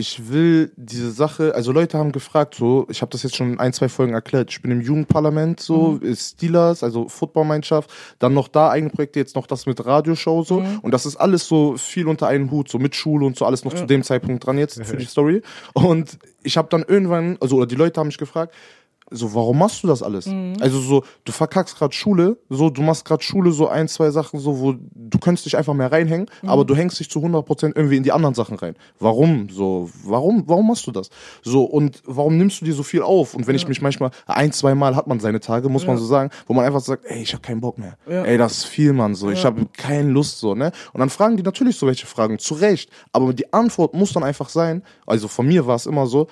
ich 0.00 0.30
will 0.30 0.72
diese 0.76 1.10
Sache, 1.12 1.54
also 1.54 1.70
Leute 1.72 1.98
haben 1.98 2.10
gefragt, 2.10 2.54
so, 2.56 2.86
ich 2.90 3.02
habe 3.02 3.10
das 3.12 3.22
jetzt 3.22 3.36
schon 3.36 3.52
in 3.52 3.60
ein, 3.60 3.72
zwei 3.72 3.88
Folgen 3.88 4.14
erklärt, 4.14 4.50
ich 4.50 4.60
bin 4.62 4.70
im 4.72 4.80
Jugendparlament, 4.80 5.60
so, 5.60 6.00
Mhm. 6.02 6.16
Steelers, 6.16 6.82
also 6.82 7.08
Footballmannschaft, 7.08 7.90
dann 8.18 8.34
noch 8.34 8.48
da 8.48 8.70
eigene 8.70 8.90
Projekte, 8.90 9.18
jetzt 9.20 9.36
noch 9.36 9.46
das 9.46 9.66
mit 9.66 9.84
Radioshow, 9.84 10.42
so, 10.42 10.60
Mhm. 10.60 10.78
und 10.80 10.90
das 10.92 11.06
ist 11.06 11.16
alles 11.16 11.46
so 11.46 11.76
viel 11.76 12.08
unter 12.08 12.26
einen 12.26 12.50
Hut, 12.50 12.68
so 12.68 12.78
mit 12.78 12.96
Schule 12.96 13.24
und 13.26 13.36
so, 13.36 13.44
alles 13.44 13.64
noch 13.64 13.74
zu 13.74 13.86
dem 13.86 14.02
Zeitpunkt 14.02 14.44
dran 14.44 14.58
jetzt 14.58 14.82
für 14.84 14.96
die 14.96 15.04
Story. 15.04 15.42
Und 15.74 16.18
ich 16.42 16.56
habe 16.56 16.68
dann 16.70 16.82
irgendwann, 16.88 17.36
also, 17.40 17.56
oder 17.56 17.66
die 17.66 17.74
Leute 17.76 18.00
haben 18.00 18.06
mich 18.08 18.18
gefragt, 18.18 18.54
so, 19.10 19.34
warum 19.34 19.58
machst 19.58 19.82
du 19.82 19.86
das 19.88 20.02
alles? 20.02 20.26
Mhm. 20.26 20.54
Also 20.60 20.80
so, 20.80 21.04
du 21.24 21.32
verkackst 21.32 21.76
gerade 21.76 21.92
Schule, 21.94 22.38
so, 22.48 22.70
du 22.70 22.82
machst 22.82 23.04
gerade 23.04 23.22
Schule, 23.22 23.50
so 23.52 23.68
ein, 23.68 23.88
zwei 23.88 24.10
Sachen, 24.10 24.38
so, 24.40 24.60
wo 24.60 24.74
du 24.94 25.18
könntest 25.18 25.46
dich 25.46 25.56
einfach 25.56 25.74
mehr 25.74 25.90
reinhängen, 25.90 26.26
Mhm. 26.42 26.48
aber 26.48 26.64
du 26.64 26.74
hängst 26.76 27.00
dich 27.00 27.10
zu 27.10 27.20
100% 27.20 27.72
irgendwie 27.76 27.96
in 27.96 28.02
die 28.02 28.12
anderen 28.12 28.34
Sachen 28.34 28.56
rein. 28.56 28.74
Warum? 28.98 29.48
So, 29.50 29.90
warum, 30.04 30.44
warum 30.46 30.68
machst 30.68 30.86
du 30.86 30.92
das? 30.92 31.10
So, 31.42 31.64
und 31.64 32.02
warum 32.06 32.36
nimmst 32.38 32.60
du 32.60 32.64
dir 32.64 32.74
so 32.74 32.82
viel 32.82 33.02
auf? 33.02 33.34
Und 33.34 33.46
wenn 33.46 33.56
ich 33.56 33.66
mich 33.68 33.82
manchmal, 33.82 34.10
ein, 34.26 34.52
zwei 34.52 34.74
Mal 34.74 34.94
hat 34.96 35.06
man 35.06 35.20
seine 35.20 35.40
Tage, 35.40 35.68
muss 35.68 35.86
man 35.86 35.96
so 35.96 36.04
sagen, 36.04 36.30
wo 36.46 36.54
man 36.54 36.64
einfach 36.64 36.80
sagt, 36.80 37.04
ey, 37.06 37.22
ich 37.22 37.32
habe 37.32 37.42
keinen 37.42 37.60
Bock 37.60 37.78
mehr. 37.78 37.96
Ja. 38.08 38.24
Ey, 38.24 38.38
das 38.38 38.58
ist 38.58 38.64
viel, 38.66 38.92
Mann, 38.92 39.14
so, 39.14 39.30
ich 39.30 39.44
habe 39.44 39.66
keine 39.76 40.10
Lust, 40.10 40.38
so, 40.38 40.54
ne? 40.54 40.72
Und 40.92 41.00
dann 41.00 41.10
fragen 41.10 41.36
die 41.36 41.42
natürlich 41.42 41.76
so 41.76 41.86
welche 41.86 42.06
Fragen, 42.06 42.38
zu 42.38 42.54
Recht, 42.54 42.90
aber 43.12 43.32
die 43.32 43.52
Antwort 43.52 43.94
muss 43.94 44.12
dann 44.12 44.22
einfach 44.22 44.48
sein, 44.48 44.82
also 45.06 45.26
von 45.28 45.46
mir 45.46 45.66
war 45.66 45.76
es 45.76 45.86
immer 45.86 46.06
so, 46.06 46.28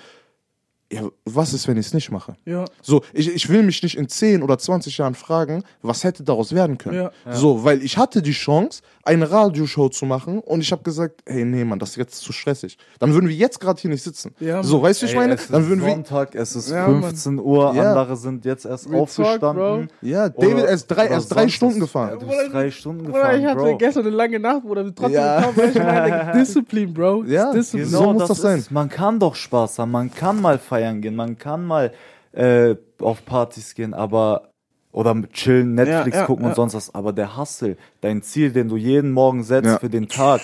ja, 0.91 1.03
was 1.27 1.53
ist, 1.53 1.69
wenn 1.69 1.77
ich 1.77 1.87
es 1.89 1.93
nicht 1.95 2.11
mache? 2.11 2.35
Ja. 2.47 2.65
So, 2.81 3.03
ich, 3.13 3.29
ich 3.35 3.49
will 3.51 3.63
mich 3.63 3.83
nicht 3.83 3.97
in 3.99 4.09
10 4.09 4.43
oder 4.43 4.57
20 4.59 4.97
Jahren 4.97 5.15
fragen, 5.15 5.63
was 5.83 6.03
hätte 6.03 6.23
daraus 6.23 6.55
werden 6.55 6.79
können. 6.79 6.97
Ja. 6.97 7.11
So, 7.31 7.63
weil 7.63 7.83
ich 7.83 7.99
hatte 7.99 8.23
die 8.23 8.33
Chance, 8.33 8.81
eine 9.03 9.31
Radioshow 9.31 9.89
zu 9.91 10.05
machen 10.07 10.39
und 10.41 10.61
ich 10.61 10.71
habe 10.73 10.83
gesagt, 10.83 11.23
hey, 11.27 11.45
nee, 11.45 11.65
Mann, 11.65 11.79
das 11.79 11.91
ist 11.91 11.97
jetzt 11.97 12.19
zu 12.21 12.33
stressig. 12.33 12.77
Dann 12.99 13.13
würden 13.15 13.29
wir 13.29 13.37
jetzt 13.37 13.59
gerade 13.61 13.81
hier 13.81 13.91
nicht 13.91 14.03
sitzen. 14.03 14.35
Ja, 14.41 14.63
so, 14.63 14.83
weißt 14.83 15.03
du, 15.03 15.07
ich 15.07 15.15
meine? 15.15 15.35
es 15.35 15.43
ist 15.43 15.53
Dann 15.53 15.67
würden 15.69 15.83
wir. 15.85 15.91
Sonntag, 15.93 16.35
es 16.35 16.55
ist 16.57 16.71
Ja, 16.71 16.85
15 16.87 17.39
Uhr, 17.39 17.75
Ja. 17.75 17.91
andere 17.91 18.17
sind 18.17 18.45
jetzt 18.47 18.65
erst 18.67 18.87
Real 18.87 19.07
talk, 19.07 19.19
aufgestanden. 19.19 19.91
Ja, 20.03 20.29
David, 20.29 20.55
Oder- 20.55 20.69
er 20.69 20.75
ist 20.75 20.87
drei, 20.87 21.07
er 21.07 21.19
ist 21.19 21.29
drei 21.29 21.49
Stunden 21.49 21.77
ist- 21.77 21.81
gefahren. 21.81 22.11
Ja, 22.11 22.17
du 22.17 22.27
bist 22.27 22.53
drei 22.53 22.71
Stunden 22.71 23.05
Bruder, 23.05 23.19
gefahren, 23.19 23.41
ich 23.41 23.47
hatte 23.47 23.57
Bro. 23.61 23.77
gestern 23.79 24.07
eine 24.07 24.17
lange 24.17 24.41
Nacht, 24.41 24.63
Bruder, 24.63 24.85
wir 24.85 24.95
trotzdem 24.95 25.15
Ja. 25.15 26.33
Disziplin, 26.33 26.93
Bro. 26.95 27.25
Ja, 27.25 27.53
Disziplin. 27.53 27.89
so 27.89 28.13
muss 28.13 28.29
das 28.29 28.39
sein. 28.39 28.59
Ist, 28.59 28.71
man 28.71 28.89
kann 28.89 29.19
doch 29.19 29.35
Spaß 29.35 29.79
haben, 29.81 29.91
man 29.91 30.11
kann 30.13 30.41
mal 30.41 30.59
feiern 30.59 30.78
gehen, 31.01 31.17
man 31.17 31.39
kann 31.39 31.67
mal 31.67 31.93
äh, 32.33 32.77
auf 33.01 33.25
Partys 33.25 33.75
gehen, 33.75 33.95
aber 33.95 34.51
oder 34.93 35.15
chillen, 35.33 35.75
Netflix 35.75 36.17
Ja, 36.17 36.21
ja, 36.23 36.27
gucken 36.27 36.47
und 36.47 36.55
sonst 36.55 36.75
was. 36.75 36.95
Aber 36.95 37.13
der 37.13 37.37
Hustle, 37.37 37.77
dein 38.01 38.23
Ziel, 38.23 38.53
den 38.53 38.69
du 38.69 38.77
jeden 38.77 39.13
Morgen 39.13 39.43
setzt 39.45 39.81
für 39.81 39.91
den 39.91 40.09
Tag, 40.09 40.41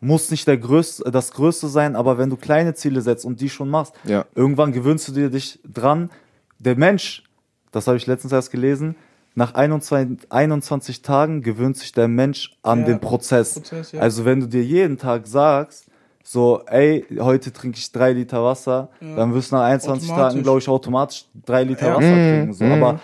muss 0.00 0.30
nicht 0.30 0.46
der 0.46 0.56
größte, 0.58 1.10
das 1.10 1.30
Größte 1.32 1.68
sein, 1.68 1.94
aber 1.96 2.18
wenn 2.18 2.30
du 2.30 2.36
kleine 2.36 2.74
Ziele 2.74 3.00
setzt 3.00 3.24
und 3.24 3.40
die 3.40 3.48
schon 3.50 3.68
machst, 3.68 3.94
Ja. 4.04 4.24
irgendwann 4.34 4.72
gewöhnst 4.72 5.08
du 5.08 5.12
dir 5.12 5.30
dich 5.30 5.58
dran. 5.64 6.10
Der 6.58 6.76
Mensch, 6.76 7.24
das 7.70 7.86
habe 7.86 7.96
ich 7.96 8.06
letztens 8.06 8.32
erst 8.32 8.50
gelesen, 8.50 8.96
nach 9.34 9.54
21, 9.54 10.32
21 10.32 11.02
Tagen 11.02 11.42
gewöhnt 11.42 11.76
sich 11.76 11.92
der 11.92 12.08
Mensch 12.08 12.56
an 12.62 12.80
Ja, 12.80 12.86
den 12.86 13.00
Prozess. 13.00 13.54
Prozess, 13.54 13.92
ja. 13.92 14.00
Also 14.00 14.24
wenn 14.24 14.40
du 14.40 14.46
dir 14.46 14.64
jeden 14.64 14.96
Tag 14.96 15.26
sagst, 15.26 15.85
so, 16.28 16.60
ey, 16.66 17.04
heute 17.20 17.52
trinke 17.52 17.78
ich 17.78 17.92
drei 17.92 18.12
Liter 18.12 18.42
Wasser, 18.42 18.88
dann 19.00 19.32
wirst 19.32 19.52
du 19.52 19.56
nach 19.56 19.62
21 19.62 20.10
Automatisch. 20.10 20.32
Tagen, 20.32 20.42
glaube 20.42 20.58
ich, 20.58 20.68
automatisch 20.68 21.24
drei 21.44 21.62
Liter 21.62 21.86
Ja. 21.88 21.96
Wasser 21.96 22.06
Mhm. 22.16 22.34
trinken. 22.36 22.52
So. 22.52 22.64
Aber 22.64 23.00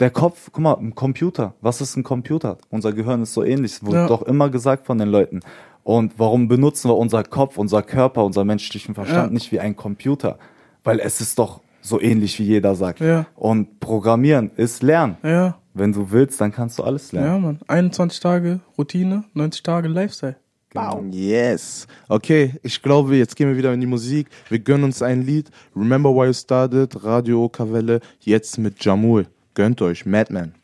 der 0.00 0.10
Kopf, 0.10 0.48
guck 0.50 0.62
mal, 0.62 0.74
ein 0.74 0.94
Computer, 0.94 1.54
was 1.60 1.80
ist 1.80 1.96
ein 1.96 2.02
Computer? 2.02 2.58
Unser 2.70 2.92
Gehirn 2.92 3.22
ist 3.22 3.32
so 3.34 3.44
ähnlich, 3.44 3.72
es 3.74 3.86
wurde 3.86 3.98
Ja. 3.98 4.06
doch 4.08 4.22
immer 4.22 4.50
gesagt 4.50 4.84
von 4.86 4.98
den 4.98 5.08
Leuten. 5.08 5.40
Und 5.84 6.14
warum 6.18 6.48
benutzen 6.48 6.90
wir 6.90 6.96
unser 6.96 7.22
Kopf, 7.22 7.56
unser 7.56 7.82
Körper, 7.82 8.24
unser 8.24 8.44
menschlichen 8.44 8.96
Verstand 8.96 9.28
Ja. 9.28 9.32
nicht 9.32 9.52
wie 9.52 9.60
ein 9.60 9.76
Computer? 9.76 10.36
Weil 10.82 10.98
es 10.98 11.20
ist 11.20 11.38
doch 11.38 11.60
so 11.80 12.00
ähnlich, 12.00 12.38
wie 12.40 12.44
jeder 12.44 12.74
sagt. 12.74 12.98
Ja. 12.98 13.26
Und 13.36 13.78
Programmieren 13.78 14.50
ist 14.56 14.82
Lernen. 14.82 15.16
Ja, 15.22 15.54
Wenn 15.78 15.92
du 15.92 16.10
willst, 16.10 16.40
dann 16.40 16.50
kannst 16.52 16.78
du 16.78 16.82
alles 16.82 17.12
lernen. 17.12 17.28
ja, 17.28 17.38
Mann. 17.38 17.58
21 17.68 18.18
Tage 18.18 18.60
Routine, 18.78 19.24
90 19.34 19.62
Tage 19.62 19.86
Lifestyle. 19.88 20.34
Genau. 20.76 21.04
Yes. 21.10 21.86
Okay, 22.08 22.54
ich 22.62 22.82
glaube, 22.82 23.16
jetzt 23.16 23.34
gehen 23.34 23.48
wir 23.48 23.56
wieder 23.56 23.72
in 23.72 23.80
die 23.80 23.86
Musik. 23.86 24.28
Wir 24.48 24.58
gönnen 24.58 24.84
uns 24.84 25.02
ein 25.02 25.22
Lied. 25.22 25.50
Remember 25.74 26.10
Why 26.10 26.26
You 26.26 26.32
Started, 26.32 27.02
Radio 27.02 27.44
Okawelle, 27.44 28.00
jetzt 28.20 28.58
mit 28.58 28.84
Jamul. 28.84 29.26
Gönnt 29.54 29.80
euch, 29.80 30.04
Madman. 30.04 30.54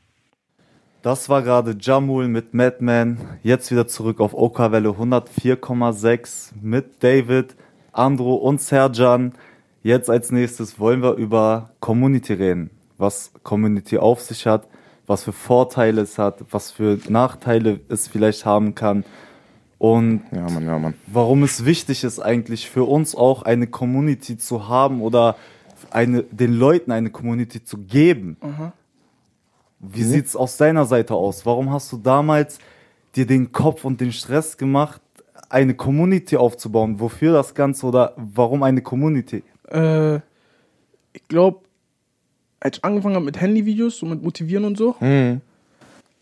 Das 1.02 1.28
war 1.28 1.42
gerade 1.42 1.76
Jamul 1.80 2.28
mit 2.28 2.54
Madman. 2.54 3.18
Jetzt 3.42 3.70
wieder 3.70 3.88
zurück 3.88 4.20
auf 4.20 4.34
Okawelle 4.34 4.90
104,6 4.90 6.52
mit 6.60 7.02
David, 7.02 7.56
Andro 7.90 8.34
und 8.34 8.60
Serjan. 8.60 9.32
Jetzt 9.82 10.08
als 10.08 10.30
nächstes 10.30 10.78
wollen 10.78 11.02
wir 11.02 11.14
über 11.14 11.70
Community 11.80 12.34
reden. 12.34 12.70
Was 12.98 13.32
Community 13.42 13.98
auf 13.98 14.20
sich 14.20 14.46
hat, 14.46 14.68
was 15.06 15.24
für 15.24 15.32
Vorteile 15.32 16.02
es 16.02 16.18
hat, 16.18 16.44
was 16.50 16.70
für 16.70 16.98
Nachteile 17.08 17.80
es 17.88 18.06
vielleicht 18.06 18.44
haben 18.46 18.76
kann. 18.76 19.04
Und 19.82 20.22
Ja, 20.30 20.48
Mann, 20.48 20.64
ja, 20.64 20.78
Mann. 20.78 20.94
warum 21.08 21.42
es 21.42 21.64
wichtig 21.64 22.04
ist 22.04 22.20
eigentlich 22.20 22.70
für 22.70 22.84
uns 22.84 23.16
auch 23.16 23.42
eine 23.42 23.66
Community 23.66 24.38
zu 24.38 24.68
haben 24.68 25.02
oder 25.02 25.34
eine, 25.90 26.22
den 26.22 26.52
Leuten 26.52 26.92
eine 26.92 27.10
Community 27.10 27.64
zu 27.64 27.78
geben. 27.78 28.36
Wie 29.80 30.04
sieht's 30.04 30.36
aus 30.36 30.56
deiner 30.56 30.84
Seite 30.84 31.14
aus? 31.14 31.44
Warum 31.46 31.72
hast 31.72 31.90
du 31.90 31.96
damals 31.96 32.60
dir 33.16 33.26
den 33.26 33.50
Kopf 33.50 33.84
und 33.84 34.00
den 34.00 34.12
Stress 34.12 34.56
gemacht, 34.56 35.00
eine 35.48 35.74
Community 35.74 36.36
aufzubauen? 36.36 37.00
Wofür 37.00 37.32
das 37.32 37.52
Ganze 37.52 37.84
oder 37.84 38.12
warum 38.16 38.62
eine 38.62 38.82
Community? 38.82 39.42
Äh, 39.68 40.18
ich 41.12 41.26
glaube, 41.26 41.58
als 42.60 42.76
ich 42.78 42.84
angefangen 42.84 43.16
habe 43.16 43.24
mit 43.24 43.40
Handyvideos, 43.40 43.98
so 43.98 44.06
mit 44.06 44.22
Motivieren 44.22 44.64
und 44.64 44.78
so, 44.78 44.94
Hm. 45.00 45.40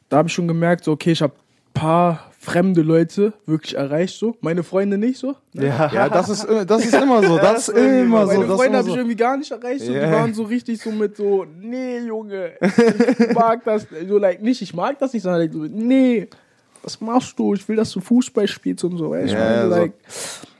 da 0.09 0.17
habe 0.17 0.29
ich 0.29 0.33
schon 0.35 0.49
gemerkt, 0.49 0.85
so, 0.85 0.93
okay, 0.93 1.13
ich 1.13 1.21
habe 1.21 1.35
paar 1.75 2.30
fremde 2.43 2.81
Leute 2.81 3.35
wirklich 3.45 3.77
erreicht, 3.77 4.19
so. 4.19 4.35
Meine 4.41 4.63
Freunde 4.63 4.97
nicht 4.97 5.19
so. 5.19 5.37
Ja, 5.53 6.09
das 6.09 6.31
ist, 6.31 6.47
das 6.67 6.87
ist 6.87 6.95
immer 6.95 7.23
so. 7.23 7.37
Das 7.43 7.69
ist 7.69 7.77
immer 7.77 8.27
so. 8.27 8.33
Meine 8.33 8.47
Das 8.47 8.57
Freunde 8.57 8.79
habe 8.79 8.89
ich 8.89 8.95
so. 8.95 8.99
irgendwie 8.99 9.17
gar 9.17 9.37
nicht 9.37 9.51
erreicht. 9.51 9.83
So. 9.85 9.93
Ja. 9.93 10.07
Die 10.07 10.13
waren 10.13 10.33
so 10.33 10.45
richtig 10.45 10.81
so 10.81 10.91
mit 10.91 11.17
so, 11.19 11.45
nee, 11.61 11.99
Junge, 11.99 12.53
ich 12.61 13.35
mag 13.35 13.63
das. 13.65 13.87
So, 14.09 14.17
like, 14.17 14.41
nicht, 14.43 14.63
ich 14.63 14.73
mag 14.73 14.99
das 14.99 15.13
nicht, 15.13 15.23
sondern 15.23 15.43
like, 15.43 15.53
so, 15.53 15.59
nee, 15.71 16.29
was 16.83 16.99
machst 17.03 17.39
du? 17.39 17.53
Ich 17.53 17.69
will, 17.69 17.77
dass 17.77 17.91
du 17.93 18.01
Fußball 18.01 18.49
spielst 18.49 18.85
und 18.85 18.97
so. 18.97 19.11
Weißt? 19.11 19.27
Ich 19.27 19.33
Ja, 19.33 19.39
meine, 19.39 19.55
ja, 19.57 19.63
so. 19.69 19.75
like, 19.77 19.93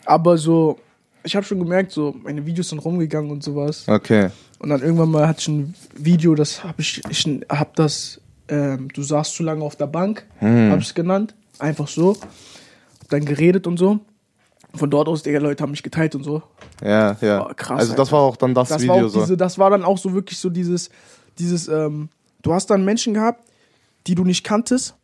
Aber 0.05 0.37
so, 0.37 0.79
ich 1.25 1.35
habe 1.35 1.47
schon 1.47 1.61
gemerkt, 1.61 1.93
so, 1.93 2.15
meine 2.23 2.45
Videos 2.45 2.69
sind 2.69 2.81
rumgegangen 2.81 3.31
und 3.31 3.43
sowas. 3.43 3.85
Okay. 3.89 4.29
Und 4.59 4.69
dann 4.69 4.83
irgendwann 4.83 5.11
mal 5.11 5.27
hatte 5.27 5.41
ich 5.41 5.49
ein 5.49 5.75
Video, 5.95 6.35
das 6.35 6.63
habe 6.63 6.83
ich, 6.83 7.01
ich 7.09 7.27
hab 7.49 7.75
das, 7.77 8.21
ähm, 8.49 8.89
du 8.93 9.01
saßt 9.03 9.35
zu 9.35 9.43
lange 9.45 9.65
auf 9.65 9.77
der 9.77 9.87
Bank, 9.87 10.27
Hm. 10.41 10.71
habe 10.73 10.83
ich 10.83 10.89
es 10.89 10.95
genannt. 10.95 11.35
Einfach 11.61 11.89
so. 11.89 12.17
Hab 13.01 13.09
dann 13.11 13.25
geredet 13.25 13.67
und 13.67 13.77
so. 13.79 14.01
Von 14.75 14.89
dort 14.91 15.09
aus, 15.09 15.23
die 15.23 15.31
Leute 15.35 15.63
haben 15.63 15.73
mich 15.73 15.83
geteilt 15.83 16.15
und 16.15 16.23
so. 16.23 16.43
Ja, 16.83 17.17
ja. 17.21 17.45
Oh, 17.45 17.53
krass, 17.57 17.81
also 17.81 17.93
das 17.95 18.09
Alter. 18.09 18.13
war 18.13 18.21
auch 18.23 18.37
dann 18.37 18.55
das, 18.55 18.69
Das 18.69 18.83
Video 18.83 18.95
war, 19.03 19.09
so. 19.09 19.21
diese, 19.21 19.37
das 19.37 19.59
war 19.59 19.71
dann 19.71 19.83
auch 19.85 19.99
so 19.99 20.13
wirklich 20.15 20.39
so 20.39 20.49
dieses, 20.49 20.91
dieses, 21.39 21.67
ähm, 21.69 22.09
du 22.43 22.53
hast 22.55 22.71
dann 22.71 22.85
Menschen 22.85 23.15
gehabt, 23.15 23.45
die 24.07 24.15
du 24.15 24.25
nicht 24.25 24.45
kanntest 24.45 24.95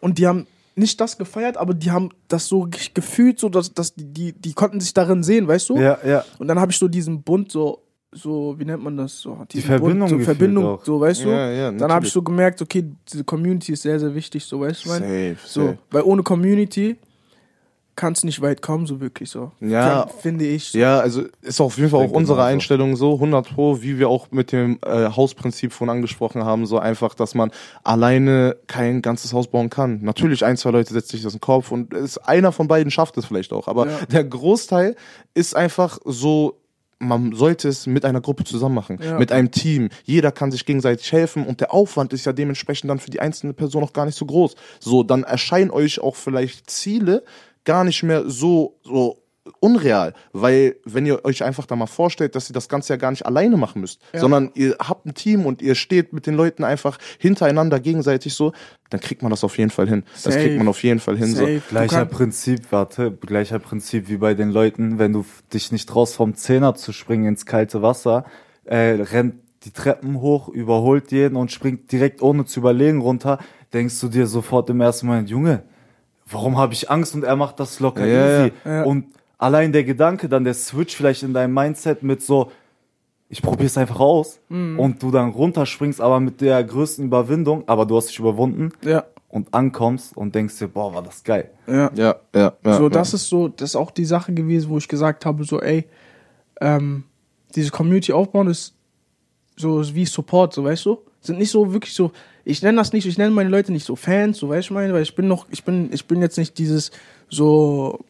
und 0.00 0.18
die 0.18 0.26
haben 0.26 0.46
nicht 0.74 1.00
das 1.00 1.18
gefeiert, 1.18 1.56
aber 1.56 1.72
die 1.74 1.90
haben 1.90 2.08
das 2.28 2.46
so 2.48 2.62
ge- 2.62 2.80
gefühlt, 2.94 3.38
so 3.38 3.48
dass, 3.48 3.72
dass 3.72 3.94
die, 3.94 4.04
die, 4.06 4.32
die 4.32 4.54
konnten 4.54 4.80
sich 4.80 4.92
darin 4.92 5.22
sehen, 5.22 5.46
weißt 5.46 5.68
du? 5.68 5.78
Ja, 5.78 5.98
ja. 6.04 6.24
Und 6.38 6.48
dann 6.48 6.58
habe 6.58 6.72
ich 6.72 6.78
so 6.78 6.88
diesen 6.88 7.22
Bund 7.22 7.52
so, 7.52 7.80
so, 8.12 8.54
wie 8.58 8.64
nennt 8.64 8.82
man 8.82 8.96
das? 8.96 9.18
So, 9.20 9.38
diesen 9.50 9.66
Verbindung 9.66 10.08
Bund, 10.10 10.20
so 10.20 10.24
Verbindung, 10.24 10.64
auch. 10.66 10.84
so, 10.84 11.00
weißt 11.00 11.24
du? 11.24 11.28
Ja, 11.30 11.50
ja, 11.50 11.72
dann 11.72 11.90
habe 11.92 12.06
ich 12.06 12.12
so 12.12 12.22
gemerkt, 12.22 12.60
okay, 12.62 12.84
diese 13.10 13.24
Community 13.24 13.72
ist 13.72 13.82
sehr, 13.82 13.98
sehr 13.98 14.14
wichtig, 14.14 14.44
so, 14.44 14.60
weißt 14.60 14.84
du, 14.84 14.88
mein? 14.90 15.00
Safe, 15.02 15.36
So, 15.46 15.60
safe. 15.66 15.78
weil 15.90 16.02
ohne 16.02 16.22
Community 16.22 16.96
kannst 17.94 18.24
nicht 18.24 18.40
weit 18.40 18.62
kommen, 18.62 18.86
so 18.86 19.00
wirklich 19.02 19.28
so. 19.28 19.52
Ja. 19.60 20.06
Finde 20.06 20.46
ich. 20.46 20.64
So. 20.70 20.78
Ja, 20.78 20.98
also 21.00 21.24
ist 21.42 21.60
auf 21.60 21.76
jeden 21.76 21.90
Fall 21.90 21.98
auch 22.00 22.04
denke 22.04 22.16
unsere. 22.18 22.42
Einstellung 22.42 22.96
so, 22.96 23.14
100 23.14 23.54
pro, 23.54 23.82
wie 23.82 23.98
wir 23.98 24.08
auch 24.08 24.30
mit 24.30 24.50
dem 24.50 24.78
äh, 24.84 25.10
Hausprinzip 25.10 25.72
von 25.74 25.90
angesprochen 25.90 26.42
haben, 26.42 26.64
so 26.64 26.78
einfach, 26.78 27.12
dass 27.14 27.34
man 27.34 27.50
alleine 27.84 28.56
kein 28.66 29.02
ganzes 29.02 29.34
Haus 29.34 29.46
bauen 29.48 29.68
kann. 29.68 30.00
Natürlich, 30.02 30.42
ein, 30.44 30.56
zwei 30.56 30.70
Leute 30.70 30.92
setzen 30.94 31.12
sich 31.12 31.22
das 31.22 31.34
in 31.34 31.38
den 31.38 31.42
Kopf 31.42 31.70
und 31.70 31.92
ist, 31.92 32.16
einer 32.18 32.50
von 32.52 32.66
beiden 32.66 32.90
schafft 32.90 33.18
es 33.18 33.26
vielleicht 33.26 33.52
auch, 33.52 33.68
aber 33.68 33.86
Ja. 33.86 33.98
der 34.10 34.24
Großteil 34.24 34.96
ist 35.34 35.54
einfach 35.54 35.98
so, 36.06 36.61
man 37.02 37.32
sollte 37.32 37.68
es 37.68 37.86
mit 37.86 38.04
einer 38.04 38.20
Gruppe 38.20 38.44
zusammen 38.44 38.74
machen, 38.74 38.98
Ja. 39.02 39.18
mit 39.18 39.32
einem 39.32 39.50
Team. 39.50 39.88
Jeder 40.04 40.32
kann 40.32 40.50
sich 40.50 40.64
gegenseitig 40.64 41.10
helfen 41.12 41.44
und 41.46 41.60
der 41.60 41.72
Aufwand 41.74 42.12
ist 42.12 42.24
ja 42.24 42.32
dementsprechend 42.32 42.88
dann 42.90 42.98
für 42.98 43.10
die 43.10 43.20
einzelne 43.20 43.52
Person 43.52 43.82
auch 43.84 43.92
gar 43.92 44.06
nicht 44.06 44.16
so 44.16 44.24
groß. 44.26 44.54
So, 44.80 45.02
dann 45.02 45.24
erscheinen 45.24 45.70
euch 45.70 46.00
auch 46.00 46.16
vielleicht 46.16 46.70
Ziele 46.70 47.22
gar 47.64 47.84
nicht 47.84 48.02
mehr 48.02 48.28
so, 48.28 48.78
so 48.82 49.21
unreal, 49.60 50.14
weil 50.32 50.76
wenn 50.84 51.04
ihr 51.04 51.24
euch 51.24 51.42
einfach 51.42 51.66
da 51.66 51.74
mal 51.74 51.86
vorstellt, 51.86 52.36
dass 52.36 52.48
ihr 52.48 52.54
das 52.54 52.68
Ganze 52.68 52.92
ja 52.92 52.96
gar 52.96 53.10
nicht 53.10 53.26
alleine 53.26 53.56
machen 53.56 53.80
müsst, 53.80 54.00
Ja. 54.12 54.20
sondern 54.20 54.50
ihr 54.54 54.76
habt 54.78 55.04
ein 55.06 55.14
Team 55.14 55.46
und 55.46 55.62
ihr 55.62 55.74
steht 55.74 56.12
mit 56.12 56.26
den 56.26 56.34
Leuten 56.34 56.62
einfach 56.64 56.98
hintereinander 57.18 57.80
gegenseitig 57.80 58.34
so, 58.34 58.52
dann 58.90 59.00
kriegt 59.00 59.22
man 59.22 59.30
das 59.30 59.42
auf 59.42 59.58
jeden 59.58 59.70
Fall 59.70 59.88
hin. 59.88 60.04
Das 60.12 60.22
Safe. 60.24 60.38
kriegt 60.38 60.58
man 60.58 60.68
auf 60.68 60.82
jeden 60.84 61.00
Fall 61.00 61.16
hin. 61.16 61.28
So. 61.34 61.40
Safe. 61.40 61.62
Gleicher 61.68 62.04
Prinzip, 62.06 62.70
warte, 62.70 63.10
gleicher 63.10 63.58
Prinzip 63.58 64.08
wie 64.08 64.16
bei 64.18 64.34
den 64.34 64.50
Leuten, 64.50 64.98
wenn 65.00 65.12
du 65.12 65.24
dich 65.52 65.72
nicht 65.72 65.88
traust, 65.88 66.14
vom 66.14 66.34
Zehner 66.34 66.74
zu 66.76 66.92
springen 66.92 67.24
ins 67.26 67.44
kalte 67.46 67.82
Wasser, 67.82 68.24
äh, 68.64 68.76
rennt 69.02 69.34
die 69.64 69.72
Treppen 69.72 70.20
hoch, 70.20 70.48
überholt 70.48 71.10
jeden 71.12 71.36
und 71.36 71.50
springt 71.50 71.90
direkt 71.90 72.22
ohne 72.22 72.44
zu 72.44 72.60
überlegen 72.60 73.00
runter, 73.00 73.38
denkst 73.72 73.98
du 74.00 74.08
dir 74.08 74.26
sofort 74.26 74.70
im 74.70 74.80
ersten 74.80 75.06
Moment, 75.06 75.30
Junge, 75.30 75.62
warum 76.30 76.58
habe 76.58 76.72
ich 76.74 76.90
Angst 76.90 77.14
und 77.14 77.24
er 77.24 77.36
macht 77.36 77.58
das 77.60 77.80
locker 77.80 78.06
Ja, 78.06 78.44
easy. 78.44 78.52
ja. 78.64 78.70
Ja. 78.76 78.82
Und 78.84 79.06
allein 79.42 79.72
der 79.72 79.84
Gedanke, 79.84 80.28
dann 80.28 80.44
der 80.44 80.54
Switch 80.54 80.96
vielleicht 80.96 81.22
in 81.22 81.34
deinem 81.34 81.52
Mindset 81.54 82.02
mit 82.02 82.22
so, 82.22 82.50
ich 83.28 83.42
probiere 83.42 83.66
es 83.66 83.76
einfach 83.76 83.98
aus 84.00 84.38
Mhm. 84.48 84.78
und 84.78 85.02
du 85.02 85.10
dann 85.10 85.30
runterspringst, 85.30 86.00
aber 86.00 86.20
mit 86.20 86.40
der 86.40 86.62
größten 86.62 87.04
Überwindung, 87.06 87.64
aber 87.66 87.84
du 87.86 87.96
hast 87.96 88.08
dich 88.08 88.18
überwunden 88.18 88.70
Ja, 88.84 89.04
und 89.28 89.52
ankommst 89.52 90.16
und 90.16 90.34
denkst 90.34 90.58
dir, 90.58 90.68
boah, 90.68 90.94
war 90.94 91.02
das 91.02 91.24
geil. 91.24 91.50
ja. 91.66 91.90
Ja, 91.94 92.16
ja, 92.34 92.52
ja. 92.64 92.76
so, 92.76 92.84
ja. 92.84 92.88
das 92.90 93.14
ist 93.14 93.28
so, 93.28 93.48
das 93.48 93.70
ist 93.70 93.76
auch 93.76 93.90
die 93.90 94.04
Sache 94.04 94.32
gewesen, 94.32 94.70
wo 94.70 94.78
ich 94.78 94.86
gesagt 94.88 95.26
habe, 95.26 95.44
so, 95.44 95.60
ey, 95.60 95.84
ähm, 96.60 97.04
diese 97.54 97.70
Community 97.70 98.12
aufbauen 98.12 98.48
ist 98.48 98.74
so 99.56 99.82
wie 99.94 100.06
Support, 100.06 100.54
so 100.54 100.64
weißt 100.64 100.86
du? 100.86 100.98
Sind 101.20 101.38
nicht 101.38 101.50
so 101.50 101.72
wirklich 101.72 101.94
so, 101.94 102.10
ich 102.44 102.62
nenne 102.62 102.78
das 102.78 102.92
nicht, 102.92 103.06
ich 103.06 103.18
nenne 103.18 103.30
meine 103.34 103.48
Leute 103.50 103.70
nicht 103.72 103.84
so 103.86 103.96
Fans, 103.96 104.38
so 104.38 104.48
weißt 104.48 104.68
du, 104.68 104.72
ich 104.72 104.74
meine, 104.74 104.92
weil 104.92 105.02
ich 105.02 105.14
bin 105.14 105.28
noch, 105.28 105.46
ich 105.50 105.62
bin, 105.64 105.92
ich 105.92 106.06
bin 106.06 106.20
jetzt 106.20 106.38
nicht 106.38 106.58
dieses 106.58 106.90
so, 107.28 108.00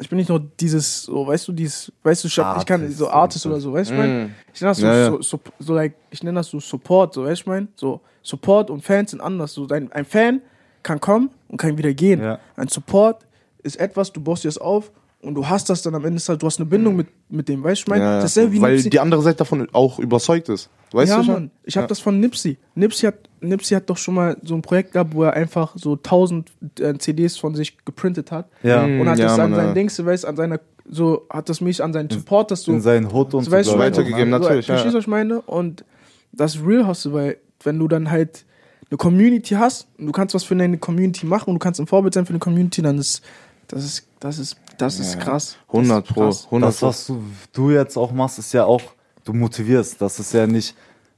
ich 0.00 0.08
bin 0.08 0.16
nicht 0.18 0.28
nur 0.28 0.40
dieses, 0.60 1.02
so, 1.02 1.26
weißt 1.26 1.48
du, 1.48 1.52
dieses, 1.52 1.92
weißt 2.02 2.24
du, 2.24 2.28
ich, 2.28 2.38
hab, 2.38 2.58
ich 2.58 2.66
kann 2.66 2.90
so 2.92 3.08
Artist 3.10 3.44
oder 3.46 3.60
so, 3.60 3.72
weißt 3.72 3.90
du, 3.90 3.94
ich 3.94 4.00
meine, 4.00 4.24
Mm. 4.26 4.34
ich 4.54 4.60
nenne 4.60 4.70
das 4.70 4.78
so, 4.78 4.86
Ja, 4.86 4.94
ja. 4.96 5.10
so, 5.10 5.22
so, 5.22 5.40
so, 5.58 5.74
like, 5.74 5.94
ich 6.10 6.22
nenne 6.22 6.38
das 6.38 6.48
so 6.48 6.60
Support, 6.60 7.14
so, 7.14 7.24
weißt 7.24 7.40
du, 7.40 7.42
ich 7.42 7.46
meine, 7.46 7.68
so 7.74 8.00
Support 8.22 8.70
und 8.70 8.82
Fans 8.84 9.10
sind 9.10 9.20
anders, 9.20 9.54
so, 9.54 9.66
ein, 9.68 9.90
ein 9.92 10.04
Fan 10.04 10.40
kann 10.82 11.00
kommen 11.00 11.30
und 11.48 11.56
kann 11.56 11.76
wieder 11.76 11.92
gehen. 11.94 12.22
Ja. 12.22 12.38
Ein 12.56 12.68
Support 12.68 13.26
ist 13.62 13.76
etwas, 13.80 14.12
du 14.12 14.20
baust 14.20 14.44
dir 14.44 14.48
das 14.48 14.58
auf 14.58 14.90
und 15.20 15.34
du 15.34 15.48
hast 15.48 15.68
das 15.68 15.82
dann 15.82 15.94
am 15.96 16.04
Ende, 16.04 16.16
ist 16.18 16.28
halt, 16.28 16.42
du 16.42 16.46
hast 16.46 16.58
eine 16.60 16.66
Bindung 16.66 16.94
mit, 16.94 17.08
mit 17.28 17.48
dem, 17.48 17.62
weißt 17.64 17.80
du, 17.80 17.82
ich 17.82 17.88
meine, 17.88 18.04
Ja, 18.04 18.14
ja. 18.16 18.20
dasselbe 18.22 18.52
wie 18.52 18.60
Weil 18.60 18.74
Nipsey. 18.74 18.90
die 18.90 19.00
andere 19.00 19.20
Seite 19.22 19.38
davon 19.38 19.68
auch 19.72 19.98
überzeugt 19.98 20.48
ist. 20.48 20.70
Weißt 20.92 21.10
ja, 21.10 21.18
du 21.18 21.24
schon? 21.24 21.34
Mann, 21.34 21.50
ich 21.64 21.76
habe 21.76 21.86
das 21.88 21.98
von 21.98 22.20
Nipsey. 22.20 22.56
Nipsey 22.76 23.06
hat, 23.08 23.16
Nipsey 23.40 23.74
hat 23.74 23.90
doch 23.90 23.96
schon 23.96 24.14
mal 24.14 24.36
so 24.44 24.54
ein 24.54 24.62
Projekt 24.62 24.92
gehabt, 24.92 25.14
wo 25.14 25.24
er 25.24 25.32
einfach 25.34 25.72
so 25.76 25.94
1000 25.94 26.50
äh, 26.80 26.94
CDs 26.98 27.36
von 27.36 27.54
sich 27.54 27.76
geprintet 27.84 28.30
hat. 28.30 28.48
Ja. 28.62 28.84
Und 28.84 29.08
hat 29.08 29.18
Ja, 29.18 29.26
das 29.26 29.38
an 29.40 29.54
seinen 29.54 29.66
ja. 29.68 29.74
Dings, 29.74 29.96
du 29.96 30.06
weißt, 30.06 30.24
an 30.24 30.36
seiner, 30.36 30.60
so, 30.88 31.26
hat 31.30 31.48
das 31.48 31.60
mich 31.60 31.82
an 31.82 31.92
seinen 31.92 32.08
Supporters 32.08 32.62
so, 32.62 32.72
in 32.72 32.80
seinen 32.80 33.12
Hut 33.12 33.34
und 33.34 33.44
so, 33.44 33.50
weißt 33.50 33.68
du, 33.68 33.72
so 33.72 33.78
weitergegeben, 33.78 34.30
so, 34.32 34.38
natürlich, 34.38 34.66
Verstehst 34.66 34.84
du, 34.84 34.88
ja. 34.90 34.94
was 34.94 35.02
ich 35.04 35.08
meine? 35.08 35.40
Und 35.42 35.84
das 36.32 36.58
real 36.64 36.86
hast 36.86 37.04
du, 37.04 37.12
weil 37.12 37.38
wenn 37.64 37.78
du 37.78 37.88
dann 37.88 38.08
halt 38.10 38.44
eine 38.90 38.96
Community 38.96 39.54
hast 39.54 39.88
und 39.98 40.06
du 40.06 40.12
kannst 40.12 40.34
was 40.34 40.44
für 40.44 40.54
deine 40.56 40.78
Community 40.78 41.26
machen 41.26 41.50
und 41.50 41.54
du 41.56 41.58
kannst 41.58 41.80
ein 41.80 41.86
Vorbild 41.88 42.14
sein 42.14 42.24
für 42.24 42.30
eine 42.30 42.38
Community, 42.38 42.80
dann 42.82 42.98
ist 42.98 43.20
das 43.66 43.84
ist 43.84 44.06
das 44.20 44.38
ist 44.38 44.56
das 44.78 44.98
ist 45.00 45.18
krass. 45.20 45.56
100 45.68 46.02
das 46.04 46.08
ist 46.08 46.14
Pro. 46.14 46.20
krass. 46.24 46.44
100 46.46 46.68
Das, 46.68 46.82
was 46.82 47.06
du, 47.06 47.22
du 47.52 47.70
jetzt 47.70 47.96
auch 47.96 48.12
machst, 48.12 48.38
ist 48.38 48.52
ja 48.52 48.64
auch, 48.64 48.82
du 49.24 49.32
motivierst. 49.32 50.00
Das 50.00 50.18
ist 50.18 50.32
ja 50.32 50.46
nicht 50.46 50.74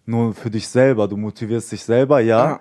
nur 0.06 0.34
für 0.34 0.50
dich 0.50 0.66
selber. 0.68 1.06
Du 1.08 1.16
motivierst 1.16 1.70
dich 1.72 1.82
selber, 1.84 2.20
ja. 2.20 2.44
Ja. 2.44 2.60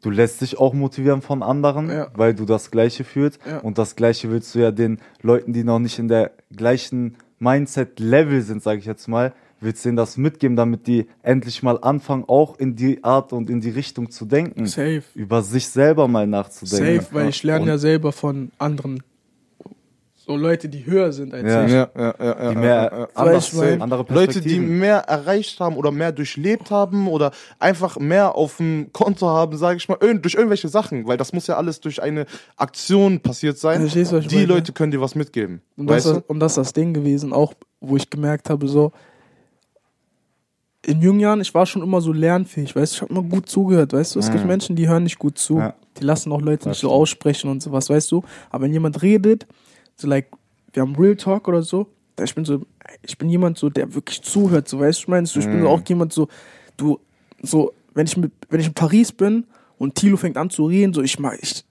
Du 0.00 0.10
lässt 0.10 0.40
dich 0.40 0.58
auch 0.58 0.74
motivieren 0.74 1.22
von 1.22 1.42
anderen, 1.42 1.90
Ja. 1.90 2.06
weil 2.14 2.32
du 2.34 2.44
das 2.44 2.70
Gleiche 2.70 3.02
fühlst. 3.04 3.40
Ja. 3.44 3.58
Und 3.58 3.78
das 3.78 3.96
Gleiche 3.96 4.30
willst 4.30 4.54
du 4.54 4.60
ja 4.60 4.70
den 4.70 5.00
Leuten, 5.22 5.52
die 5.52 5.64
noch 5.64 5.80
nicht 5.80 5.98
in 5.98 6.06
der 6.08 6.30
gleichen 6.54 7.16
Mindset-Level 7.40 8.42
sind, 8.42 8.62
sage 8.62 8.78
ich 8.78 8.86
jetzt 8.86 9.08
mal, 9.08 9.32
willst 9.60 9.84
denen 9.84 9.96
das 9.96 10.16
mitgeben, 10.16 10.56
damit 10.56 10.86
die 10.86 11.08
endlich 11.22 11.64
mal 11.64 11.78
anfangen, 11.82 12.24
auch 12.28 12.58
in 12.60 12.76
die 12.76 13.02
Art 13.02 13.32
und 13.32 13.50
in 13.50 13.60
die 13.60 13.70
Richtung 13.70 14.10
zu 14.10 14.24
denken. 14.24 14.66
Safe. 14.66 15.02
Über 15.14 15.42
sich 15.42 15.68
selber 15.68 16.06
mal 16.06 16.26
nachzudenken. 16.28 17.00
Safe, 17.02 17.14
weil 17.14 17.28
ich 17.28 17.42
lerne 17.42 17.62
Und 17.62 17.68
ja 17.68 17.78
selber 17.78 18.12
von 18.12 18.52
anderen 18.58 19.02
so 20.28 20.36
Leute, 20.36 20.68
die 20.68 20.84
höher 20.84 21.10
sind 21.10 21.32
als 21.32 21.42
Ja. 21.50 21.64
ich. 21.64 21.72
Ja, 21.72 21.90
ja, 21.96 22.14
ja, 22.20 22.42
ja, 22.44 22.50
Die 22.50 22.56
mehr 22.56 23.08
ja, 23.16 23.24
ja. 23.32 23.40
sehen, 23.40 23.80
andere 23.80 24.04
Leute, 24.12 24.42
die 24.42 24.60
mehr 24.60 24.98
erreicht 24.98 25.58
haben 25.58 25.76
oder 25.76 25.90
mehr 25.90 26.12
durchlebt 26.12 26.70
haben 26.70 27.08
oder 27.08 27.30
einfach 27.58 27.98
mehr 27.98 28.34
auf 28.34 28.58
dem 28.58 28.90
Konto 28.92 29.26
haben, 29.26 29.56
sage 29.56 29.78
ich 29.78 29.88
mal, 29.88 29.96
durch 30.20 30.34
irgendwelche 30.34 30.68
Sachen, 30.68 31.06
weil 31.08 31.16
das 31.16 31.32
muss 31.32 31.46
ja 31.46 31.56
alles 31.56 31.80
durch 31.80 32.02
eine 32.02 32.26
Aktion 32.58 33.20
passiert 33.20 33.56
sein. 33.56 33.86
Die 33.88 34.04
meine? 34.04 34.44
Leute 34.44 34.72
können 34.72 34.92
dir 34.92 35.00
was 35.00 35.14
mitgeben. 35.14 35.62
Und 35.78 35.88
das, 35.88 36.04
weißt 36.04 36.18
ist, 36.18 36.28
und 36.28 36.40
das 36.40 36.52
ist 36.52 36.58
das 36.58 36.72
Ding 36.74 36.92
gewesen, 36.92 37.32
auch 37.32 37.54
wo 37.80 37.96
ich 37.96 38.10
gemerkt 38.10 38.50
habe, 38.50 38.68
so 38.68 38.92
in 40.84 41.00
jungen 41.00 41.20
Jahren, 41.20 41.40
ich 41.40 41.54
war 41.54 41.64
schon 41.64 41.82
immer 41.82 42.00
so 42.02 42.12
lernfähig, 42.12 42.76
weißt 42.76 42.92
du, 42.92 42.96
ich 42.96 43.02
habe 43.02 43.12
immer 43.12 43.22
gut 43.22 43.48
zugehört, 43.48 43.92
weißt 43.94 44.14
du, 44.14 44.18
es 44.20 44.30
gibt 44.30 44.44
Menschen, 44.44 44.76
die 44.76 44.88
hören 44.88 45.04
nicht 45.04 45.18
gut 45.18 45.38
zu, 45.38 45.58
Ja. 45.58 45.74
die 45.98 46.04
lassen 46.04 46.30
auch 46.32 46.40
Leute 46.40 46.64
Das 46.64 46.66
nicht 46.66 46.80
so 46.80 46.90
aussprechen 46.90 47.50
und 47.50 47.62
sowas, 47.62 47.88
weißt 47.90 48.12
du, 48.12 48.22
aber 48.50 48.64
wenn 48.64 48.72
jemand 48.72 49.02
redet, 49.02 49.46
so 50.00 50.08
like, 50.08 50.28
wir 50.72 50.82
haben 50.82 50.96
Real 50.96 51.16
Talk 51.16 51.48
oder 51.48 51.62
so, 51.62 51.86
ich 52.24 52.34
bin 52.34 52.44
so, 52.44 52.66
ich 53.02 53.16
bin 53.16 53.28
jemand 53.28 53.58
so, 53.58 53.68
der 53.68 53.94
wirklich 53.94 54.22
zuhört, 54.22 54.68
so, 54.68 54.80
weißt 54.80 54.98
du, 54.98 55.02
ich 55.02 55.08
meine, 55.08 55.26
so, 55.26 55.40
ich 55.40 55.46
bin 55.46 55.60
so 55.60 55.68
auch 55.68 55.80
jemand 55.86 56.12
so, 56.12 56.28
du, 56.76 57.00
so, 57.42 57.72
wenn 57.94 58.06
ich 58.06 58.16
mit, 58.16 58.32
wenn 58.48 58.60
ich 58.60 58.66
in 58.66 58.74
Paris 58.74 59.12
bin 59.12 59.44
und 59.76 59.94
Tilo 59.94 60.16
fängt 60.16 60.36
an 60.36 60.50
zu 60.50 60.66
reden, 60.66 60.92
so, 60.94 61.02
ich 61.02 61.18
mag, 61.18 61.38
ich, 61.40 61.64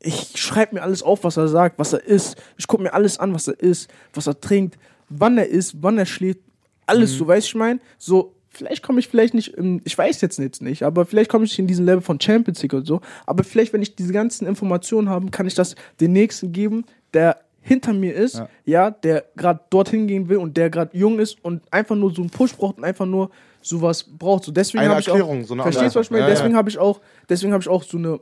ich 0.00 0.32
schreibe 0.34 0.74
mir 0.74 0.82
alles 0.82 1.02
auf, 1.02 1.24
was 1.24 1.36
er 1.36 1.48
sagt, 1.48 1.78
was 1.78 1.92
er 1.92 2.04
isst. 2.04 2.36
Ich 2.58 2.66
gucke 2.66 2.82
mir 2.82 2.92
alles 2.92 3.18
an, 3.18 3.32
was 3.32 3.48
er 3.48 3.58
isst, 3.60 3.90
was 4.12 4.26
er 4.26 4.38
trinkt, 4.38 4.78
wann 5.08 5.38
er 5.38 5.48
isst, 5.48 5.76
wann 5.80 5.98
er 5.98 6.06
schläft. 6.06 6.40
Alles, 6.86 7.12
so 7.12 7.26
weißt 7.26 7.46
du, 7.46 7.48
ich 7.48 7.54
meine, 7.54 7.80
so, 7.96 8.34
vielleicht 8.50 8.82
komme 8.82 9.00
ich 9.00 9.08
vielleicht 9.08 9.32
nicht, 9.32 9.54
in, 9.54 9.80
ich 9.84 9.96
weiß 9.96 10.20
jetzt 10.20 10.38
nicht, 10.38 10.60
nicht, 10.60 10.82
aber 10.82 11.06
vielleicht 11.06 11.30
komme 11.30 11.46
ich 11.46 11.52
nicht 11.52 11.58
in 11.58 11.66
diesen 11.66 11.86
Level 11.86 12.02
von 12.02 12.20
Champions 12.20 12.62
League 12.62 12.74
oder 12.74 12.84
so. 12.84 13.00
Aber 13.24 13.42
vielleicht, 13.42 13.72
wenn 13.72 13.80
ich 13.80 13.96
diese 13.96 14.12
ganzen 14.12 14.46
Informationen 14.46 15.08
habe, 15.08 15.30
kann 15.30 15.46
ich 15.46 15.54
das 15.54 15.76
den 16.00 16.12
Nächsten 16.12 16.52
geben, 16.52 16.84
der 17.14 17.38
hinter 17.64 17.92
mir 17.94 18.14
ist, 18.14 18.34
ja, 18.36 18.48
Ja. 18.64 18.90
der 18.90 19.24
gerade 19.36 19.60
dorthin 19.70 20.06
gehen 20.06 20.28
will 20.28 20.36
und 20.36 20.56
der 20.56 20.70
gerade 20.70 20.96
jung 20.96 21.18
ist 21.18 21.42
und 21.44 21.62
einfach 21.72 21.96
nur 21.96 22.12
so 22.14 22.20
einen 22.22 22.30
Push 22.30 22.54
braucht 22.56 22.78
und 22.78 22.84
einfach 22.84 23.06
nur 23.06 23.30
sowas 23.62 24.04
braucht. 24.04 24.44
So 24.44 24.52
deswegen 24.52 24.80
Eine 24.84 24.90
habe 24.90 25.00
ich 25.00 25.08
auch, 25.10 25.14
Erklärung, 25.16 25.44
so 25.44 25.54
eine 25.54 25.62
verstehst 25.62 25.94
du, 25.96 26.00
was 26.00 26.06
ich 26.06 26.10
meine? 26.10 26.22
Ja, 26.24 26.28
ja. 26.28 26.34
deswegen 26.34 26.54
habe 26.54 26.68
ich 26.68 26.78
auch, 26.78 27.00
deswegen 27.28 27.52
habe 27.54 27.62
ich 27.62 27.68
auch 27.68 27.82
so 27.82 27.96
eine 27.98 28.20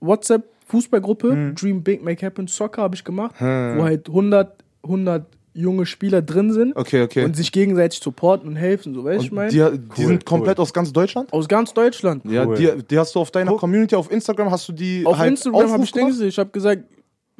WhatsApp 0.00 0.44
Fußballgruppe, 0.68 1.30
Hm. 1.30 1.54
Dream 1.54 1.82
Big 1.84 2.02
Make 2.02 2.24
Happen 2.26 2.48
Soccer 2.48 2.82
habe 2.82 2.94
ich 2.96 3.04
gemacht, 3.04 3.34
wo 3.40 3.84
halt 3.84 4.08
100, 4.08 4.64
100 4.82 5.26
junge 5.54 5.86
Spieler 5.86 6.20
drin 6.22 6.52
sind 6.52 6.76
Okay, 6.76 7.02
okay. 7.02 7.24
und 7.24 7.34
sich 7.36 7.50
gegenseitig 7.52 8.00
supporten 8.00 8.46
und 8.48 8.56
helfen, 8.56 8.92
so 8.94 9.04
weißt 9.04 9.20
du, 9.20 9.24
ich 9.26 9.32
meine? 9.32 9.50
die, 9.50 9.56
die 9.56 10.02
Cool, 10.02 10.06
sind 10.08 10.26
komplett 10.26 10.58
cool. 10.58 10.62
aus 10.64 10.72
ganz 10.74 10.92
Deutschland? 10.92 11.32
Aus 11.32 11.48
ganz 11.48 11.72
Deutschland. 11.72 12.24
Ja, 12.26 12.44
Cool. 12.46 12.56
die, 12.56 12.82
die 12.90 12.98
hast 12.98 13.14
du 13.14 13.20
auf 13.20 13.30
deiner. 13.30 13.54
Community, 13.56 13.94
auf 13.94 14.10
Instagram 14.10 14.50
hast 14.50 14.68
du 14.68 14.72
die 14.72 15.06
Auf 15.06 15.16
halt 15.16 15.30
Instagram 15.30 15.70
habe 15.70 15.84
ich 15.84 15.92
Dings, 15.92 16.16
gemacht? 16.18 16.28
ich 16.28 16.38
habe 16.38 16.50
gesagt, 16.50 16.82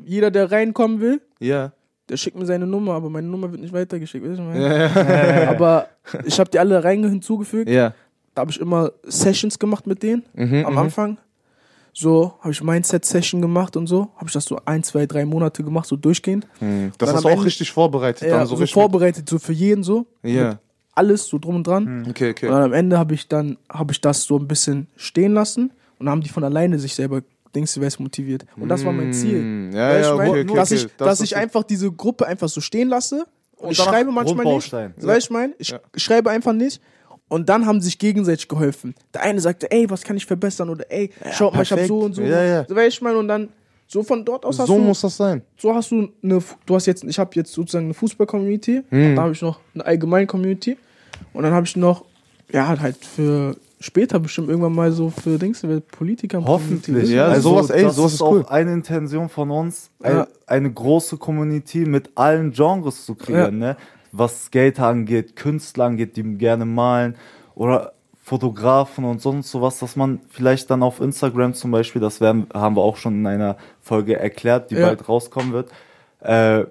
jeder, 0.04 0.30
der 0.30 0.50
reinkommen 0.50 1.00
will, 1.00 1.20
Ja. 1.40 1.72
der 2.08 2.16
schickt 2.16 2.38
mir 2.38 2.46
seine 2.46 2.66
Nummer, 2.66 2.94
aber 2.94 3.08
meine 3.10 3.26
Nummer 3.26 3.50
wird 3.50 3.60
nicht 3.60 3.72
weitergeschickt, 3.72 4.24
weißt 4.26 4.38
du, 4.38 4.46
was 4.46 4.54
ich 4.56 4.60
meine? 4.94 5.48
aber 5.48 5.88
ich 6.24 6.38
habe 6.38 6.50
die 6.50 6.58
alle 6.58 6.82
rein 6.84 7.02
hinzugefügt. 7.04 7.68
Ja. 7.68 7.94
Da 8.34 8.40
habe 8.40 8.50
ich 8.50 8.60
immer 8.60 8.92
Sessions 9.04 9.58
gemacht 9.58 9.86
mit 9.86 10.02
denen 10.02 10.22
Mhm, 10.34 10.64
am 10.66 10.72
mhm. 10.74 10.78
Anfang. 10.78 11.18
So 11.92 12.34
habe 12.40 12.50
ich 12.52 12.62
Mindset-Session 12.62 13.40
gemacht 13.40 13.74
und 13.76 13.86
so. 13.86 14.08
Habe 14.16 14.26
ich 14.26 14.32
das 14.32 14.44
so 14.44 14.58
ein, 14.66 14.82
zwei, 14.82 15.06
drei 15.06 15.24
Monate 15.24 15.64
gemacht, 15.64 15.86
so 15.88 15.96
durchgehend. 15.96 16.46
Mhm. 16.60 16.92
Das 16.98 17.14
hast 17.14 17.24
du 17.24 17.28
auch 17.28 17.32
Ende- 17.32 17.46
richtig 17.46 17.72
vorbereitet. 17.72 18.28
Ja, 18.28 18.36
dann 18.38 18.46
so, 18.46 18.54
so 18.56 18.60
richtig 18.60 18.74
vorbereitet, 18.74 19.26
so 19.28 19.38
für 19.38 19.54
jeden 19.54 19.82
so. 19.82 20.04
Ja. 20.22 20.58
Alles 20.94 21.26
so 21.26 21.38
drum 21.38 21.56
und 21.56 21.66
dran. 21.66 22.06
Okay, 22.10 22.30
okay. 22.30 22.46
Und 22.46 22.52
dann 22.52 22.62
am 22.64 22.72
Ende 22.74 22.98
habe 22.98 23.14
ich 23.14 23.28
dann, 23.28 23.56
habe 23.70 23.92
ich 23.92 24.00
das 24.02 24.24
so 24.24 24.38
ein 24.38 24.46
bisschen 24.46 24.86
stehen 24.96 25.32
lassen 25.32 25.70
und 25.98 26.04
dann 26.06 26.10
haben 26.10 26.20
die 26.20 26.28
von 26.28 26.44
alleine 26.44 26.78
sich 26.78 26.94
selber, 26.94 27.22
denkst 27.56 27.74
du, 27.74 27.80
wer 27.80 27.88
ist 27.88 27.98
motiviert. 27.98 28.44
Und 28.56 28.68
das 28.68 28.84
war 28.84 28.92
mein 28.92 29.12
Ziel. 29.12 29.40
Mm, 29.40 29.72
Ja, 29.74 29.88
Weißt 29.90 30.04
ja, 30.04 30.10
du, 30.12 30.16
mein, 30.18 30.28
okay, 30.30 30.40
okay, 30.42 30.54
dass 30.54 30.70
okay. 30.72 30.80
ich, 30.80 30.86
Das 30.96 31.06
dass 31.08 31.20
ist- 31.20 31.26
ich 31.32 31.36
einfach 31.36 31.62
diese 31.64 31.90
Gruppe 31.90 32.26
einfach 32.26 32.48
so 32.48 32.60
stehen 32.60 32.88
lasse 32.88 33.26
und, 33.56 33.72
ich 33.72 33.78
schreibe 33.78 34.12
manchmal 34.12 34.44
nicht. 34.54 34.70
So, 34.70 34.76
Weißt 34.76 34.98
du, 35.08 35.16
ich 35.16 35.30
meine? 35.30 35.54
Ich 35.58 35.74
schreibe 35.96 36.30
einfach 36.30 36.52
nicht. 36.52 36.80
Und 37.28 37.48
dann 37.48 37.66
haben 37.66 37.80
sich 37.80 37.98
gegenseitig 37.98 38.46
geholfen. 38.46 38.94
Der 39.12 39.22
eine 39.22 39.40
sagte, 39.40 39.68
ey, 39.72 39.90
was 39.90 40.02
kann 40.04 40.16
ich 40.16 40.24
verbessern? 40.24 40.68
Oder 40.70 40.84
ey, 40.92 41.10
schaut 41.32 41.54
mal, 41.54 41.62
ich 41.62 41.72
habe 41.72 41.80
perfekt. 41.80 41.88
so 41.88 41.98
und 42.04 42.12
so. 42.14 42.22
Ja, 42.22 42.40
ja. 42.44 42.64
So, 42.68 42.76
weißt 42.76 42.84
du, 42.86 42.98
ich 42.98 43.02
meine? 43.02 43.18
Und 43.18 43.26
dann, 43.26 43.48
so 43.88 44.02
von 44.04 44.24
dort 44.24 44.44
aus 44.44 44.58
hast 44.60 44.68
So 44.68 44.76
du, 44.76 44.82
muss 44.84 45.00
das 45.00 45.16
sein. 45.16 45.42
so 45.56 45.74
hast 45.74 45.90
du 45.90 46.08
eine, 46.22 46.40
du 46.66 46.74
hast 46.74 46.86
jetzt, 46.86 47.02
ich 47.02 47.18
habe 47.18 47.30
jetzt 47.34 47.52
sozusagen 47.52 47.86
eine 47.86 47.94
Fußball-Community, 47.94 48.82
Mhm. 48.90 49.16
da 49.16 49.22
habe 49.22 49.32
ich 49.32 49.42
noch 49.42 49.58
eine 49.74 49.84
allgemeine 49.84 50.26
Community 50.28 50.76
und 51.32 51.42
dann 51.42 51.52
habe 51.52 51.66
ich 51.66 51.74
noch, 51.76 52.04
ja, 52.52 52.78
halt 52.80 52.96
für 53.04 53.56
später 53.80 54.18
bestimmt 54.18 54.48
irgendwann 54.48 54.74
mal 54.74 54.90
so 54.92 55.10
für 55.10 55.38
Dings, 55.38 55.60
für 55.60 55.80
Politiker. 55.80 56.42
Hoffentlich. 56.44 57.10
Ja, 57.10 57.28
also 57.28 57.50
sowas, 57.50 57.70
ey, 57.70 57.82
das 57.82 57.96
sowas 57.96 58.12
ist 58.12 58.20
ist 58.20 58.26
cool. 58.26 58.42
auch 58.44 58.50
eine 58.50 58.72
Intention 58.72 59.28
von 59.28 59.50
uns, 59.50 59.90
Ja. 60.02 60.22
ein, 60.22 60.26
eine 60.46 60.72
große 60.72 61.16
Community 61.18 61.84
mit 61.84 62.10
allen 62.14 62.52
Genres 62.52 63.04
zu 63.04 63.14
kreieren, 63.14 63.58
ne? 63.58 63.76
was 64.12 64.46
Skater 64.46 64.86
angeht, 64.86 65.36
Künstler 65.36 65.84
angeht, 65.86 66.16
die 66.16 66.22
gerne 66.22 66.64
malen 66.64 67.16
oder 67.54 67.92
Fotografen 68.22 69.04
und 69.04 69.20
sonst 69.20 69.50
sowas, 69.50 69.78
dass 69.78 69.94
man 69.94 70.20
vielleicht 70.30 70.70
dann 70.70 70.82
auf 70.82 71.00
Instagram 71.00 71.54
zum 71.54 71.70
Beispiel, 71.70 72.00
das 72.00 72.20
werden, 72.20 72.46
haben 72.52 72.76
wir 72.76 72.82
auch 72.82 72.96
schon 72.96 73.14
in 73.14 73.26
einer 73.26 73.56
Folge 73.80 74.18
erklärt, 74.18 74.70
die 74.70 74.74
Ja. 74.76 74.86
bald 74.86 75.08
rauskommen 75.08 75.52
wird, 75.52 75.70
äh, 76.20 76.64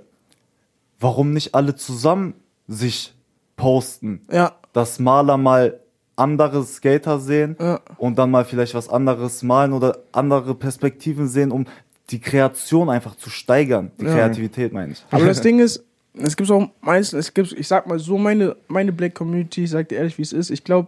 warum 1.00 1.32
nicht 1.34 1.56
alle 1.56 1.76
zusammen 1.76 2.34
sich 2.68 3.14
posten? 3.56 4.22
Ja, 4.32 4.54
dass 4.74 5.00
Maler 5.00 5.38
mal 5.38 5.80
andere 6.16 6.64
Skater 6.64 7.20
sehen 7.20 7.56
Ja. 7.60 7.80
und 7.98 8.18
dann 8.18 8.32
mal 8.32 8.46
vielleicht 8.46 8.74
was 8.74 8.88
anderes 8.90 9.44
malen 9.44 9.74
oder 9.74 10.00
andere 10.12 10.56
Perspektiven 10.56 11.28
sehen, 11.28 11.52
um 11.52 11.66
die 12.10 12.20
Kreation 12.20 12.90
einfach 12.90 13.16
zu 13.16 13.30
steigern. 13.30 13.92
Die 14.00 14.06
Ja. 14.06 14.14
Kreativität 14.14 14.72
meine 14.74 14.94
ich. 14.94 15.04
aber 15.12 15.26
das 15.26 15.42
Ding 15.42 15.60
ist, 15.60 15.84
es 16.14 16.38
gibt 16.38 16.50
auch 16.52 16.70
meistens, 16.82 17.20
es 17.28 17.34
gibt, 17.34 17.52
ich 17.52 17.68
sag 17.68 17.88
mal 17.88 18.00
so, 18.00 18.18
meine, 18.18 18.56
meine 18.68 18.92
Black 18.94 19.16
Community, 19.16 19.64
ich 19.66 19.72
sag 19.72 19.90
dir 19.90 19.96
ehrlich, 19.98 20.18
wie 20.18 20.22
es 20.22 20.32
ist, 20.32 20.50
ich 20.50 20.64
glaube, 20.64 20.88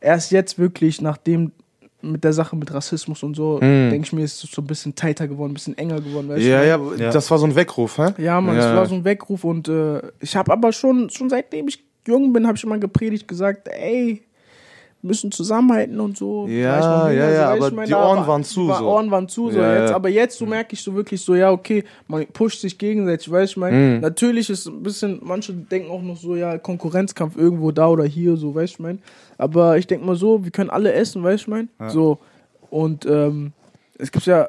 erst 0.00 0.30
jetzt 0.30 0.58
wirklich, 0.58 1.00
nachdem 1.00 1.50
mit 2.00 2.22
der 2.22 2.32
Sache 2.32 2.54
mit 2.54 2.72
Rassismus 2.72 3.24
und 3.24 3.34
so, 3.34 3.56
Mhm. 3.56 3.90
denke 3.90 4.06
ich 4.06 4.12
mir, 4.12 4.22
ist 4.22 4.44
es 4.44 4.50
so 4.52 4.62
ein 4.62 4.66
bisschen 4.68 4.94
tighter 4.94 5.26
geworden, 5.26 5.50
ein 5.50 5.54
bisschen 5.54 5.76
enger 5.76 6.00
geworden. 6.00 6.28
Weißt 6.28 6.44
du? 6.44 6.48
Ja, 6.48 6.62
ja, 6.62 6.78
Ja. 6.96 7.10
das 7.10 7.28
war 7.28 7.38
so 7.38 7.46
ein 7.46 7.56
Weckruf, 7.56 7.98
hä? 7.98 8.14
Ja, 8.18 8.40
Mann, 8.40 8.54
Ja. 8.56 8.70
es 8.70 8.76
war 8.76 8.86
so 8.86 8.94
ein 8.94 9.02
Weckruf 9.04 9.42
und 9.42 9.66
äh, 9.66 10.00
ich 10.20 10.36
habe 10.36 10.52
aber 10.52 10.70
schon, 10.70 11.10
schon 11.10 11.28
seitdem 11.28 11.66
ich 11.66 11.82
jung 12.06 12.32
bin, 12.32 12.46
habe 12.46 12.56
ich 12.56 12.62
immer 12.62 12.78
gepredigt, 12.78 13.26
gesagt, 13.26 13.66
ey, 13.68 14.22
müssen 15.00 15.30
zusammenhalten 15.30 16.00
und 16.00 16.16
so. 16.18 16.46
Ja, 16.48 17.10
ja, 17.12 17.30
ja, 17.30 17.48
weiß 17.50 17.56
aber 17.56 17.68
ich 17.68 17.74
meine, 17.74 17.86
die 17.88 17.94
Ohren 17.94 18.18
war- 18.18 18.26
waren 18.26 18.44
zu, 18.44 18.66
Die 18.66 18.74
so. 18.74 18.84
Ohren 18.88 19.10
waren 19.12 19.28
zu, 19.28 19.50
so 19.50 19.58
Ja, 19.60 19.82
jetzt. 19.82 19.92
Aber 19.92 20.08
jetzt 20.08 20.38
so 20.38 20.44
merke 20.46 20.74
ich 20.74 20.82
so 20.82 20.94
wirklich 20.94 21.20
so, 21.20 21.34
ja, 21.36 21.52
okay, 21.52 21.84
man 22.08 22.26
pusht 22.26 22.60
sich 22.60 22.76
gegenseitig, 22.78 23.30
weißt 23.30 23.50
du, 23.50 23.52
ich 23.52 23.56
meine, 23.58 23.76
Mhm. 23.76 24.00
natürlich 24.00 24.50
ist 24.50 24.66
ein 24.66 24.82
bisschen, 24.82 25.20
manche 25.22 25.52
denken 25.52 25.90
auch 25.90 26.02
noch 26.02 26.16
so, 26.16 26.34
ja, 26.34 26.58
Konkurrenzkampf 26.58 27.36
irgendwo 27.36 27.70
da 27.70 27.86
oder 27.88 28.04
hier, 28.04 28.36
so, 28.36 28.54
weißt 28.54 28.72
du, 28.72 28.76
ich 28.76 28.78
meine. 28.80 28.98
Aber 29.38 29.78
ich 29.78 29.86
denke 29.86 30.04
mal 30.04 30.16
so, 30.16 30.42
wir 30.44 30.50
können 30.50 30.70
alle 30.70 30.92
essen, 30.92 31.22
weißt 31.22 31.42
du, 31.42 31.42
ich 31.42 31.48
meine. 31.48 31.68
Ja. 31.78 31.90
So, 31.90 32.18
und 32.70 33.06
ähm, 33.06 33.52
es 33.98 34.10
gibt 34.10 34.26
ja, 34.26 34.48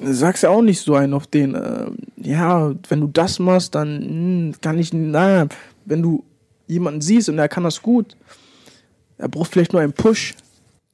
sagst 0.00 0.44
ja 0.44 0.50
auch 0.50 0.62
nicht 0.62 0.80
so 0.80 0.94
einen 0.94 1.12
auf 1.12 1.26
den, 1.26 1.56
ähm, 1.56 1.96
ja, 2.16 2.72
wenn 2.88 3.00
du 3.00 3.08
das 3.08 3.40
machst, 3.40 3.74
dann 3.74 3.98
hm, 4.00 4.54
kann 4.60 4.78
ich, 4.78 4.92
na, 4.92 5.48
wenn 5.86 6.02
du 6.02 6.22
jemanden 6.68 7.00
siehst 7.00 7.28
und 7.28 7.38
er 7.38 7.48
kann 7.48 7.64
das 7.64 7.82
gut, 7.82 8.16
er 9.18 9.28
braucht 9.28 9.50
vielleicht 9.52 9.72
nur 9.72 9.82
einen 9.82 9.92
Push. 9.92 10.34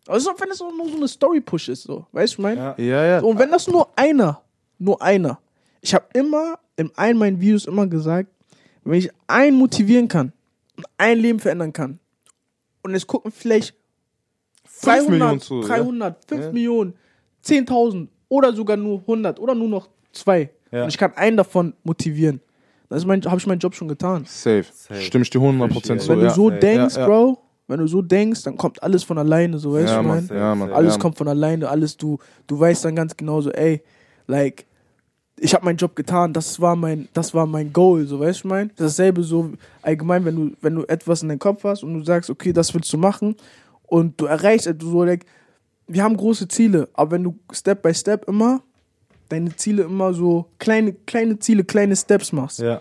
Also 0.07 0.33
wenn 0.39 0.51
es 0.51 0.61
auch 0.61 0.73
nur 0.77 0.89
so 0.89 0.97
eine 0.97 1.09
Story-Push 1.09 1.69
ist, 1.69 1.83
so, 1.85 2.07
weißt 2.13 2.35
du, 2.35 2.37
ich 2.37 2.43
meine? 2.43 2.61
Ja. 2.61 2.75
Ja, 2.85 3.05
ja. 3.07 3.21
So, 3.21 3.29
und 3.29 3.39
wenn 3.39 3.51
das 3.51 3.67
nur 3.69 3.89
einer, 3.97 4.43
nur 4.79 5.01
einer. 5.01 5.39
Ich 5.81 5.95
habe 5.95 6.05
immer 6.15 6.59
in 6.77 6.91
allen 6.97 7.17
meinen 7.17 7.41
Videos 7.41 7.67
immer 7.67 7.87
gesagt, 7.87 8.29
wenn 8.85 8.99
ich 8.99 9.11
einen 9.27 9.57
motivieren 9.57 10.09
kann 10.09 10.33
und 10.77 10.85
ein 10.99 11.19
Leben 11.19 11.39
verändern 11.39 11.73
kann 11.73 11.99
und 12.83 12.95
es 12.95 13.07
gucken 13.07 13.33
vielleicht 13.33 13.75
300, 14.83 15.09
Millionen 15.11 15.41
zu, 15.41 15.61
ja. 15.63 15.69
300, 15.69 16.25
5 16.27 16.41
Ja. 16.45 16.53
Millionen, 16.53 16.95
10.000 17.45 18.09
oder 18.29 18.53
sogar 18.53 18.77
nur 18.77 19.01
100 19.01 19.39
oder 19.41 19.55
nur 19.55 19.69
noch 19.69 19.89
zwei 20.13 20.51
Ja. 20.71 20.83
und 20.83 20.89
ich 20.89 20.99
kann 20.99 21.15
einen 21.15 21.37
davon 21.37 21.75
motivieren, 21.85 22.41
dann 22.89 23.03
mein, 23.07 23.23
habe 23.25 23.39
ich 23.39 23.47
meinen 23.47 23.59
Job 23.61 23.75
schon 23.75 23.89
getan. 23.89 24.25
Safe. 24.27 24.65
Safe. 24.73 25.01
Stimme 25.01 25.23
ich 25.23 25.31
dir 25.31 25.41
100% 25.41 25.99
zu. 25.99 26.09
wenn 26.09 26.21
ja. 26.21 26.29
du 26.29 26.35
so 26.35 26.51
denkst, 26.51 26.97
Ja, 26.97 27.01
ja. 27.03 27.07
Bro, 27.07 27.39
wenn 27.67 27.81
du 27.81 27.87
so 27.87 28.03
denkst, 28.03 28.43
dann 28.43 28.57
kommt 28.57 28.83
alles 28.83 29.05
von 29.05 29.19
alleine, 29.19 29.59
so 29.59 29.73
weißt 29.73 29.89
ja, 29.89 30.03
du, 30.03 30.09
Mann, 30.09 30.27
mein? 30.29 30.39
ja, 30.39 30.55
Mann. 30.55 30.73
Alles 30.73 30.95
ja, 30.95 31.01
kommt 31.01 31.17
von 31.17 31.29
alleine, 31.29 31.69
alles 31.69 31.97
du, 31.97 32.19
du 32.47 32.59
weißt 32.61 32.85
dann 32.85 32.97
ganz 32.97 33.17
genau 33.17 33.41
so, 33.41 33.51
ey, 33.51 33.83
like, 34.27 34.67
ich 35.41 35.55
habe 35.55 35.65
meinen 35.65 35.79
Job 35.79 35.97
getan, 35.97 36.33
das 36.33 36.61
war 36.61 36.77
mein, 36.77 37.09
das 37.13 37.35
war 37.35 37.47
mein 37.47 37.73
Goal, 37.73 38.07
so 38.07 38.21
weißt 38.21 38.45
du, 38.45 38.49
mein? 38.49 38.71
Dasselbe 38.77 39.23
so 39.23 39.53
allgemein, 39.83 40.25
wenn 40.25 40.37
du, 40.37 40.57
wenn 40.61 40.75
du 40.75 40.85
etwas 40.85 41.23
in 41.23 41.29
deinem 41.29 41.39
Kopf 41.39 41.65
hast 41.65 41.83
und 41.83 41.95
du 41.95 42.05
sagst, 42.05 42.31
okay, 42.31 42.53
das 42.53 42.73
willst 42.75 42.93
du 42.93 42.99
machen 42.99 43.35
und 43.87 44.21
du 44.21 44.27
erreichst 44.27 44.67
etwas, 44.67 44.89
so, 44.91 45.03
like, 45.05 45.25
wir 45.87 46.03
haben 46.03 46.17
große 46.17 46.49
Ziele, 46.49 46.89
aber 46.95 47.13
wenn 47.13 47.25
du 47.25 47.39
Step 47.53 47.83
by 47.83 47.93
Step 47.95 48.29
immer 48.29 48.63
deine 49.29 49.57
Ziele 49.57 49.85
immer 49.85 50.13
so 50.15 50.47
kleine, 50.59 50.93
kleine 50.93 51.39
Ziele, 51.39 51.65
kleine 51.65 51.97
Steps 51.97 52.31
machst, 52.33 52.61
Ja, 52.61 52.81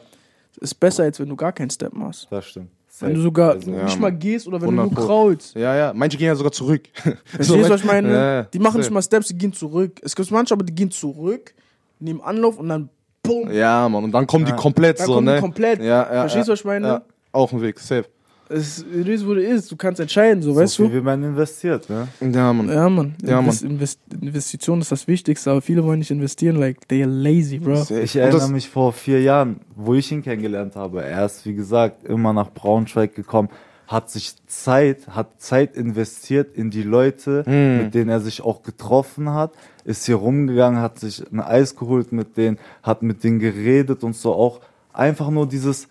ist 0.60 0.76
besser, 0.80 1.04
als 1.04 1.20
wenn 1.20 1.30
du 1.30 1.36
gar 1.36 1.52
keinen 1.52 1.70
Step 1.70 1.94
machst. 1.94 2.28
das 2.30 2.46
stimmt. 2.46 2.70
Wenn 3.04 3.14
du 3.16 3.22
sogar 3.22 3.52
Also, 3.52 3.72
Ja, 3.72 3.84
nicht 3.86 4.00
mal 4.00 4.12
gehst 4.12 4.48
oder 4.48 4.62
wenn 4.62 4.70
du 4.76 4.82
100 4.82 4.92
nur 4.92 4.96
Pro. 5.00 5.06
kraulst. 5.08 5.56
ja, 5.56 5.76
ja. 5.76 5.94
Manche 5.94 6.18
gehen 6.18 6.28
ja 6.28 6.36
sogar 6.36 6.52
zurück. 6.52 6.84
Verstehst 7.26 7.50
du, 7.50 7.70
was 7.70 7.82
ich 7.82 7.88
meine? 7.88 8.12
Ja. 8.14 8.44
Die 8.44 8.60
machen 8.60 8.80
nicht 8.80 8.92
mal 8.92 9.02
Steps, 9.02 9.28
die 9.28 9.38
gehen 9.38 9.54
zurück. 9.54 10.00
Es 10.04 10.16
gibt 10.16 10.30
manche, 10.32 10.54
aber 10.54 10.64
die 10.64 10.74
gehen 10.74 10.92
zurück, 10.92 11.54
nehmen 12.00 12.22
Anlauf 12.22 12.58
und 12.58 12.70
dann 12.70 12.90
boom, 13.24 13.52
Ja, 13.52 13.88
Mann. 13.90 14.04
Und 14.04 14.12
dann 14.12 14.28
kommen 14.28 14.46
die 14.46 14.52
komplett 14.54 15.00
dann 15.00 15.08
so, 15.08 15.14
kommen 15.16 15.26
ne? 15.26 15.36
die 15.36 15.42
komplett. 15.42 15.80
Ja, 15.80 15.86
ja. 15.86 16.22
Verstehst 16.22 16.48
du, 16.48 16.52
was 16.54 16.60
ich 16.60 16.66
meine? 16.66 16.88
Ja. 16.88 17.02
Auf 17.32 17.50
dem 17.52 17.62
Weg, 17.62 17.80
safe. 17.80 18.06
Es 18.50 18.80
ist, 18.80 19.26
wo 19.28 19.34
du 19.34 19.42
ist. 19.42 19.72
Du 19.72 19.76
kannst 19.76 20.00
entscheiden, 20.00 20.44
so, 20.44 20.56
weißt 20.56 20.74
so 20.74 20.84
du? 20.84 20.90
viel 20.90 21.00
wie 21.00 21.04
man 21.04 21.24
investiert, 21.24 21.90
ne? 21.90 22.08
Ja, 22.20 22.54
Mann. 22.54 22.70
Ja, 22.70 22.90
Mann. 22.90 23.16
Ja, 23.24 23.40
Invest, 23.40 23.64
Invest, 23.64 24.00
Investition 24.22 24.82
ist 24.82 24.92
das 24.92 25.08
Wichtigste, 25.08 25.52
aber 25.52 25.62
viele 25.62 25.84
wollen 25.84 26.00
nicht 26.00 26.12
investieren, 26.12 26.58
like, 26.58 26.88
they 26.88 27.04
are 27.04 27.12
lazy, 27.12 27.58
bro. 27.58 27.86
Ich 27.90 28.16
erinnere 28.16 28.50
mich 28.50 28.70
vor 28.70 28.92
vier 28.94 29.22
Jahren, 29.22 29.62
wo 29.76 29.94
ich 29.94 30.12
ihn 30.12 30.22
kennengelernt 30.22 30.76
habe. 30.76 31.04
Er 31.04 31.26
ist, 31.26 31.46
wie 31.46 31.54
gesagt, 31.56 32.06
immer 32.06 32.34
nach 32.34 32.52
Braunschweig 32.52 33.16
gekommen, 33.16 33.50
hat 33.88 34.10
sich 34.10 34.34
Zeit, 34.48 35.08
hat 35.10 35.42
Zeit 35.42 35.76
investiert 35.76 36.56
in 36.56 36.70
die 36.70 36.84
Leute, 36.84 37.44
Hm. 37.46 37.78
mit 37.78 37.94
denen 37.94 38.10
er 38.10 38.20
sich 38.22 38.42
auch 38.42 38.64
getroffen 38.64 39.30
hat, 39.30 39.52
ist 39.84 40.06
hier 40.06 40.16
rumgegangen, 40.16 40.82
hat 40.82 41.00
sich 41.00 41.24
ein 41.32 41.40
Eis 41.42 41.76
geholt 41.76 42.12
mit 42.12 42.38
denen, 42.38 42.58
hat 42.82 43.04
mit 43.04 43.24
denen 43.24 43.40
geredet 43.40 44.04
und 44.04 44.16
so 44.16 44.34
auch 44.34 44.62
einfach 44.94 45.30
nur 45.30 45.48
dieses, 45.48 45.88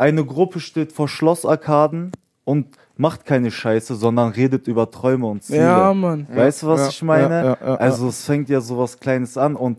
eine 0.00 0.24
Gruppe 0.24 0.60
steht 0.60 0.92
vor 0.92 1.08
Schlossarkaden 1.08 2.10
und 2.44 2.66
macht 2.96 3.26
keine 3.26 3.50
Scheiße, 3.50 3.94
sondern 3.94 4.30
redet 4.30 4.66
über 4.66 4.90
Träume 4.90 5.26
und 5.26 5.42
Ziele. 5.44 5.58
Ja, 5.58 5.92
Mann. 5.92 6.26
Weißt 6.32 6.62
du, 6.62 6.68
was 6.68 6.80
Ja, 6.80 6.88
ich 6.88 7.02
meine? 7.02 7.44
ja, 7.60 7.74
also 7.76 8.08
es 8.08 8.24
fängt 8.24 8.48
ja 8.48 8.62
sowas 8.62 8.98
Kleines 8.98 9.36
an 9.36 9.56
und 9.56 9.78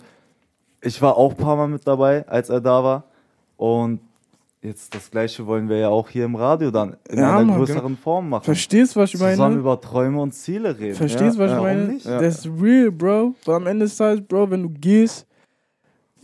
ich 0.82 1.02
war 1.02 1.18
auch 1.18 1.32
ein 1.32 1.38
paar 1.38 1.56
Mal 1.56 1.68
mit 1.68 1.88
dabei, 1.88 2.28
als 2.28 2.50
er 2.50 2.62
da 2.62 2.84
war. 2.84 3.04
Und 3.58 4.00
jetzt 4.62 4.94
das 4.94 5.10
gleiche 5.10 5.46
wollen 5.48 5.68
wir 5.70 5.78
ja 5.78 5.90
auch 5.90 6.08
hier 6.08 6.26
im 6.26 6.36
Radio 6.36 6.70
dann 6.70 6.98
in 7.10 7.18
Ja, 7.18 7.38
einer 7.38 7.46
Mann, 7.46 7.58
größeren 7.58 7.98
Form 7.98 8.30
machen. 8.30 8.44
Verstehst 8.44 8.96
du, 8.96 9.00
was 9.00 9.10
ich 9.14 9.20
Zusammen 9.20 9.38
meine? 9.38 9.56
über 9.56 9.82
Träume 9.82 10.22
und 10.22 10.34
Ziele 10.34 10.78
reden. 10.78 10.96
Verstehst 10.96 11.36
du, 11.36 11.42
Ja, 11.42 11.46
was 11.46 11.52
ja, 11.52 11.58
ich 11.58 12.06
meine? 12.06 12.22
Das 12.22 12.46
ist 12.46 12.50
real, 12.62 12.92
Bro. 12.92 13.34
Weil 13.46 13.56
am 13.56 13.66
Ende 13.66 13.86
des 13.86 13.98
Tages, 13.98 14.22
Bro, 14.28 14.52
wenn 14.52 14.62
du 14.64 14.70
gehst, 14.70 15.26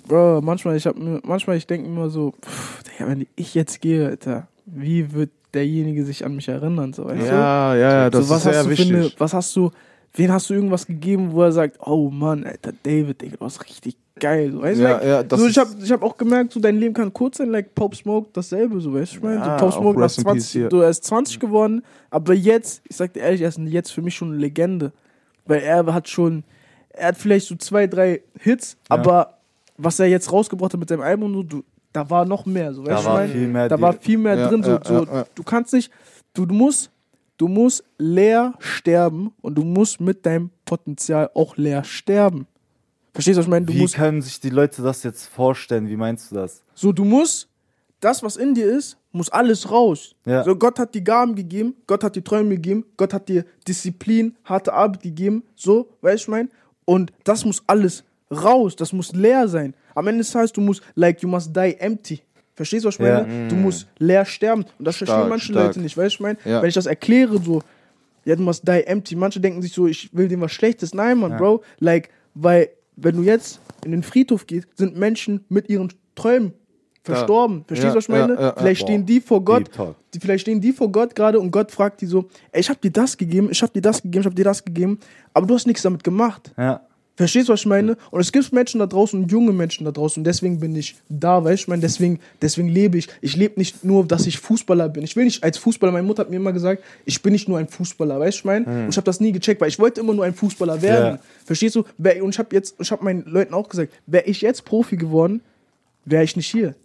Bro, 0.07 0.41
manchmal, 0.41 0.75
ich 0.77 0.85
hab 0.87 0.97
mir, 0.97 1.19
manchmal, 1.23 1.57
ich 1.57 1.67
denke 1.67 1.87
immer 1.87 2.09
so, 2.09 2.33
pff, 2.43 2.83
wenn 2.99 3.27
ich 3.35 3.53
jetzt 3.55 3.81
gehe, 3.81 4.07
Alter, 4.07 4.47
wie 4.65 5.11
wird 5.13 5.31
derjenige 5.53 6.03
sich 6.05 6.25
an 6.25 6.35
mich 6.35 6.47
erinnern, 6.47 6.93
so, 6.93 7.05
weißt 7.05 7.21
du? 7.21 7.25
Ja, 7.25 7.75
ja, 7.75 7.91
ja, 7.91 8.09
das 8.09 8.27
so, 8.27 8.35
was 8.35 8.45
ist 8.45 8.53
sehr 8.53 8.63
du 8.63 8.69
wichtig. 8.69 8.89
Eine, 8.93 9.11
was 9.17 9.33
hast 9.33 9.55
du, 9.55 9.71
wen 10.13 10.31
hast 10.31 10.49
du 10.49 10.53
irgendwas 10.53 10.85
gegeben, 10.85 11.31
wo 11.31 11.43
er 11.43 11.51
sagt, 11.51 11.77
oh 11.85 12.09
Mann, 12.09 12.43
Alter, 12.45 12.71
David, 12.83 13.21
Digga, 13.21 13.35
du 13.37 13.41
warst 13.41 13.63
richtig 13.65 13.97
geil, 14.19 14.51
so, 14.51 14.61
weißt 14.61 14.79
du? 14.79 14.83
Ja, 14.83 14.91
like, 14.93 15.03
ja, 15.03 15.23
das 15.23 15.39
so, 15.39 15.47
ich 15.47 15.57
habe 15.57 15.69
ich 15.81 15.91
hab 15.91 16.03
auch 16.03 16.17
gemerkt, 16.17 16.53
so, 16.53 16.59
dein 16.59 16.77
Leben 16.77 16.93
kann 16.93 17.13
kurz 17.13 17.37
sein, 17.37 17.49
like 17.49 17.75
Pop 17.75 17.95
Smoke, 17.95 18.29
dasselbe, 18.33 18.79
so, 18.79 18.93
weißt 18.93 19.13
du, 19.13 19.17
ich 19.17 19.23
meine? 19.23 19.35
Ja, 19.37 19.59
so, 19.59 19.65
Pop 19.65 19.73
Smoke 19.73 19.99
nach 19.99 20.05
Rest 20.05 20.17
in 20.19 20.23
Peace 20.23 20.33
20, 20.33 20.51
hier. 20.51 20.69
du, 20.69 20.79
er 20.79 20.89
ist 20.89 21.03
20 21.03 21.39
geworden, 21.39 21.83
aber 22.09 22.33
jetzt, 22.33 22.81
ich 22.87 22.95
sag 22.95 23.13
dir 23.13 23.21
ehrlich, 23.21 23.41
er 23.41 23.49
ist 23.49 23.59
jetzt 23.59 23.91
für 23.91 24.01
mich 24.01 24.15
schon 24.15 24.29
eine 24.31 24.37
Legende, 24.37 24.91
weil 25.45 25.61
er 25.61 25.85
hat 25.93 26.07
schon, 26.09 26.43
er 26.89 27.09
hat 27.09 27.17
vielleicht 27.17 27.47
so 27.47 27.55
zwei, 27.55 27.87
drei 27.87 28.21
Hits, 28.39 28.77
Ja. 28.89 28.97
aber 28.97 29.36
was 29.77 29.99
er 29.99 30.07
jetzt 30.07 30.31
rausgebracht 30.31 30.73
hat 30.73 30.79
mit 30.79 30.89
seinem 30.89 31.01
Album, 31.01 31.33
so, 31.33 31.43
du, 31.43 31.63
da 31.93 32.09
war 32.09 32.25
noch 32.25 32.45
mehr, 32.45 32.73
so, 32.73 32.83
Da 32.83 33.03
war 33.03 33.27
viel 33.27 33.47
mehr. 33.47 33.69
Da 33.69 33.79
war 33.79 33.93
viel 33.93 34.17
mehr 34.17 34.35
Ja, 34.35 34.47
drin. 34.49 34.63
So, 34.63 34.71
ja, 34.71 34.81
so, 34.83 35.03
ja. 35.05 35.25
Du 35.33 35.43
kannst 35.43 35.73
nicht, 35.73 35.91
du, 36.33 36.45
du 36.45 36.53
musst, 36.53 36.91
du 37.37 37.47
musst 37.47 37.83
leer 37.97 38.53
sterben 38.59 39.31
und 39.41 39.55
du 39.55 39.63
musst 39.63 39.99
mit 39.99 40.25
deinem 40.25 40.49
Potenzial 40.65 41.29
auch 41.33 41.55
leer 41.57 41.83
sterben. 41.83 42.47
Verstehst 43.13 43.37
du, 43.37 43.39
was 43.39 43.45
ich 43.45 43.49
meine? 43.49 43.65
Du 43.65 43.73
Wie 43.73 43.81
musst, 43.81 43.95
können 43.95 44.21
sich 44.21 44.39
die 44.39 44.49
Leute 44.49 44.81
das 44.81 45.03
jetzt 45.03 45.25
vorstellen? 45.27 45.87
Wie 45.89 45.95
meinst 45.95 46.31
du 46.31 46.35
das? 46.35 46.63
so, 46.75 46.91
du 46.91 47.03
musst, 47.03 47.47
das, 47.99 48.21
was 48.21 48.35
in 48.37 48.53
dir 48.53 48.67
ist, 48.67 48.97
muss 49.11 49.29
alles 49.29 49.71
raus. 49.71 50.13
So, 50.23 50.55
Gott 50.55 50.77
hat 50.77 50.93
die 50.93 51.03
Gaben 51.03 51.33
gegeben, 51.33 51.75
Gott 51.87 52.03
hat 52.03 52.15
die 52.15 52.21
Träume 52.21 52.49
gegeben, 52.51 52.85
Gott 52.95 53.11
hat 53.11 53.27
dir 53.27 53.43
Disziplin, 53.67 54.35
harte 54.45 54.71
Arbeit 54.71 55.01
gegeben, 55.01 55.43
so, 55.55 55.89
weißt 56.01 56.19
du, 56.19 56.21
ich 56.23 56.27
meine? 56.27 56.49
Und 56.85 57.11
das 57.23 57.43
muss 57.43 57.63
alles 57.65 58.03
raus, 58.31 58.75
das 58.75 58.93
muss 58.93 59.13
leer 59.13 59.47
sein. 59.47 59.73
Am 59.95 60.07
Ende 60.07 60.19
des 60.19 60.31
Tages, 60.31 60.51
du 60.53 60.61
musst, 60.61 60.81
like, 60.95 61.21
you 61.21 61.29
must 61.29 61.55
die 61.55 61.75
empty. 61.79 62.21
Verstehst 62.55 62.85
du, 62.85 62.87
was 62.87 62.95
ich 62.95 63.05
Ja. 63.05 63.21
meine? 63.23 63.47
Du 63.49 63.55
musst 63.55 63.87
leer 63.99 64.25
sterben. 64.25 64.63
Und 64.77 64.85
das 64.85 64.97
verstehen 64.97 65.15
Stark, 65.17 65.29
manche 65.29 65.51
stark. 65.51 65.67
Leute 65.67 65.79
nicht, 65.81 65.95
weißt 65.97 66.13
du, 66.13 66.15
ich 66.15 66.19
meine? 66.19 66.37
Ja. 66.43 66.61
Wenn 66.61 66.69
ich 66.69 66.75
das 66.75 66.85
erkläre, 66.87 67.39
so, 67.41 67.61
ja, 68.25 68.35
du 68.35 68.41
must 68.43 68.67
die 68.67 68.85
empty. 68.87 69.15
Manche 69.15 69.39
denken 69.39 69.61
sich 69.61 69.73
so, 69.73 69.87
ich 69.87 70.09
will 70.13 70.27
dem 70.27 70.41
was 70.41 70.51
Schlechtes. 70.51 70.93
Nein, 70.93 71.19
Mann, 71.19 71.31
Ja. 71.31 71.37
Bro. 71.37 71.63
Like, 71.79 72.09
weil, 72.33 72.69
wenn 72.95 73.15
du 73.15 73.21
jetzt 73.23 73.59
in 73.85 73.91
den 73.91 74.03
Friedhof 74.03 74.47
gehst, 74.47 74.67
sind 74.75 74.97
Menschen 74.97 75.45
mit 75.49 75.69
ihren 75.69 75.93
Träumen 76.15 76.53
verstorben. 77.03 77.63
Verstehst 77.67 77.93
du, 77.93 77.97
was 77.97 78.03
ich 78.05 78.09
meine? 78.09 78.53
vielleicht 78.57 78.81
stehen 78.81 79.05
die 79.05 79.21
vor 79.21 79.43
Gott, 79.45 79.69
die, 80.13 80.19
vielleicht 80.19 80.41
stehen 80.41 80.59
die 80.59 80.73
vor 80.73 80.91
Gott 80.91 81.15
gerade 81.15 81.39
und 81.39 81.51
Gott 81.51 81.71
fragt 81.71 82.01
die 82.01 82.05
so, 82.05 82.27
ey, 82.51 82.59
ich 82.59 82.69
hab 82.69 82.81
dir 82.81 82.91
das 82.91 83.15
gegeben, 83.17 83.47
ich 83.51 83.61
hab 83.63 83.71
dir 83.71 83.81
das 83.81 84.01
gegeben, 84.01 84.21
ich 84.21 84.25
hab 84.27 84.35
dir 84.35 84.43
das 84.43 84.65
gegeben, 84.65 84.99
aber 85.33 85.47
du 85.47 85.53
hast 85.53 85.67
nichts 85.67 85.83
damit 85.83 86.03
gemacht. 86.03 86.51
Ja. 86.57 86.81
Verstehst 87.17 87.49
du, 87.49 87.53
was 87.53 87.61
ich 87.61 87.65
meine? 87.65 87.97
Und 88.11 88.21
es 88.21 88.31
gibt 88.31 88.53
Menschen 88.53 88.79
da 88.79 88.85
draußen, 88.85 89.27
junge 89.27 89.51
Menschen 89.51 89.85
da 89.85 89.91
draußen, 89.91 90.21
und 90.21 90.23
deswegen 90.23 90.59
bin 90.59 90.75
ich 90.75 90.95
da, 91.09 91.43
weißt 91.43 91.61
du, 91.61 91.63
ich 91.63 91.67
meine, 91.67 91.81
deswegen, 91.81 92.19
deswegen 92.43 92.69
lebe 92.69 92.99
ich. 92.99 93.07
Ich 93.21 93.35
lebe 93.35 93.59
nicht 93.59 93.83
nur, 93.83 94.05
dass 94.05 94.27
ich 94.27 94.37
Fußballer 94.37 94.87
bin. 94.87 95.03
Ich 95.03 95.15
will 95.15 95.25
nicht 95.25 95.43
als 95.43 95.57
Fußballer, 95.57 95.91
meine 95.91 96.05
Mutter 96.05 96.21
hat 96.21 96.29
mir 96.29 96.35
immer 96.35 96.53
gesagt, 96.53 96.83
ich 97.05 97.19
bin 97.23 97.33
nicht 97.33 97.49
nur 97.49 97.57
ein 97.57 97.67
Fußballer, 97.67 98.19
weißt 98.19 98.37
du, 98.37 98.39
ich 98.39 98.45
meine? 98.45 98.65
Und 98.65 98.89
ich 98.89 98.97
habe 98.97 99.05
das 99.05 99.19
nie 99.19 99.31
gecheckt, 99.31 99.59
weil 99.59 99.69
ich 99.69 99.79
wollte 99.79 99.99
immer 99.99 100.13
nur 100.13 100.25
ein 100.25 100.35
Fußballer 100.35 100.79
werden. 100.81 101.15
Ja. 101.15 101.21
Verstehst 101.43 101.75
du? 101.75 101.85
Und 101.97 102.29
ich 102.29 102.37
habe 102.37 102.55
jetzt, 102.55 102.75
ich 102.79 102.91
habe 102.91 103.03
meinen 103.03 103.25
Leuten 103.25 103.55
auch 103.55 103.67
gesagt, 103.67 103.91
wäre 104.05 104.25
ich 104.25 104.41
jetzt 104.41 104.63
Profi 104.63 104.95
geworden, 104.95 105.41
wäre 106.05 106.23
ich 106.23 106.35
nicht 106.35 106.51
hier. 106.51 106.75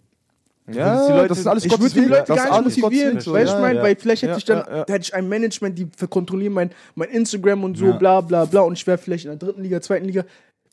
Ja, 0.71 1.07
die 1.07 1.11
Leute- 1.13 1.27
das 1.29 1.39
ist 1.39 1.47
alles 1.47 1.65
Ich 1.65 1.71
würde 1.79 1.93
die. 1.93 1.99
Leute 2.05 2.23
Das 2.27 2.37
gar 2.37 2.61
nicht 2.61 2.77
motivieren, 2.81 3.15
weißt 3.17 3.27
du, 3.27 3.35
ich 3.35 3.49
Ja, 3.49 3.59
meine, 3.59 3.77
ja. 3.79 3.83
weil 3.83 3.95
vielleicht 3.97 4.21
hätte 4.21 4.31
Ja, 4.31 4.37
ich 4.37 4.45
dann, 4.45 4.57
ja, 4.59 4.77
ja. 4.77 4.85
hätte 4.87 5.01
ich 5.01 5.13
ein 5.13 5.27
Management, 5.27 5.77
die 5.77 5.87
verkontrollieren 5.97 6.53
mein, 6.53 6.69
mein 6.95 7.09
Instagram 7.09 7.63
und 7.65 7.77
so, 7.77 7.87
Ja. 7.87 7.91
bla 7.93 8.21
bla 8.21 8.45
bla, 8.45 8.61
und 8.61 8.73
ich 8.77 8.87
wäre 8.87 8.97
vielleicht 8.97 9.25
in 9.25 9.31
der 9.31 9.37
dritten 9.37 9.61
Liga, 9.61 9.81
zweiten 9.81 10.05
Liga. 10.05 10.23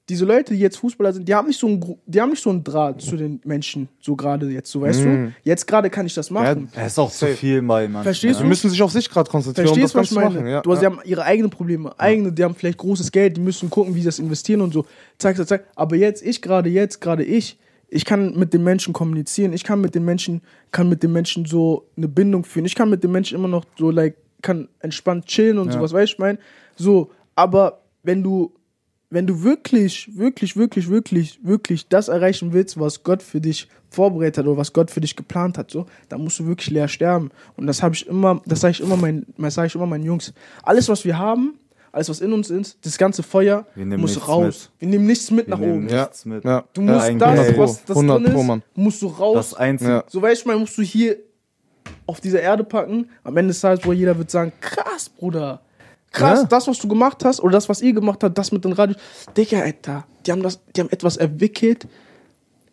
Diese 0.09 0.25
Leute, 0.25 0.55
die 0.55 0.61
jetzt 0.61 0.77
Fußballer 0.79 1.13
sind, 1.13 1.29
die 1.29 1.35
haben 1.35 1.47
nicht 1.47 1.61
so 1.61 1.69
einen, 1.69 1.97
die 2.05 2.21
haben 2.21 2.31
nicht 2.31 2.43
so 2.43 2.51
einen 2.51 2.65
Draht 2.65 3.01
zu 3.01 3.17
den 3.17 3.41
Menschen, 3.45 3.89
so 4.01 4.17
gerade 4.17 4.47
jetzt, 4.51 4.69
so 4.71 4.81
weißt 4.81 5.01
du? 5.05 5.33
Jetzt 5.45 5.67
gerade 5.69 5.89
kann 5.89 6.05
ich 6.05 6.15
das 6.15 6.31
machen. 6.31 6.69
Er 6.75 6.87
ist 6.87 6.99
auch 6.99 7.13
zu 7.13 7.27
viel 7.29 7.63
mal, 7.63 7.89
Mann. 7.89 8.03
Verstehst 8.03 8.39
Sie 8.39 8.43
du? 8.43 8.49
müssen 8.49 8.71
sich 8.71 8.83
auf 8.83 8.91
sich 8.91 9.09
gerade 9.09 9.31
konzentrieren, 9.31 9.69
Verstehst 9.69 9.95
um 9.95 10.01
was 10.01 10.09
das 10.09 10.13
ich 10.13 10.19
Ganze 10.19 10.31
zu 10.31 10.41
meine? 10.41 10.45
machen. 10.47 10.53
Ja, 10.53 10.61
du 10.63 10.73
hast, 10.73 10.83
ja. 10.83 10.91
Die 10.91 10.97
haben 10.97 11.05
ihre 11.05 11.23
eigenen 11.25 11.51
Probleme, 11.51 11.93
eigene, 11.97 12.33
die 12.33 12.43
haben 12.43 12.57
vielleicht 12.57 12.79
großes 12.79 13.13
Geld, 13.13 13.37
die 13.37 13.41
müssen 13.41 13.71
gucken, 13.71 13.95
wie 13.95 14.01
sie 14.01 14.07
das 14.07 14.19
investieren 14.19 14.63
und 14.63 14.73
so. 14.73 14.85
Zack, 15.19 15.37
zack, 15.37 15.47
zack. 15.47 15.65
Aber 15.77 15.95
jetzt, 15.95 16.25
ich 16.25 16.43
gerade 16.43 16.69
jetzt, 16.71 17.01
gerade 17.01 17.23
ich, 17.23 17.57
ich 17.91 18.05
kann 18.05 18.39
mit 18.39 18.55
den 18.55 18.63
Menschen 18.65 18.93
kommunizieren, 18.93 19.53
ich 19.53 19.65
kann 19.65 19.81
mit 19.81 19.95
den 19.95 20.05
Menschen, 20.05 20.41
kann 20.71 20.89
mit 20.89 21.03
den 21.03 21.13
Menschen 21.13 21.45
so 21.45 21.87
eine 21.97 22.09
Bindung 22.09 22.45
führen, 22.45 22.65
ich 22.65 22.75
kann 22.75 22.89
mit 22.89 23.03
den 23.03 23.11
Menschen 23.13 23.37
immer 23.37 23.49
noch 23.49 23.65
so, 23.77 23.91
like, 23.91 24.17
kann 24.43 24.69
entspannt 24.79 25.27
chillen 25.27 25.59
und 25.59 25.67
Ja. 25.67 25.73
sowas, 25.75 25.93
weißt 25.93 26.13
du, 26.13 26.15
ich 26.15 26.19
meine? 26.19 26.39
So, 26.77 27.11
aber 27.35 27.81
wenn 28.03 28.23
du, 28.23 28.53
wenn 29.11 29.27
du 29.27 29.43
wirklich, 29.43 30.09
wirklich, 30.17 30.57
wirklich, 30.57 30.89
wirklich, 30.89 31.41
wirklich 31.43 31.89
das 31.89 32.09
erreichen 32.09 32.53
willst, 32.53 32.79
was 32.79 33.03
Gott 33.03 33.23
für 33.23 33.41
dich 33.41 33.69
vorbereitet 33.91 34.39
hat 34.39 34.47
oder 34.47 34.57
was 34.57 34.73
Gott 34.73 34.91
für 34.91 35.01
dich 35.01 35.17
geplant 35.17 35.59
hat, 35.59 35.71
so, 35.73 35.87
dann 36.09 36.23
musst 36.23 36.39
du 36.39 36.47
wirklich 36.47 36.71
leer 36.71 36.87
sterben. 36.87 37.31
Und 37.57 37.67
das 37.67 37.83
habe 37.83 37.95
ich 37.95 38.07
immer, 38.07 38.41
das 38.47 38.61
sage 38.61 38.73
ich 38.73 38.81
immer 38.81 38.97
meinen, 38.97 39.27
das 39.37 39.55
sage 39.55 39.67
ich 39.67 39.75
immer 39.75 39.87
meinen 39.87 40.05
Jungs. 40.05 40.33
Alles, 40.63 40.89
was 40.89 41.05
wir 41.05 41.19
haben, 41.19 41.59
alles, 41.93 42.09
was 42.09 42.21
in 42.21 42.33
uns 42.33 42.51
ist, 42.51 42.79
das 42.83 42.97
ganze 42.99 43.23
Feuer 43.23 43.67
muss 43.75 44.29
raus. 44.29 44.71
Wir 44.79 44.89
nehmen 44.89 45.07
nichts 45.07 45.31
mit 45.31 45.47
Wir 45.47 45.57
nach 45.57 45.61
oben. 45.61 45.89
Ja. 45.89 46.09
mit. 46.25 46.45
Ja. 46.45 46.65
Du 46.73 46.83
musst 46.83 47.05
Ein 47.07 47.19
das, 47.19 47.59
was 47.59 47.85
das 47.85 47.97
100 47.97 48.27
drin 48.27 48.37
ist, 48.37 48.77
musst 48.77 49.03
du 49.03 49.07
raus. 49.09 49.35
Das 49.35 49.55
Einzige. 49.55 49.91
Ja. 49.91 50.05
So 50.09 50.23
weißt 50.23 50.45
du, 50.45 50.49
man 50.49 50.61
musst 50.61 50.77
du 50.79 50.83
hier 50.83 51.17
auf 52.07 52.21
dieser 52.21 52.41
Erde 52.41 52.65
packen. 52.65 53.09
Am 53.25 53.37
Ende 53.37 53.49
des 53.49 53.61
Tages, 53.61 53.85
wo 53.85 53.93
jeder 53.93 54.17
wird 54.17 54.31
sagen, 54.31 54.53
krass, 54.61 55.09
Bruder. 55.09 55.61
Krass, 56.13 56.41
Ja. 56.41 56.47
das, 56.47 56.67
was 56.67 56.79
du 56.79 56.89
gemacht 56.89 57.25
hast, 57.25 57.41
oder 57.41 57.53
das, 57.53 57.69
was 57.69 57.83
ihr 57.83 57.93
gemacht 57.93 58.23
habt, 58.25 58.37
das 58.37 58.51
mit 58.53 58.65
den 58.65 58.73
Radios. 58.73 59.01
Digga, 59.37 59.61
Alter, 59.61 60.05
die 60.27 60.33
haben, 60.33 60.43
das, 60.43 60.61
die 60.75 60.81
haben 60.81 60.91
etwas 60.91 61.17
entwickelt. 61.17 61.87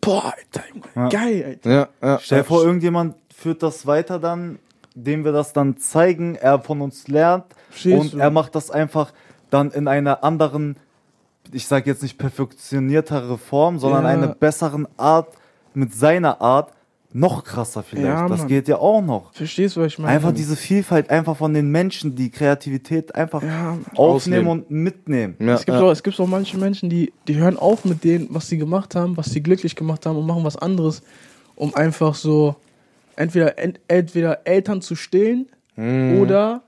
Boah, 0.00 0.32
Alter, 0.36 0.64
Ja. 0.96 1.08
geil, 1.08 1.44
Alter. 1.46 1.70
Ja, 1.70 1.88
ja. 2.02 2.18
Stell 2.22 2.38
dir 2.40 2.44
vor, 2.44 2.64
irgendjemand 2.64 3.14
führt 3.34 3.62
das 3.62 3.86
weiter 3.86 4.18
dann, 4.18 4.58
dem 5.04 5.24
wir 5.24 5.32
das 5.32 5.52
dann 5.52 5.76
zeigen, 5.78 6.34
er 6.34 6.58
von 6.60 6.80
uns 6.80 7.08
lernt 7.08 7.44
Verstehst 7.70 8.00
und 8.00 8.12
du? 8.14 8.18
er 8.18 8.30
macht 8.30 8.54
das 8.54 8.70
einfach 8.70 9.12
dann 9.50 9.70
in 9.70 9.88
einer 9.88 10.24
anderen, 10.24 10.76
ich 11.52 11.66
sage 11.66 11.90
jetzt 11.90 12.02
nicht 12.02 12.18
perfektioniertere 12.18 13.38
Form, 13.38 13.78
sondern 13.78 14.04
Ja. 14.04 14.10
eine 14.10 14.28
besseren 14.28 14.86
Art, 14.96 15.28
mit 15.74 15.94
seiner 15.94 16.40
Art, 16.40 16.72
noch 17.12 17.42
krasser 17.42 17.82
vielleicht. 17.82 18.06
Ja, 18.06 18.28
das 18.28 18.46
geht 18.46 18.68
ja 18.68 18.76
auch 18.76 19.00
noch. 19.00 19.32
Verstehst 19.32 19.76
du, 19.76 19.80
was 19.80 19.86
ich 19.86 19.98
meine? 19.98 20.12
Einfach 20.14 20.32
diese 20.32 20.56
Vielfalt, 20.56 21.08
einfach 21.08 21.36
von 21.38 21.54
den 21.54 21.70
Menschen, 21.70 22.14
die 22.14 22.30
Kreativität 22.30 23.14
einfach 23.14 23.42
Ja, 23.42 23.78
aufnehmen 23.94 24.46
Ausleben. 24.46 24.46
und 24.48 24.70
mitnehmen. 24.70 25.34
ja, 25.38 25.54
es, 25.54 25.64
gibt 25.64 25.78
ja. 25.78 25.84
auch, 25.84 25.90
es 25.90 26.02
gibt 26.02 26.20
auch 26.20 26.26
manche 26.26 26.58
Menschen, 26.58 26.90
die, 26.90 27.12
die 27.26 27.36
hören 27.36 27.56
auf 27.56 27.86
mit 27.86 28.04
dem, 28.04 28.26
was 28.30 28.48
sie 28.48 28.58
gemacht 28.58 28.94
haben, 28.94 29.16
was 29.16 29.30
sie 29.30 29.42
glücklich 29.42 29.74
gemacht 29.74 30.04
haben 30.04 30.18
und 30.18 30.26
machen 30.26 30.44
was 30.44 30.56
anderes, 30.58 31.02
um 31.56 31.74
einfach 31.74 32.14
so 32.14 32.56
entweder, 33.18 33.58
ent, 33.58 33.80
entweder 33.88 34.46
Eltern 34.46 34.80
zu 34.82 34.94
stillen 34.96 35.48
Mhm. 35.76 36.20
oder 36.20 36.62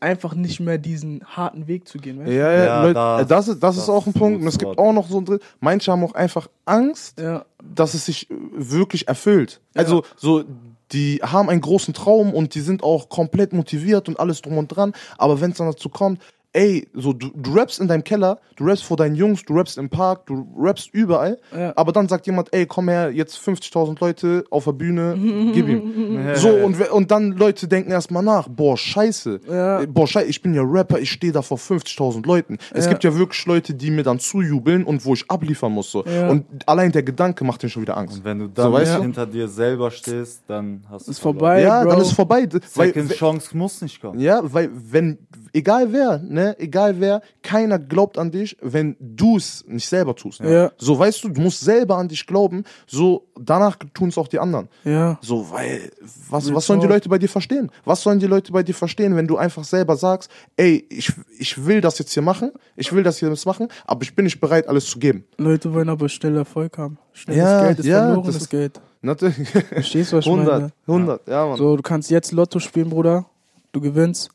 einfach 0.00 0.34
nicht 0.34 0.60
mehr 0.60 0.78
diesen 0.78 1.22
harten 1.26 1.66
Weg 1.66 1.86
zu 1.86 1.98
gehen. 1.98 2.18
Weißt? 2.20 2.28
du? 2.28 2.34
Ja, 2.34 2.50
ja, 2.52 2.64
Ja, 2.64 2.82
Leute, 2.82 2.94
das- 2.94 3.26
das, 3.28 3.48
ist, 3.48 3.62
das, 3.62 3.74
das 3.76 3.84
ist 3.84 3.88
auch 3.90 4.06
ein 4.06 4.14
Punkt. 4.14 4.40
Und 4.40 4.46
es 4.48 4.58
gibt 4.58 4.78
auch 4.78 4.92
noch 4.94 5.08
so 5.10 5.18
ein 5.18 5.26
Dritt. 5.26 5.42
Manche 5.60 5.92
haben 5.92 6.02
auch 6.04 6.14
einfach 6.14 6.48
Angst, 6.64 7.20
Ja. 7.20 7.44
dass 7.62 7.92
es 7.94 8.06
sich 8.06 8.30
äh, 8.30 8.34
wirklich 8.54 9.08
erfüllt. 9.08 9.60
Also, 9.74 10.04
so, 10.16 10.44
die 10.92 11.20
haben 11.22 11.50
einen 11.50 11.60
großen 11.60 11.92
Traum 11.94 12.32
und 12.32 12.54
die 12.54 12.60
sind 12.60 12.82
auch 12.82 13.10
komplett 13.10 13.52
motiviert 13.52 14.08
und 14.08 14.18
alles 14.18 14.40
drum 14.40 14.56
und 14.58 14.68
dran. 14.68 14.92
Aber 15.18 15.40
wenn 15.42 15.50
es 15.50 15.58
dann 15.58 15.66
dazu 15.70 15.88
kommt, 15.90 16.20
ey, 16.52 16.88
so, 16.94 17.12
du, 17.12 17.28
du 17.34 17.52
rappst 17.54 17.78
in 17.80 17.86
deinem 17.88 18.02
Keller, 18.04 18.38
du 18.56 18.64
rappst 18.64 18.82
vor 18.84 18.96
deinen 18.96 19.14
Jungs, 19.14 19.44
du 19.44 19.54
rappst 19.56 19.78
im 19.78 19.88
Park, 19.88 20.26
du 20.26 20.46
rappst 20.58 20.92
überall. 20.92 21.38
Ja. 21.56 21.72
Aber 21.76 21.92
dann 21.92 22.08
sagt 22.08 22.26
jemand, 22.26 22.52
ey, 22.52 22.66
komm 22.66 22.88
her, 22.88 23.12
jetzt 23.12 23.36
50.000 23.38 23.96
Leute 24.00 24.44
auf 24.50 24.64
der 24.64 24.72
Bühne, 24.72 25.14
gib 25.54 25.68
ihm. 25.68 26.28
So, 26.34 26.48
und, 26.50 26.80
und 26.90 27.10
dann 27.10 27.32
Leute 27.32 27.68
denken 27.68 27.90
erstmal 27.92 28.22
nach, 28.24 28.48
boah, 28.48 28.76
scheiße. 28.76 29.40
Ja. 29.48 29.80
Äh, 29.82 29.86
Boah, 29.86 30.06
scheiße, 30.08 30.26
ich 30.28 30.42
bin 30.42 30.54
ja 30.54 30.62
Rapper, 30.64 30.98
ich 30.98 31.10
stehe 31.12 31.32
da 31.32 31.42
vor 31.42 31.56
50.000 31.58 32.26
Leuten. 32.26 32.58
Es 32.74 32.84
Ja. 32.86 32.90
gibt 32.90 33.04
ja 33.04 33.16
wirklich 33.16 33.46
Leute, 33.46 33.74
die 33.74 33.90
mir 33.90 34.02
dann 34.02 34.18
zujubeln 34.18 34.84
und 34.84 35.04
wo 35.04 35.14
ich 35.14 35.24
abliefern 35.30 35.72
muss. 35.72 35.90
So. 35.92 36.04
Ja. 36.04 36.28
Und 36.30 36.46
allein 36.68 36.90
der 36.92 37.02
Gedanke 37.04 37.44
macht 37.44 37.62
dir 37.62 37.68
schon 37.68 37.82
wieder 37.82 37.96
Angst. 37.96 38.18
Und 38.18 38.24
wenn 38.24 38.38
du 38.40 38.48
dann 38.48 38.72
weißt 38.72 38.96
du? 38.96 39.02
hinter 39.02 39.26
dir 39.26 39.46
selber 39.48 39.90
stehst, 39.90 40.42
dann 40.48 40.82
hast 40.90 41.06
du 41.06 41.10
Ist 41.12 41.20
vorbei, 41.20 41.62
ja, 41.62 41.82
Bro. 41.82 41.90
dann 41.90 42.00
ist 42.00 42.12
vorbei. 42.12 42.46
D- 42.46 42.58
Weil, 42.74 42.88
Second 42.88 43.12
Chance 43.12 43.56
muss 43.56 43.80
nicht 43.82 44.00
kommen. 44.00 44.18
ja, 44.18 44.40
weil 44.42 44.70
wenn, 44.90 45.18
egal 45.52 45.92
wer, 45.92 46.18
ne, 46.18 46.39
egal 46.58 47.00
wer, 47.00 47.22
keiner 47.42 47.78
glaubt 47.78 48.18
an 48.18 48.30
dich, 48.30 48.56
wenn 48.60 48.96
du 49.00 49.36
es 49.36 49.64
nicht 49.66 49.88
selber 49.88 50.14
tust. 50.14 50.40
Ja. 50.40 50.70
So, 50.78 50.98
weißt 50.98 51.24
du, 51.24 51.28
du 51.28 51.40
musst 51.40 51.60
selber 51.60 51.96
an 51.96 52.08
dich 52.08 52.26
glauben, 52.26 52.64
so, 52.86 53.26
danach 53.38 53.76
tun 53.94 54.08
es 54.08 54.18
auch 54.18 54.28
die 54.28 54.38
anderen. 54.38 54.68
Ja. 54.84 55.18
So, 55.22 55.50
weil, 55.50 55.90
was, 56.28 56.52
was 56.52 56.66
sollen 56.66 56.80
die. 56.80 56.86
Leute 56.86 57.08
bei 57.08 57.18
dir 57.18 57.28
verstehen? 57.28 57.70
Was 57.84 58.02
sollen 58.02 58.18
die 58.18 58.26
Leute 58.26 58.52
bei 58.52 58.62
dir 58.62 58.74
verstehen, 58.74 59.16
wenn 59.16 59.26
du 59.26 59.36
einfach 59.36 59.64
selber 59.64 59.96
sagst, 59.96 60.30
ey, 60.56 60.86
ich, 60.90 61.12
ich 61.38 61.64
will 61.66 61.80
das 61.80 61.98
jetzt 61.98 62.12
hier 62.12 62.22
machen, 62.22 62.52
ich 62.76 62.92
will 62.92 63.02
das 63.02 63.18
hier 63.18 63.28
jetzt 63.28 63.46
machen, 63.46 63.68
aber 63.86 64.02
ich 64.02 64.14
bin 64.14 64.24
nicht 64.24 64.40
bereit, 64.40 64.68
alles 64.68 64.86
zu 64.86 64.98
geben. 64.98 65.24
Leute 65.38 65.72
wollen 65.72 65.88
aber 65.88 66.08
schnell 66.08 66.36
Erfolg 66.36 66.78
haben. 66.78 66.98
Schnelles 67.12 67.42
Ja, 67.42 67.62
Geld 67.64 67.78
ist 67.80 67.86
ja, 67.86 68.06
verlorenes 68.06 68.38
das 68.38 68.48
Geld. 68.48 68.80
Natürlich. 69.02 69.48
Verstehst 69.48 70.12
du, 70.12 70.16
was 70.18 70.26
ich 70.26 70.30
100, 70.32 70.60
meine? 70.60 70.72
100, 70.86 71.28
ja, 71.28 71.46
Mann. 71.46 71.56
So, 71.56 71.76
du 71.76 71.82
kannst 71.82 72.10
jetzt 72.10 72.32
Lotto 72.32 72.58
spielen, 72.58 72.90
Bruder. 72.90 73.26
Du 73.72 73.80
gewinnst. 73.80 74.30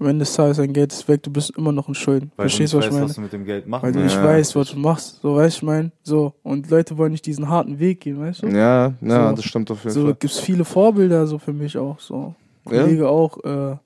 Am 0.00 0.06
Ende 0.06 0.20
des 0.24 0.32
Tages 0.34 0.58
dein 0.58 0.72
Geld 0.72 0.92
ist 0.92 1.08
weg. 1.08 1.22
Du 1.24 1.30
bist 1.32 1.50
immer 1.56 1.72
noch 1.72 1.88
in 1.88 1.94
Schulden. 1.94 2.30
Weil 2.36 2.44
Verstehst 2.48 2.72
du 2.72 2.78
was 2.78 2.84
ich 2.84 2.90
weißt, 2.92 2.98
meine? 3.00 3.08
was 3.08 3.14
du 3.16 3.20
mit 3.22 3.32
dem 3.32 3.44
Geld 3.44 3.66
machen 3.66 3.82
Weil 3.82 3.92
du 3.92 3.98
nicht 4.00 4.14
Ja. 4.14 4.22
weißt, 4.24 4.54
was 4.54 4.70
du 4.70 4.78
machst. 4.78 5.20
So, 5.20 5.34
weißt 5.34 5.56
du, 5.56 5.58
ich 5.58 5.62
meine? 5.64 5.90
So. 6.04 6.34
Und 6.44 6.70
Leute 6.70 6.96
wollen 6.96 7.10
nicht 7.12 7.26
diesen 7.26 7.48
harten 7.48 7.80
Weg 7.80 8.00
gehen, 8.00 8.20
weißt 8.20 8.42
du? 8.42 8.46
Ja, 8.48 8.94
ja, 9.00 9.30
So. 9.30 9.36
das 9.36 9.44
stimmt 9.44 9.70
auf 9.72 9.82
jeden 9.82 9.94
So 9.94 10.02
Fall. 10.02 10.10
gibt 10.14 10.32
es 10.32 10.38
viele 10.38 10.64
Vorbilder, 10.64 11.26
so 11.26 11.38
für 11.38 11.52
mich 11.52 11.76
auch. 11.76 11.98
So. 11.98 12.34
Ja? 12.70 12.82
Kollege 12.82 13.08
auch, 13.08 13.38
äh, 13.38 13.76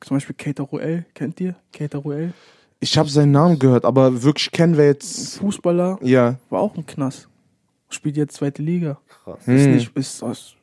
zum 0.00 0.16
Beispiel 0.16 0.36
Keita 0.36 0.62
Ruel, 0.62 1.04
kennt 1.14 1.40
ihr? 1.40 1.56
Keita 1.72 1.98
Ruel? 1.98 2.32
Ich 2.78 2.96
habe 2.96 3.08
seinen 3.08 3.32
Namen 3.32 3.58
gehört, 3.58 3.84
aber 3.84 4.22
wirklich 4.22 4.52
kennen 4.52 4.76
wir 4.76 4.84
jetzt. 4.84 5.38
Fußballer, 5.38 5.98
Ja. 6.02 6.36
war 6.50 6.60
auch 6.60 6.76
ein 6.76 6.86
Knast. 6.86 7.28
Spielt 7.88 8.16
jetzt 8.16 8.34
zweite 8.36 8.62
Liga. 8.62 8.98
Krass. 9.24 9.38
Ist 9.48 9.64
Hm. 9.64 9.74
nicht, 9.74 9.96
ist 9.96 10.22
das 10.22 10.54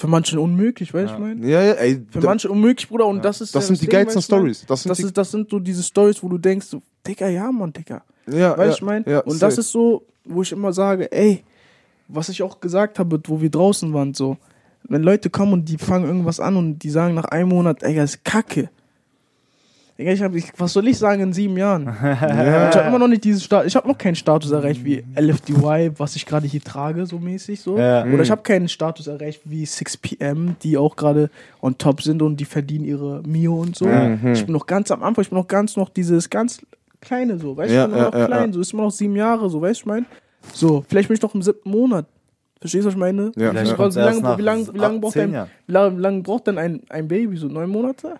für 0.00 0.06
manche 0.06 0.40
unmöglich, 0.40 0.94
weißt 0.94 1.08
du, 1.10 1.10
Ja. 1.10 1.14
ich 1.14 1.20
meine? 1.20 1.46
Ja, 1.46 1.62
ja, 1.62 1.72
ey. 1.74 2.02
Für 2.10 2.20
manche 2.22 2.48
unmöglich, 2.50 2.88
Bruder, 2.88 3.06
und 3.06 3.22
das 3.24 3.40
ist 3.42 3.54
das 3.54 3.64
ja 3.64 3.66
sind 3.68 3.82
die 3.82 3.86
Ding, 3.86 3.92
geilsten? 3.92 4.22
Stories. 4.22 4.64
Das 4.66 4.82
sind 4.82 4.90
Das, 4.90 4.96
die, 4.98 5.04
ist, 5.04 5.16
das 5.18 5.30
sind 5.30 5.50
so 5.50 5.58
diese 5.58 5.82
Stories, 5.82 6.22
wo 6.22 6.28
du 6.28 6.38
denkst, 6.38 6.66
so, 6.66 6.80
Digga, 7.06 7.28
ja, 7.28 7.52
Mann, 7.52 7.72
Digga. 7.72 8.02
ja, 8.26 8.50
Weißt 8.56 8.58
ja, 8.58 8.64
du, 8.66 8.70
ich 8.72 8.82
meine? 8.82 9.04
ja, 9.10 9.18
und 9.20 9.42
das 9.42 9.56
safe. 9.56 9.60
ist 9.60 9.70
so, 9.72 10.06
wo 10.24 10.40
ich 10.42 10.52
immer 10.52 10.72
sage, 10.72 11.12
ey, 11.12 11.44
was 12.08 12.28
ich 12.30 12.42
auch 12.42 12.60
gesagt 12.60 12.98
habe, 12.98 13.20
wo 13.26 13.40
wir 13.42 13.50
draußen 13.50 13.92
waren, 13.92 14.14
so, 14.14 14.36
wenn 14.84 15.02
Leute 15.02 15.28
kommen 15.28 15.52
und 15.52 15.68
die 15.68 15.76
fangen 15.76 16.06
irgendwas 16.06 16.40
an 16.40 16.56
und 16.56 16.78
die 16.78 16.90
sagen 16.90 17.14
nach 17.14 17.26
einem 17.26 17.50
Monat, 17.50 17.82
ey, 17.82 17.94
das 17.94 18.14
ist 18.14 18.24
Kacke. 18.24 18.70
Digga, 20.00 20.12
ich 20.12 20.22
hab, 20.22 20.34
ich, 20.34 20.46
was 20.56 20.72
soll 20.72 20.88
ich 20.88 20.96
sagen 20.96 21.20
in 21.20 21.32
sieben 21.32 21.56
Jahren? 21.56 21.86
Ich 22.00 22.76
habe 22.76 22.88
immer 22.88 22.98
noch 22.98 23.08
nicht 23.08 23.24
diesen 23.24 23.40
Status, 23.40 23.66
ich 23.66 23.76
habe 23.76 23.86
noch 23.86 23.98
keinen 23.98 24.14
Status 24.14 24.50
erreicht 24.50 24.84
wie 24.84 25.04
LFDY, 25.14 25.92
was 25.98 26.16
ich 26.16 26.24
gerade 26.24 26.46
hier 26.46 26.62
trage, 26.62 27.04
so 27.04 27.18
mäßig 27.18 27.60
so. 27.60 27.76
Ja. 27.76 28.04
Oder 28.04 28.22
ich 28.22 28.30
habe 28.30 28.42
keinen 28.42 28.68
Status 28.68 29.06
erreicht 29.06 29.42
wie 29.44 29.64
6pm, 29.64 30.54
die 30.62 30.78
auch 30.78 30.96
gerade 30.96 31.30
on 31.60 31.76
top 31.76 32.02
sind 32.02 32.22
und 32.22 32.38
die 32.38 32.44
verdienen 32.44 32.84
ihre 32.84 33.22
Mio 33.26 33.60
und 33.60 33.76
so. 33.76 33.86
Mhm. 33.86 34.32
Ich 34.32 34.44
bin 34.44 34.54
noch 34.54 34.66
ganz 34.66 34.90
am 34.90 35.02
Anfang, 35.02 35.22
ich 35.22 35.28
bin 35.30 35.38
noch 35.38 35.48
ganz 35.48 35.76
noch 35.76 35.90
dieses 35.90 36.30
ganz 36.30 36.62
kleine 37.00 37.38
so, 37.38 37.56
weißt 37.56 37.72
Ja, 37.72 37.86
du, 37.86 37.92
ich 37.92 37.94
bin 37.94 37.98
ja, 38.04 38.10
noch 38.10 38.18
ja, 38.18 38.26
klein, 38.26 38.46
ja. 38.48 38.52
so 38.54 38.60
ist 38.60 38.72
immer 38.72 38.84
noch 38.84 38.92
sieben 38.92 39.16
Jahre, 39.16 39.50
so, 39.50 39.60
weißt 39.60 39.80
du, 39.80 39.82
ich 39.82 39.86
mein? 39.86 40.06
So, 40.54 40.84
vielleicht 40.88 41.08
bin 41.08 41.16
ich 41.16 41.22
noch 41.22 41.34
im 41.34 41.42
siebten 41.42 41.70
Monat. 41.70 42.06
Verstehst 42.60 42.84
du, 42.84 42.88
was 42.88 42.94
ich 42.94 43.00
meine? 43.00 43.32
Ja, 43.36 43.52
ja. 43.52 43.62
Wie 43.62 43.98
lange, 43.98 44.20
nach 44.20 44.38
wie 44.38 44.42
lange, 44.42 44.74
wie 44.74 44.78
lange 44.78 44.98
braucht 45.00 45.16
Jahren. 45.16 45.48
wie 45.66 45.72
wie 45.72 46.00
lange 46.00 46.22
braucht 46.22 46.46
denn 46.46 46.58
ein, 46.58 46.80
ein 46.88 47.08
Baby? 47.08 47.36
So 47.36 47.48
neun 47.48 47.70
Monate? 47.70 48.16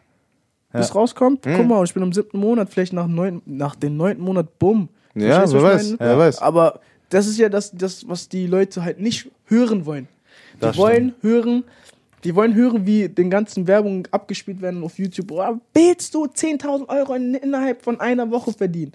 Bis 0.73 0.89
Ja. 0.89 0.95
rauskommt? 0.95 1.45
Mhm. 1.47 1.55
Guck 1.57 1.67
mal, 1.69 1.85
ich 1.85 1.95
bin 1.95 2.03
im 2.03 2.13
siebten 2.13 2.39
Monat, 2.39 2.71
vielleicht 2.71 2.93
nach, 2.93 3.07
neun, 3.07 3.43
nach 3.47 3.75
dem 3.77 3.97
neunten 3.97 4.23
Monat, 4.25 4.59
bumm. 4.59 4.89
Ja, 5.15 5.51
wer 5.53 5.63
weiß, 5.63 5.97
wer 5.99 6.19
weiß. 6.19 6.39
Aber 6.41 6.81
das 7.09 7.27
ist 7.27 7.39
ja 7.39 7.49
das, 7.49 7.73
das, 7.73 8.09
was 8.09 8.29
die 8.29 8.47
Leute 8.47 8.85
halt 8.85 9.01
nicht 9.01 9.29
hören 9.47 9.85
wollen. 9.87 10.07
Die 10.55 10.61
Das 10.61 10.77
wollen 10.77 11.15
hören, 11.23 11.65
die 12.23 12.35
wollen 12.37 12.55
hören, 12.55 12.87
wie 12.87 13.09
den 13.09 13.31
ganzen 13.31 13.67
Werbungen 13.67 14.07
abgespielt 14.13 14.61
werden 14.63 14.85
auf 14.85 14.99
YouTube. 14.99 15.33
Oh, 15.33 15.57
willst 15.75 16.15
du 16.15 16.27
10.000 16.27 16.89
Euro 16.89 17.15
in, 17.15 17.35
innerhalb 17.35 17.83
von 17.83 17.99
einer 18.01 18.31
Woche 18.31 18.53
verdienen? 18.53 18.93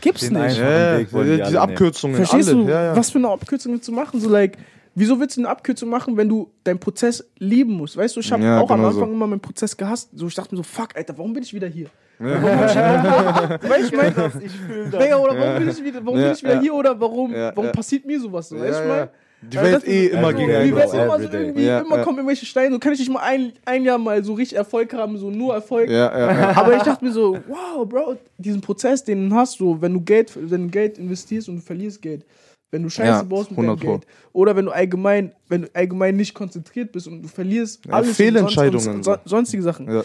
Gibt's 0.00 0.22
Den 0.28 0.34
nicht. 0.40 0.56
Ja, 0.58 0.98
Weg 0.98 1.12
wollen 1.12 1.36
die 1.36 1.42
diese. 1.42 1.60
Abkürzungen. 1.60 2.16
Verstehst 2.16 2.48
alle. 2.50 2.64
du, 2.64 2.70
Ja, 2.70 2.84
ja. 2.84 2.96
was 2.96 3.10
für 3.10 3.18
eine 3.18 3.28
Abkürzung 3.28 3.72
willst 3.72 3.88
du 3.88 3.92
machen? 3.92 4.20
So, 4.20 4.28
like, 4.30 4.56
wieso 4.94 5.18
willst 5.20 5.36
du 5.36 5.40
eine 5.42 5.48
Abkürzung 5.48 5.88
machen, 5.88 6.16
wenn 6.16 6.28
du 6.28 6.50
deinen 6.64 6.78
Prozess 6.80 7.24
lieben 7.38 7.72
musst? 7.74 7.96
Weißt 7.96 8.16
du, 8.16 8.20
ich 8.20 8.30
habe 8.32 8.42
Ja, 8.42 8.60
auch 8.60 8.70
am 8.70 8.78
genau 8.78 8.88
Anfang 8.88 9.08
so. 9.08 9.12
immer 9.14 9.26
meinen 9.26 9.40
Prozess 9.40 9.76
gehasst. 9.76 10.10
So, 10.14 10.26
ich 10.26 10.34
dachte 10.34 10.54
mir 10.54 10.58
so, 10.58 10.62
fuck, 10.62 10.94
Alter, 10.96 11.16
warum 11.16 11.32
bin 11.32 11.42
ich 11.42 11.52
wieder 11.54 11.68
hier? 11.68 11.86
Warum 12.22 12.42
bin 12.42 12.66
ich 12.66 12.72
hier? 12.72 13.58
weißt 13.70 13.80
du, 13.80 13.84
ich 13.86 13.92
meine, 13.96 14.32
Ich 14.44 14.52
fühl 14.52 14.84
Digga, 14.90 15.16
oder 15.16 15.38
warum 15.38 15.58
bin 15.60 15.68
ich 15.70 15.82
wieder, 15.82 16.00
warum 16.04 16.18
Ja, 16.18 16.24
bin 16.26 16.32
ich 16.34 16.42
wieder 16.42 16.54
ja. 16.56 16.60
hier 16.60 16.74
oder 16.74 17.00
warum, 17.00 17.32
Ja, 17.32 17.48
warum 17.54 17.64
ja. 17.66 17.72
passiert 17.72 18.04
mir 18.04 18.20
sowas 18.20 18.50
so? 18.50 18.56
Weißt 18.60 18.64
du, 18.66 18.72
Ja, 18.74 18.78
ich 18.82 18.88
ja. 18.88 18.94
meine? 18.94 19.10
Die 19.42 19.56
Welt 19.56 19.74
das 19.76 19.84
eh 19.86 20.06
immer 20.08 20.26
also, 20.26 20.36
gegen 20.36 20.48
Die 20.50 20.54
einen. 20.56 20.76
Welt 20.76 20.84
ist 20.84 20.92
Every 20.94 21.04
immer 21.06 21.18
so 21.18 21.28
irgendwie, 21.38 21.64
Ja, 21.64 21.78
immer 21.78 21.96
ja. 21.96 22.02
kommen 22.04 22.18
irgendwelche 22.18 22.44
Steine. 22.44 22.74
So 22.74 22.78
kann 22.78 22.92
ich 22.92 22.98
nicht 22.98 23.10
mal 23.10 23.20
ein, 23.22 23.52
ein 23.64 23.84
Jahr 23.84 23.96
mal 23.96 24.22
so 24.22 24.34
richtig 24.34 24.58
Erfolg 24.58 24.92
haben, 24.92 25.16
so 25.16 25.30
nur 25.30 25.54
Erfolg. 25.54 25.88
Ja, 25.88 26.12
ja, 26.18 26.30
ja. 26.40 26.56
Aber 26.56 26.76
ich 26.76 26.82
dachte 26.82 27.02
mir 27.02 27.10
so, 27.10 27.38
wow, 27.48 27.88
Bro, 27.88 28.16
diesen 28.36 28.60
Prozess, 28.60 29.02
den 29.02 29.32
hast 29.34 29.58
du, 29.58 29.80
wenn 29.80 29.94
du 29.94 30.02
Geld, 30.02 30.30
wenn 30.38 30.64
du 30.64 30.68
Geld 30.68 30.98
investierst 30.98 31.48
und 31.48 31.56
du 31.56 31.62
verlierst 31.62 32.02
Geld, 32.02 32.26
wenn 32.70 32.82
du 32.82 32.88
Scheiße 32.88 33.08
Ja, 33.08 33.22
baust 33.24 33.50
mit 33.50 33.58
deinem 33.58 33.70
100 33.70 33.84
Pro. 33.84 33.92
Geld, 33.98 34.06
oder 34.32 34.56
wenn 34.56 34.64
du 34.66 34.70
allgemein, 34.70 35.32
wenn 35.48 35.62
du 35.62 35.68
allgemein 35.74 36.16
nicht 36.16 36.34
konzentriert 36.34 36.92
bist 36.92 37.06
und 37.08 37.22
du 37.22 37.28
verlierst 37.28 37.84
Ja, 37.86 37.94
alles 37.94 38.10
und 38.10 38.14
Fehlentscheidungen 38.14 38.80
sonst, 38.84 38.96
und 38.96 39.04
so. 39.04 39.12
so, 39.12 39.18
sonstige 39.24 39.62
Sachen, 39.62 39.90
Ja. 39.92 40.02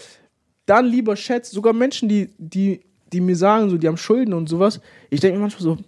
dann 0.66 0.86
lieber 0.86 1.14
schätzt, 1.16 1.52
sogar 1.52 1.72
Menschen, 1.72 2.08
die, 2.08 2.30
die, 2.38 2.80
die 3.12 3.20
mir 3.20 3.36
sagen, 3.36 3.70
so, 3.70 3.78
die 3.78 3.86
haben 3.86 3.96
Schulden 3.96 4.34
und 4.34 4.48
sowas, 4.48 4.80
ich 5.10 5.20
denke 5.20 5.36
mir 5.36 5.42
manchmal 5.42 5.62
so, 5.62 5.78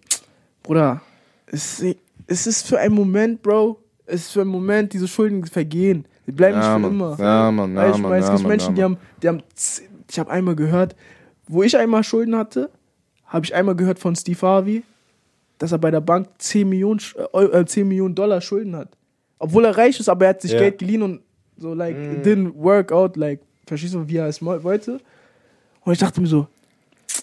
Bruder, 0.62 1.00
es, 1.46 1.82
es 2.26 2.46
ist 2.46 2.66
für 2.66 2.78
einen 2.78 2.94
Moment, 2.94 3.42
Bro, 3.42 3.78
es 4.06 4.22
ist 4.26 4.32
für 4.32 4.42
einen 4.42 4.50
Moment, 4.50 4.92
diese 4.92 5.09
Schulden 5.09 5.44
vergehen. 5.46 6.05
Die 6.26 6.32
bleiben 6.32 6.60
Ja, 6.60 6.78
nicht 6.78 6.84
für 6.88 6.92
Mann. 6.92 6.92
immer. 6.92 7.16
Ja, 7.18 7.50
Mann, 7.50 7.74
ja, 7.74 7.86
ich 7.90 7.92
Mann, 7.98 8.10
meine, 8.10 8.24
es 8.24 8.30
gibt 8.30 8.46
Menschen, 8.46 8.74
die 8.74 8.82
haben, 8.82 8.98
die 9.22 9.28
haben, 9.28 9.42
ich 10.10 10.18
habe 10.18 10.30
einmal 10.30 10.55
gehört, 10.56 10.94
wo 11.46 11.62
ich 11.62 11.76
einmal 11.76 12.05
Schulden 12.05 12.36
hatte, 12.36 12.70
habe 13.24 13.44
ich 13.46 13.55
einmal 13.55 13.74
gehört 13.76 13.98
von 13.98 14.14
Steve 14.14 14.38
Harvey, 14.42 14.82
dass 15.59 15.72
er 15.72 15.78
bei 15.78 15.90
der 15.90 16.01
Bank 16.01 16.28
10 16.39 16.68
Millionen, 16.68 17.01
äh, 17.16 17.24
Eu- 17.32 17.52
äh, 17.52 17.66
10 17.66 17.89
Millionen 17.89 18.14
Dollar 18.14 18.40
Schulden 18.40 18.76
hat. 18.76 18.89
Obwohl 19.39 19.64
er 19.64 19.76
reich 19.76 19.98
ist, 20.01 20.09
aber 20.09 20.26
er 20.26 20.30
hat 20.30 20.40
sich 20.43 20.52
Ja. 20.52 20.59
Geld 20.59 20.78
geliehen 20.78 21.02
und 21.02 21.20
so, 21.56 21.74
like, 21.74 21.97
it 21.97 22.24
didn't 22.26 22.52
work 22.55 22.93
out, 22.93 23.16
like, 23.16 23.40
verstehst 23.66 23.94
du, 23.94 24.06
wie 24.09 24.16
er 24.16 24.26
es 24.28 24.40
wollte? 24.43 25.01
Und 25.85 25.93
ich 25.93 25.98
dachte 25.98 26.20
mir 26.20 26.26
so, 26.26 26.47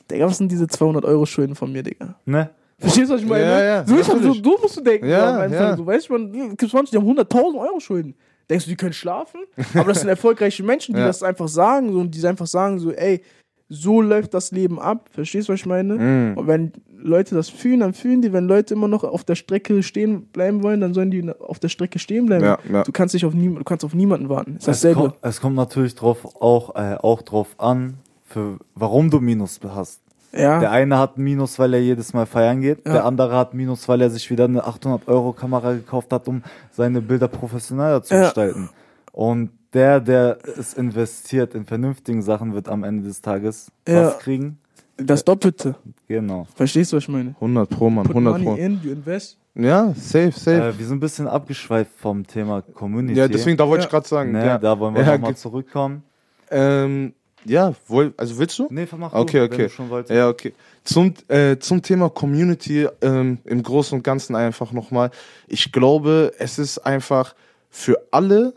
Digga, 0.09 0.25
was 0.27 0.37
sind 0.37 0.51
diese 0.51 0.67
200 0.67 1.05
Euro 1.05 1.25
Schulden 1.25 1.55
von 1.55 1.71
mir, 1.71 1.83
Digga? 1.83 2.15
Ne? 2.25 2.49
Verstehst 2.77 3.09
du, 3.09 3.13
was 3.15 3.21
ich 3.21 3.27
meine? 3.27 3.43
Ja, 3.45 3.63
ja, 3.63 3.85
so, 3.87 3.97
ich 3.97 4.07
hab 4.09 4.21
so, 4.21 4.33
du 4.33 4.57
musst 4.61 4.75
du 4.77 4.81
denken, 4.81 5.07
Ja, 5.07 5.29
am 5.35 5.41
Anfang. 5.43 5.51
ja. 5.69 5.77
So, 5.77 5.85
weißt 5.85 6.09
du, 6.09 6.13
man, 6.17 6.49
es 6.51 6.57
gibt 6.57 6.73
manche, 6.73 6.91
die 6.91 6.97
haben 6.97 7.07
100.000 7.07 7.57
Euro 7.59 7.79
Schulden. 7.79 8.13
Denkst 8.49 8.65
du, 8.65 8.69
die 8.71 8.75
können 8.75 8.93
schlafen? 8.93 9.41
Aber 9.73 9.85
das 9.89 10.01
sind 10.01 10.09
erfolgreiche 10.09 10.61
Menschen, 10.63 10.93
die 10.93 10.99
Ja. 10.99 11.07
das 11.07 11.23
einfach 11.23 11.47
sagen 11.47 11.91
so, 11.91 11.99
und 11.99 12.11
die 12.13 12.27
einfach 12.27 12.47
sagen 12.47 12.77
so, 12.79 12.91
ey, 12.91 13.21
so 13.67 14.01
läuft 14.01 14.33
das 14.33 14.51
Leben 14.51 14.79
ab. 14.79 15.09
Verstehst 15.11 15.47
du, 15.49 15.53
was 15.53 15.59
ich 15.59 15.65
meine? 15.65 15.95
Mhm. 15.95 16.37
Und 16.37 16.47
wenn 16.47 16.71
Leute 16.97 17.35
das 17.35 17.49
fühlen, 17.49 17.79
dann 17.81 17.93
fühlen 17.93 18.21
die. 18.21 18.31
Wenn 18.33 18.45
Leute 18.47 18.73
immer 18.73 18.87
noch 18.87 19.03
auf 19.03 19.23
der 19.23 19.35
Strecke 19.35 19.81
stehen 19.83 20.25
bleiben 20.27 20.63
wollen, 20.63 20.81
dann 20.81 20.93
sollen 20.93 21.11
die 21.11 21.31
auf 21.39 21.59
der 21.59 21.69
Strecke 21.69 21.99
stehen 21.99 22.25
bleiben. 22.25 22.43
Ja, 22.45 22.59
ja. 22.71 22.83
Du 22.83 22.91
kannst 22.91 23.13
nicht 23.13 23.25
auf 23.25 23.33
nie, 23.33 23.53
du 23.53 23.63
kannst 23.63 23.85
auf 23.85 23.93
niemanden 23.93 24.29
warten. 24.29 24.57
Ist 24.57 24.67
Es 24.67 24.93
kommt, 24.93 25.15
es 25.21 25.41
kommt 25.41 25.55
natürlich 25.55 25.95
drauf, 25.95 26.25
auch, 26.41 26.75
äh, 26.75 26.95
auch 26.95 27.21
drauf 27.21 27.55
an, 27.57 27.95
für, 28.23 28.57
warum 28.75 29.09
du 29.09 29.19
Minus 29.19 29.59
hast. 29.63 30.01
Ja. 30.31 30.59
Der 30.59 30.71
eine 30.71 30.97
hat 30.99 31.17
Minus, 31.17 31.57
weil 31.59 31.73
er 31.73 31.81
jedes 31.81 32.13
Mal 32.13 32.25
feiern 32.25 32.59
geht. 32.61 32.85
Ja. 32.85 32.93
Der 32.93 33.05
andere 33.05 33.35
hat 33.37 33.53
Minus, 33.53 33.87
weil 33.87 34.01
er 34.01 34.09
sich 34.09 34.29
wieder 34.29 34.45
eine 34.45 34.63
800-Euro-Kamera 34.65 35.73
gekauft 35.73 36.11
hat, 36.11 36.27
um 36.27 36.43
seine 36.71 37.01
Bilder 37.01 37.27
professioneller 37.27 38.03
zu 38.03 38.13
Ja. 38.15 38.23
gestalten. 38.23 38.69
Und 39.11 39.51
der, 39.75 39.99
der 39.99 40.39
es 40.57 40.73
investiert 40.73 41.53
in 41.53 41.65
vernünftigen 41.65 42.23
Sachen, 42.23 42.53
wird 42.55 42.67
am 42.67 42.83
Ende 42.83 43.03
des 43.07 43.21
Tages 43.21 43.71
Ja. 43.87 44.07
was 44.07 44.17
kriegen. 44.19 44.57
das 44.97 45.23
Doppelte. 45.25 45.75
Genau. 46.07 46.47
Verstehst 46.55 46.91
du, 46.93 46.97
was 46.97 47.03
ich 47.03 47.09
meine? 47.09 47.35
100 47.39 47.69
Pro, 47.69 47.89
Mann. 47.89 48.05
Put 48.05 48.15
100 48.15 48.41
Pro. 48.41 48.55
in, 48.55 48.79
you 48.81 48.91
invest. 48.93 49.37
Ja, 49.53 49.93
safe, 49.95 50.31
safe. 50.31 50.69
Äh, 50.69 50.79
wir 50.79 50.85
sind 50.85 50.97
ein 50.97 50.99
bisschen 51.01 51.27
abgeschweift 51.27 51.91
vom 51.97 52.25
Thema 52.25 52.61
Community. 52.61 53.17
ja, 53.19 53.27
deswegen, 53.27 53.57
da 53.57 53.67
wollte 53.67 53.81
Ja. 53.83 53.85
ich 53.87 53.91
gerade 53.91 54.07
sagen. 54.07 54.31
Ne, 54.31 54.45
ja, 54.45 54.57
Da 54.57 54.79
wollen 54.79 54.95
wir 54.95 55.03
Ja, 55.03 55.13
nochmal 55.13 55.35
zurückkommen. 55.35 56.03
ähm, 56.49 57.13
ja 57.45 57.73
wohl, 57.87 58.13
also 58.17 58.37
willst 58.39 58.57
du? 58.57 58.67
Nee, 58.71 58.85
vermach 58.85 59.13
Okay, 59.13 59.39
du, 59.39 59.43
okay. 59.45 59.57
wenn 59.57 59.63
du 59.65 59.69
schon 59.69 59.89
wolltest. 59.89 60.15
Ja, 60.15 60.29
okay. 60.29 60.53
Zum, 60.83 61.13
äh, 61.27 61.57
zum 61.57 61.81
Thema 61.81 62.09
Community 62.09 62.87
ähm, 63.01 63.37
im 63.45 63.61
Großen 63.63 63.97
und 63.97 64.03
Ganzen 64.03 64.35
einfach 64.35 64.71
nochmal. 64.71 65.11
Ich 65.47 65.71
glaube, 65.71 66.33
es 66.39 66.57
ist 66.59 66.79
einfach 66.79 67.35
für 67.69 67.99
alle 68.11 68.53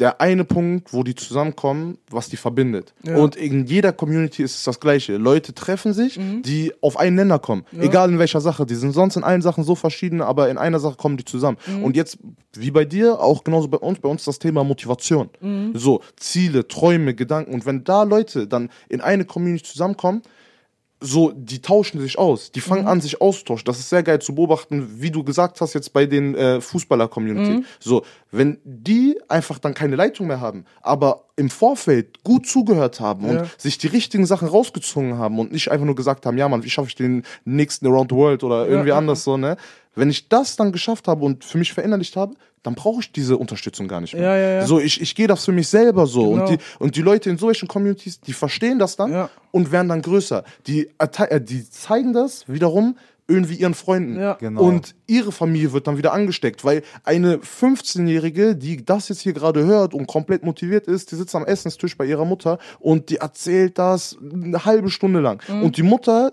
der 0.00 0.20
eine 0.20 0.44
Punkt, 0.44 0.92
wo 0.92 1.04
die 1.04 1.14
zusammenkommen, 1.14 1.98
was 2.10 2.28
die 2.28 2.36
verbindet. 2.36 2.94
Ja. 3.04 3.16
Und 3.16 3.36
in 3.36 3.64
jeder 3.66 3.92
Community 3.92 4.42
ist 4.42 4.56
es 4.56 4.64
das 4.64 4.80
Gleiche. 4.80 5.16
Leute 5.16 5.54
treffen 5.54 5.92
sich, 5.92 6.18
Mhm. 6.18 6.42
die 6.42 6.72
auf 6.80 6.96
einen 6.98 7.14
Nenner 7.14 7.38
kommen. 7.38 7.64
Egal 7.78 8.10
in 8.10 8.18
welcher 8.18 8.40
Sache. 8.40 8.66
Die 8.66 8.74
sind 8.74 8.92
sonst 8.92 9.16
in 9.16 9.22
allen 9.22 9.40
Sachen 9.40 9.62
so 9.62 9.76
verschieden, 9.76 10.20
aber 10.20 10.50
in 10.50 10.58
einer 10.58 10.80
Sache 10.80 10.96
kommen 10.96 11.16
die 11.16 11.24
zusammen. 11.24 11.58
Mhm. 11.66 11.84
Und 11.84 11.96
jetzt, 11.96 12.18
wie 12.54 12.72
bei 12.72 12.84
dir, 12.84 13.20
auch 13.20 13.44
genauso 13.44 13.68
bei 13.68 13.78
uns, 13.78 14.00
bei 14.00 14.08
uns 14.08 14.24
das 14.24 14.40
Thema 14.40 14.64
Motivation. 14.64 15.30
Mhm. 15.40 15.72
So, 15.74 16.00
Ziele, 16.16 16.66
Träume, 16.66 17.14
Gedanken. 17.14 17.54
Und 17.54 17.64
wenn 17.64 17.84
da 17.84 18.02
Leute 18.02 18.48
dann 18.48 18.70
in 18.88 19.00
eine 19.00 19.24
Community 19.26 19.64
zusammenkommen, 19.64 20.22
so, 21.00 21.32
die 21.34 21.62
tauschen 21.62 22.00
sich 22.00 22.18
aus. 22.18 22.50
Die 22.50 22.60
fangen 22.60 22.86
an, 22.86 23.00
sich 23.00 23.20
auszutauschen. 23.20 23.64
Das 23.66 23.78
ist 23.78 23.88
sehr 23.88 24.02
geil 24.02 24.20
zu 24.20 24.34
beobachten, 24.34 25.00
wie 25.00 25.10
du 25.10 25.22
gesagt 25.22 25.60
hast, 25.60 25.74
jetzt 25.74 25.92
bei 25.92 26.06
den 26.06 26.34
äh, 26.34 26.60
Fußballer-Community. 26.60 27.64
So, 27.78 28.02
wenn 28.32 28.58
die 28.64 29.18
einfach 29.28 29.58
dann 29.58 29.74
keine 29.74 29.96
Leitung 29.96 30.26
mehr 30.26 30.40
haben, 30.40 30.64
aber 30.82 31.24
im 31.36 31.50
Vorfeld 31.50 32.24
gut 32.24 32.46
zugehört 32.48 32.98
haben 32.98 33.24
Ja. 33.24 33.40
und 33.42 33.60
sich 33.60 33.78
die 33.78 33.86
richtigen 33.86 34.26
Sachen 34.26 34.48
rausgezogen 34.48 35.18
haben 35.18 35.38
und 35.38 35.52
nicht 35.52 35.70
einfach 35.70 35.86
nur 35.86 35.94
gesagt 35.94 36.26
haben, 36.26 36.36
ja 36.36 36.48
Mann, 36.48 36.64
wie 36.64 36.70
schaffe 36.70 36.88
ich 36.88 36.96
den 36.96 37.22
nächsten 37.44 37.86
Around 37.86 38.10
the 38.10 38.16
World 38.16 38.42
oder 38.42 38.66
irgendwie 38.66 38.88
ja, 38.88 38.98
anders 38.98 39.22
so, 39.22 39.36
ne? 39.36 39.56
Wenn 39.98 40.10
ich 40.10 40.28
das 40.28 40.56
dann 40.56 40.72
geschafft 40.72 41.08
habe 41.08 41.24
und 41.24 41.44
für 41.44 41.58
mich 41.58 41.72
verinnerlicht 41.72 42.16
habe, 42.16 42.34
dann 42.62 42.74
brauche 42.74 43.00
ich 43.00 43.12
diese 43.12 43.36
Unterstützung 43.36 43.88
gar 43.88 44.00
nicht 44.00 44.14
mehr. 44.14 44.22
Ja, 44.22 44.36
ja, 44.36 44.50
ja. 44.60 44.66
So, 44.66 44.78
ich, 44.78 45.00
ich 45.00 45.14
gehe 45.14 45.26
das 45.26 45.44
für 45.44 45.52
mich 45.52 45.68
selber 45.68 46.06
so. 46.06 46.30
Genau. 46.30 46.42
Und, 46.42 46.50
die, 46.50 46.58
und 46.78 46.96
die 46.96 47.02
Leute 47.02 47.30
in 47.30 47.38
solchen 47.38 47.68
Communities, 47.68 48.20
die 48.20 48.32
verstehen 48.32 48.78
das 48.78 48.96
dann 48.96 49.28
und 49.50 49.72
werden 49.72 49.88
dann 49.88 50.02
größer. 50.02 50.44
Die, 50.66 50.90
äh, 50.98 51.40
die 51.40 51.68
zeigen 51.68 52.12
das 52.12 52.46
wiederum 52.48 52.96
irgendwie 53.30 53.56
ihren 53.56 53.74
Freunden. 53.74 54.18
Ja. 54.18 54.34
Genau. 54.34 54.62
Und 54.62 54.94
ihre 55.06 55.32
Familie 55.32 55.72
wird 55.74 55.86
dann 55.86 55.98
wieder 55.98 56.12
angesteckt, 56.14 56.64
weil 56.64 56.82
eine 57.04 57.36
15-Jährige, 57.36 58.56
die 58.56 58.84
das 58.84 59.08
jetzt 59.10 59.20
hier 59.20 59.34
gerade 59.34 59.64
hört 59.66 59.94
und 59.94 60.06
komplett 60.06 60.42
motiviert 60.44 60.86
ist, 60.86 61.12
die 61.12 61.16
sitzt 61.16 61.34
am 61.34 61.44
Essenstisch 61.44 61.96
bei 61.96 62.06
ihrer 62.06 62.24
Mutter 62.24 62.58
und 62.80 63.10
die 63.10 63.16
erzählt 63.18 63.78
das 63.78 64.16
eine 64.20 64.64
halbe 64.64 64.90
Stunde 64.90 65.20
lang. 65.20 65.42
Mhm. 65.46 65.62
Und 65.62 65.76
die 65.76 65.82
Mutter, 65.82 66.32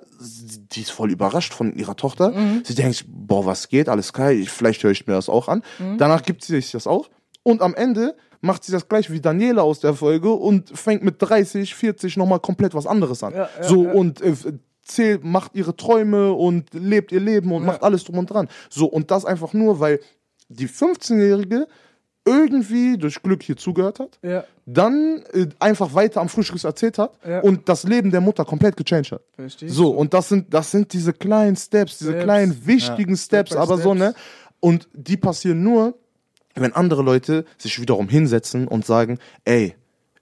die 0.72 0.81
ist 0.81 0.91
voll 0.91 1.11
überrascht 1.11 1.53
von 1.53 1.76
ihrer 1.76 1.95
Tochter. 1.95 2.31
Mhm. 2.31 2.61
Sie 2.63 2.76
denkt, 2.76 2.95
sich, 2.95 3.05
boah, 3.07 3.45
was 3.45 3.67
geht, 3.67 3.89
alles 3.89 4.13
geil, 4.13 4.38
ich- 4.39 4.49
vielleicht 4.49 4.81
höre 4.84 4.91
ich 4.91 5.05
mir 5.05 5.13
das 5.13 5.30
auch 5.30 5.47
an. 5.49 5.61
Mhm. 5.80 5.97
Danach 5.97 6.23
gibt 6.23 6.43
sie 6.43 6.53
sich 6.55 6.72
das 6.72 6.88
auch. 6.88 7.09
Und 7.43 7.61
am 7.61 7.76
Ende 7.76 8.15
macht 8.41 8.63
sie 8.63 8.72
das 8.72 8.88
gleich 8.88 9.11
wie 9.11 9.19
Daniela 9.22 9.63
aus 9.63 9.80
der 9.80 9.93
Folge 9.95 10.31
und 10.31 10.69
fängt 10.77 11.03
mit 11.03 11.15
30, 11.19 11.73
40 11.76 12.15
nochmal 12.15 12.39
komplett 12.39 12.73
was 12.73 12.85
anderes 12.85 13.23
an. 13.23 13.34
Ja, 13.34 13.49
ja, 13.59 13.67
so 13.67 13.84
ja. 13.85 13.91
und 13.91 14.22
äh, 14.22 14.34
zählt, 14.86 15.24
macht 15.24 15.56
ihre 15.56 15.76
Träume 15.76 16.32
und 16.34 16.74
lebt 16.74 17.12
ihr 17.12 17.20
Leben 17.20 17.52
und 17.52 17.66
macht 17.66 17.84
alles 17.84 18.03
drum 18.06 18.20
und 18.20 18.30
dran. 18.30 18.48
So, 18.70 18.86
und 18.86 19.12
das 19.12 19.26
einfach 19.26 19.53
nur, 19.53 19.80
weil 19.80 19.99
die 20.48 20.70
15-Jährige 20.70 21.68
irgendwie 22.28 22.98
durch 22.98 23.22
Glück 23.22 23.44
hier 23.44 23.56
zugehört 23.56 23.99
hat, 23.99 24.18
Ja, 24.24 24.44
dann 24.66 25.22
äh, 25.34 25.48
einfach 25.60 25.94
weiter 25.94 26.22
am 26.22 26.30
Frühstück 26.30 26.64
erzählt 26.64 26.98
hat 26.98 27.14
Ja. 27.28 27.41
und 27.41 27.70
das 27.70 27.84
Leben 27.84 28.10
der 28.10 28.22
Mutter 28.22 28.45
komplett 28.45 28.76
gechanged 28.78 29.12
hat. 29.12 29.22
verstehst 29.36 29.76
So, 29.76 29.90
und 29.91 30.14
das 30.14 30.30
sind, 30.30 30.52
das 30.53 30.72
sind 30.72 30.91
diese 30.94 31.14
kleinen 31.14 31.56
Steps, 31.56 31.99
diese 31.99 32.12
Steps. 32.12 32.24
kleinen 32.24 32.66
wichtigen 32.66 33.16
Steps, 33.16 33.52
by 33.52 33.57
aber 33.57 33.78
so, 33.78 33.94
Steps. 33.95 33.99
ne? 33.99 34.16
Und 34.60 34.88
die 34.94 35.18
passieren 35.18 35.62
nur, 35.62 35.94
wenn 36.56 36.74
andere 36.74 37.03
Leute 37.03 37.45
sich 37.60 37.80
wiederum 37.80 38.10
hinsetzen 38.10 38.68
und 38.68 38.86
sagen, 38.86 39.20
ey, 39.44 39.76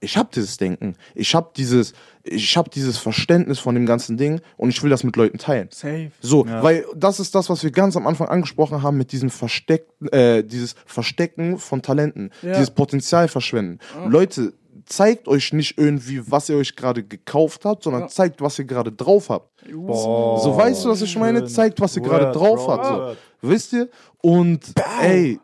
ich 0.04 0.16
hab 0.16 0.30
dieses 0.32 0.56
Denken, 0.56 0.96
ich 1.14 1.34
hab 1.34 1.54
dieses, 1.54 1.92
ich 2.22 2.56
hab 2.56 2.70
dieses 2.70 2.98
Verständnis 2.98 3.58
von 3.58 3.74
dem 3.74 3.86
ganzen 3.86 4.16
Ding 4.16 4.40
und 4.56 4.68
ich 4.70 4.82
will 4.82 4.90
das 4.90 5.02
mit 5.04 5.16
Leuten 5.16 5.38
teilen. 5.38 5.68
Safe. 5.72 6.10
So, 6.20 6.46
weil 6.46 6.84
das 6.94 7.20
ist 7.20 7.34
das, 7.34 7.50
was 7.50 7.62
wir 7.64 7.70
ganz 7.70 7.96
am 7.96 8.06
Anfang 8.06 8.28
angesprochen 8.28 8.82
haben 8.82 8.96
mit 8.96 9.12
diesem 9.12 9.30
Versteckten, 9.30 10.08
äh, 10.12 10.44
dieses 10.44 10.74
Verstecken 10.86 11.58
von 11.58 11.82
Talenten, 11.82 12.30
Ja. 12.42 12.52
dieses 12.54 12.70
Potenzial 12.70 13.28
verschwenden. 13.28 13.78
Leute, 14.06 14.52
zeigt 14.86 15.28
euch 15.28 15.52
nicht 15.54 15.78
irgendwie, 15.78 16.30
was 16.30 16.48
ihr 16.50 16.56
euch 16.56 16.76
gerade 16.76 17.02
gekauft 17.02 17.64
habt, 17.64 17.84
sondern 17.84 18.08
zeigt, 18.10 18.42
was 18.42 18.58
ihr 18.58 18.66
gerade 18.66 18.92
drauf 18.92 19.30
habt. 19.30 19.50
Boah, 19.72 20.38
So, 20.40 20.54
weißt 20.56 20.84
du, 20.84 20.90
was 20.90 21.00
ich 21.00 21.16
meine? 21.16 21.44
Zeigt, 21.46 21.80
was 21.80 21.96
ihr 21.96 22.02
gerade 22.02 22.32
drauf 22.32 22.68
habt. 22.68 22.84
So. 22.86 23.48
Wisst 23.48 23.72
ihr? 23.72 23.88
Und 24.20 24.60
ey, 25.00 25.40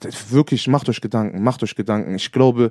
das- 0.00 0.30
wirklich, 0.30 0.68
macht 0.68 0.88
euch 0.88 1.00
Gedanken, 1.02 1.42
macht 1.42 1.62
euch 1.62 1.74
Gedanken. 1.74 2.14
Ich 2.14 2.32
glaube, 2.32 2.70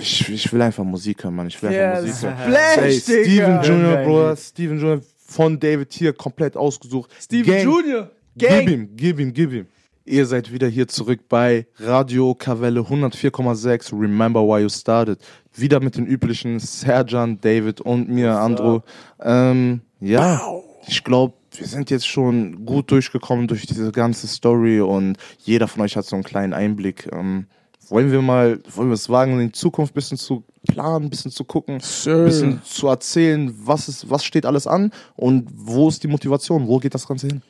ich, 0.00 0.28
ich 0.28 0.52
will 0.52 0.62
einfach 0.62 0.84
Musik 0.84 1.24
hören, 1.24 1.34
Mann. 1.36 1.48
Ich 1.48 1.62
will 1.62 1.70
einfach 1.70 2.02
Musik 2.02 2.28
hören. 2.28 2.54
Ey, 2.82 3.00
Steven 3.00 3.24
Digga. 3.24 3.62
Junior. 3.62 3.96
Bruder, 4.04 4.36
Steven 4.36 4.78
Junior 4.78 5.00
von 5.26 5.60
David 5.60 5.92
hier 5.92 6.12
komplett 6.12 6.56
ausgesucht. 6.56 7.10
Steven 7.20 7.46
Gang. 7.46 7.64
Junior. 7.64 8.10
Gib 8.36 8.48
Gang. 8.48 8.68
ihm, 8.68 8.88
gib 8.96 9.20
ihm, 9.20 9.32
gib 9.32 9.52
ihm. 9.52 9.66
Ihr 10.04 10.26
seid 10.26 10.52
wieder 10.52 10.66
hier 10.66 10.88
zurück 10.88 11.20
bei 11.28 11.66
Radio 11.78 12.34
Kavelle 12.34 12.80
104,6. 12.80 13.92
Remember 13.92 14.40
why 14.40 14.62
you 14.62 14.68
started. 14.68 15.20
Wieder 15.54 15.78
mit 15.80 15.96
den 15.96 16.06
üblichen 16.06 16.58
Serjan, 16.58 17.40
David 17.40 17.80
und 17.80 18.08
mir, 18.08 18.32
Andro. 18.32 18.82
Ähm, 19.20 19.82
ja. 20.00 20.40
ich 20.88 21.04
glaube, 21.04 21.34
wir 21.56 21.66
sind 21.66 21.90
jetzt 21.90 22.08
schon 22.08 22.64
gut 22.64 22.90
durchgekommen 22.90 23.46
durch 23.46 23.66
diese 23.66 23.92
ganze 23.92 24.26
Story 24.26 24.80
und 24.80 25.16
jeder 25.38 25.68
von 25.68 25.82
euch 25.82 25.96
hat 25.96 26.06
so 26.06 26.16
einen 26.16 26.24
kleinen 26.24 26.54
Einblick. 26.54 27.08
Ähm, 27.12 27.46
wollen 27.90 28.10
wir 28.10 28.22
mal, 28.22 28.60
wollen 28.74 28.88
wir 28.88 28.94
es 28.94 29.08
wagen, 29.08 29.32
in 29.40 29.48
die 29.48 29.52
Zukunft 29.52 29.92
ein 29.92 29.94
bisschen 29.94 30.16
zu 30.18 30.44
planen, 30.68 31.06
ein 31.06 31.10
bisschen 31.10 31.30
zu 31.30 31.44
gucken, 31.44 31.74
ein 31.76 31.80
Sir. 31.80 32.24
bisschen 32.24 32.62
zu 32.64 32.86
erzählen, 32.88 33.52
was 33.64 33.88
ist, 33.88 34.08
was 34.08 34.24
steht 34.24 34.46
alles 34.46 34.66
an 34.66 34.92
und 35.16 35.48
wo 35.52 35.88
ist 35.88 36.02
die 36.02 36.08
Motivation, 36.08 36.66
wo 36.66 36.78
geht 36.78 36.94
das 36.94 37.06
Ganze 37.06 37.26
hin? 37.28 37.42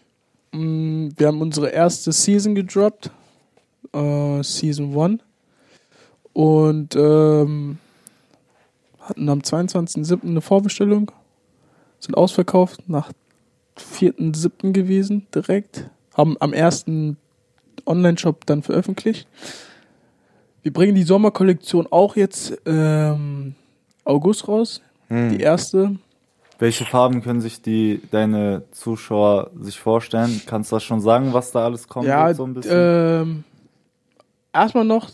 Mm, 0.52 1.08
Wir 1.16 1.26
haben 1.28 1.40
unsere 1.40 1.68
erste 1.68 2.10
Season 2.12 2.54
gedroppt. 2.54 3.10
Äh, 3.92 4.42
Season 4.42 4.96
1. 4.98 5.20
Und 6.32 6.94
ähm, 6.96 7.78
hatten 9.00 9.28
am 9.28 9.40
22.07. 9.40 10.22
eine 10.24 10.40
Vorbestellung. 10.40 11.10
Sind 11.98 12.16
ausverkauft 12.16 12.88
nach 12.88 13.12
4.07. 13.78 14.72
gewesen, 14.72 15.26
direkt. 15.34 15.90
Haben 16.14 16.36
am 16.40 16.52
ersten 16.52 17.16
Online-Shop 17.86 18.46
dann 18.46 18.62
veröffentlicht. 18.62 19.26
Wir 20.62 20.72
bringen 20.72 20.94
die 20.94 21.02
Sommerkollektion 21.02 21.86
auch 21.90 22.16
jetzt 22.16 22.56
ähm, 22.66 23.54
August 24.04 24.46
raus. 24.48 24.82
Hm. 25.08 25.30
Die 25.30 25.40
erste. 25.40 25.96
Welche 26.58 26.84
Farben 26.84 27.22
können 27.22 27.40
sich 27.40 27.62
die 27.62 28.02
deine 28.10 28.64
Zuschauer 28.72 29.50
sich 29.58 29.78
vorstellen? 29.80 30.42
Kannst 30.44 30.70
du 30.70 30.76
das 30.76 30.84
schon 30.84 31.00
sagen, 31.00 31.32
was 31.32 31.52
da 31.52 31.64
alles 31.64 31.88
kommt? 31.88 32.06
Ja, 32.06 32.32
so 32.34 32.44
ein 32.44 32.52
bisschen? 32.52 32.76
ähm, 32.76 33.44
erstmal 34.52 34.84
noch, 34.84 35.10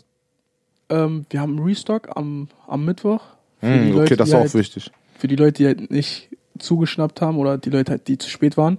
ähm, 0.88 1.24
wir 1.30 1.40
haben 1.40 1.56
einen 1.56 1.64
Restock 1.64 2.16
am, 2.16 2.48
am 2.66 2.84
Mittwoch. 2.84 3.22
Für 3.60 3.66
die 3.66 3.72
Hm, 3.72 3.90
okay, 3.90 3.98
Leute, 3.98 4.16
das 4.16 4.26
die 4.26 4.30
ist 4.30 4.34
auch 4.34 4.40
halt, 4.40 4.54
wichtig. 4.54 4.90
Für 5.16 5.28
die 5.28 5.36
Leute, 5.36 5.52
die 5.52 5.66
halt 5.66 5.90
nicht 5.90 6.30
zugeschnappt 6.58 7.20
haben 7.20 7.38
oder 7.38 7.58
die 7.58 7.70
Leute, 7.70 7.92
halt, 7.92 8.08
die 8.08 8.18
zu 8.18 8.28
spät 8.28 8.56
waren, 8.56 8.78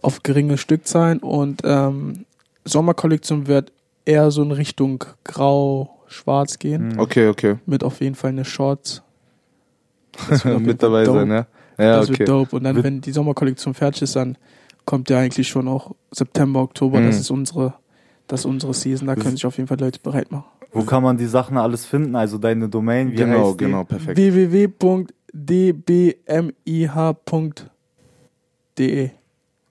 auf 0.00 0.22
geringe 0.22 0.56
Stückzahlen. 0.56 1.18
Und 1.18 1.60
ähm, 1.64 2.24
Sommerkollektion 2.64 3.46
wird 3.46 3.72
eher 4.10 4.30
so 4.30 4.42
in 4.42 4.52
Richtung 4.52 5.04
grau-schwarz 5.24 6.58
gehen. 6.58 6.92
Hm. 6.92 6.98
Okay, 6.98 7.28
okay. 7.28 7.56
Mit 7.66 7.84
auf 7.84 8.00
jeden 8.00 8.14
Fall 8.14 8.30
eine 8.30 8.44
Shorts. 8.44 9.02
Mit 10.44 10.82
dabei 10.82 11.04
dope. 11.04 11.18
sein, 11.20 11.30
ja? 11.30 11.46
Ja, 11.78 11.96
das 12.00 12.10
okay. 12.10 12.18
wird 12.20 12.28
dope. 12.28 12.56
Und 12.56 12.64
dann, 12.64 12.82
wenn 12.82 13.00
die 13.00 13.12
Sommerkollektion 13.12 13.72
fertig 13.74 14.02
ist, 14.02 14.16
dann 14.16 14.36
kommt 14.84 15.08
ja 15.08 15.18
eigentlich 15.18 15.48
schon 15.48 15.68
auch 15.68 15.94
September, 16.10 16.60
Oktober. 16.60 17.00
Das 17.00 17.14
Mhm. 17.14 17.20
ist 17.20 17.30
unsere, 17.30 17.74
das 18.26 18.40
ist 18.40 18.46
unsere 18.46 18.74
Season. 18.74 19.06
Da 19.06 19.14
können 19.14 19.36
sich 19.36 19.46
auf 19.46 19.56
jeden 19.56 19.68
Fall 19.68 19.78
Leute 19.80 20.00
bereit 20.02 20.30
machen. 20.30 20.44
Wo 20.72 20.82
kann 20.82 21.02
man 21.02 21.16
die 21.16 21.26
Sachen 21.26 21.56
alles 21.56 21.84
finden? 21.86 22.14
Also 22.16 22.38
deine 22.38 22.68
Domain, 22.68 23.10
wie 23.12 23.16
Genau, 23.16 23.48
heißt 23.50 23.60
die? 23.60 23.64
genau, 23.64 23.84
perfekt. 23.84 24.16
www.dbmih.de 28.18 29.10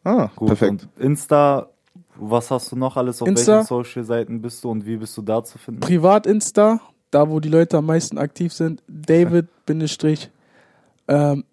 Ah, 0.03 0.29
Gut, 0.35 0.47
perfekt. 0.47 0.71
Und 0.71 1.03
Insta, 1.03 1.69
was 2.19 2.51
hast 2.51 2.71
du 2.71 2.75
noch 2.75 2.97
alles? 2.97 3.21
Auf 3.21 3.27
Insta? 3.27 3.53
welchen 3.53 3.67
Social-Seiten 3.67 4.41
bist 4.41 4.63
du 4.63 4.71
und 4.71 4.85
wie 4.85 4.97
bist 4.97 5.15
du 5.17 5.21
da 5.21 5.43
zu 5.43 5.57
finden? 5.57 5.79
Privat-Insta, 5.81 6.79
da 7.11 7.29
wo 7.29 7.39
die 7.39 7.49
Leute 7.49 7.77
am 7.77 7.85
meisten 7.85 8.17
aktiv 8.17 8.53
sind, 8.53 8.81
David-Bindestrich 8.87 10.29
ähm, 11.07 11.43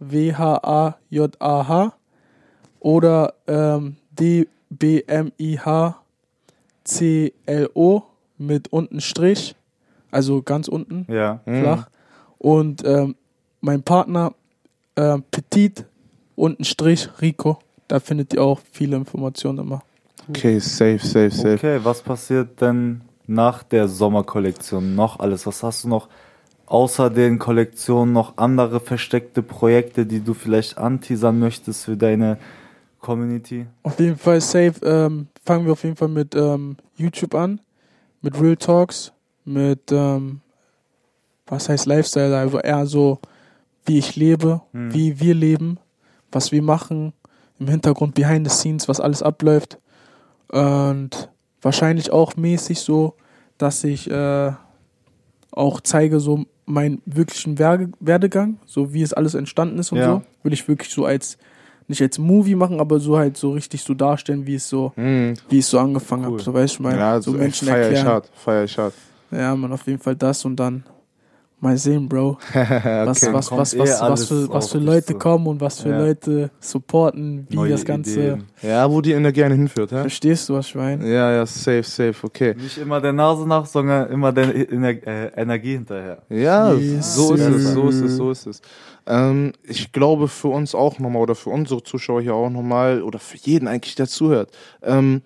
W-H-A-J-A-H 0.00 1.92
oder 2.80 3.34
ähm, 3.46 3.96
D-B-M-I-H-C-L-O 6.84 8.02
mit 8.38 8.72
unten 8.72 9.00
Strich, 9.00 9.54
also 10.10 10.42
ganz 10.42 10.68
unten, 10.68 11.06
Ja. 11.12 11.40
Mhm. 11.44 11.60
flach. 11.60 11.88
Und 12.38 12.84
ähm, 12.84 13.16
mein 13.60 13.82
Partner 13.82 14.32
ähm, 14.96 15.24
Petit 15.30 15.84
unten 16.36 16.64
Strich 16.64 17.08
Rico, 17.20 17.58
da 17.88 18.00
findet 18.00 18.34
ihr 18.34 18.42
auch 18.42 18.60
viele 18.72 18.96
Informationen 18.96 19.58
immer. 19.58 19.82
Okay, 20.28 20.58
safe, 20.58 20.98
safe, 20.98 21.30
safe. 21.30 21.54
Okay, 21.54 21.80
was 21.82 22.02
passiert 22.02 22.60
denn 22.60 23.00
nach 23.26 23.62
der 23.62 23.88
Sommerkollektion 23.88 24.94
noch 24.94 25.18
alles? 25.20 25.46
Was 25.46 25.62
hast 25.62 25.84
du 25.84 25.88
noch 25.88 26.08
außer 26.66 27.08
den 27.08 27.38
Kollektionen 27.38 28.12
noch 28.12 28.36
andere 28.36 28.80
versteckte 28.80 29.42
Projekte, 29.42 30.04
die 30.06 30.20
du 30.20 30.34
vielleicht 30.34 30.76
anteasern 30.78 31.38
möchtest 31.38 31.84
für 31.86 31.96
deine 31.96 32.38
Community? 33.00 33.66
Auf 33.82 33.98
jeden 34.00 34.18
Fall 34.18 34.40
safe. 34.40 34.74
Ähm, 34.82 35.28
fangen 35.44 35.64
wir 35.64 35.72
auf 35.72 35.82
jeden 35.84 35.96
Fall 35.96 36.08
mit 36.08 36.34
ähm, 36.34 36.76
YouTube 36.96 37.34
an, 37.34 37.60
mit 38.20 38.38
Real 38.40 38.56
Talks, 38.56 39.12
mit 39.44 39.90
ähm, 39.92 40.40
was 41.46 41.68
heißt 41.70 41.86
Lifestyle, 41.86 42.36
also 42.36 42.58
eher 42.60 42.84
so, 42.86 43.18
wie 43.86 43.98
ich 43.98 44.16
lebe, 44.16 44.60
Hm. 44.72 44.92
wie 44.92 45.20
wir 45.20 45.34
leben, 45.34 45.78
was 46.30 46.52
wir 46.52 46.62
machen, 46.62 47.14
im 47.58 47.68
Hintergrund 47.68 48.14
behind 48.14 48.48
the 48.48 48.54
scenes, 48.54 48.88
was 48.88 49.00
alles 49.00 49.22
abläuft 49.22 49.78
und 50.48 51.28
wahrscheinlich 51.62 52.10
auch 52.12 52.36
mäßig 52.36 52.80
so, 52.80 53.14
dass 53.58 53.82
ich 53.84 54.10
äh, 54.10 54.52
auch 55.50 55.80
zeige 55.80 56.20
so 56.20 56.44
meinen 56.66 57.02
wirklichen 57.06 57.58
Werdegang, 57.58 58.58
so 58.66 58.92
wie 58.92 59.02
es 59.02 59.12
alles 59.12 59.34
entstanden 59.34 59.78
ist 59.78 59.90
und 59.92 59.98
Ja. 59.98 60.04
so, 60.06 60.22
will 60.42 60.52
ich 60.52 60.68
wirklich 60.68 60.90
so 60.92 61.04
als 61.06 61.38
nicht 61.90 62.02
als 62.02 62.18
Movie 62.18 62.54
machen, 62.54 62.80
aber 62.80 63.00
so 63.00 63.16
halt 63.16 63.38
so 63.38 63.52
richtig 63.52 63.82
so 63.82 63.94
darstellen, 63.94 64.46
wie 64.46 64.56
es 64.56 64.68
so, 64.68 64.92
Mhm. 64.96 65.34
wie 65.48 65.58
es 65.60 65.70
so 65.70 65.78
angefangen 65.78 66.26
Cool. 66.26 66.38
hat. 66.38 66.44
So 66.44 66.52
weißt 66.52 66.78
du, 66.78 66.82
mal 66.82 66.96
Ja, 66.98 67.20
so 67.20 67.32
so 67.32 67.38
Menschen 67.38 67.66
feier 67.66 67.78
ich 67.80 67.84
erklären. 67.86 68.06
hart, 68.06 68.30
feier 68.34 68.64
ich 68.64 68.76
hart. 68.78 68.92
Ja, 69.30 69.56
man, 69.56 69.72
auf 69.72 69.86
jeden 69.86 69.98
Fall 69.98 70.14
das 70.14 70.44
und 70.44 70.56
dann 70.56 70.84
mal 71.60 71.76
sehen, 71.76 72.08
Bro. 72.08 72.38
Was, 72.54 73.22
okay. 73.22 73.32
was, 73.32 73.34
was, 73.34 73.48
kommt 73.48 73.60
was, 73.60 73.74
eh 73.74 73.78
was, 73.80 74.00
was, 74.00 74.28
für, 74.28 74.48
was 74.48 74.70
für 74.70 74.78
Leute 74.78 75.06
zu. 75.12 75.18
kommen 75.18 75.46
und 75.46 75.60
was 75.60 75.80
für 75.80 75.90
Ja. 75.90 75.98
Leute 75.98 76.50
supporten, 76.60 77.46
wie 77.50 77.56
Neue 77.56 77.70
das 77.72 77.84
Ganze. 77.84 78.20
Ideen. 78.20 78.44
Ja, 78.62 78.90
wo 78.90 79.00
die 79.00 79.12
Energie 79.12 79.44
einen 79.44 79.56
hinführt, 79.58 79.92
hä? 79.92 80.00
Verstehst 80.02 80.48
du, 80.48 80.54
was 80.54 80.66
ich 80.68 80.74
meine? 80.74 81.06
Ja, 81.06 81.32
ja, 81.32 81.46
safe, 81.46 81.82
safe, 81.82 82.14
okay. 82.22 82.54
Nicht 82.56 82.78
immer 82.78 83.00
der 83.00 83.12
Nase 83.12 83.46
nach, 83.46 83.66
sondern 83.66 84.10
immer 84.10 84.32
der 84.32 84.54
Ener 84.72 84.88
äh, 84.90 85.26
Energie 85.40 85.72
hinterher. 85.72 86.22
Ja, 86.28 86.72
Yes, 86.74 87.14
so 87.14 87.34
ist 87.34 87.40
es, 87.42 87.72
so 87.72 87.88
ist 87.88 88.00
es, 88.00 88.16
so 88.16 88.30
ist 88.30 88.46
es. 88.46 88.62
Ähm, 89.06 89.52
ich 89.64 89.90
glaube 89.92 90.28
für 90.28 90.48
uns 90.48 90.74
auch 90.74 90.98
nochmal 90.98 91.22
oder 91.22 91.34
für 91.34 91.50
unsere 91.50 91.82
Zuschauer 91.82 92.20
hier 92.22 92.34
auch 92.34 92.50
nochmal 92.50 93.02
oder 93.02 93.18
für 93.18 93.38
jeden 93.38 93.66
eigentlich, 93.68 93.94
der 93.94 94.06
zuhört. 94.06 94.50
Ähm, 94.82 95.22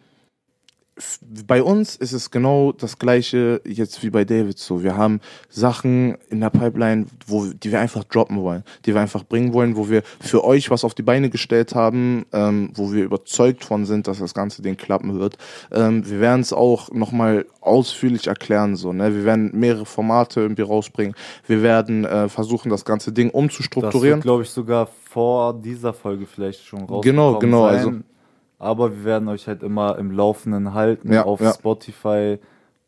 bei 1.46 1.62
uns 1.62 1.96
ist 1.96 2.12
es 2.12 2.30
genau 2.30 2.72
das 2.72 2.98
gleiche 2.98 3.62
jetzt 3.64 4.02
wie 4.02 4.10
bei 4.10 4.24
David 4.26 4.58
so. 4.58 4.82
Wir 4.82 4.94
haben 4.96 5.20
Sachen 5.48 6.16
in 6.28 6.40
der 6.40 6.50
Pipeline, 6.50 7.06
wo, 7.26 7.46
die 7.46 7.72
wir 7.72 7.80
einfach 7.80 8.04
droppen 8.04 8.42
wollen, 8.42 8.62
die 8.84 8.92
wir 8.94 9.00
einfach 9.00 9.24
bringen 9.24 9.54
wollen, 9.54 9.76
wo 9.76 9.88
wir 9.88 10.02
für 10.20 10.44
euch 10.44 10.70
was 10.70 10.84
auf 10.84 10.92
die 10.94 11.02
Beine 11.02 11.30
gestellt 11.30 11.74
haben, 11.74 12.26
ähm, 12.32 12.72
wo 12.74 12.92
wir 12.92 13.04
überzeugt 13.04 13.64
von 13.64 13.86
sind, 13.86 14.06
dass 14.06 14.18
das 14.18 14.34
ganze 14.34 14.60
Ding 14.60 14.76
klappen 14.76 15.18
wird. 15.18 15.38
Ähm, 15.72 16.08
wir 16.08 16.20
werden 16.20 16.42
es 16.42 16.52
auch 16.52 16.90
nochmal 16.92 17.46
ausführlich 17.62 18.26
erklären, 18.26 18.76
so, 18.76 18.92
ne? 18.92 19.14
Wir 19.14 19.24
werden 19.24 19.50
mehrere 19.54 19.86
Formate 19.86 20.40
irgendwie 20.40 20.62
rausbringen. 20.62 21.14
Wir 21.46 21.62
werden 21.62 22.04
äh, 22.04 22.28
versuchen, 22.28 22.68
das 22.68 22.84
ganze 22.84 23.12
Ding 23.12 23.28
Das 23.28 23.34
umzustrukturieren. 23.34 24.20
glaube 24.20 24.42
ich, 24.42 24.50
sogar 24.50 24.86
vor 25.08 25.54
dieser 25.54 25.94
Folge 25.94 26.26
vielleicht 26.26 26.64
schon 26.66 26.80
rausgekommen 26.80 27.02
Genau, 27.02 27.38
genau, 27.38 27.66
sein. 27.68 27.76
also- 27.78 27.92
Aber 28.62 28.92
wir 28.96 29.04
werden 29.04 29.26
euch 29.28 29.48
halt 29.48 29.64
immer 29.64 29.98
im 29.98 30.12
Laufenden 30.12 30.72
halten 30.72 31.12
Ja, 31.12 31.24
auf 31.24 31.40
ja. 31.40 31.52
Spotify, 31.52 32.38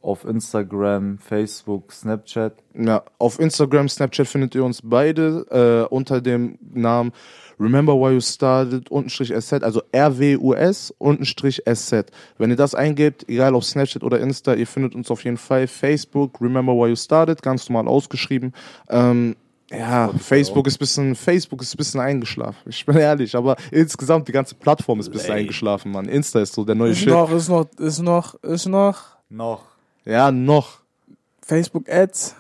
auf 0.01 0.25
Instagram, 0.25 1.19
Facebook, 1.19 1.93
Snapchat. 1.93 2.55
Ja, 2.75 3.03
auf 3.19 3.41
Instagram, 3.41 3.89
Snapchat 3.89 4.29
findet 4.29 4.55
ihr 4.55 4.65
uns 4.65 4.81
beide 4.85 5.89
äh, 5.91 5.93
unter 5.93 6.21
dem 6.21 6.59
Namen 6.73 7.13
Remember 7.59 7.95
Why 7.95 8.15
You 8.15 8.21
Started 8.21 8.91
untenstrich 8.91 9.33
SZ, 9.37 9.65
also 9.65 9.83
RWUS 9.95 10.93
untenstrich 10.99 11.63
SZ. 11.69 12.07
Wenn 12.39 12.51
ihr 12.51 12.57
das 12.57 12.75
eingebt, 12.75 13.29
egal 13.29 13.55
ob 13.55 13.65
Snapchat 13.65 14.05
oder 14.05 14.21
Insta, 14.21 14.55
ihr 14.55 14.67
findet 14.67 14.95
uns 14.95 15.11
auf 15.11 15.25
jeden 15.25 15.37
Fall. 15.37 15.67
Facebook, 15.67 16.41
Remember 16.41 16.73
Why 16.73 16.91
You 16.91 16.97
Started, 16.97 17.43
ganz 17.43 17.69
normal 17.69 17.89
ausgeschrieben. 17.89 18.53
Ähm, 18.89 19.37
ja, 19.79 20.11
Facebook 20.19 20.67
ist 20.67 20.79
bisschen, 20.79 21.15
Facebook 21.15 21.63
ist 21.63 21.75
ein 21.75 21.79
bisschen 21.79 22.01
eingeschlafen. 22.01 22.59
Ich 22.67 22.85
bin 22.87 22.97
ehrlich, 22.97 23.35
aber 23.37 23.57
insgesamt 23.71 24.29
die 24.29 24.33
ganze 24.33 24.55
Plattform 24.55 25.01
ist 25.01 25.09
ein 25.09 25.13
bisschen 25.13 25.35
eingeschlafen, 25.35 25.93
Mann. 25.93 26.07
Insta 26.09 26.41
ist 26.41 26.55
so 26.55 26.65
der 26.65 26.75
neue 26.75 26.91
Ist 26.91 26.99
Shit. 26.99 27.09
noch, 27.09 27.31
ist 27.31 27.49
noch, 27.49 27.67
ist 27.79 28.01
noch, 28.01 28.35
ist 28.43 28.67
noch 28.67 28.99
Noch. 29.29 29.63
Ja, 30.05 30.31
noch. 30.31 30.81
Facebook 31.47 31.89
Ads. 31.89 32.37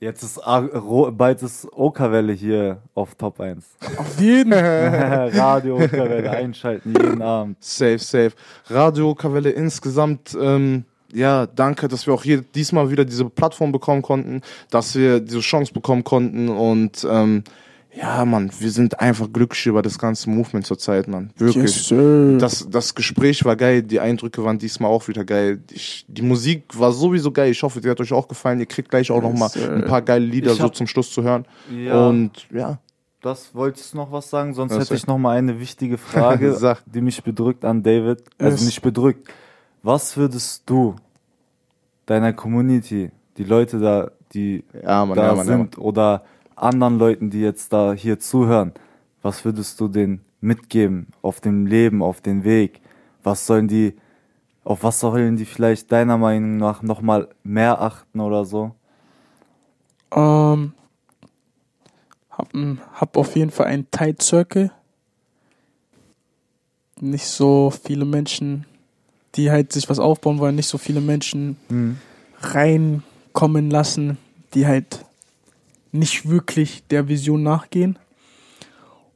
Jetzt 0.00 0.22
ist 0.22 0.40
bald 0.42 1.42
ist 1.42 1.68
Okerwelle 1.72 2.32
hier 2.32 2.80
auf 2.94 3.14
Top 3.16 3.38
1. 3.38 3.76
Auf 3.98 4.18
jeden. 4.18 4.52
Radio 4.54 5.76
Okerwelle 5.76 6.30
einschalten 6.30 6.94
jeden 6.96 7.20
Abend. 7.20 7.62
Safe, 7.62 7.98
safe. 7.98 8.32
Radio 8.70 9.14
Kavelle 9.14 9.50
insgesamt, 9.50 10.34
ähm, 10.40 10.86
ja, 11.12 11.46
danke, 11.46 11.88
dass 11.88 12.06
wir 12.06 12.14
auch 12.14 12.22
hier 12.22 12.42
diesmal 12.42 12.90
wieder 12.90 13.04
diese 13.04 13.24
Plattform 13.28 13.72
bekommen 13.72 14.02
konnten, 14.02 14.42
dass 14.70 14.94
wir 14.94 15.20
diese 15.20 15.40
Chance 15.40 15.72
bekommen 15.72 16.04
konnten 16.04 16.48
und 16.48 17.06
ähm, 17.10 17.44
ja, 17.92 18.24
Mann, 18.24 18.52
wir 18.60 18.70
sind 18.70 19.00
einfach 19.00 19.32
glücklich 19.32 19.66
über 19.66 19.82
das 19.82 19.98
ganze 19.98 20.30
Movement 20.30 20.64
zurzeit, 20.64 21.08
Mann. 21.08 21.30
Wirklich. 21.36 21.64
Yes, 21.74 21.88
sir. 21.88 22.38
Das, 22.38 22.64
das 22.70 22.94
Gespräch 22.94 23.44
war 23.44 23.56
geil, 23.56 23.82
die 23.82 23.98
Eindrücke 23.98 24.44
waren 24.44 24.58
diesmal 24.60 24.88
auch 24.92 25.08
wieder 25.08 25.24
geil. 25.24 25.60
Ich, 25.72 26.04
die 26.06 26.22
Musik 26.22 26.78
war 26.78 26.92
sowieso 26.92 27.32
geil. 27.32 27.50
Ich 27.50 27.60
hoffe, 27.64 27.80
die 27.80 27.90
hat 27.90 28.00
euch 28.00 28.12
auch 28.12 28.28
gefallen. 28.28 28.60
Ihr 28.60 28.66
kriegt 28.66 28.90
gleich 28.90 29.10
auch 29.10 29.16
Yes, 29.20 29.24
noch 29.24 29.36
mal 29.36 29.48
sir. 29.48 29.72
ein 29.72 29.84
paar 29.86 30.02
geile 30.02 30.24
Lieder 30.24 30.52
Ich 30.52 30.58
so 30.58 30.64
hab- 30.64 30.76
zum 30.76 30.86
Schluss 30.86 31.12
zu 31.12 31.24
hören. 31.24 31.44
Ja. 31.76 32.06
Und 32.06 32.30
ja, 32.54 32.78
das 33.22 33.52
wolltest 33.56 33.92
du 33.92 33.96
noch 33.96 34.12
was 34.12 34.30
sagen? 34.30 34.54
Sonst 34.54 34.70
Was 34.72 34.84
hätte 34.84 34.94
ich 34.94 35.04
denn? 35.04 35.12
noch 35.12 35.18
mal 35.18 35.36
eine 35.36 35.58
wichtige 35.58 35.98
Frage, 35.98 36.56
die 36.86 37.00
mich 37.00 37.20
bedrückt 37.24 37.64
an 37.64 37.82
David. 37.82 38.22
Also 38.38 38.54
Es- 38.54 38.64
nicht 38.66 38.82
bedrückt. 38.82 39.28
Was 39.82 40.16
würdest 40.16 40.62
du 40.66 40.96
deiner 42.06 42.32
Community, 42.32 43.10
die 43.36 43.44
Leute 43.44 43.78
da, 43.78 44.10
die 44.32 44.64
Ja, 44.82 45.06
Mann, 45.06 45.16
da 45.16 45.26
ja, 45.26 45.34
Mann, 45.34 45.46
ja, 45.48 45.52
sind 45.56 45.78
oder 45.78 46.24
anderen 46.56 46.98
Leuten, 46.98 47.30
die 47.30 47.40
jetzt 47.40 47.72
da 47.72 47.92
hier 47.92 48.18
zuhören, 48.18 48.72
was 49.22 49.44
würdest 49.44 49.80
du 49.80 49.88
denen 49.88 50.24
mitgeben 50.40 51.08
auf 51.22 51.40
dem 51.40 51.66
Leben, 51.66 52.02
auf 52.02 52.20
den 52.20 52.44
Weg? 52.44 52.80
Was 53.22 53.46
sollen 53.46 53.68
die, 53.68 53.96
auf 54.64 54.82
was 54.82 55.00
sollen 55.00 55.36
die 55.36 55.44
vielleicht 55.44 55.90
deiner 55.92 56.18
Meinung 56.18 56.56
nach 56.58 56.82
nochmal 56.82 57.28
mehr 57.42 57.80
achten 57.80 58.20
oder 58.20 58.44
so? 58.44 58.74
Ähm, 60.12 60.72
hab, 62.30 62.54
n- 62.54 62.80
hab 62.94 63.16
auf 63.16 63.36
jeden 63.36 63.50
Fall 63.50 63.66
einen 63.66 63.90
Tight 63.90 64.22
Circle. 64.22 64.70
Nicht 67.00 67.26
so 67.26 67.70
viele 67.70 68.04
Menschen, 68.04 68.66
die 69.36 69.50
halt 69.50 69.72
sich 69.72 69.88
was 69.88 69.98
aufbauen 69.98 70.38
wollen, 70.38 70.56
nicht 70.56 70.68
so 70.68 70.78
viele 70.78 71.00
Menschen 71.00 71.56
reinkommen 72.40 73.70
lassen, 73.70 74.18
die 74.54 74.66
halt 74.66 75.04
nicht 75.92 76.28
wirklich 76.28 76.82
der 76.90 77.08
Vision 77.08 77.42
nachgehen. 77.42 77.98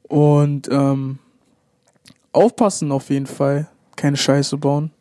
Und 0.03 0.69
ähm, 0.71 1.19
aufpassen 2.31 2.91
auf 2.91 3.09
jeden 3.09 3.25
Fall, 3.27 3.67
keine 3.95 4.17
Scheiße 4.17 4.57
bauen. 4.57 4.91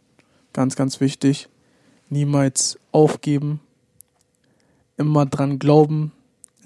Ganz, 0.52 0.76
ganz 0.76 1.00
wichtig. 1.00 1.48
Niemals 2.08 2.78
aufgeben. 2.92 3.60
Immer 4.96 5.26
dran 5.26 5.58
glauben. 5.58 6.12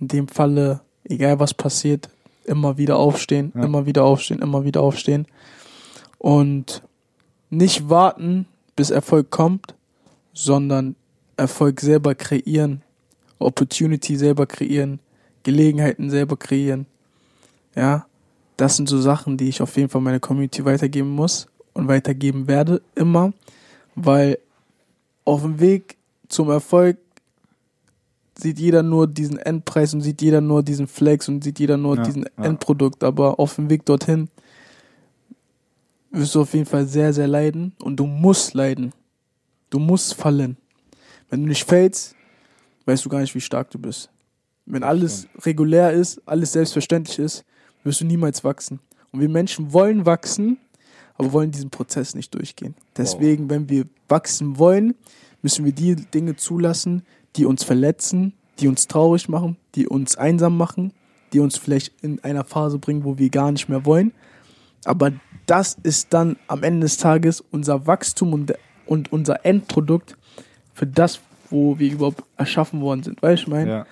In 0.00 0.08
dem 0.08 0.28
Falle, 0.28 0.80
egal 1.04 1.40
was 1.40 1.54
passiert, 1.54 2.10
immer 2.44 2.76
wieder 2.78 2.96
aufstehen, 2.96 3.52
Ja. 3.54 3.64
immer 3.64 3.86
wieder 3.86 4.04
aufstehen, 4.04 4.40
immer 4.40 4.64
wieder 4.64 4.80
aufstehen. 4.82 5.26
Und 6.18 6.82
nicht 7.50 7.88
warten, 7.88 8.46
bis 8.76 8.90
Erfolg 8.90 9.30
kommt, 9.30 9.74
sondern 10.32 10.94
Erfolg 11.36 11.80
selber 11.80 12.14
kreieren, 12.14 12.82
Opportunity 13.38 14.16
selber 14.16 14.46
kreieren, 14.46 15.00
Gelegenheiten 15.42 16.10
selber 16.10 16.36
kreieren. 16.36 16.86
Ja, 17.74 18.06
das 18.56 18.76
sind 18.76 18.88
so 18.88 19.00
Sachen, 19.00 19.36
die 19.36 19.48
ich 19.48 19.62
auf 19.62 19.76
jeden 19.76 19.88
Fall 19.88 20.00
meiner 20.00 20.20
Community 20.20 20.64
weitergeben 20.64 21.10
muss 21.10 21.46
und 21.74 21.88
weitergeben 21.88 22.48
werde, 22.48 22.82
immer, 22.94 23.32
weil 23.94 24.38
auf 25.24 25.42
dem 25.42 25.60
Weg 25.60 25.96
zum 26.28 26.50
Erfolg 26.50 26.98
sieht 28.36 28.58
jeder 28.58 28.82
nur 28.82 29.06
diesen 29.06 29.38
Endpreis 29.38 29.94
und 29.94 30.00
sieht 30.00 30.22
jeder 30.22 30.40
nur 30.40 30.62
diesen 30.62 30.86
Flex 30.86 31.28
und 31.28 31.42
sieht 31.42 31.58
jeder 31.58 31.76
nur 31.76 31.96
Ja, 31.96 32.02
diesen 32.02 32.24
ja. 32.36 32.44
Endprodukt, 32.44 33.02
aber 33.04 33.38
auf 33.38 33.56
dem 33.56 33.70
Weg 33.70 33.84
dorthin 33.84 34.28
wirst 36.10 36.34
du 36.34 36.42
auf 36.42 36.54
jeden 36.54 36.66
Fall 36.66 36.86
sehr, 36.86 37.12
sehr 37.12 37.28
leiden 37.28 37.72
und 37.82 37.96
du 37.96 38.06
musst 38.06 38.54
leiden. 38.54 38.92
Du 39.70 39.78
musst 39.78 40.14
fallen. 40.14 40.56
Wenn 41.28 41.42
du 41.42 41.48
nicht 41.48 41.64
fällst, 41.64 42.14
weißt 42.86 43.04
du 43.04 43.08
gar 43.08 43.20
nicht, 43.20 43.34
wie 43.34 43.40
stark 43.40 43.70
du 43.70 43.78
bist. 43.78 44.10
Wenn 44.64 44.82
alles 44.82 45.28
regulär 45.44 45.92
ist, 45.92 46.20
alles 46.26 46.52
selbstverständlich 46.52 47.18
ist, 47.18 47.44
wirst 47.84 48.00
du 48.00 48.04
niemals 48.04 48.44
wachsen. 48.44 48.80
Und 49.12 49.20
wir 49.20 49.28
Menschen 49.28 49.72
wollen 49.72 50.06
wachsen, 50.06 50.58
aber 51.16 51.32
wollen 51.32 51.50
diesen 51.50 51.70
Prozess 51.70 52.14
nicht 52.14 52.34
durchgehen. 52.34 52.74
Deswegen, 52.96 53.50
wenn 53.50 53.68
wir 53.68 53.86
wachsen 54.08 54.58
wollen, 54.58 54.94
müssen 55.42 55.64
wir 55.64 55.72
die 55.72 55.96
Dinge 55.96 56.36
zulassen, 56.36 57.02
die 57.36 57.44
uns 57.44 57.64
verletzen, 57.64 58.34
die 58.58 58.68
uns 58.68 58.86
traurig 58.86 59.28
machen, 59.28 59.56
die 59.74 59.86
uns 59.86 60.16
einsam 60.16 60.56
machen, 60.56 60.92
die 61.32 61.40
uns 61.40 61.56
vielleicht 61.56 61.92
in 62.02 62.22
einer 62.24 62.44
Phase 62.44 62.78
bringen, 62.78 63.04
wo 63.04 63.18
wir 63.18 63.30
gar 63.30 63.52
nicht 63.52 63.68
mehr 63.68 63.84
wollen. 63.84 64.12
Aber 64.84 65.12
das 65.48 65.76
ist 65.82 66.12
dann 66.12 66.36
am 66.46 66.62
Ende 66.62 66.84
des 66.84 66.98
Tages 66.98 67.42
unser 67.50 67.86
Wachstum 67.86 68.32
und, 68.32 68.54
und 68.86 69.10
unser 69.12 69.44
Endprodukt 69.44 70.16
für 70.74 70.86
das, 70.86 71.20
wo 71.50 71.78
wir 71.78 71.90
überhaupt 71.90 72.22
erschaffen 72.36 72.80
worden 72.80 73.02
sind. 73.02 73.22
Weißt 73.22 73.42
du, 73.42 73.42
ich 73.42 73.48
meine? 73.48 73.70
Ja. 73.70 73.86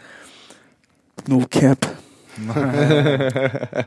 No 1.26 1.44
cap. 1.50 1.78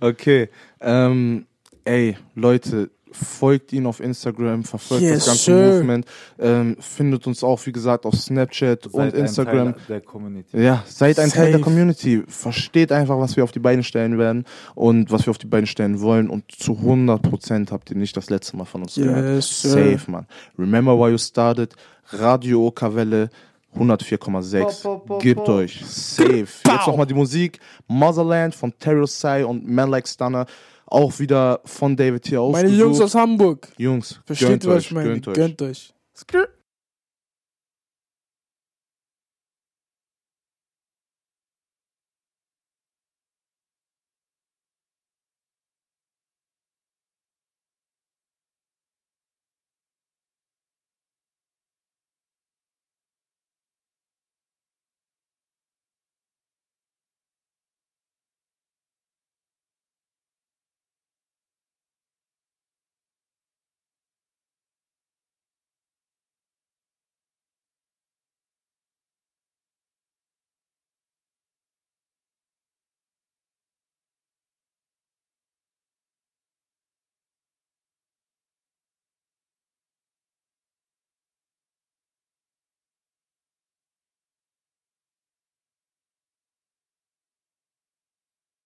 Okay. 0.00 0.48
Ähm, 0.80 1.46
ey, 1.84 2.16
Leute, 2.34 2.90
folgt 3.16 3.72
ihn 3.72 3.86
auf 3.86 4.00
Instagram, 4.00 4.64
verfolgt 4.64 5.02
Yes, 5.02 5.24
das 5.24 5.26
ganze 5.26 5.44
sir. 5.44 5.74
Movement, 5.76 6.06
ähm, 6.38 6.76
findet 6.80 7.26
uns 7.26 7.42
auch, 7.42 7.64
wie 7.66 7.72
gesagt, 7.72 8.04
auf 8.06 8.14
Snapchat 8.14 8.86
und 8.86 8.92
Seid 8.92 9.14
ein 9.14 9.20
Instagram. 9.20 9.72
Teil 9.74 9.82
der 9.88 10.00
Community. 10.00 10.58
Ja, 10.58 10.84
seid 10.86 11.18
ein 11.18 11.30
Teil 11.30 11.46
der 11.46 11.52
Safe. 11.58 11.62
Community. 11.64 12.22
Versteht 12.28 12.92
einfach, 12.92 13.18
was 13.18 13.36
wir 13.36 13.44
auf 13.44 13.52
die 13.52 13.58
Beine 13.58 13.82
stellen 13.82 14.18
werden 14.18 14.44
und 14.74 15.10
was 15.10 15.26
wir 15.26 15.30
auf 15.30 15.38
die 15.38 15.46
Beine 15.46 15.66
stellen 15.66 16.00
wollen. 16.00 16.28
Und 16.28 16.50
zu 16.52 16.72
100% 16.72 17.70
habt 17.70 17.90
ihr 17.90 17.96
nicht 17.96 18.16
das 18.16 18.30
letzte 18.30 18.56
Mal 18.56 18.64
von 18.64 18.82
uns 18.82 18.94
gehört. 18.94 19.36
Yes, 19.36 19.62
sir. 19.62 19.70
Safe, 19.70 20.10
man. 20.10 20.26
Remember 20.58 20.98
why 20.98 21.10
you 21.10 21.18
started. 21.18 21.74
Radio 22.12 22.66
Okawelle 22.66 23.30
104,6. 23.78 24.62
Pop, 24.62 24.82
pop, 24.82 25.06
pop, 25.06 25.22
Gebt 25.22 25.48
euch. 25.48 25.84
Safe. 25.84 26.40
Jetzt 26.40 26.86
nochmal 26.86 27.06
die 27.06 27.14
Musik. 27.14 27.58
Motherland 27.86 28.54
von 28.54 28.72
Terror 28.78 29.06
Sai 29.06 29.44
und 29.44 29.68
Man 29.68 29.90
Like 29.90 30.08
Stunner. 30.08 30.46
Auch 30.86 31.18
wieder 31.18 31.60
von 31.64 31.96
David 31.96 32.26
hier 32.26 32.38
Meine 32.38 32.48
ausgesucht. 32.68 32.78
Jungs 32.78 33.00
aus 33.00 33.14
Hamburg. 33.14 33.68
Jungs, 33.76 34.20
Versteht 34.24 34.64
ihr, 34.64 34.70
was 34.70 34.76
euch, 34.78 34.86
ich 34.86 34.92
meine? 34.92 35.08
gönnt 35.08 35.28
euch. 35.28 35.34
Gönnt 35.34 35.62
euch. 35.62 35.94